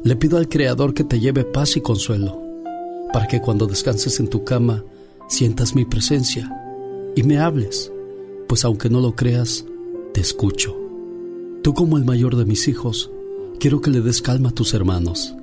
le 0.04 0.16
pido 0.16 0.36
al 0.36 0.48
Creador 0.48 0.92
que 0.92 1.04
te 1.04 1.18
lleve 1.18 1.44
paz 1.44 1.76
y 1.76 1.80
consuelo, 1.80 2.47
para 3.12 3.26
que 3.26 3.40
cuando 3.40 3.66
descanses 3.66 4.20
en 4.20 4.28
tu 4.28 4.44
cama 4.44 4.84
sientas 5.28 5.74
mi 5.74 5.84
presencia 5.84 6.50
y 7.16 7.22
me 7.22 7.38
hables, 7.38 7.92
pues 8.48 8.64
aunque 8.64 8.90
no 8.90 9.00
lo 9.00 9.14
creas, 9.14 9.64
te 10.12 10.20
escucho. 10.20 10.76
Tú 11.62 11.74
como 11.74 11.98
el 11.98 12.04
mayor 12.04 12.36
de 12.36 12.44
mis 12.44 12.68
hijos, 12.68 13.10
quiero 13.58 13.80
que 13.80 13.90
le 13.90 14.00
des 14.00 14.22
calma 14.22 14.50
a 14.50 14.54
tus 14.54 14.74
hermanos, 14.74 15.34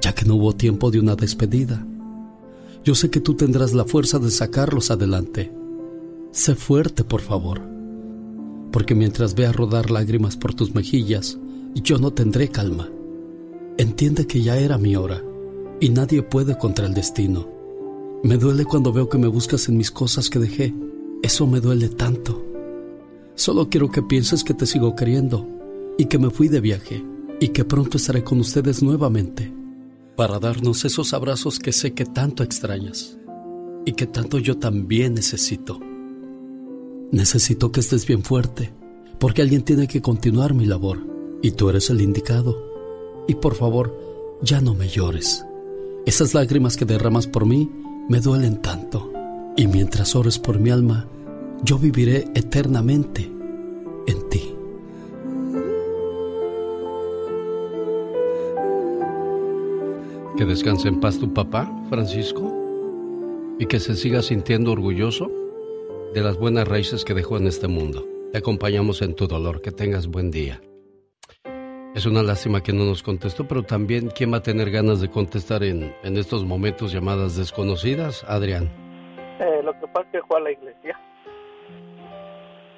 ya 0.00 0.14
que 0.14 0.24
no 0.24 0.36
hubo 0.36 0.54
tiempo 0.54 0.90
de 0.90 1.00
una 1.00 1.16
despedida. 1.16 1.84
Yo 2.84 2.94
sé 2.94 3.10
que 3.10 3.20
tú 3.20 3.34
tendrás 3.34 3.74
la 3.74 3.84
fuerza 3.84 4.18
de 4.18 4.30
sacarlos 4.30 4.90
adelante. 4.90 5.52
Sé 6.32 6.54
fuerte, 6.54 7.04
por 7.04 7.20
favor, 7.20 7.60
porque 8.72 8.94
mientras 8.94 9.34
vea 9.34 9.52
rodar 9.52 9.90
lágrimas 9.90 10.36
por 10.36 10.54
tus 10.54 10.74
mejillas, 10.74 11.38
yo 11.74 11.98
no 11.98 12.12
tendré 12.12 12.48
calma. 12.48 12.88
Entiende 13.76 14.26
que 14.26 14.42
ya 14.42 14.58
era 14.58 14.78
mi 14.78 14.96
hora 14.96 15.22
y 15.80 15.88
nadie 15.88 16.22
puede 16.22 16.56
contra 16.58 16.86
el 16.86 16.94
destino. 16.94 17.48
Me 18.22 18.36
duele 18.36 18.64
cuando 18.66 18.92
veo 18.92 19.08
que 19.08 19.18
me 19.18 19.28
buscas 19.28 19.68
en 19.68 19.78
mis 19.78 19.90
cosas 19.90 20.28
que 20.28 20.38
dejé. 20.38 20.74
Eso 21.22 21.46
me 21.46 21.60
duele 21.60 21.88
tanto. 21.88 22.44
Solo 23.34 23.70
quiero 23.70 23.90
que 23.90 24.02
pienses 24.02 24.44
que 24.44 24.52
te 24.52 24.66
sigo 24.66 24.94
queriendo 24.94 25.48
y 25.96 26.04
que 26.04 26.18
me 26.18 26.30
fui 26.30 26.48
de 26.48 26.60
viaje 26.60 27.02
y 27.40 27.48
que 27.48 27.64
pronto 27.64 27.96
estaré 27.96 28.22
con 28.22 28.38
ustedes 28.40 28.82
nuevamente 28.82 29.52
para 30.16 30.38
darnos 30.38 30.84
esos 30.84 31.14
abrazos 31.14 31.58
que 31.58 31.72
sé 31.72 31.94
que 31.94 32.04
tanto 32.04 32.42
extrañas 32.42 33.16
y 33.86 33.92
que 33.92 34.06
tanto 34.06 34.38
yo 34.38 34.58
también 34.58 35.14
necesito. 35.14 35.80
Necesito 37.10 37.72
que 37.72 37.80
estés 37.80 38.06
bien 38.06 38.22
fuerte, 38.22 38.72
porque 39.18 39.40
alguien 39.40 39.62
tiene 39.62 39.88
que 39.88 40.02
continuar 40.02 40.52
mi 40.52 40.66
labor 40.66 40.98
y 41.42 41.52
tú 41.52 41.70
eres 41.70 41.88
el 41.88 42.02
indicado. 42.02 42.70
Y 43.26 43.36
por 43.36 43.54
favor, 43.54 43.98
ya 44.42 44.60
no 44.60 44.74
me 44.74 44.88
llores. 44.88 45.44
Esas 46.06 46.34
lágrimas 46.34 46.76
que 46.76 46.84
derramas 46.84 47.26
por 47.26 47.46
mí 47.46 47.70
me 48.08 48.20
duelen 48.20 48.62
tanto. 48.62 49.12
Y 49.56 49.66
mientras 49.66 50.16
ores 50.16 50.38
por 50.38 50.58
mi 50.58 50.70
alma, 50.70 51.06
yo 51.62 51.78
viviré 51.78 52.24
eternamente 52.34 53.30
en 54.06 54.28
ti. 54.28 54.54
Que 60.36 60.44
descanse 60.46 60.88
en 60.88 61.00
paz 61.00 61.18
tu 61.18 61.34
papá, 61.34 61.70
Francisco, 61.90 62.50
y 63.58 63.66
que 63.66 63.78
se 63.78 63.94
siga 63.94 64.22
sintiendo 64.22 64.72
orgulloso 64.72 65.30
de 66.14 66.22
las 66.22 66.38
buenas 66.38 66.66
raíces 66.66 67.04
que 67.04 67.12
dejó 67.12 67.36
en 67.36 67.46
este 67.46 67.68
mundo. 67.68 68.06
Te 68.32 68.38
acompañamos 68.38 69.02
en 69.02 69.14
tu 69.14 69.26
dolor. 69.26 69.60
Que 69.60 69.70
tengas 69.70 70.06
buen 70.06 70.30
día. 70.30 70.62
Es 71.92 72.06
una 72.06 72.22
lástima 72.22 72.62
que 72.62 72.72
no 72.72 72.84
nos 72.84 73.02
contestó, 73.02 73.48
pero 73.48 73.64
también, 73.64 74.10
¿quién 74.14 74.32
va 74.32 74.36
a 74.36 74.42
tener 74.42 74.70
ganas 74.70 75.00
de 75.00 75.10
contestar 75.10 75.64
en, 75.64 75.92
en 76.04 76.16
estos 76.16 76.44
momentos 76.44 76.92
llamadas 76.92 77.36
desconocidas, 77.36 78.24
Adrián? 78.28 78.70
Eh, 79.40 79.60
lo 79.64 79.72
que 79.72 79.88
pasa 79.88 80.06
es 80.06 80.12
que 80.12 80.26
fue 80.28 80.38
a 80.38 80.40
la 80.40 80.52
iglesia. 80.52 81.00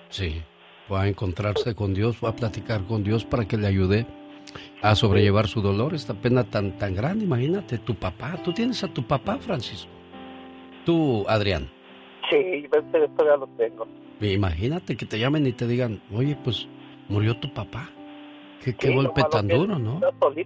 Sí, 0.09 0.43
fue 0.89 0.99
a 0.99 1.09
encontrarse 1.09 1.75
con 1.75 1.93
Dios, 1.93 2.17
fue 2.17 2.31
a 2.31 2.37
platicar 2.37 2.85
con 2.87 3.05
Dios 3.05 3.27
para 3.27 3.45
que 3.45 3.59
le 3.59 3.67
ayude 3.67 4.07
a 4.81 4.95
sobrellevar 4.95 5.47
su 5.47 5.61
dolor, 5.61 5.93
esta 5.93 6.15
pena 6.15 6.45
tan, 6.45 6.79
tan 6.79 6.95
grande. 6.95 7.27
Imagínate, 7.27 7.77
tu 7.79 7.95
papá, 7.95 8.39
tú 8.43 8.55
tienes 8.55 8.83
a 8.83 8.89
tu 8.89 9.07
papá, 9.07 9.37
Francisco. 9.37 9.91
Tú, 10.87 11.27
Adrián. 11.29 11.71
Sí, 12.31 12.67
todavía 12.71 13.37
lo 13.37 13.47
tengo. 13.59 13.87
Imagínate 14.23 14.97
que 14.97 15.05
te 15.05 15.19
llamen 15.19 15.47
y 15.47 15.53
te 15.53 15.67
digan, 15.67 16.01
oye, 16.15 16.35
pues 16.43 16.67
murió 17.09 17.37
tu 17.37 17.53
papá. 17.53 17.91
Qué, 18.63 18.75
qué 18.75 18.95
golpe 18.95 19.23
tan 19.31 19.49
duro, 19.49 19.79
¿no? 19.79 20.01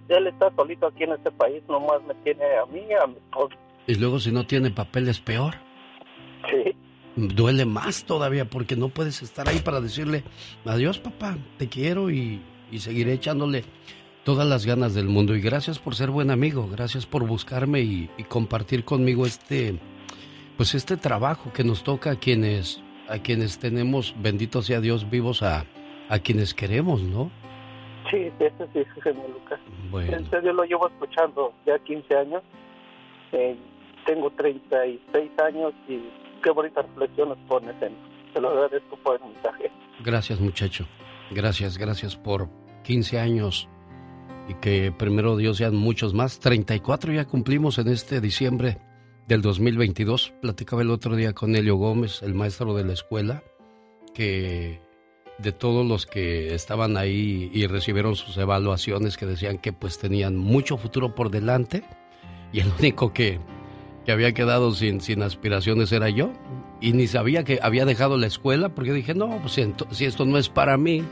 él 0.09 0.27
está 0.27 0.51
solito 0.55 0.87
aquí 0.87 1.03
en 1.03 1.13
este 1.13 1.31
país, 1.31 1.61
nomás 1.69 2.01
me 2.07 2.15
tiene 2.23 2.45
a 2.57 2.65
mí, 2.65 2.81
a 2.93 3.07
mi 3.07 3.15
esposa. 3.15 3.55
Y 3.85 3.95
luego 3.95 4.19
si 4.19 4.31
no 4.31 4.45
tiene 4.45 4.71
papel 4.71 5.07
es 5.07 5.19
peor. 5.19 5.55
Sí. 6.49 6.75
Duele 7.15 7.65
más 7.65 8.03
todavía 8.05 8.45
porque 8.45 8.75
no 8.75 8.89
puedes 8.89 9.21
estar 9.21 9.47
ahí 9.47 9.59
para 9.59 9.81
decirle, 9.81 10.23
adiós 10.65 10.99
papá, 10.99 11.37
te 11.57 11.67
quiero 11.67 12.09
y, 12.09 12.41
y 12.71 12.79
seguiré 12.79 13.13
echándole 13.13 13.63
todas 14.23 14.47
las 14.47 14.65
ganas 14.65 14.93
del 14.93 15.07
mundo. 15.07 15.35
Y 15.35 15.41
gracias 15.41 15.79
por 15.79 15.95
ser 15.95 16.09
buen 16.09 16.31
amigo, 16.31 16.67
gracias 16.67 17.05
por 17.05 17.25
buscarme 17.25 17.81
y, 17.81 18.09
y 18.17 18.23
compartir 18.23 18.83
conmigo 18.83 19.25
este, 19.25 19.79
pues 20.57 20.75
este 20.75 20.97
trabajo 20.97 21.53
que 21.53 21.63
nos 21.63 21.83
toca 21.83 22.11
a 22.11 22.15
quienes, 22.17 22.81
a 23.07 23.19
quienes 23.19 23.57
tenemos, 23.57 24.13
bendito 24.21 24.61
sea 24.61 24.81
Dios, 24.81 25.09
vivos 25.09 25.43
a, 25.43 25.65
a 26.09 26.19
quienes 26.19 26.53
queremos, 26.53 27.01
¿no? 27.01 27.31
Sí, 28.09 28.31
eso 28.39 28.67
sí, 28.73 28.83
señor 29.03 29.29
Lucas. 29.29 29.59
Bueno. 29.89 30.17
En 30.17 30.29
serio 30.29 30.53
lo 30.53 30.63
llevo 30.63 30.87
escuchando 30.87 31.53
ya 31.65 31.77
15 31.79 32.15
años. 32.15 32.43
Eh, 33.31 33.57
tengo 34.05 34.29
36 34.31 35.31
años 35.39 35.73
y 35.87 36.01
qué 36.41 36.51
bonitas 36.51 36.85
reflexiones 36.87 37.37
pones 37.47 37.75
en. 37.81 37.93
Te 38.33 38.41
lo 38.41 38.49
agradezco 38.49 38.95
por 38.97 39.19
el 39.19 39.27
mensaje. 39.27 39.71
Gracias, 40.03 40.39
muchacho. 40.39 40.85
Gracias, 41.31 41.77
gracias 41.77 42.15
por 42.15 42.47
15 42.83 43.19
años 43.19 43.67
y 44.47 44.53
que 44.55 44.93
primero 44.97 45.35
Dios 45.35 45.57
sean 45.57 45.75
muchos 45.75 46.13
más. 46.13 46.39
34 46.39 47.11
ya 47.11 47.25
cumplimos 47.25 47.77
en 47.79 47.89
este 47.89 48.21
diciembre 48.21 48.77
del 49.27 49.41
2022. 49.41 50.33
Platicaba 50.41 50.81
el 50.81 50.91
otro 50.91 51.15
día 51.15 51.33
con 51.33 51.55
Helio 51.55 51.75
Gómez, 51.75 52.21
el 52.23 52.33
maestro 52.33 52.73
de 52.75 52.85
la 52.85 52.93
escuela, 52.93 53.43
que 54.13 54.79
de 55.37 55.51
todos 55.51 55.85
los 55.85 56.05
que 56.05 56.53
estaban 56.55 56.97
ahí 56.97 57.51
y 57.53 57.67
recibieron 57.67 58.15
sus 58.15 58.37
evaluaciones 58.37 59.17
que 59.17 59.25
decían 59.25 59.59
que 59.59 59.73
pues 59.73 59.99
tenían 59.99 60.35
mucho 60.35 60.77
futuro 60.77 61.13
por 61.13 61.29
delante 61.29 61.83
y 62.51 62.59
el 62.59 62.71
único 62.79 63.13
que, 63.13 63.39
que 64.05 64.11
había 64.11 64.33
quedado 64.33 64.71
sin, 64.73 65.01
sin 65.01 65.21
aspiraciones 65.21 65.91
era 65.91 66.09
yo 66.09 66.31
y 66.81 66.93
ni 66.93 67.07
sabía 67.07 67.43
que 67.43 67.59
había 67.61 67.85
dejado 67.85 68.17
la 68.17 68.27
escuela 68.27 68.69
porque 68.69 68.93
dije 68.93 69.13
no, 69.13 69.39
pues 69.41 69.53
si, 69.91 70.05
esto 70.05 70.25
no 70.25 70.37
es 70.37 70.49
para 70.49 70.77
mí, 70.77 71.03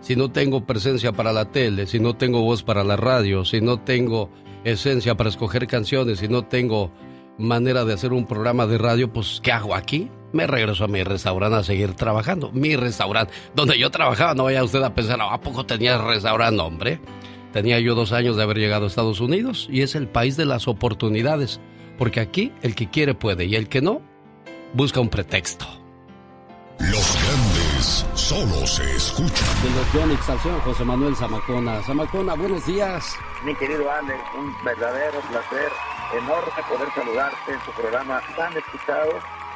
si 0.00 0.16
no 0.16 0.30
tengo 0.30 0.64
presencia 0.64 1.12
para 1.12 1.32
la 1.32 1.50
tele, 1.50 1.86
si 1.86 2.00
no 2.00 2.16
tengo 2.16 2.42
voz 2.42 2.62
para 2.62 2.84
la 2.84 2.96
radio, 2.96 3.44
si 3.44 3.60
no 3.60 3.80
tengo 3.80 4.30
esencia 4.64 5.14
para 5.16 5.30
escoger 5.30 5.66
canciones, 5.66 6.20
si 6.20 6.28
no 6.28 6.46
tengo 6.46 6.90
manera 7.38 7.84
de 7.84 7.92
hacer 7.92 8.12
un 8.12 8.26
programa 8.26 8.66
de 8.66 8.78
radio, 8.78 9.12
pues 9.12 9.40
¿qué 9.42 9.52
hago 9.52 9.74
aquí? 9.74 10.10
Me 10.34 10.48
regreso 10.48 10.82
a 10.82 10.88
mi 10.88 11.04
restaurante 11.04 11.58
a 11.58 11.62
seguir 11.62 11.94
trabajando. 11.94 12.50
Mi 12.50 12.74
restaurante, 12.74 13.32
donde 13.54 13.78
yo 13.78 13.92
trabajaba, 13.92 14.34
no 14.34 14.42
vaya 14.42 14.64
usted 14.64 14.82
a 14.82 14.92
pensar, 14.92 15.20
¿a 15.22 15.40
poco 15.40 15.64
tenía 15.64 15.96
restaurante, 15.96 16.60
hombre? 16.60 17.00
Tenía 17.52 17.78
yo 17.78 17.94
dos 17.94 18.10
años 18.10 18.36
de 18.36 18.42
haber 18.42 18.58
llegado 18.58 18.82
a 18.82 18.88
Estados 18.88 19.20
Unidos 19.20 19.68
y 19.70 19.82
es 19.82 19.94
el 19.94 20.08
país 20.08 20.36
de 20.36 20.44
las 20.44 20.66
oportunidades, 20.66 21.60
porque 21.98 22.18
aquí 22.18 22.52
el 22.62 22.74
que 22.74 22.90
quiere 22.90 23.14
puede 23.14 23.44
y 23.44 23.54
el 23.54 23.68
que 23.68 23.80
no, 23.80 24.02
busca 24.72 24.98
un 24.98 25.08
pretexto. 25.08 25.66
Los 26.80 27.16
grandes 27.22 28.04
solo 28.14 28.66
se 28.66 28.82
escuchan. 28.96 29.48
De 29.62 30.08
los 30.08 30.64
José 30.64 30.84
Manuel 30.84 31.14
Zamacona. 31.14 31.80
Zamacona, 31.84 32.34
buenos 32.34 32.66
días. 32.66 33.14
Mi 33.44 33.54
querido 33.54 33.88
Alex, 33.88 34.20
un 34.36 34.52
verdadero 34.64 35.20
placer 35.30 35.70
enorme 36.12 36.62
poder 36.68 36.88
saludarte 36.92 37.52
en 37.52 37.60
tu 37.60 37.70
programa 37.80 38.20
tan 38.36 38.52
escuchado. 38.56 39.43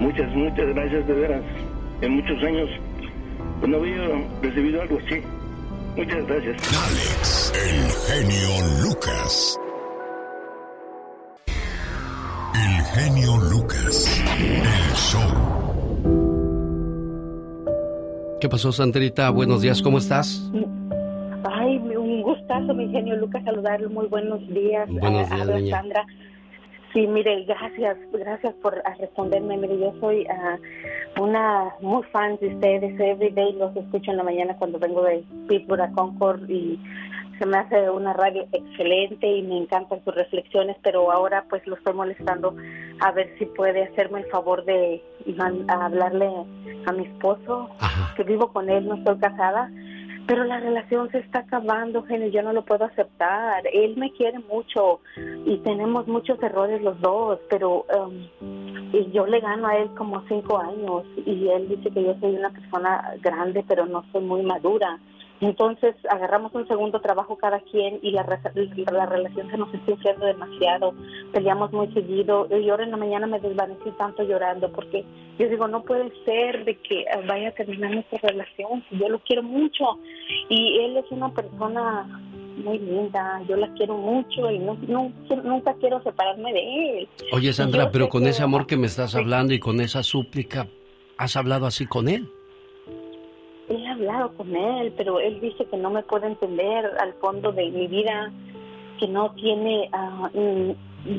Muchas, 0.00 0.34
muchas 0.34 0.66
gracias 0.74 1.06
de 1.06 1.14
veras. 1.14 1.42
En 2.00 2.16
muchos 2.16 2.42
años 2.42 2.68
no 3.66 3.76
había 3.76 4.08
recibido 4.42 4.82
algo 4.82 4.98
así. 4.98 5.22
Muchas 5.96 6.26
gracias. 6.26 6.56
Alex, 6.86 7.52
el 7.54 7.90
genio 8.08 8.48
Lucas. 8.82 9.58
El 12.54 12.84
genio 12.94 13.36
Lucas. 13.50 14.24
El 14.38 14.94
show. 14.94 15.52
¿Qué 18.40 18.48
pasó, 18.48 18.72
Sandrita? 18.72 19.30
Buenos 19.30 19.62
días, 19.62 19.80
¿cómo 19.82 19.98
estás? 19.98 20.50
Ay, 21.44 21.78
un 21.78 22.22
gustazo, 22.22 22.74
mi 22.74 22.88
genio 22.90 23.16
Lucas, 23.16 23.44
saludarlo. 23.44 23.88
Muy 23.90 24.06
buenos 24.06 24.40
días. 24.48 24.88
Buenos 24.90 25.30
días, 25.30 25.46
doña. 25.46 25.76
Sandra. 25.76 26.04
Sí, 26.92 27.06
mire, 27.06 27.44
gracias, 27.44 27.96
gracias 28.12 28.54
por 28.56 28.82
ah, 28.84 28.94
responderme. 28.98 29.56
Mire, 29.56 29.78
yo 29.78 29.94
soy 29.98 30.26
ah, 30.26 30.58
una 31.18 31.70
muy 31.80 32.02
fan 32.04 32.36
de 32.38 32.48
ustedes. 32.48 33.00
Everyday 33.00 33.54
los 33.54 33.74
escucho 33.76 34.10
en 34.10 34.18
la 34.18 34.24
mañana 34.24 34.56
cuando 34.58 34.78
vengo 34.78 35.02
de 35.02 35.24
Pittsburgh 35.48 35.80
a 35.80 35.92
Concord 35.92 36.48
y 36.50 36.78
se 37.38 37.46
me 37.46 37.56
hace 37.56 37.90
una 37.90 38.12
radio 38.12 38.46
excelente 38.52 39.26
y 39.26 39.42
me 39.42 39.58
encantan 39.58 40.04
sus 40.04 40.14
reflexiones, 40.14 40.76
pero 40.82 41.10
ahora 41.10 41.44
pues 41.48 41.66
lo 41.66 41.76
estoy 41.76 41.94
molestando 41.94 42.54
a 43.00 43.10
ver 43.10 43.34
si 43.38 43.46
puede 43.46 43.84
hacerme 43.84 44.20
el 44.20 44.26
favor 44.26 44.64
de 44.64 45.02
a 45.68 45.84
hablarle 45.86 46.30
a 46.86 46.92
mi 46.92 47.04
esposo, 47.04 47.70
que 48.16 48.22
vivo 48.22 48.52
con 48.52 48.68
él, 48.68 48.86
no 48.86 48.96
estoy 48.96 49.18
casada, 49.18 49.70
pero 50.26 50.44
la 50.44 50.60
relación 50.60 51.10
se 51.10 51.18
está 51.18 51.40
acabando, 51.40 52.04
genio, 52.04 52.28
yo 52.28 52.42
no 52.42 52.52
lo 52.52 52.64
puedo 52.64 52.84
aceptar. 52.84 53.64
Él 53.72 53.96
me 53.96 54.12
quiere 54.12 54.38
mucho 54.38 55.00
y 55.44 55.58
tenemos 55.58 56.06
muchos 56.06 56.42
errores 56.42 56.82
los 56.82 57.00
dos, 57.00 57.38
pero 57.50 57.84
um, 57.98 58.92
y 58.92 59.10
yo 59.10 59.26
le 59.26 59.40
gano 59.40 59.66
a 59.66 59.76
él 59.76 59.90
como 59.96 60.22
cinco 60.28 60.58
años 60.58 61.04
y 61.24 61.48
él 61.48 61.68
dice 61.68 61.90
que 61.90 62.04
yo 62.04 62.14
soy 62.20 62.36
una 62.36 62.50
persona 62.50 63.14
grande, 63.20 63.64
pero 63.66 63.86
no 63.86 64.04
soy 64.12 64.22
muy 64.22 64.42
madura. 64.42 64.98
Entonces 65.42 65.96
agarramos 66.08 66.54
un 66.54 66.68
segundo 66.68 67.00
trabajo 67.00 67.36
cada 67.36 67.58
quien 67.60 67.98
y 68.00 68.12
la, 68.12 68.22
la 68.92 69.06
relación 69.06 69.50
se 69.50 69.56
nos 69.58 69.74
está 69.74 69.90
enfriando 69.90 70.24
demasiado. 70.24 70.94
Peleamos 71.32 71.72
muy 71.72 71.88
seguido. 71.92 72.46
Y 72.50 72.70
ahora 72.70 72.84
en 72.84 72.92
la 72.92 72.96
mañana 72.96 73.26
me 73.26 73.40
desvanecí 73.40 73.90
tanto 73.98 74.22
llorando 74.22 74.70
porque 74.72 75.04
yo 75.40 75.48
digo, 75.48 75.66
no 75.66 75.82
puede 75.82 76.12
ser 76.24 76.64
de 76.64 76.76
que 76.76 77.00
eh, 77.00 77.06
vaya 77.26 77.48
a 77.48 77.52
terminar 77.52 77.90
nuestra 77.92 78.20
relación. 78.30 78.84
Yo 78.92 79.08
lo 79.08 79.18
quiero 79.18 79.42
mucho 79.42 79.84
y 80.48 80.78
él 80.78 80.96
es 80.96 81.10
una 81.10 81.30
persona 81.34 82.04
muy 82.64 82.78
linda. 82.78 83.42
Yo 83.48 83.56
la 83.56 83.66
quiero 83.74 83.96
mucho 83.96 84.48
y 84.48 84.60
no, 84.60 84.78
no- 84.86 85.12
nunca 85.42 85.74
quiero 85.80 86.00
separarme 86.04 86.52
de 86.52 86.98
él. 87.00 87.08
Oye, 87.32 87.52
Sandra, 87.52 87.90
pero 87.90 88.08
con 88.08 88.22
que- 88.22 88.28
ese 88.28 88.44
amor 88.44 88.68
que 88.68 88.76
me 88.76 88.86
estás 88.86 89.16
hablando 89.16 89.52
y 89.54 89.58
con 89.58 89.80
esa 89.80 90.04
súplica, 90.04 90.68
¿has 91.18 91.34
hablado 91.36 91.66
así 91.66 91.86
con 91.86 92.08
él? 92.08 92.28
Hablado 94.02 94.34
con 94.36 94.54
él, 94.56 94.92
pero 94.96 95.20
él 95.20 95.40
dice 95.40 95.64
que 95.66 95.76
no 95.76 95.90
me 95.90 96.02
puede 96.02 96.26
entender 96.26 96.90
al 97.00 97.14
fondo 97.14 97.52
de 97.52 97.70
mi 97.70 97.86
vida, 97.86 98.32
que 98.98 99.06
no 99.06 99.32
tiene, 99.32 99.88
mm, 100.34 100.70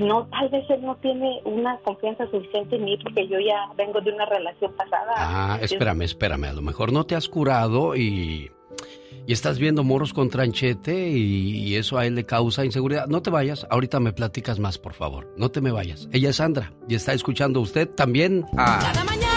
no, 0.05 0.27
tal 0.27 0.49
vez 0.49 0.69
él 0.69 0.81
no 0.81 0.95
tiene 0.97 1.41
una 1.45 1.77
confianza 1.77 2.29
suficiente 2.29 2.75
en 2.75 2.83
mí 2.85 2.97
porque 3.01 3.27
yo 3.27 3.39
ya 3.39 3.71
vengo 3.77 4.01
de 4.01 4.11
una 4.11 4.25
relación 4.25 4.73
pasada. 4.73 5.13
Ah, 5.15 5.59
espérame, 5.61 6.01
espérame. 6.03 6.45
A 6.45 6.53
lo 6.53 6.61
mejor 6.61 6.91
no 6.91 7.05
te 7.05 7.15
has 7.15 7.29
curado 7.29 7.95
y, 7.95 8.51
y 9.25 9.33
estás 9.33 9.59
viendo 9.59 9.83
moros 9.85 10.13
con 10.13 10.29
tranchete 10.29 11.09
y, 11.09 11.67
y 11.67 11.75
eso 11.75 11.97
a 11.97 12.05
él 12.05 12.15
le 12.15 12.25
causa 12.25 12.65
inseguridad. 12.65 13.07
No 13.07 13.21
te 13.21 13.29
vayas. 13.29 13.65
Ahorita 13.69 14.01
me 14.01 14.11
platicas 14.11 14.59
más, 14.59 14.77
por 14.77 14.93
favor. 14.93 15.33
No 15.37 15.51
te 15.51 15.61
me 15.61 15.71
vayas. 15.71 16.09
Ella 16.11 16.31
es 16.31 16.35
Sandra 16.35 16.73
y 16.89 16.95
está 16.95 17.13
escuchando 17.13 17.61
usted 17.61 17.89
también 17.89 18.45
a... 18.57 18.79
Cada 18.79 19.03
mañana 19.05 19.32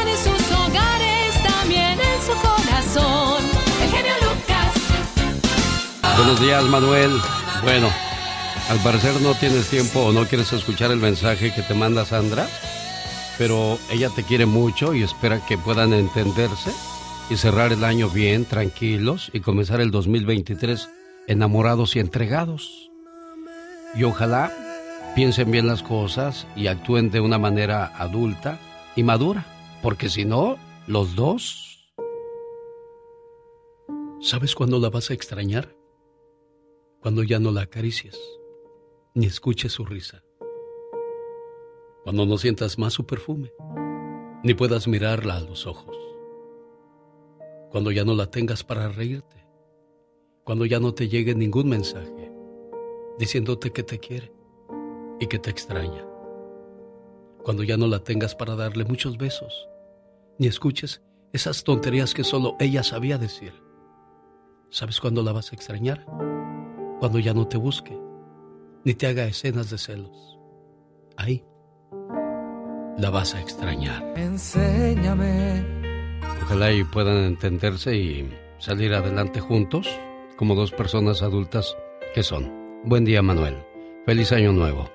Buenos 6.16 6.40
días, 6.40 6.64
Manuel. 6.64 7.10
Bueno, 7.62 7.90
al 8.70 8.78
parecer 8.78 9.20
no 9.20 9.34
tienes 9.34 9.68
tiempo 9.68 10.00
o 10.00 10.12
no 10.12 10.24
quieres 10.24 10.50
escuchar 10.50 10.90
el 10.90 10.96
mensaje 10.96 11.52
que 11.52 11.60
te 11.60 11.74
manda 11.74 12.06
Sandra, 12.06 12.48
pero 13.36 13.78
ella 13.90 14.08
te 14.08 14.22
quiere 14.22 14.46
mucho 14.46 14.94
y 14.94 15.02
espera 15.02 15.44
que 15.44 15.58
puedan 15.58 15.92
entenderse 15.92 16.72
y 17.28 17.36
cerrar 17.36 17.70
el 17.72 17.84
año 17.84 18.08
bien, 18.08 18.46
tranquilos 18.46 19.30
y 19.34 19.40
comenzar 19.40 19.82
el 19.82 19.90
2023 19.90 20.88
enamorados 21.26 21.96
y 21.96 22.00
entregados. 22.00 22.90
Y 23.94 24.04
ojalá 24.04 24.50
piensen 25.14 25.50
bien 25.50 25.66
las 25.66 25.82
cosas 25.82 26.46
y 26.56 26.68
actúen 26.68 27.10
de 27.10 27.20
una 27.20 27.38
manera 27.38 27.92
adulta 27.94 28.58
y 28.96 29.02
madura, 29.02 29.44
porque 29.82 30.08
si 30.08 30.24
no, 30.24 30.56
los 30.86 31.14
dos... 31.14 31.92
¿Sabes 34.22 34.54
cuándo 34.54 34.78
la 34.78 34.88
vas 34.88 35.10
a 35.10 35.14
extrañar? 35.14 35.75
Cuando 37.00 37.22
ya 37.22 37.38
no 37.38 37.52
la 37.52 37.62
acaricies, 37.62 38.18
ni 39.14 39.26
escuches 39.26 39.72
su 39.72 39.84
risa. 39.84 40.22
Cuando 42.04 42.26
no 42.26 42.38
sientas 42.38 42.78
más 42.78 42.92
su 42.92 43.06
perfume, 43.06 43.52
ni 44.42 44.54
puedas 44.54 44.88
mirarla 44.88 45.36
a 45.36 45.40
los 45.40 45.66
ojos. 45.66 45.96
Cuando 47.70 47.90
ya 47.90 48.04
no 48.04 48.14
la 48.14 48.30
tengas 48.30 48.64
para 48.64 48.88
reírte. 48.88 49.46
Cuando 50.44 50.64
ya 50.64 50.78
no 50.78 50.94
te 50.94 51.08
llegue 51.08 51.34
ningún 51.34 51.68
mensaje 51.68 52.32
diciéndote 53.18 53.72
que 53.72 53.82
te 53.82 53.98
quiere 53.98 54.32
y 55.18 55.26
que 55.26 55.38
te 55.38 55.50
extraña. 55.50 56.06
Cuando 57.42 57.62
ya 57.62 57.76
no 57.76 57.86
la 57.86 58.00
tengas 58.00 58.34
para 58.34 58.56
darle 58.56 58.84
muchos 58.84 59.16
besos, 59.16 59.68
ni 60.38 60.46
escuches 60.46 61.02
esas 61.32 61.64
tonterías 61.64 62.14
que 62.14 62.24
solo 62.24 62.56
ella 62.60 62.82
sabía 62.82 63.18
decir. 63.18 63.52
¿Sabes 64.70 65.00
cuándo 65.00 65.22
la 65.22 65.32
vas 65.32 65.52
a 65.52 65.54
extrañar? 65.54 66.04
Cuando 66.98 67.18
ya 67.18 67.34
no 67.34 67.46
te 67.46 67.56
busque, 67.56 67.98
ni 68.84 68.94
te 68.94 69.06
haga 69.06 69.24
escenas 69.24 69.70
de 69.70 69.78
celos. 69.78 70.38
Ahí 71.16 71.44
la 72.98 73.10
vas 73.10 73.34
a 73.34 73.40
extrañar. 73.40 74.02
Enséñame. 74.16 75.64
Ojalá 76.42 76.72
y 76.72 76.84
puedan 76.84 77.24
entenderse 77.24 77.96
y 77.96 78.30
salir 78.58 78.94
adelante 78.94 79.40
juntos 79.40 79.88
como 80.36 80.54
dos 80.54 80.72
personas 80.72 81.22
adultas 81.22 81.76
que 82.14 82.22
son. 82.22 82.50
Buen 82.84 83.04
día, 83.04 83.20
Manuel. 83.20 83.56
Feliz 84.06 84.32
año 84.32 84.52
nuevo. 84.52 84.88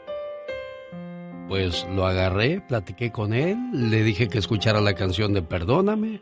Pues 1.48 1.86
lo 1.94 2.06
agarré, 2.06 2.62
platiqué 2.62 3.12
con 3.12 3.34
él, 3.34 3.58
le 3.74 4.04
dije 4.04 4.30
que 4.30 4.38
escuchara 4.38 4.80
la 4.80 4.94
canción 4.94 5.34
de 5.34 5.42
Perdóname, 5.42 6.22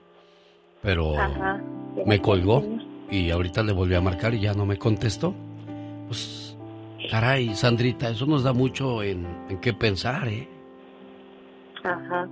pero 0.81 1.19
Ajá. 1.19 1.61
me 2.06 2.19
colgó 2.19 2.64
y 3.11 3.30
ahorita 3.30 3.61
le 3.61 3.73
volví 3.73 3.93
a 3.93 4.01
marcar 4.01 4.34
y 4.34 4.41
ya 4.41 4.53
no 4.53 4.65
me 4.65 4.77
contestó. 4.77 5.35
Pues, 6.10 6.57
caray, 7.11 7.53
Sandrita, 7.53 8.10
eso 8.10 8.26
nos 8.26 8.41
da 8.41 8.52
mucho 8.52 9.03
en, 9.03 9.27
en 9.48 9.60
qué 9.60 9.73
pensar, 9.73 10.27
¿eh? 10.27 10.49
Ajá. 11.84 12.27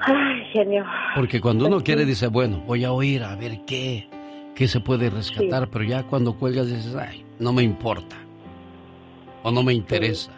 Ay, 0.00 0.44
genio. 0.52 0.84
Porque 1.14 1.40
cuando 1.40 1.66
uno 1.66 1.82
quiere 1.82 2.04
dice, 2.04 2.26
bueno, 2.26 2.62
voy 2.66 2.84
a 2.84 2.92
oír 2.92 3.24
a 3.24 3.34
ver 3.34 3.62
qué, 3.66 4.10
qué 4.54 4.68
se 4.68 4.80
puede 4.80 5.08
rescatar, 5.08 5.70
pero 5.70 5.84
ya 5.84 6.02
cuando 6.02 6.34
cuelgas 6.34 6.68
dices, 6.68 6.94
ay, 6.94 7.24
no 7.38 7.54
me 7.54 7.62
importa. 7.62 8.16
O 9.42 9.50
no 9.50 9.62
me 9.62 9.72
interesa. 9.72 10.32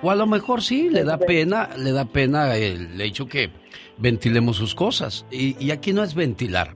O 0.00 0.10
a 0.10 0.14
lo 0.16 0.26
mejor 0.26 0.62
sí, 0.62 0.88
le 0.88 1.04
da 1.04 1.18
pena, 1.18 1.68
le 1.76 1.92
da 1.92 2.06
pena 2.06 2.56
el 2.56 2.98
hecho 3.02 3.26
que 3.26 3.50
ventilemos 3.98 4.56
sus 4.56 4.74
cosas. 4.74 5.26
Y, 5.30 5.62
y 5.62 5.72
aquí 5.72 5.92
no 5.92 6.02
es 6.02 6.14
ventilar, 6.14 6.74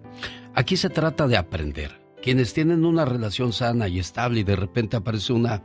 aquí 0.54 0.76
se 0.76 0.90
trata 0.90 1.26
de 1.26 1.38
aprender. 1.38 2.05
Quienes 2.26 2.52
tienen 2.52 2.84
una 2.84 3.04
relación 3.04 3.52
sana 3.52 3.86
y 3.86 4.00
estable 4.00 4.40
y 4.40 4.42
de 4.42 4.56
repente 4.56 4.96
aparece 4.96 5.32
una 5.32 5.62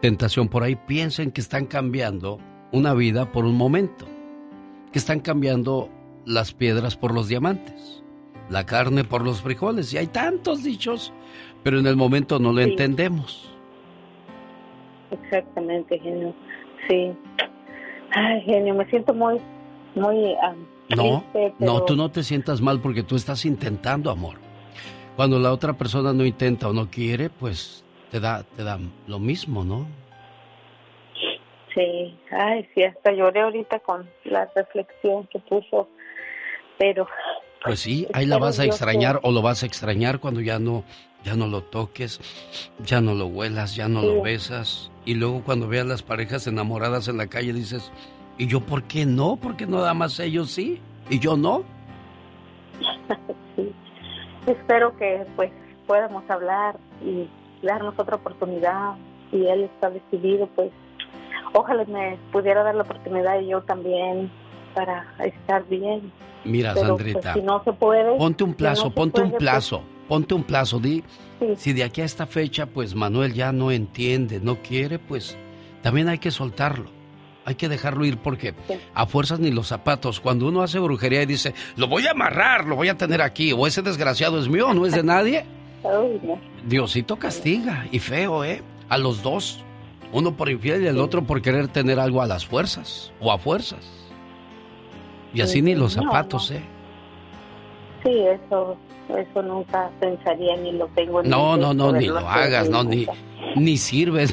tentación 0.00 0.46
por 0.46 0.62
ahí, 0.62 0.76
piensen 0.76 1.32
que 1.32 1.40
están 1.40 1.66
cambiando 1.66 2.38
una 2.70 2.94
vida 2.94 3.32
por 3.32 3.44
un 3.44 3.56
momento, 3.56 4.06
que 4.92 5.00
están 5.00 5.18
cambiando 5.18 5.88
las 6.24 6.54
piedras 6.54 6.96
por 6.96 7.12
los 7.12 7.26
diamantes, 7.26 8.04
la 8.48 8.64
carne 8.64 9.02
por 9.02 9.24
los 9.24 9.42
frijoles. 9.42 9.92
Y 9.92 9.98
hay 9.98 10.06
tantos 10.06 10.62
dichos, 10.62 11.12
pero 11.64 11.80
en 11.80 11.86
el 11.88 11.96
momento 11.96 12.38
no 12.38 12.52
lo 12.52 12.62
Sí. 12.62 12.70
entendemos. 12.70 13.50
Exactamente, 15.10 15.98
genio. 15.98 16.32
Sí. 16.88 17.12
Ay, 18.12 18.40
genio, 18.42 18.72
me 18.76 18.86
siento 18.88 19.12
muy, 19.14 19.40
muy 19.96 20.32
ah, 20.40 20.54
No, 20.94 21.24
triste, 21.32 21.54
no, 21.58 21.82
tú 21.82 21.96
no 21.96 22.08
te 22.12 22.22
sientas 22.22 22.60
mal 22.60 22.78
porque 22.80 23.02
tú 23.02 23.16
estás 23.16 23.44
intentando, 23.44 24.12
amor. 24.12 24.43
Cuando 25.16 25.38
la 25.38 25.52
otra 25.52 25.74
persona 25.74 26.12
no 26.12 26.24
intenta 26.24 26.68
o 26.68 26.72
no 26.72 26.90
quiere, 26.90 27.30
pues 27.30 27.84
te 28.10 28.20
da, 28.20 28.42
te 28.42 28.64
da 28.64 28.78
lo 29.06 29.18
mismo, 29.18 29.64
¿no? 29.64 29.86
Sí, 31.74 32.16
ay, 32.30 32.68
sí, 32.74 32.82
hasta 32.84 33.12
lloré 33.12 33.40
ahorita 33.42 33.80
con 33.80 34.08
la 34.24 34.48
reflexión 34.54 35.26
que 35.26 35.40
puso, 35.40 35.88
pero 36.78 37.06
Pues 37.64 37.80
sí, 37.80 38.06
ahí 38.12 38.26
la 38.26 38.38
vas 38.38 38.60
a 38.60 38.64
extrañar 38.64 39.18
o 39.22 39.32
lo 39.32 39.42
vas 39.42 39.62
a 39.62 39.66
extrañar 39.66 40.20
cuando 40.20 40.40
ya 40.40 40.58
no, 40.60 40.84
ya 41.24 41.34
no 41.34 41.48
lo 41.48 41.62
toques, 41.62 42.20
ya 42.84 43.00
no 43.00 43.14
lo 43.14 43.26
huelas, 43.26 43.74
ya 43.74 43.88
no 43.88 44.02
Sí. 44.02 44.06
lo 44.06 44.22
besas. 44.22 44.90
Y 45.04 45.14
luego 45.14 45.42
cuando 45.42 45.66
veas 45.66 45.86
las 45.86 46.02
parejas 46.02 46.46
enamoradas 46.46 47.08
en 47.08 47.16
la 47.16 47.26
calle 47.26 47.52
dices, 47.52 47.90
¿y 48.38 48.46
yo 48.46 48.60
por 48.60 48.84
qué 48.84 49.04
no? 49.06 49.36
Porque 49.36 49.66
nada 49.66 49.94
más 49.94 50.20
ellos 50.20 50.50
sí 50.50 50.80
y 51.10 51.18
yo 51.18 51.36
no. 51.36 51.64
sí. 53.56 53.72
Espero 54.46 54.96
que 54.96 55.26
pues 55.36 55.50
podamos 55.86 56.28
hablar 56.28 56.76
y 57.02 57.28
darnos 57.62 57.98
otra 57.98 58.16
oportunidad. 58.16 58.94
Si 59.30 59.46
él 59.46 59.64
está 59.64 59.90
decidido, 59.90 60.46
pues 60.54 60.70
ojalá 61.52 61.84
me 61.84 62.18
pudiera 62.32 62.62
dar 62.62 62.74
la 62.74 62.82
oportunidad 62.82 63.40
y 63.40 63.48
yo 63.48 63.62
también 63.62 64.30
para 64.74 65.06
estar 65.24 65.64
bien. 65.68 66.12
Mira, 66.44 66.74
Pero, 66.74 66.88
Sandrita. 66.88 67.20
pues, 67.20 67.34
si 67.34 67.42
no 67.42 67.62
se 67.64 67.72
puede. 67.72 68.16
Ponte 68.16 68.44
un 68.44 68.50
si 68.50 68.56
plazo, 68.56 68.84
no 68.84 68.90
ponte 68.90 69.22
un 69.22 69.30
pues, 69.30 69.38
plazo, 69.40 69.82
ponte 70.08 70.34
un 70.34 70.44
plazo. 70.44 70.78
Di, 70.78 71.02
si 71.56 71.72
de 71.72 71.84
aquí 71.84 72.02
a 72.02 72.04
esta 72.04 72.26
fecha, 72.26 72.66
pues 72.66 72.94
Manuel 72.94 73.32
ya 73.32 73.52
no 73.52 73.70
entiende, 73.70 74.40
no 74.40 74.56
quiere, 74.56 74.98
pues 74.98 75.38
también 75.82 76.08
hay 76.08 76.18
que 76.18 76.30
soltarlo. 76.30 76.93
Hay 77.46 77.56
que 77.56 77.68
dejarlo 77.68 78.04
ir 78.04 78.16
porque 78.18 78.54
a 78.94 79.06
fuerzas 79.06 79.38
ni 79.38 79.50
los 79.50 79.66
zapatos. 79.68 80.20
Cuando 80.20 80.48
uno 80.48 80.62
hace 80.62 80.78
brujería 80.78 81.22
y 81.22 81.26
dice, 81.26 81.54
lo 81.76 81.88
voy 81.88 82.06
a 82.06 82.12
amarrar, 82.12 82.64
lo 82.64 82.74
voy 82.76 82.88
a 82.88 82.96
tener 82.96 83.20
aquí, 83.20 83.52
o 83.52 83.66
ese 83.66 83.82
desgraciado 83.82 84.40
es 84.40 84.48
mío, 84.48 84.72
no 84.72 84.86
es 84.86 84.92
de 84.94 85.02
nadie. 85.04 85.44
Diosito 86.66 87.16
castiga. 87.16 87.86
Y 87.92 87.98
feo, 87.98 88.44
¿eh? 88.44 88.62
A 88.88 88.96
los 88.96 89.22
dos. 89.22 89.62
Uno 90.12 90.36
por 90.36 90.48
infiel 90.48 90.82
y 90.82 90.86
el 90.86 90.98
otro 90.98 91.24
por 91.24 91.42
querer 91.42 91.68
tener 91.68 91.98
algo 91.98 92.22
a 92.22 92.26
las 92.26 92.46
fuerzas 92.46 93.12
o 93.20 93.32
a 93.32 93.38
fuerzas. 93.38 93.84
Y 95.34 95.40
así 95.40 95.60
ni 95.60 95.74
los 95.74 95.94
zapatos, 95.94 96.52
¿eh? 96.52 96.62
Sí, 98.04 98.10
eso, 98.10 98.76
eso 99.08 99.42
nunca 99.42 99.90
pensaría 99.98 100.56
ni 100.56 100.72
lo 100.72 100.86
tengo 100.94 101.20
en 101.20 101.28
No, 101.28 101.56
no, 101.56 101.74
no, 101.74 101.92
ni 101.92 102.06
lo 102.06 102.18
hagas, 102.18 102.70
no, 102.70 102.84
ni, 102.84 103.06
ni 103.56 103.76
sirves, 103.76 104.32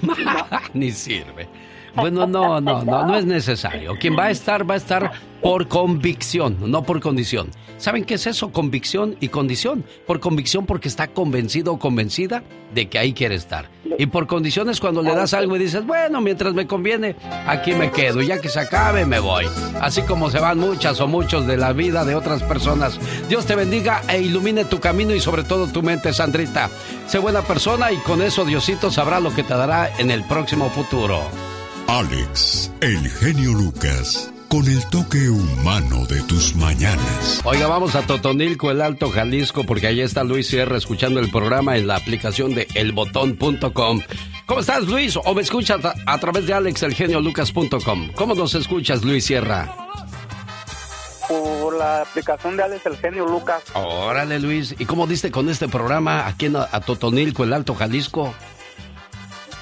ni 0.74 0.92
sirve. 0.92 1.50
Bueno, 1.96 2.28
no, 2.28 2.62
no, 2.62 2.84
no, 2.84 3.06
no 3.06 3.18
es 3.18 3.26
necesario. 3.26 3.96
Quien 4.00 4.18
va 4.18 4.26
a 4.26 4.32
estar, 4.32 4.70
va 4.70 4.76
a 4.76 4.78
estar 4.78 5.12
por 5.42 5.68
convicción, 5.68 6.58
no 6.68 6.84
por 6.84 7.00
condición. 7.00 7.50
¿Saben 7.78 8.06
qué 8.06 8.14
es 8.14 8.28
eso? 8.28 8.52
Convicción 8.52 9.16
y 9.20 9.30
condición. 9.30 9.84
Por 10.06 10.20
convicción 10.20 10.68
porque 10.68 10.88
está 10.88 11.08
convencido 11.08 11.74
o 11.74 11.80
convencida 11.80 12.44
de 12.76 12.88
que 12.88 13.00
ahí 13.00 13.14
quiere 13.14 13.36
estar. 13.36 13.70
Y 13.98 14.06
por 14.06 14.28
condiciones 14.28 14.80
cuando 14.80 15.02
le 15.02 15.16
das 15.16 15.34
algo 15.34 15.56
y 15.56 15.60
dices, 15.60 15.86
bueno, 15.86 16.22
mientras 16.22 16.54
me 16.54 16.68
conviene, 16.68 17.16
aquí 17.48 17.74
me 17.74 17.90
quedo. 17.90 18.22
Ya 18.22 18.40
que 18.40 18.50
se 18.50 18.60
acabe, 18.60 19.06
me 19.06 19.20
voy. 19.20 19.46
Así 19.82 20.04
como 20.04 20.30
se 20.30 20.40
van 20.40 20.60
muchas 20.60 21.02
o 21.02 21.08
muchos 21.08 21.48
de 21.48 21.58
la 21.58 21.74
vida 21.74 22.06
de 22.06 22.14
otras 22.14 22.44
personas. 22.44 23.00
Dios 23.28 23.48
te 23.48 23.56
bendiga 23.56 24.04
e 24.08 24.22
ilumine 24.22 24.66
tu 24.66 24.80
camino 24.80 25.16
y 25.16 25.20
sobre 25.20 25.44
todo 25.44 25.68
tu 25.68 25.82
mente, 25.82 26.14
Sandrita. 26.14 26.70
Sé 27.08 27.18
buena 27.18 27.42
persona 27.42 27.92
y 27.92 27.98
con 27.98 28.22
eso 28.22 28.46
Diosito 28.46 28.92
sabrá 28.92 29.20
lo 29.20 29.34
que 29.34 29.44
te 29.44 29.56
dará 29.56 29.90
en 29.98 30.12
el 30.12 30.24
próximo 30.24 30.70
futuro. 30.70 31.20
Alex, 31.92 32.72
el 32.80 33.06
genio 33.10 33.52
Lucas, 33.52 34.32
con 34.48 34.66
el 34.66 34.82
toque 34.92 35.30
humano 35.30 36.06
de 36.06 36.22
tus 36.22 36.56
mañanas. 36.56 37.42
Oiga, 37.44 37.68
vamos 37.68 37.96
a 37.96 38.02
Totonilco, 38.04 38.72
el 38.72 38.82
Alto 38.82 39.10
Jalisco, 39.10 39.66
porque 39.66 39.88
ahí 39.88 40.00
está 40.00 40.24
Luis 40.24 40.48
Sierra 40.48 40.78
escuchando 40.78 41.20
el 41.20 41.30
programa 41.30 41.76
en 41.76 41.88
la 41.88 41.98
aplicación 41.98 42.56
de 42.56 42.66
elbotón.com. 42.76 44.02
¿Cómo 44.46 44.62
estás, 44.62 44.88
Luis? 44.88 45.18
¿O 45.18 45.34
me 45.36 45.42
escuchas 45.42 45.84
a, 45.84 45.94
a 46.06 46.18
través 46.18 46.48
de 46.48 46.54
alexelgeniolucas.com? 46.54 48.14
¿Cómo 48.16 48.36
nos 48.36 48.56
escuchas, 48.56 49.04
Luis 49.04 49.26
Sierra? 49.26 49.76
Por 51.28 51.78
la 51.78 52.04
aplicación 52.04 52.56
de 52.56 52.64
Alex 52.64 52.86
El 52.86 52.98
Genio 53.00 53.26
Lucas. 53.26 53.64
Órale, 53.74 54.40
Luis. 54.40 54.74
¿Y 54.80 54.86
cómo 54.86 55.08
diste 55.08 55.30
con 55.30 55.50
este 55.50 55.68
programa 55.68 56.26
aquí 56.26 56.46
en 56.46 56.56
a, 56.56 56.68
Totonilco, 56.80 57.44
el 57.44 57.52
Alto 57.52 57.76
Jalisco? 57.76 58.34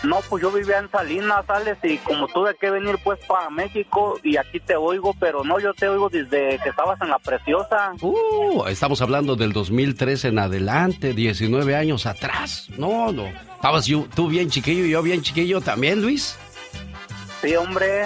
No, 0.03 0.19
pues 0.29 0.41
yo 0.41 0.49
vivía 0.51 0.77
en 0.79 0.89
Salinas, 0.89 1.43
Alex, 1.49 1.77
y 1.83 1.97
como 1.97 2.27
tuve 2.29 2.55
que 2.55 2.69
venir 2.71 2.97
pues 3.03 3.19
para 3.27 3.49
México 3.49 4.17
y 4.23 4.37
aquí 4.37 4.59
te 4.61 4.75
oigo, 4.77 5.13
pero 5.19 5.43
no, 5.43 5.59
yo 5.59 5.73
te 5.73 5.89
oigo 5.89 6.07
desde 6.09 6.57
que 6.63 6.69
estabas 6.69 7.01
en 7.01 7.09
la 7.09 7.19
preciosa. 7.19 7.91
Uh, 8.01 8.65
estamos 8.67 9.01
hablando 9.01 9.35
del 9.35 9.51
2013 9.51 10.29
en 10.29 10.39
adelante, 10.39 11.13
19 11.13 11.75
años 11.75 12.05
atrás. 12.05 12.67
No, 12.77 13.11
no. 13.11 13.25
Estabas 13.55 13.87
yo- 13.87 14.07
tú 14.15 14.29
bien 14.29 14.49
chiquillo 14.49 14.85
y 14.85 14.91
yo 14.91 15.01
bien 15.01 15.21
chiquillo 15.21 15.59
también, 15.59 16.01
Luis. 16.01 16.37
Sí, 17.41 17.55
hombre, 17.55 18.05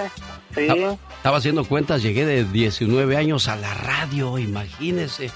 sí. 0.54 0.66
Ta- 0.66 0.98
Estaba 1.16 1.38
haciendo 1.38 1.64
cuentas, 1.64 2.02
llegué 2.02 2.26
de 2.26 2.44
19 2.44 3.16
años 3.16 3.48
a 3.48 3.56
la 3.56 3.72
radio, 3.72 4.36
imagínese. 4.38 5.30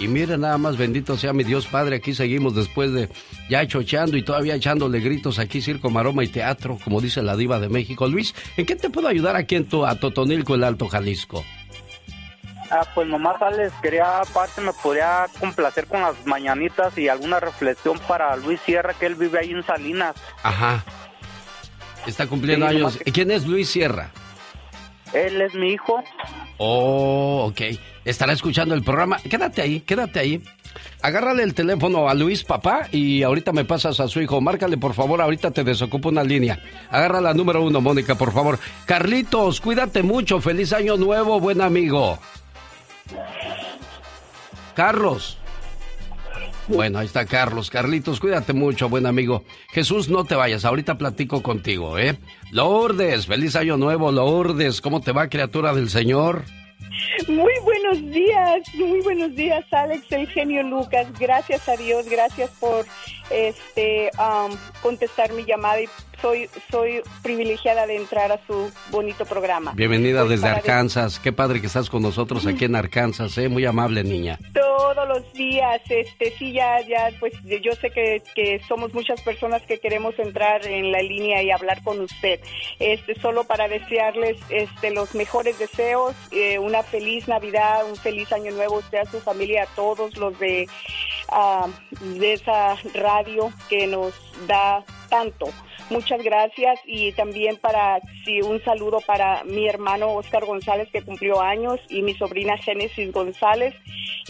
Y 0.00 0.08
mire 0.08 0.38
nada 0.38 0.56
más, 0.56 0.78
bendito 0.78 1.18
sea 1.18 1.34
mi 1.34 1.44
Dios 1.44 1.66
Padre, 1.66 1.96
aquí 1.96 2.14
seguimos 2.14 2.54
después 2.54 2.90
de 2.90 3.10
ya 3.50 3.66
chocheando 3.66 4.16
y 4.16 4.22
todavía 4.22 4.54
echándole 4.54 5.00
gritos 5.00 5.38
aquí, 5.38 5.60
circo, 5.60 5.90
maroma 5.90 6.24
y 6.24 6.28
teatro, 6.28 6.78
como 6.82 7.02
dice 7.02 7.20
la 7.20 7.36
diva 7.36 7.60
de 7.60 7.68
México. 7.68 8.08
Luis, 8.08 8.34
¿en 8.56 8.64
qué 8.64 8.76
te 8.76 8.88
puedo 8.88 9.08
ayudar 9.08 9.36
aquí 9.36 9.56
en 9.56 9.68
tu, 9.68 9.84
a 9.84 9.96
Totonilco, 9.96 10.54
el 10.54 10.64
Alto 10.64 10.88
Jalisco? 10.88 11.44
Ah, 12.70 12.86
pues 12.94 13.06
nomás, 13.08 13.42
Alex, 13.42 13.74
quería 13.82 14.20
aparte 14.20 14.62
me 14.62 14.72
podría 14.72 15.26
complacer 15.38 15.86
con 15.86 16.00
las 16.00 16.24
mañanitas 16.24 16.96
y 16.96 17.08
alguna 17.08 17.38
reflexión 17.38 17.98
para 18.08 18.34
Luis 18.36 18.60
Sierra, 18.64 18.94
que 18.94 19.04
él 19.04 19.16
vive 19.16 19.40
ahí 19.40 19.50
en 19.50 19.62
Salinas. 19.66 20.16
Ajá. 20.42 20.82
Está 22.06 22.26
cumpliendo 22.26 22.66
Sí, 22.68 22.76
años. 22.76 22.98
¿Y 23.04 23.12
¿Quién 23.12 23.32
es 23.32 23.46
Luis 23.46 23.68
Sierra? 23.68 24.12
Él 25.12 25.42
es 25.42 25.54
mi 25.54 25.72
hijo. 25.72 26.02
Oh, 26.58 27.46
ok. 27.50 27.76
Estará 28.04 28.32
escuchando 28.32 28.74
el 28.74 28.82
programa. 28.82 29.18
Quédate 29.18 29.62
ahí, 29.62 29.80
quédate 29.80 30.18
ahí. 30.18 30.42
Agárrale 31.02 31.42
el 31.42 31.54
teléfono 31.54 32.08
a 32.08 32.14
Luis, 32.14 32.44
papá, 32.44 32.88
y 32.92 33.22
ahorita 33.22 33.52
me 33.52 33.64
pasas 33.64 34.00
a 34.00 34.08
su 34.08 34.20
hijo. 34.20 34.40
Márcale, 34.40 34.76
por 34.76 34.94
favor, 34.94 35.20
ahorita 35.20 35.50
te 35.50 35.64
desocupo 35.64 36.08
una 36.08 36.22
línea. 36.22 36.58
Agarra 36.90 37.20
la 37.20 37.34
número 37.34 37.62
uno, 37.62 37.80
Mónica, 37.80 38.14
por 38.14 38.32
favor. 38.32 38.58
Carlitos, 38.86 39.60
cuídate 39.60 40.02
mucho. 40.02 40.40
Feliz 40.40 40.72
año 40.72 40.96
nuevo, 40.96 41.40
buen 41.40 41.60
amigo. 41.60 42.18
Carlos. 44.74 45.38
Bueno, 46.68 47.00
ahí 47.00 47.06
está 47.06 47.26
Carlos. 47.26 47.68
Carlitos, 47.68 48.20
cuídate 48.20 48.52
mucho, 48.52 48.88
buen 48.88 49.06
amigo. 49.06 49.44
Jesús, 49.72 50.08
no 50.08 50.24
te 50.24 50.36
vayas, 50.36 50.64
ahorita 50.64 50.96
platico 50.96 51.42
contigo, 51.42 51.98
¿eh? 51.98 52.16
Lourdes, 52.52 53.26
feliz 53.26 53.56
año 53.56 53.76
nuevo, 53.76 54.12
Lourdes. 54.12 54.80
¿Cómo 54.80 55.00
te 55.00 55.12
va, 55.12 55.28
criatura 55.28 55.74
del 55.74 55.90
Señor? 55.90 56.44
Muy 57.28 57.52
buenos 57.62 58.00
días, 58.10 58.62
muy 58.74 59.00
buenos 59.02 59.34
días, 59.34 59.64
Alex, 59.72 60.10
el 60.12 60.26
genio 60.28 60.62
Lucas. 60.62 61.06
Gracias 61.18 61.68
a 61.68 61.76
Dios, 61.76 62.08
gracias 62.08 62.50
por 62.58 62.86
este 63.30 64.10
am, 64.18 64.52
contestar 64.82 65.32
mi 65.32 65.44
llamada 65.44 65.80
y 65.80 65.88
soy 66.20 66.48
soy 66.70 67.00
privilegiada 67.22 67.86
de 67.86 67.96
entrar 67.96 68.30
a 68.32 68.40
su 68.46 68.70
bonito 68.90 69.24
programa. 69.24 69.72
Bienvenida 69.74 70.24
desde 70.24 70.48
Arkansas. 70.48 71.18
Qué 71.18 71.32
padre 71.32 71.60
que 71.60 71.66
estás 71.66 71.88
con 71.88 72.02
nosotros 72.02 72.46
aquí 72.46 72.66
en 72.66 72.76
Arkansas, 72.76 73.36
¿eh? 73.38 73.48
Muy 73.48 73.64
amable, 73.64 74.04
niña. 74.04 74.38
Todos 74.52 75.08
los 75.08 75.32
días, 75.32 75.80
este, 75.88 76.32
sí, 76.38 76.52
ya, 76.52 76.80
ya, 76.82 77.10
pues 77.18 77.32
yo 77.42 77.72
sé 77.72 77.90
que, 77.90 78.22
que 78.34 78.60
somos 78.68 78.92
muchas 78.92 79.20
personas 79.22 79.62
que 79.62 79.78
queremos 79.78 80.18
entrar 80.18 80.66
en 80.66 80.92
la 80.92 81.00
línea 81.00 81.42
y 81.42 81.50
hablar 81.50 81.82
con 81.82 82.00
usted. 82.00 82.40
Este, 82.78 83.14
solo 83.20 83.44
para 83.44 83.68
desearles, 83.68 84.36
este, 84.50 84.90
los 84.90 85.14
mejores 85.14 85.58
deseos, 85.58 86.14
eh, 86.32 86.58
una 86.58 86.82
feliz 86.82 87.28
Navidad, 87.28 87.88
un 87.88 87.96
feliz 87.96 88.32
Año 88.32 88.52
Nuevo 88.52 88.78
usted, 88.78 88.98
a 88.98 89.10
su 89.10 89.20
familia, 89.20 89.64
a 89.64 89.74
todos 89.74 90.16
los 90.16 90.38
de, 90.38 90.68
ah, 91.30 91.66
de 92.00 92.32
esa 92.34 92.76
que 93.68 93.86
nos 93.86 94.12
da 94.46 94.84
tanto. 95.08 95.46
Muchas 95.90 96.22
gracias 96.22 96.78
y 96.86 97.10
también 97.12 97.56
para 97.56 98.00
sí, 98.24 98.40
un 98.42 98.62
saludo 98.62 99.00
para 99.00 99.42
mi 99.42 99.66
hermano 99.66 100.14
Oscar 100.14 100.44
González 100.44 100.88
que 100.92 101.02
cumplió 101.02 101.40
años 101.40 101.80
y 101.88 102.02
mi 102.02 102.14
sobrina 102.14 102.56
Génesis 102.58 103.12
González 103.12 103.74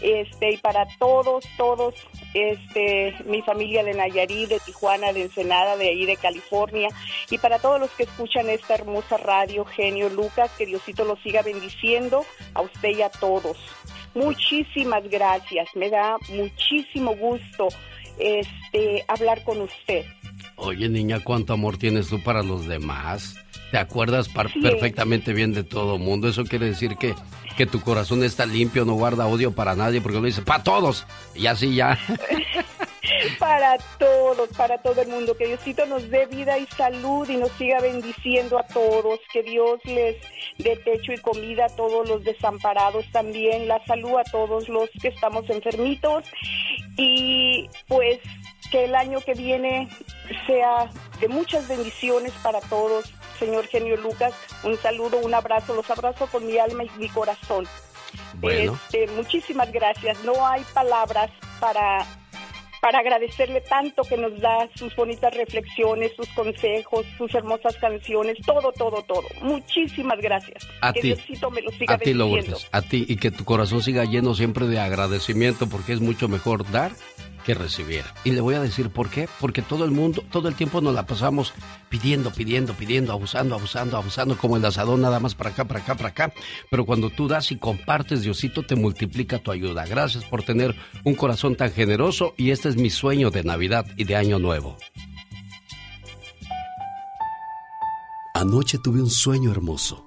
este 0.00 0.54
y 0.54 0.56
para 0.56 0.86
todos 0.98 1.44
todos 1.58 1.94
este 2.32 3.14
mi 3.26 3.42
familia 3.42 3.84
de 3.84 3.92
Nayarit, 3.92 4.48
de 4.48 4.60
Tijuana, 4.60 5.12
de 5.12 5.22
Ensenada, 5.22 5.76
de 5.76 5.88
ahí 5.88 6.06
de 6.06 6.16
California 6.16 6.88
y 7.30 7.36
para 7.36 7.58
todos 7.58 7.78
los 7.78 7.90
que 7.90 8.04
escuchan 8.04 8.48
esta 8.48 8.74
hermosa 8.76 9.18
radio 9.18 9.66
Genio 9.66 10.08
Lucas 10.08 10.50
que 10.56 10.64
Diosito 10.64 11.04
los 11.04 11.20
siga 11.20 11.42
bendiciendo 11.42 12.24
a 12.54 12.62
usted 12.62 12.96
y 12.96 13.02
a 13.02 13.10
todos. 13.10 13.58
Muchísimas 14.14 15.06
gracias, 15.08 15.68
me 15.74 15.90
da 15.90 16.16
muchísimo 16.30 17.14
gusto 17.14 17.68
este 18.20 19.04
hablar 19.08 19.42
con 19.44 19.60
usted. 19.62 20.04
Oye, 20.56 20.88
niña, 20.88 21.20
¿cuánto 21.24 21.52
amor 21.54 21.78
tienes 21.78 22.08
tú 22.08 22.22
para 22.22 22.42
los 22.42 22.66
demás? 22.66 23.36
¿Te 23.70 23.78
acuerdas 23.78 24.28
Sí. 24.52 24.60
perfectamente 24.60 25.32
bien 25.32 25.52
de 25.54 25.64
todo 25.64 25.96
mundo? 25.98 26.28
Eso 26.28 26.44
quiere 26.44 26.66
decir 26.66 26.96
que, 26.96 27.14
que 27.56 27.66
tu 27.66 27.80
corazón 27.80 28.22
está 28.24 28.44
limpio, 28.46 28.84
no 28.84 28.94
guarda 28.94 29.26
odio 29.26 29.52
para 29.52 29.74
nadie, 29.76 30.00
porque 30.00 30.18
lo 30.18 30.24
dice, 30.24 30.42
para 30.42 30.62
todos. 30.62 31.06
Y 31.34 31.46
así 31.46 31.74
ya. 31.74 31.98
para 33.38 33.76
todos, 33.98 34.48
para 34.56 34.78
todo 34.78 35.00
el 35.02 35.08
mundo. 35.08 35.36
Que 35.36 35.46
Diosito 35.46 35.86
nos 35.86 36.08
dé 36.10 36.26
vida 36.26 36.58
y 36.58 36.66
salud 36.66 37.28
y 37.28 37.36
nos 37.36 37.50
siga 37.52 37.80
bendiciendo 37.80 38.58
a 38.58 38.66
todos. 38.66 39.20
Que 39.32 39.42
Dios 39.42 39.78
les 39.84 40.16
dé 40.58 40.76
techo 40.76 41.12
y 41.12 41.18
comida 41.18 41.66
a 41.66 41.76
todos 41.76 42.08
los 42.08 42.24
desamparados 42.24 43.04
también. 43.12 43.68
La 43.68 43.82
salud 43.86 44.12
a 44.18 44.24
todos 44.30 44.68
los 44.68 44.90
que 45.00 45.08
estamos 45.08 45.48
enfermitos. 45.48 46.24
Y 47.02 47.70
pues 47.88 48.18
que 48.70 48.84
el 48.84 48.94
año 48.94 49.20
que 49.22 49.32
viene 49.32 49.88
sea 50.46 50.90
de 51.18 51.28
muchas 51.28 51.66
bendiciones 51.66 52.32
para 52.42 52.60
todos. 52.60 53.10
Señor 53.38 53.66
Genio 53.68 53.96
Lucas, 53.96 54.34
un 54.64 54.76
saludo, 54.76 55.16
un 55.18 55.32
abrazo. 55.32 55.74
Los 55.74 55.90
abrazo 55.90 56.26
con 56.26 56.46
mi 56.46 56.58
alma 56.58 56.84
y 56.84 56.90
mi 56.98 57.08
corazón. 57.08 57.66
Bueno. 58.34 58.78
Este, 58.84 59.06
muchísimas 59.14 59.72
gracias. 59.72 60.22
No 60.24 60.46
hay 60.46 60.62
palabras 60.74 61.30
para 61.58 62.06
para 62.80 63.00
agradecerle 63.00 63.60
tanto 63.60 64.02
que 64.02 64.16
nos 64.16 64.40
da 64.40 64.68
sus 64.74 64.94
bonitas 64.96 65.34
reflexiones, 65.34 66.12
sus 66.16 66.28
consejos, 66.30 67.06
sus 67.18 67.34
hermosas 67.34 67.76
canciones, 67.76 68.38
todo, 68.44 68.72
todo, 68.72 69.02
todo. 69.02 69.24
Muchísimas 69.42 70.18
gracias. 70.20 70.66
A 70.80 70.92
que 70.92 71.00
ti. 71.00 71.06
Diosito 71.08 71.50
me 71.50 71.62
lo 71.62 71.70
siga 71.72 71.94
A 71.94 71.98
ti. 71.98 72.14
Lourdes, 72.14 72.68
a 72.72 72.82
ti 72.82 73.04
y 73.08 73.16
que 73.16 73.30
tu 73.30 73.44
corazón 73.44 73.82
siga 73.82 74.04
lleno 74.04 74.34
siempre 74.34 74.66
de 74.66 74.80
agradecimiento 74.80 75.68
porque 75.68 75.92
es 75.92 76.00
mucho 76.00 76.28
mejor 76.28 76.70
dar 76.70 76.92
que 77.40 77.54
recibir. 77.54 78.04
Y 78.24 78.32
le 78.32 78.40
voy 78.40 78.54
a 78.54 78.60
decir 78.60 78.90
por 78.90 79.10
qué, 79.10 79.28
porque 79.40 79.62
todo 79.62 79.84
el 79.84 79.90
mundo, 79.90 80.24
todo 80.30 80.48
el 80.48 80.54
tiempo 80.54 80.80
nos 80.80 80.94
la 80.94 81.06
pasamos 81.06 81.52
pidiendo, 81.88 82.30
pidiendo, 82.30 82.74
pidiendo, 82.74 83.12
abusando, 83.12 83.54
abusando, 83.54 83.96
abusando, 83.96 84.36
como 84.36 84.56
el 84.56 84.64
asador 84.64 84.98
nada 84.98 85.20
más 85.20 85.34
para 85.34 85.50
acá, 85.50 85.64
para 85.64 85.80
acá, 85.80 85.94
para 85.94 86.08
acá. 86.08 86.32
Pero 86.70 86.86
cuando 86.86 87.10
tú 87.10 87.28
das 87.28 87.50
y 87.52 87.56
compartes, 87.56 88.22
Diosito 88.22 88.62
te 88.62 88.76
multiplica 88.76 89.38
tu 89.38 89.50
ayuda. 89.50 89.86
Gracias 89.86 90.24
por 90.24 90.42
tener 90.42 90.74
un 91.04 91.14
corazón 91.14 91.56
tan 91.56 91.72
generoso 91.72 92.34
y 92.36 92.50
este 92.50 92.68
es 92.68 92.76
mi 92.76 92.90
sueño 92.90 93.30
de 93.30 93.44
Navidad 93.44 93.86
y 93.96 94.04
de 94.04 94.16
Año 94.16 94.38
Nuevo. 94.38 94.76
Anoche 98.34 98.78
tuve 98.78 99.02
un 99.02 99.10
sueño 99.10 99.50
hermoso. 99.50 100.06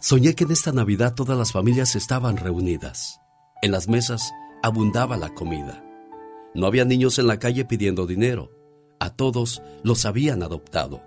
Soñé 0.00 0.34
que 0.34 0.44
en 0.44 0.52
esta 0.52 0.70
Navidad 0.70 1.14
todas 1.14 1.36
las 1.36 1.50
familias 1.50 1.96
estaban 1.96 2.36
reunidas. 2.36 3.20
En 3.62 3.72
las 3.72 3.88
mesas 3.88 4.32
abundaba 4.62 5.16
la 5.16 5.34
comida. 5.34 5.83
No 6.54 6.66
había 6.66 6.84
niños 6.84 7.18
en 7.18 7.26
la 7.26 7.38
calle 7.38 7.64
pidiendo 7.64 8.06
dinero. 8.06 8.50
A 9.00 9.10
todos 9.10 9.60
los 9.82 10.04
habían 10.04 10.42
adoptado. 10.42 11.02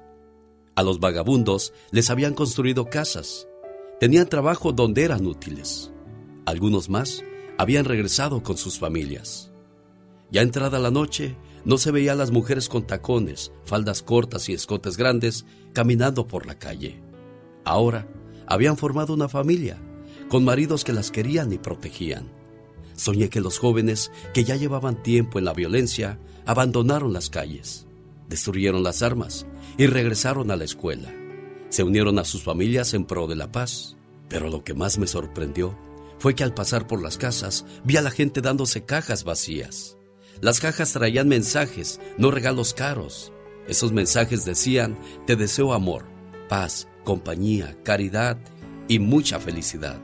A 0.76 0.84
los 0.84 1.00
vagabundos 1.00 1.74
les 1.92 2.10
habían 2.10 2.34
construido 2.34 2.86
casas. 2.86 3.48
Tenían 4.00 4.28
trabajo 4.28 4.74
donde 4.74 5.04
eran 5.04 5.26
útiles. 5.26 5.92
Algunos 6.46 6.90
más 6.90 7.24
habían 7.58 7.86
regresado 7.86 8.44
con 8.44 8.58
sus 8.58 8.78
familias. 8.78 9.52
Ya 10.30 10.42
entrada 10.42 10.80
la 10.80 10.92
noche, 10.92 11.38
no 11.64 11.78
se 11.78 11.92
veía 11.92 12.12
a 12.12 12.16
las 12.16 12.32
mujeres 12.32 12.70
con 12.70 12.86
tacones, 12.86 13.52
faldas 13.64 14.02
cortas 14.04 14.50
y 14.50 14.54
escotes 14.54 14.98
grandes 14.98 15.46
caminando 15.74 16.28
por 16.28 16.46
la 16.46 16.60
calle. 16.60 17.02
Ahora 17.64 18.08
habían 18.46 18.78
formado 18.78 19.14
una 19.14 19.30
familia, 19.30 19.78
con 20.30 20.44
maridos 20.44 20.84
que 20.84 20.94
las 20.94 21.10
querían 21.10 21.52
y 21.54 21.58
protegían. 21.58 22.37
Soñé 22.98 23.30
que 23.30 23.40
los 23.40 23.60
jóvenes, 23.60 24.12
que 24.34 24.44
ya 24.44 24.58
llevaban 24.58 25.02
tiempo 25.02 25.40
en 25.40 25.46
la 25.46 25.54
violencia, 25.54 26.20
abandonaron 26.46 27.14
las 27.14 27.30
calles, 27.30 27.88
destruyeron 28.28 28.84
las 28.84 29.02
armas 29.02 29.46
y 29.78 29.88
regresaron 29.88 30.52
a 30.52 30.58
la 30.58 30.66
escuela. 30.66 31.14
Se 31.70 31.84
unieron 31.84 32.20
a 32.20 32.26
sus 32.26 32.44
familias 32.44 32.94
en 32.94 33.06
pro 33.06 33.28
de 33.28 33.36
la 33.36 33.52
paz. 33.52 33.96
Pero 34.30 34.50
lo 34.50 34.64
que 34.64 34.74
más 34.74 34.98
me 34.98 35.08
sorprendió 35.08 35.78
fue 36.20 36.36
que 36.36 36.44
al 36.44 36.54
pasar 36.54 36.88
por 36.88 37.02
las 37.02 37.18
casas 37.18 37.66
vi 37.84 37.98
a 37.98 38.02
la 38.02 38.12
gente 38.12 38.42
dándose 38.42 38.84
cajas 38.84 39.24
vacías. 39.24 39.96
Las 40.42 40.60
cajas 40.60 40.92
traían 40.92 41.28
mensajes, 41.28 42.02
no 42.18 42.32
regalos 42.32 42.74
caros. 42.74 43.32
Esos 43.68 43.92
mensajes 43.92 44.46
decían, 44.46 44.98
te 45.26 45.36
deseo 45.36 45.74
amor, 45.74 46.06
paz, 46.50 46.88
compañía, 47.04 47.78
caridad 47.84 48.38
y 48.88 49.00
mucha 49.00 49.40
felicidad. 49.40 50.00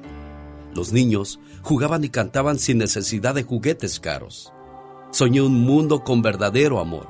Los 0.73 0.91
niños 0.91 1.39
jugaban 1.63 2.03
y 2.03 2.09
cantaban 2.09 2.59
sin 2.59 2.77
necesidad 2.77 3.33
de 3.33 3.43
juguetes 3.43 3.99
caros. 3.99 4.53
Soñé 5.11 5.41
un 5.41 5.61
mundo 5.61 6.03
con 6.03 6.21
verdadero 6.21 6.79
amor, 6.79 7.07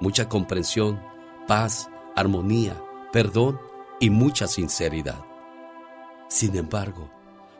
mucha 0.00 0.28
comprensión, 0.28 1.00
paz, 1.46 1.88
armonía, 2.16 2.82
perdón 3.12 3.60
y 4.00 4.10
mucha 4.10 4.48
sinceridad. 4.48 5.24
Sin 6.28 6.56
embargo, 6.56 7.10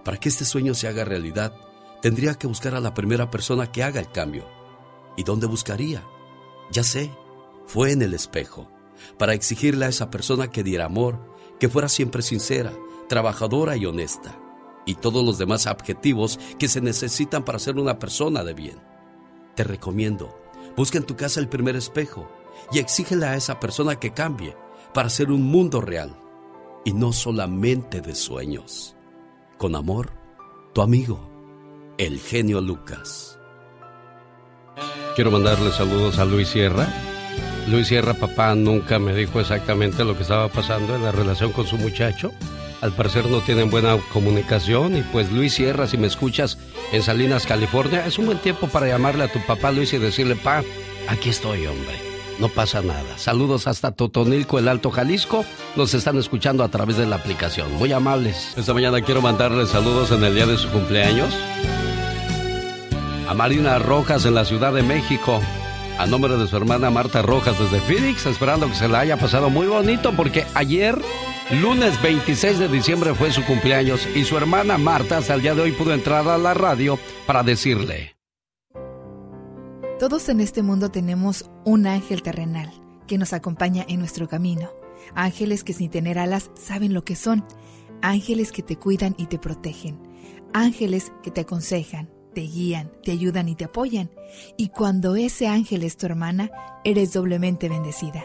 para 0.05 0.19
que 0.19 0.29
este 0.29 0.45
sueño 0.45 0.75
se 0.75 0.89
haga 0.89 1.05
realidad, 1.05 1.55
tendría 2.01 2.35
que 2.35 2.49
buscar 2.49 2.75
a 2.75 2.81
la 2.81 2.93
primera 2.93 3.31
persona 3.31 3.71
que 3.71 3.85
haga 3.85 4.01
el 4.01 4.11
cambio. 4.11 4.45
¿Y 5.17 5.23
dónde 5.23 5.47
buscaría? 5.47 6.03
Ya 6.73 6.83
sé, 6.83 7.13
fue 7.67 7.93
en 7.93 8.03
el 8.03 8.15
espejo, 8.15 8.69
para 9.17 9.35
exigirle 9.35 9.85
a 9.85 9.89
esa 9.89 10.11
persona 10.11 10.51
que 10.51 10.65
diera 10.65 10.87
amor, 10.87 11.21
que 11.61 11.69
fuera 11.69 11.89
siempre 11.89 12.23
sincera, 12.23 12.73
trabajadora 13.09 13.77
y 13.77 13.87
honesta, 13.87 14.42
y 14.87 14.95
todos 14.95 15.25
los 15.25 15.39
demás 15.39 15.67
adjetivos 15.67 16.39
que 16.59 16.69
se 16.69 16.81
necesitan 16.81 17.45
para 17.45 17.59
ser 17.59 17.79
una 17.79 17.99
persona 17.99 18.45
de 18.45 18.55
bien. 18.55 18.79
Te 19.55 19.65
recomiendo, 19.65 20.37
busca 20.77 20.99
en 20.99 21.05
tu 21.05 21.17
casa 21.17 21.41
el 21.41 21.49
primer 21.49 21.77
espejo 21.77 22.29
y 22.73 22.79
exígele 22.79 23.27
a 23.27 23.37
esa 23.37 23.61
persona 23.61 23.97
que 23.97 24.13
cambie 24.13 24.57
para 24.95 25.09
hacer 25.09 25.31
un 25.31 25.43
mundo 25.43 25.81
real 25.81 26.17
y 26.85 26.93
no 26.93 27.13
solamente 27.13 28.01
de 28.01 28.15
sueños. 28.15 28.97
Con 29.59 29.77
amor, 29.77 30.11
tu 30.73 30.83
amigo, 30.83 31.31
el 31.99 32.19
genio 32.19 32.61
Lucas. 32.61 33.39
Quiero 35.15 35.31
mandarle 35.31 35.71
saludos 35.73 36.19
a 36.19 36.25
Luis 36.25 36.49
Sierra. 36.49 36.89
Luis 37.69 37.87
Sierra, 37.87 38.15
papá, 38.15 38.55
nunca 38.55 38.99
me 38.99 39.15
dijo 39.15 39.41
exactamente 39.41 40.05
lo 40.05 40.17
que 40.17 40.23
estaba 40.23 40.49
pasando 40.49 40.97
en 40.97 41.03
la 41.03 41.13
relación 41.13 41.53
con 41.53 41.67
su 41.67 41.77
muchacho. 41.77 42.33
Al 42.83 42.93
parecer 42.93 43.27
no 43.27 43.41
tienen 43.41 43.71
buena 43.71 43.97
comunicación 44.13 44.97
y 44.97 45.03
pues 45.03 45.31
Luis 45.31 45.55
Sierra, 45.55 45.87
si 45.87 45.97
me 45.97 46.09
escuchas 46.09 46.59
en 46.91 47.03
Salinas, 47.03 47.47
California, 47.47 48.05
es 48.05 48.19
un 48.19 48.27
buen 48.27 48.39
tiempo 48.39 48.67
para 48.67 48.89
llamarle 48.89 49.23
a 49.23 49.33
tu 49.33 49.41
papá 49.47 49.71
Luis 49.71 49.93
y 49.93 49.99
decirle, 49.99 50.35
pa, 50.35 50.65
aquí 51.09 51.31
estoy, 51.31 51.65
hombre. 51.67 52.13
No 52.41 52.49
pasa 52.49 52.83
nada. 52.83 53.19
Saludos 53.19 53.69
hasta 53.69 53.93
Totonilco, 53.93 54.59
el 54.59 54.67
Alto 54.67 54.91
Jalisco. 54.91 55.45
Nos 55.77 55.95
están 55.95 56.19
escuchando 56.19 56.65
a 56.65 56.71
través 56.71 56.97
de 56.97 57.07
la 57.07 57.17
aplicación. 57.17 57.73
Muy 57.75 57.93
amables. 57.93 58.55
Esta 58.57 58.75
mañana 58.75 59.01
quiero 59.01 59.23
mandarle 59.23 59.65
saludos 59.67 60.11
en 60.11 60.25
el 60.25 60.35
día 60.35 60.47
de 60.47 60.59
su 60.59 60.69
cumpleaños. 60.71 61.33
A 63.29 63.35
Marina 63.35 63.79
Rojas 63.79 64.25
en 64.25 64.35
la 64.35 64.45
Ciudad 64.45 64.73
de 64.73 64.83
México. 64.83 65.41
A 65.99 66.07
nombre 66.07 66.37
de 66.37 66.49
su 66.49 66.57
hermana 66.57 66.91
Marta 66.91 67.23
Rojas 67.23 67.57
desde 67.61 67.81
Phoenix, 67.81 68.27
esperando 68.27 68.67
que 68.67 68.75
se 68.75 68.89
la 68.89 69.01
haya 69.01 69.17
pasado 69.19 69.51
muy 69.51 69.69
bonito 69.69 70.13
porque 70.17 70.47
ayer, 70.55 70.99
lunes 71.61 72.01
26 72.01 72.59
de 72.59 72.69
diciembre, 72.69 73.15
fue 73.15 73.31
su 73.31 73.45
cumpleaños 73.45 74.09
y 74.15 74.25
su 74.25 74.37
hermana 74.37 74.79
Marta 74.79 75.19
hasta 75.19 75.35
el 75.35 75.43
día 75.43 75.55
de 75.55 75.63
hoy 75.63 75.73
pudo 75.73 75.93
entrar 75.93 76.27
a 76.29 76.39
la 76.39 76.55
radio 76.55 76.99
para 77.27 77.43
decirle. 77.43 78.17
Todos 79.99 80.29
en 80.29 80.41
este 80.41 80.63
mundo 80.63 80.91
tenemos 80.91 81.49
un 81.65 81.87
ángel 81.87 82.23
terrenal 82.23 82.73
que 83.07 83.19
nos 83.19 83.33
acompaña 83.33 83.85
en 83.87 83.99
nuestro 83.99 84.29
camino. 84.29 84.71
Ángeles 85.15 85.63
que 85.63 85.75
sin 85.75 85.91
tener 85.91 86.19
alas 86.19 86.51
saben 86.55 86.95
lo 86.95 87.05
que 87.05 87.17
son. 87.17 87.45
Ángeles 88.01 88.51
que 88.51 88.63
te 88.63 88.77
cuidan 88.77 89.15
y 89.19 89.27
te 89.27 89.39
protegen. 89.39 90.01
Ángeles 90.53 91.13
que 91.23 91.31
te 91.31 91.43
aconsejan, 91.43 92.11
te 92.35 92.41
guían, 92.41 92.91
te 93.05 93.13
ayudan 93.13 93.49
y 93.49 93.55
te 93.55 93.65
apoyan. 93.65 94.11
Y 94.57 94.71
cuando 94.71 95.15
ese 95.15 95.47
ángel 95.47 95.85
es 95.85 95.97
tu 95.97 96.07
hermana, 96.07 96.51
eres 96.83 97.13
doblemente 97.13 97.69
bendecida. 97.69 98.25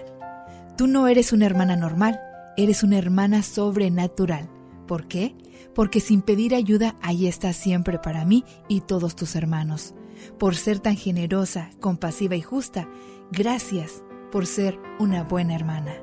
Tú 0.77 0.87
no 0.87 1.07
eres 1.07 1.31
una 1.31 1.45
hermana 1.45 1.75
normal, 1.75 2.19
eres 2.57 2.83
una 2.83 2.97
hermana 2.97 3.43
sobrenatural. 3.43 4.49
¿Por 4.87 5.07
qué? 5.07 5.35
Porque 5.75 5.99
sin 5.99 6.21
pedir 6.21 6.55
ayuda, 6.55 6.95
ahí 7.01 7.27
estás 7.27 7.55
siempre 7.55 7.99
para 7.99 8.25
mí 8.25 8.43
y 8.67 8.81
todos 8.81 9.15
tus 9.15 9.35
hermanos. 9.35 9.93
Por 10.39 10.55
ser 10.55 10.79
tan 10.79 10.97
generosa, 10.97 11.69
compasiva 11.79 12.35
y 12.35 12.41
justa, 12.41 12.89
gracias 13.31 14.03
por 14.31 14.47
ser 14.47 14.79
una 14.99 15.23
buena 15.23 15.55
hermana. 15.55 15.93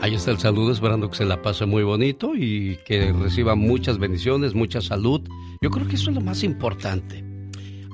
Ahí 0.00 0.14
está 0.14 0.30
el 0.30 0.38
saludo, 0.38 0.70
esperando 0.70 1.10
que 1.10 1.16
se 1.16 1.24
la 1.24 1.42
pase 1.42 1.66
muy 1.66 1.82
bonito 1.82 2.36
y 2.36 2.78
que 2.86 3.12
reciba 3.12 3.56
muchas 3.56 3.98
bendiciones, 3.98 4.54
mucha 4.54 4.80
salud. 4.80 5.22
Yo 5.60 5.70
creo 5.70 5.88
que 5.88 5.96
eso 5.96 6.10
es 6.10 6.14
lo 6.14 6.22
más 6.22 6.44
importante. 6.44 7.24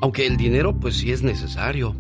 Aunque 0.03 0.27
el 0.27 0.37
dinero 0.37 0.79
pues 0.79 0.99
sí 0.99 1.13
es 1.13 1.23
necesario, 1.23 1.97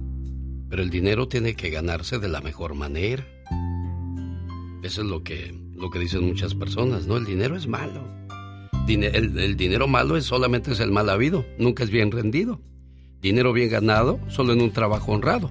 pero 0.69 0.82
el 0.82 0.91
dinero 0.91 1.27
tiene 1.27 1.55
que 1.55 1.70
ganarse 1.70 2.19
de 2.19 2.28
la 2.28 2.43
mejor 2.43 2.74
manera. 2.74 3.24
Eso 4.85 5.01
es 5.01 5.09
lo 5.09 5.23
que, 5.23 5.59
lo 5.74 5.89
que 5.89 5.98
dicen 5.98 6.27
muchas 6.27 6.55
personas, 6.55 7.06
¿no? 7.06 7.16
El 7.16 7.24
dinero 7.24 7.56
es 7.56 7.66
malo. 7.66 8.06
El, 8.86 9.39
el 9.39 9.56
dinero 9.56 9.89
malo 9.89 10.19
es 10.19 10.27
solamente 10.27 10.73
es 10.73 10.81
el 10.81 10.93
mal 10.93 11.09
habido, 11.09 11.47
nunca 11.59 11.85
es 11.85 11.90
bien 11.90 12.12
rendido. 12.12 12.61
Dinero 13.23 13.55
bien 13.55 13.70
ganado 13.70 14.20
solo 14.28 14.52
en 14.52 14.61
un 14.61 14.73
trabajo 14.73 15.12
honrado. 15.12 15.51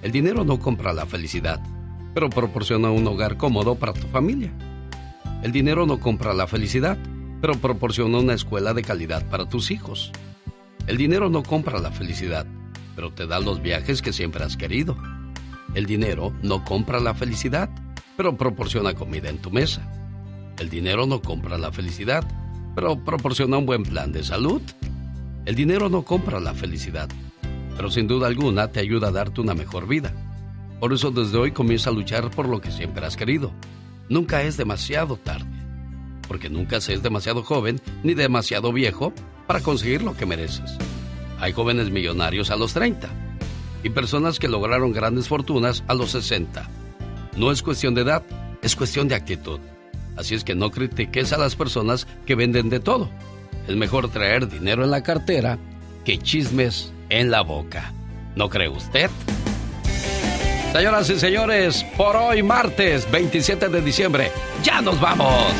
El 0.00 0.12
dinero 0.12 0.44
no 0.44 0.60
compra 0.60 0.94
la 0.94 1.04
felicidad, 1.04 1.62
pero 2.14 2.30
proporciona 2.30 2.90
un 2.90 3.06
hogar 3.06 3.36
cómodo 3.36 3.74
para 3.74 3.92
tu 3.92 4.06
familia. 4.06 4.50
El 5.42 5.52
dinero 5.52 5.84
no 5.84 6.00
compra 6.00 6.32
la 6.32 6.46
felicidad, 6.46 6.96
pero 7.42 7.60
proporciona 7.60 8.16
una 8.16 8.32
escuela 8.32 8.72
de 8.72 8.82
calidad 8.82 9.28
para 9.28 9.46
tus 9.46 9.70
hijos. 9.70 10.10
El 10.86 10.96
dinero 10.96 11.28
no 11.28 11.42
compra 11.42 11.80
la 11.80 11.90
felicidad, 11.90 12.46
pero 12.96 13.12
te 13.12 13.26
da 13.26 13.40
los 13.40 13.60
viajes 13.60 14.00
que 14.00 14.14
siempre 14.14 14.42
has 14.42 14.56
querido. 14.56 14.96
El 15.74 15.84
dinero 15.84 16.32
no 16.42 16.64
compra 16.64 16.98
la 16.98 17.12
felicidad, 17.12 17.68
pero 18.16 18.36
proporciona 18.36 18.94
comida 18.94 19.28
en 19.28 19.38
tu 19.38 19.50
mesa. 19.50 19.90
El 20.58 20.68
dinero 20.70 21.06
no 21.06 21.20
compra 21.20 21.58
la 21.58 21.72
felicidad, 21.72 22.24
pero 22.74 23.02
proporciona 23.04 23.58
un 23.58 23.66
buen 23.66 23.82
plan 23.82 24.12
de 24.12 24.22
salud. 24.22 24.62
El 25.46 25.54
dinero 25.54 25.88
no 25.88 26.02
compra 26.02 26.40
la 26.40 26.54
felicidad, 26.54 27.08
pero 27.76 27.90
sin 27.90 28.06
duda 28.06 28.26
alguna 28.26 28.68
te 28.68 28.80
ayuda 28.80 29.08
a 29.08 29.12
darte 29.12 29.40
una 29.40 29.54
mejor 29.54 29.86
vida. 29.86 30.12
Por 30.80 30.92
eso 30.92 31.10
desde 31.10 31.38
hoy 31.38 31.52
comienza 31.52 31.90
a 31.90 31.92
luchar 31.92 32.30
por 32.30 32.48
lo 32.48 32.60
que 32.60 32.70
siempre 32.70 33.04
has 33.04 33.16
querido. 33.16 33.52
Nunca 34.08 34.42
es 34.42 34.56
demasiado 34.56 35.16
tarde, 35.16 35.46
porque 36.28 36.50
nunca 36.50 36.80
se 36.80 36.94
es 36.94 37.02
demasiado 37.02 37.42
joven 37.42 37.80
ni 38.02 38.14
demasiado 38.14 38.72
viejo 38.72 39.12
para 39.46 39.60
conseguir 39.60 40.02
lo 40.02 40.16
que 40.16 40.26
mereces. 40.26 40.76
Hay 41.40 41.52
jóvenes 41.52 41.90
millonarios 41.90 42.50
a 42.50 42.56
los 42.56 42.74
30, 42.74 43.08
y 43.84 43.90
personas 43.90 44.38
que 44.38 44.48
lograron 44.48 44.92
grandes 44.92 45.28
fortunas 45.28 45.84
a 45.86 45.94
los 45.94 46.10
60. 46.12 46.68
No 47.36 47.50
es 47.50 47.62
cuestión 47.62 47.94
de 47.94 48.02
edad, 48.02 48.22
es 48.62 48.76
cuestión 48.76 49.08
de 49.08 49.14
actitud. 49.14 49.60
Así 50.16 50.34
es 50.34 50.44
que 50.44 50.54
no 50.54 50.70
critiques 50.70 51.32
a 51.32 51.38
las 51.38 51.56
personas 51.56 52.06
que 52.26 52.34
venden 52.34 52.70
de 52.70 52.80
todo. 52.80 53.10
Es 53.66 53.76
mejor 53.76 54.08
traer 54.10 54.48
dinero 54.48 54.84
en 54.84 54.90
la 54.90 55.02
cartera 55.02 55.58
que 56.04 56.18
chismes 56.18 56.92
en 57.08 57.30
la 57.30 57.40
boca. 57.40 57.92
¿No 58.36 58.48
cree 58.48 58.68
usted? 58.68 59.10
Señoras 60.72 61.08
y 61.08 61.18
señores, 61.18 61.84
por 61.96 62.16
hoy 62.16 62.42
martes 62.42 63.08
27 63.10 63.68
de 63.68 63.80
diciembre, 63.80 64.32
ya 64.62 64.80
nos 64.80 65.00
vamos. 65.00 65.52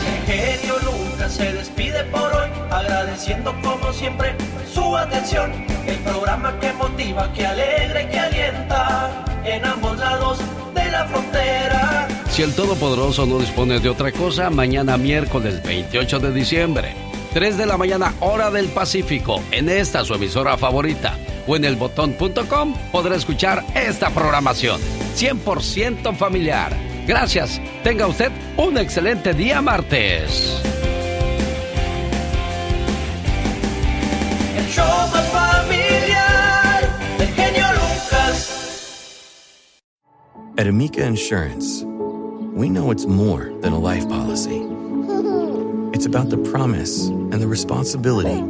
Se 1.29 1.53
despide 1.53 2.05
por 2.05 2.33
hoy, 2.33 2.49
agradeciendo 2.71 3.55
como 3.63 3.93
siempre 3.93 4.35
su 4.73 4.97
atención. 4.97 5.53
El 5.87 5.97
programa 5.99 6.59
que 6.61 6.73
motiva, 6.73 7.33
que 7.33 7.47
alegra 7.47 8.03
y 8.03 8.07
que 8.09 8.19
alienta 8.19 9.25
en 9.45 9.65
ambos 9.65 9.99
lados 9.99 10.39
de 10.75 10.91
la 10.91 11.05
frontera. 11.07 12.09
Si 12.31 12.43
el 12.43 12.55
Todopoderoso 12.55 13.27
no 13.27 13.39
dispone 13.39 13.81
de 13.81 13.89
otra 13.89 14.13
cosa, 14.13 14.51
mañana 14.51 14.97
miércoles 14.97 15.63
28 15.63 16.19
de 16.19 16.33
diciembre, 16.33 16.95
3 17.33 17.59
de 17.59 17.67
la 17.67 17.77
mañana 17.77 18.15
hora 18.21 18.51
del 18.51 18.67
Pacífico, 18.69 19.43
en 19.51 19.69
esta 19.69 20.05
su 20.05 20.15
emisora 20.15 20.57
favorita 20.57 21.17
o 21.47 21.57
en 21.57 21.65
elbotón.com 21.65 22.75
podrá 22.91 23.17
escuchar 23.17 23.65
esta 23.75 24.11
programación 24.11 24.81
100% 25.17 26.17
familiar. 26.17 26.73
Gracias. 27.07 27.61
Tenga 27.83 28.07
usted 28.07 28.33
un 28.57 28.79
excelente 28.79 29.35
día 29.35 29.61
martes. 29.61 30.63
Show 34.75 34.83
más 35.13 35.27
familiar 35.31 36.27
genio 37.37 37.67
Lucas. 37.79 38.37
At 40.59 40.67
Amica 40.67 41.05
Insurance, 41.05 41.85
we 42.55 42.69
know 42.69 42.91
it's 42.91 43.07
more 43.07 43.53
than 43.61 43.73
a 43.73 43.79
life 43.79 44.09
policy. 44.09 44.63
It's 45.93 46.07
about 46.07 46.31
the 46.31 46.39
promise 46.39 47.07
and 47.07 47.41
the 47.41 47.47
responsibility 47.47 48.43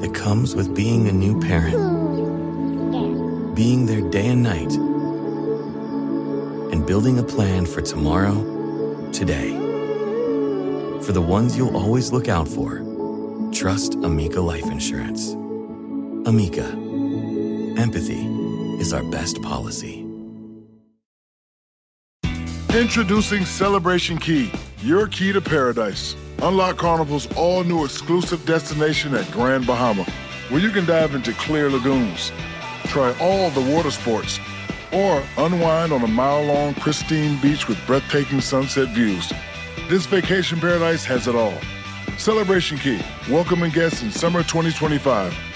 that 0.00 0.14
comes 0.14 0.54
with 0.54 0.74
being 0.74 1.08
a 1.08 1.12
new 1.12 1.38
parent. 1.40 1.96
being 3.56 3.86
there 3.86 4.02
day 4.10 4.28
and 4.28 4.42
night, 4.42 4.70
and 6.72 6.86
building 6.86 7.18
a 7.18 7.22
plan 7.22 7.64
for 7.64 7.80
tomorrow, 7.80 8.36
today. 9.12 9.52
For 11.00 11.12
the 11.12 11.22
ones 11.22 11.56
you'll 11.56 11.74
always 11.74 12.12
look 12.12 12.28
out 12.28 12.46
for, 12.46 12.82
trust 13.54 13.94
Amica 13.94 14.42
Life 14.42 14.66
Insurance. 14.66 15.34
Amica, 16.26 16.66
empathy 17.78 18.26
is 18.80 18.92
our 18.92 19.04
best 19.04 19.40
policy. 19.42 20.04
Introducing 22.74 23.44
Celebration 23.44 24.18
Key, 24.18 24.50
your 24.80 25.06
key 25.06 25.32
to 25.32 25.40
paradise. 25.40 26.16
Unlock 26.42 26.78
Carnival's 26.78 27.28
all 27.36 27.62
new 27.62 27.84
exclusive 27.84 28.44
destination 28.44 29.14
at 29.14 29.30
Grand 29.30 29.68
Bahama, 29.68 30.02
where 30.48 30.60
you 30.60 30.70
can 30.70 30.84
dive 30.84 31.14
into 31.14 31.32
clear 31.34 31.70
lagoons 31.70 32.32
Try 32.86 33.16
all 33.20 33.50
the 33.50 33.60
water 33.72 33.92
sports 33.92 34.40
or 34.92 35.22
unwind 35.38 35.92
on 35.92 36.02
a 36.02 36.08
mile 36.08 36.42
long, 36.42 36.74
pristine 36.74 37.40
beach 37.40 37.68
with 37.68 37.78
breathtaking 37.86 38.40
sunset 38.40 38.88
views. 38.88 39.32
This 39.88 40.06
vacation 40.06 40.58
paradise 40.58 41.04
has 41.04 41.28
it 41.28 41.36
all. 41.36 41.54
Celebration 42.18 42.78
Key, 42.78 43.00
welcoming 43.30 43.70
guests 43.70 44.02
in 44.02 44.10
summer 44.10 44.42
2025. 44.42 45.55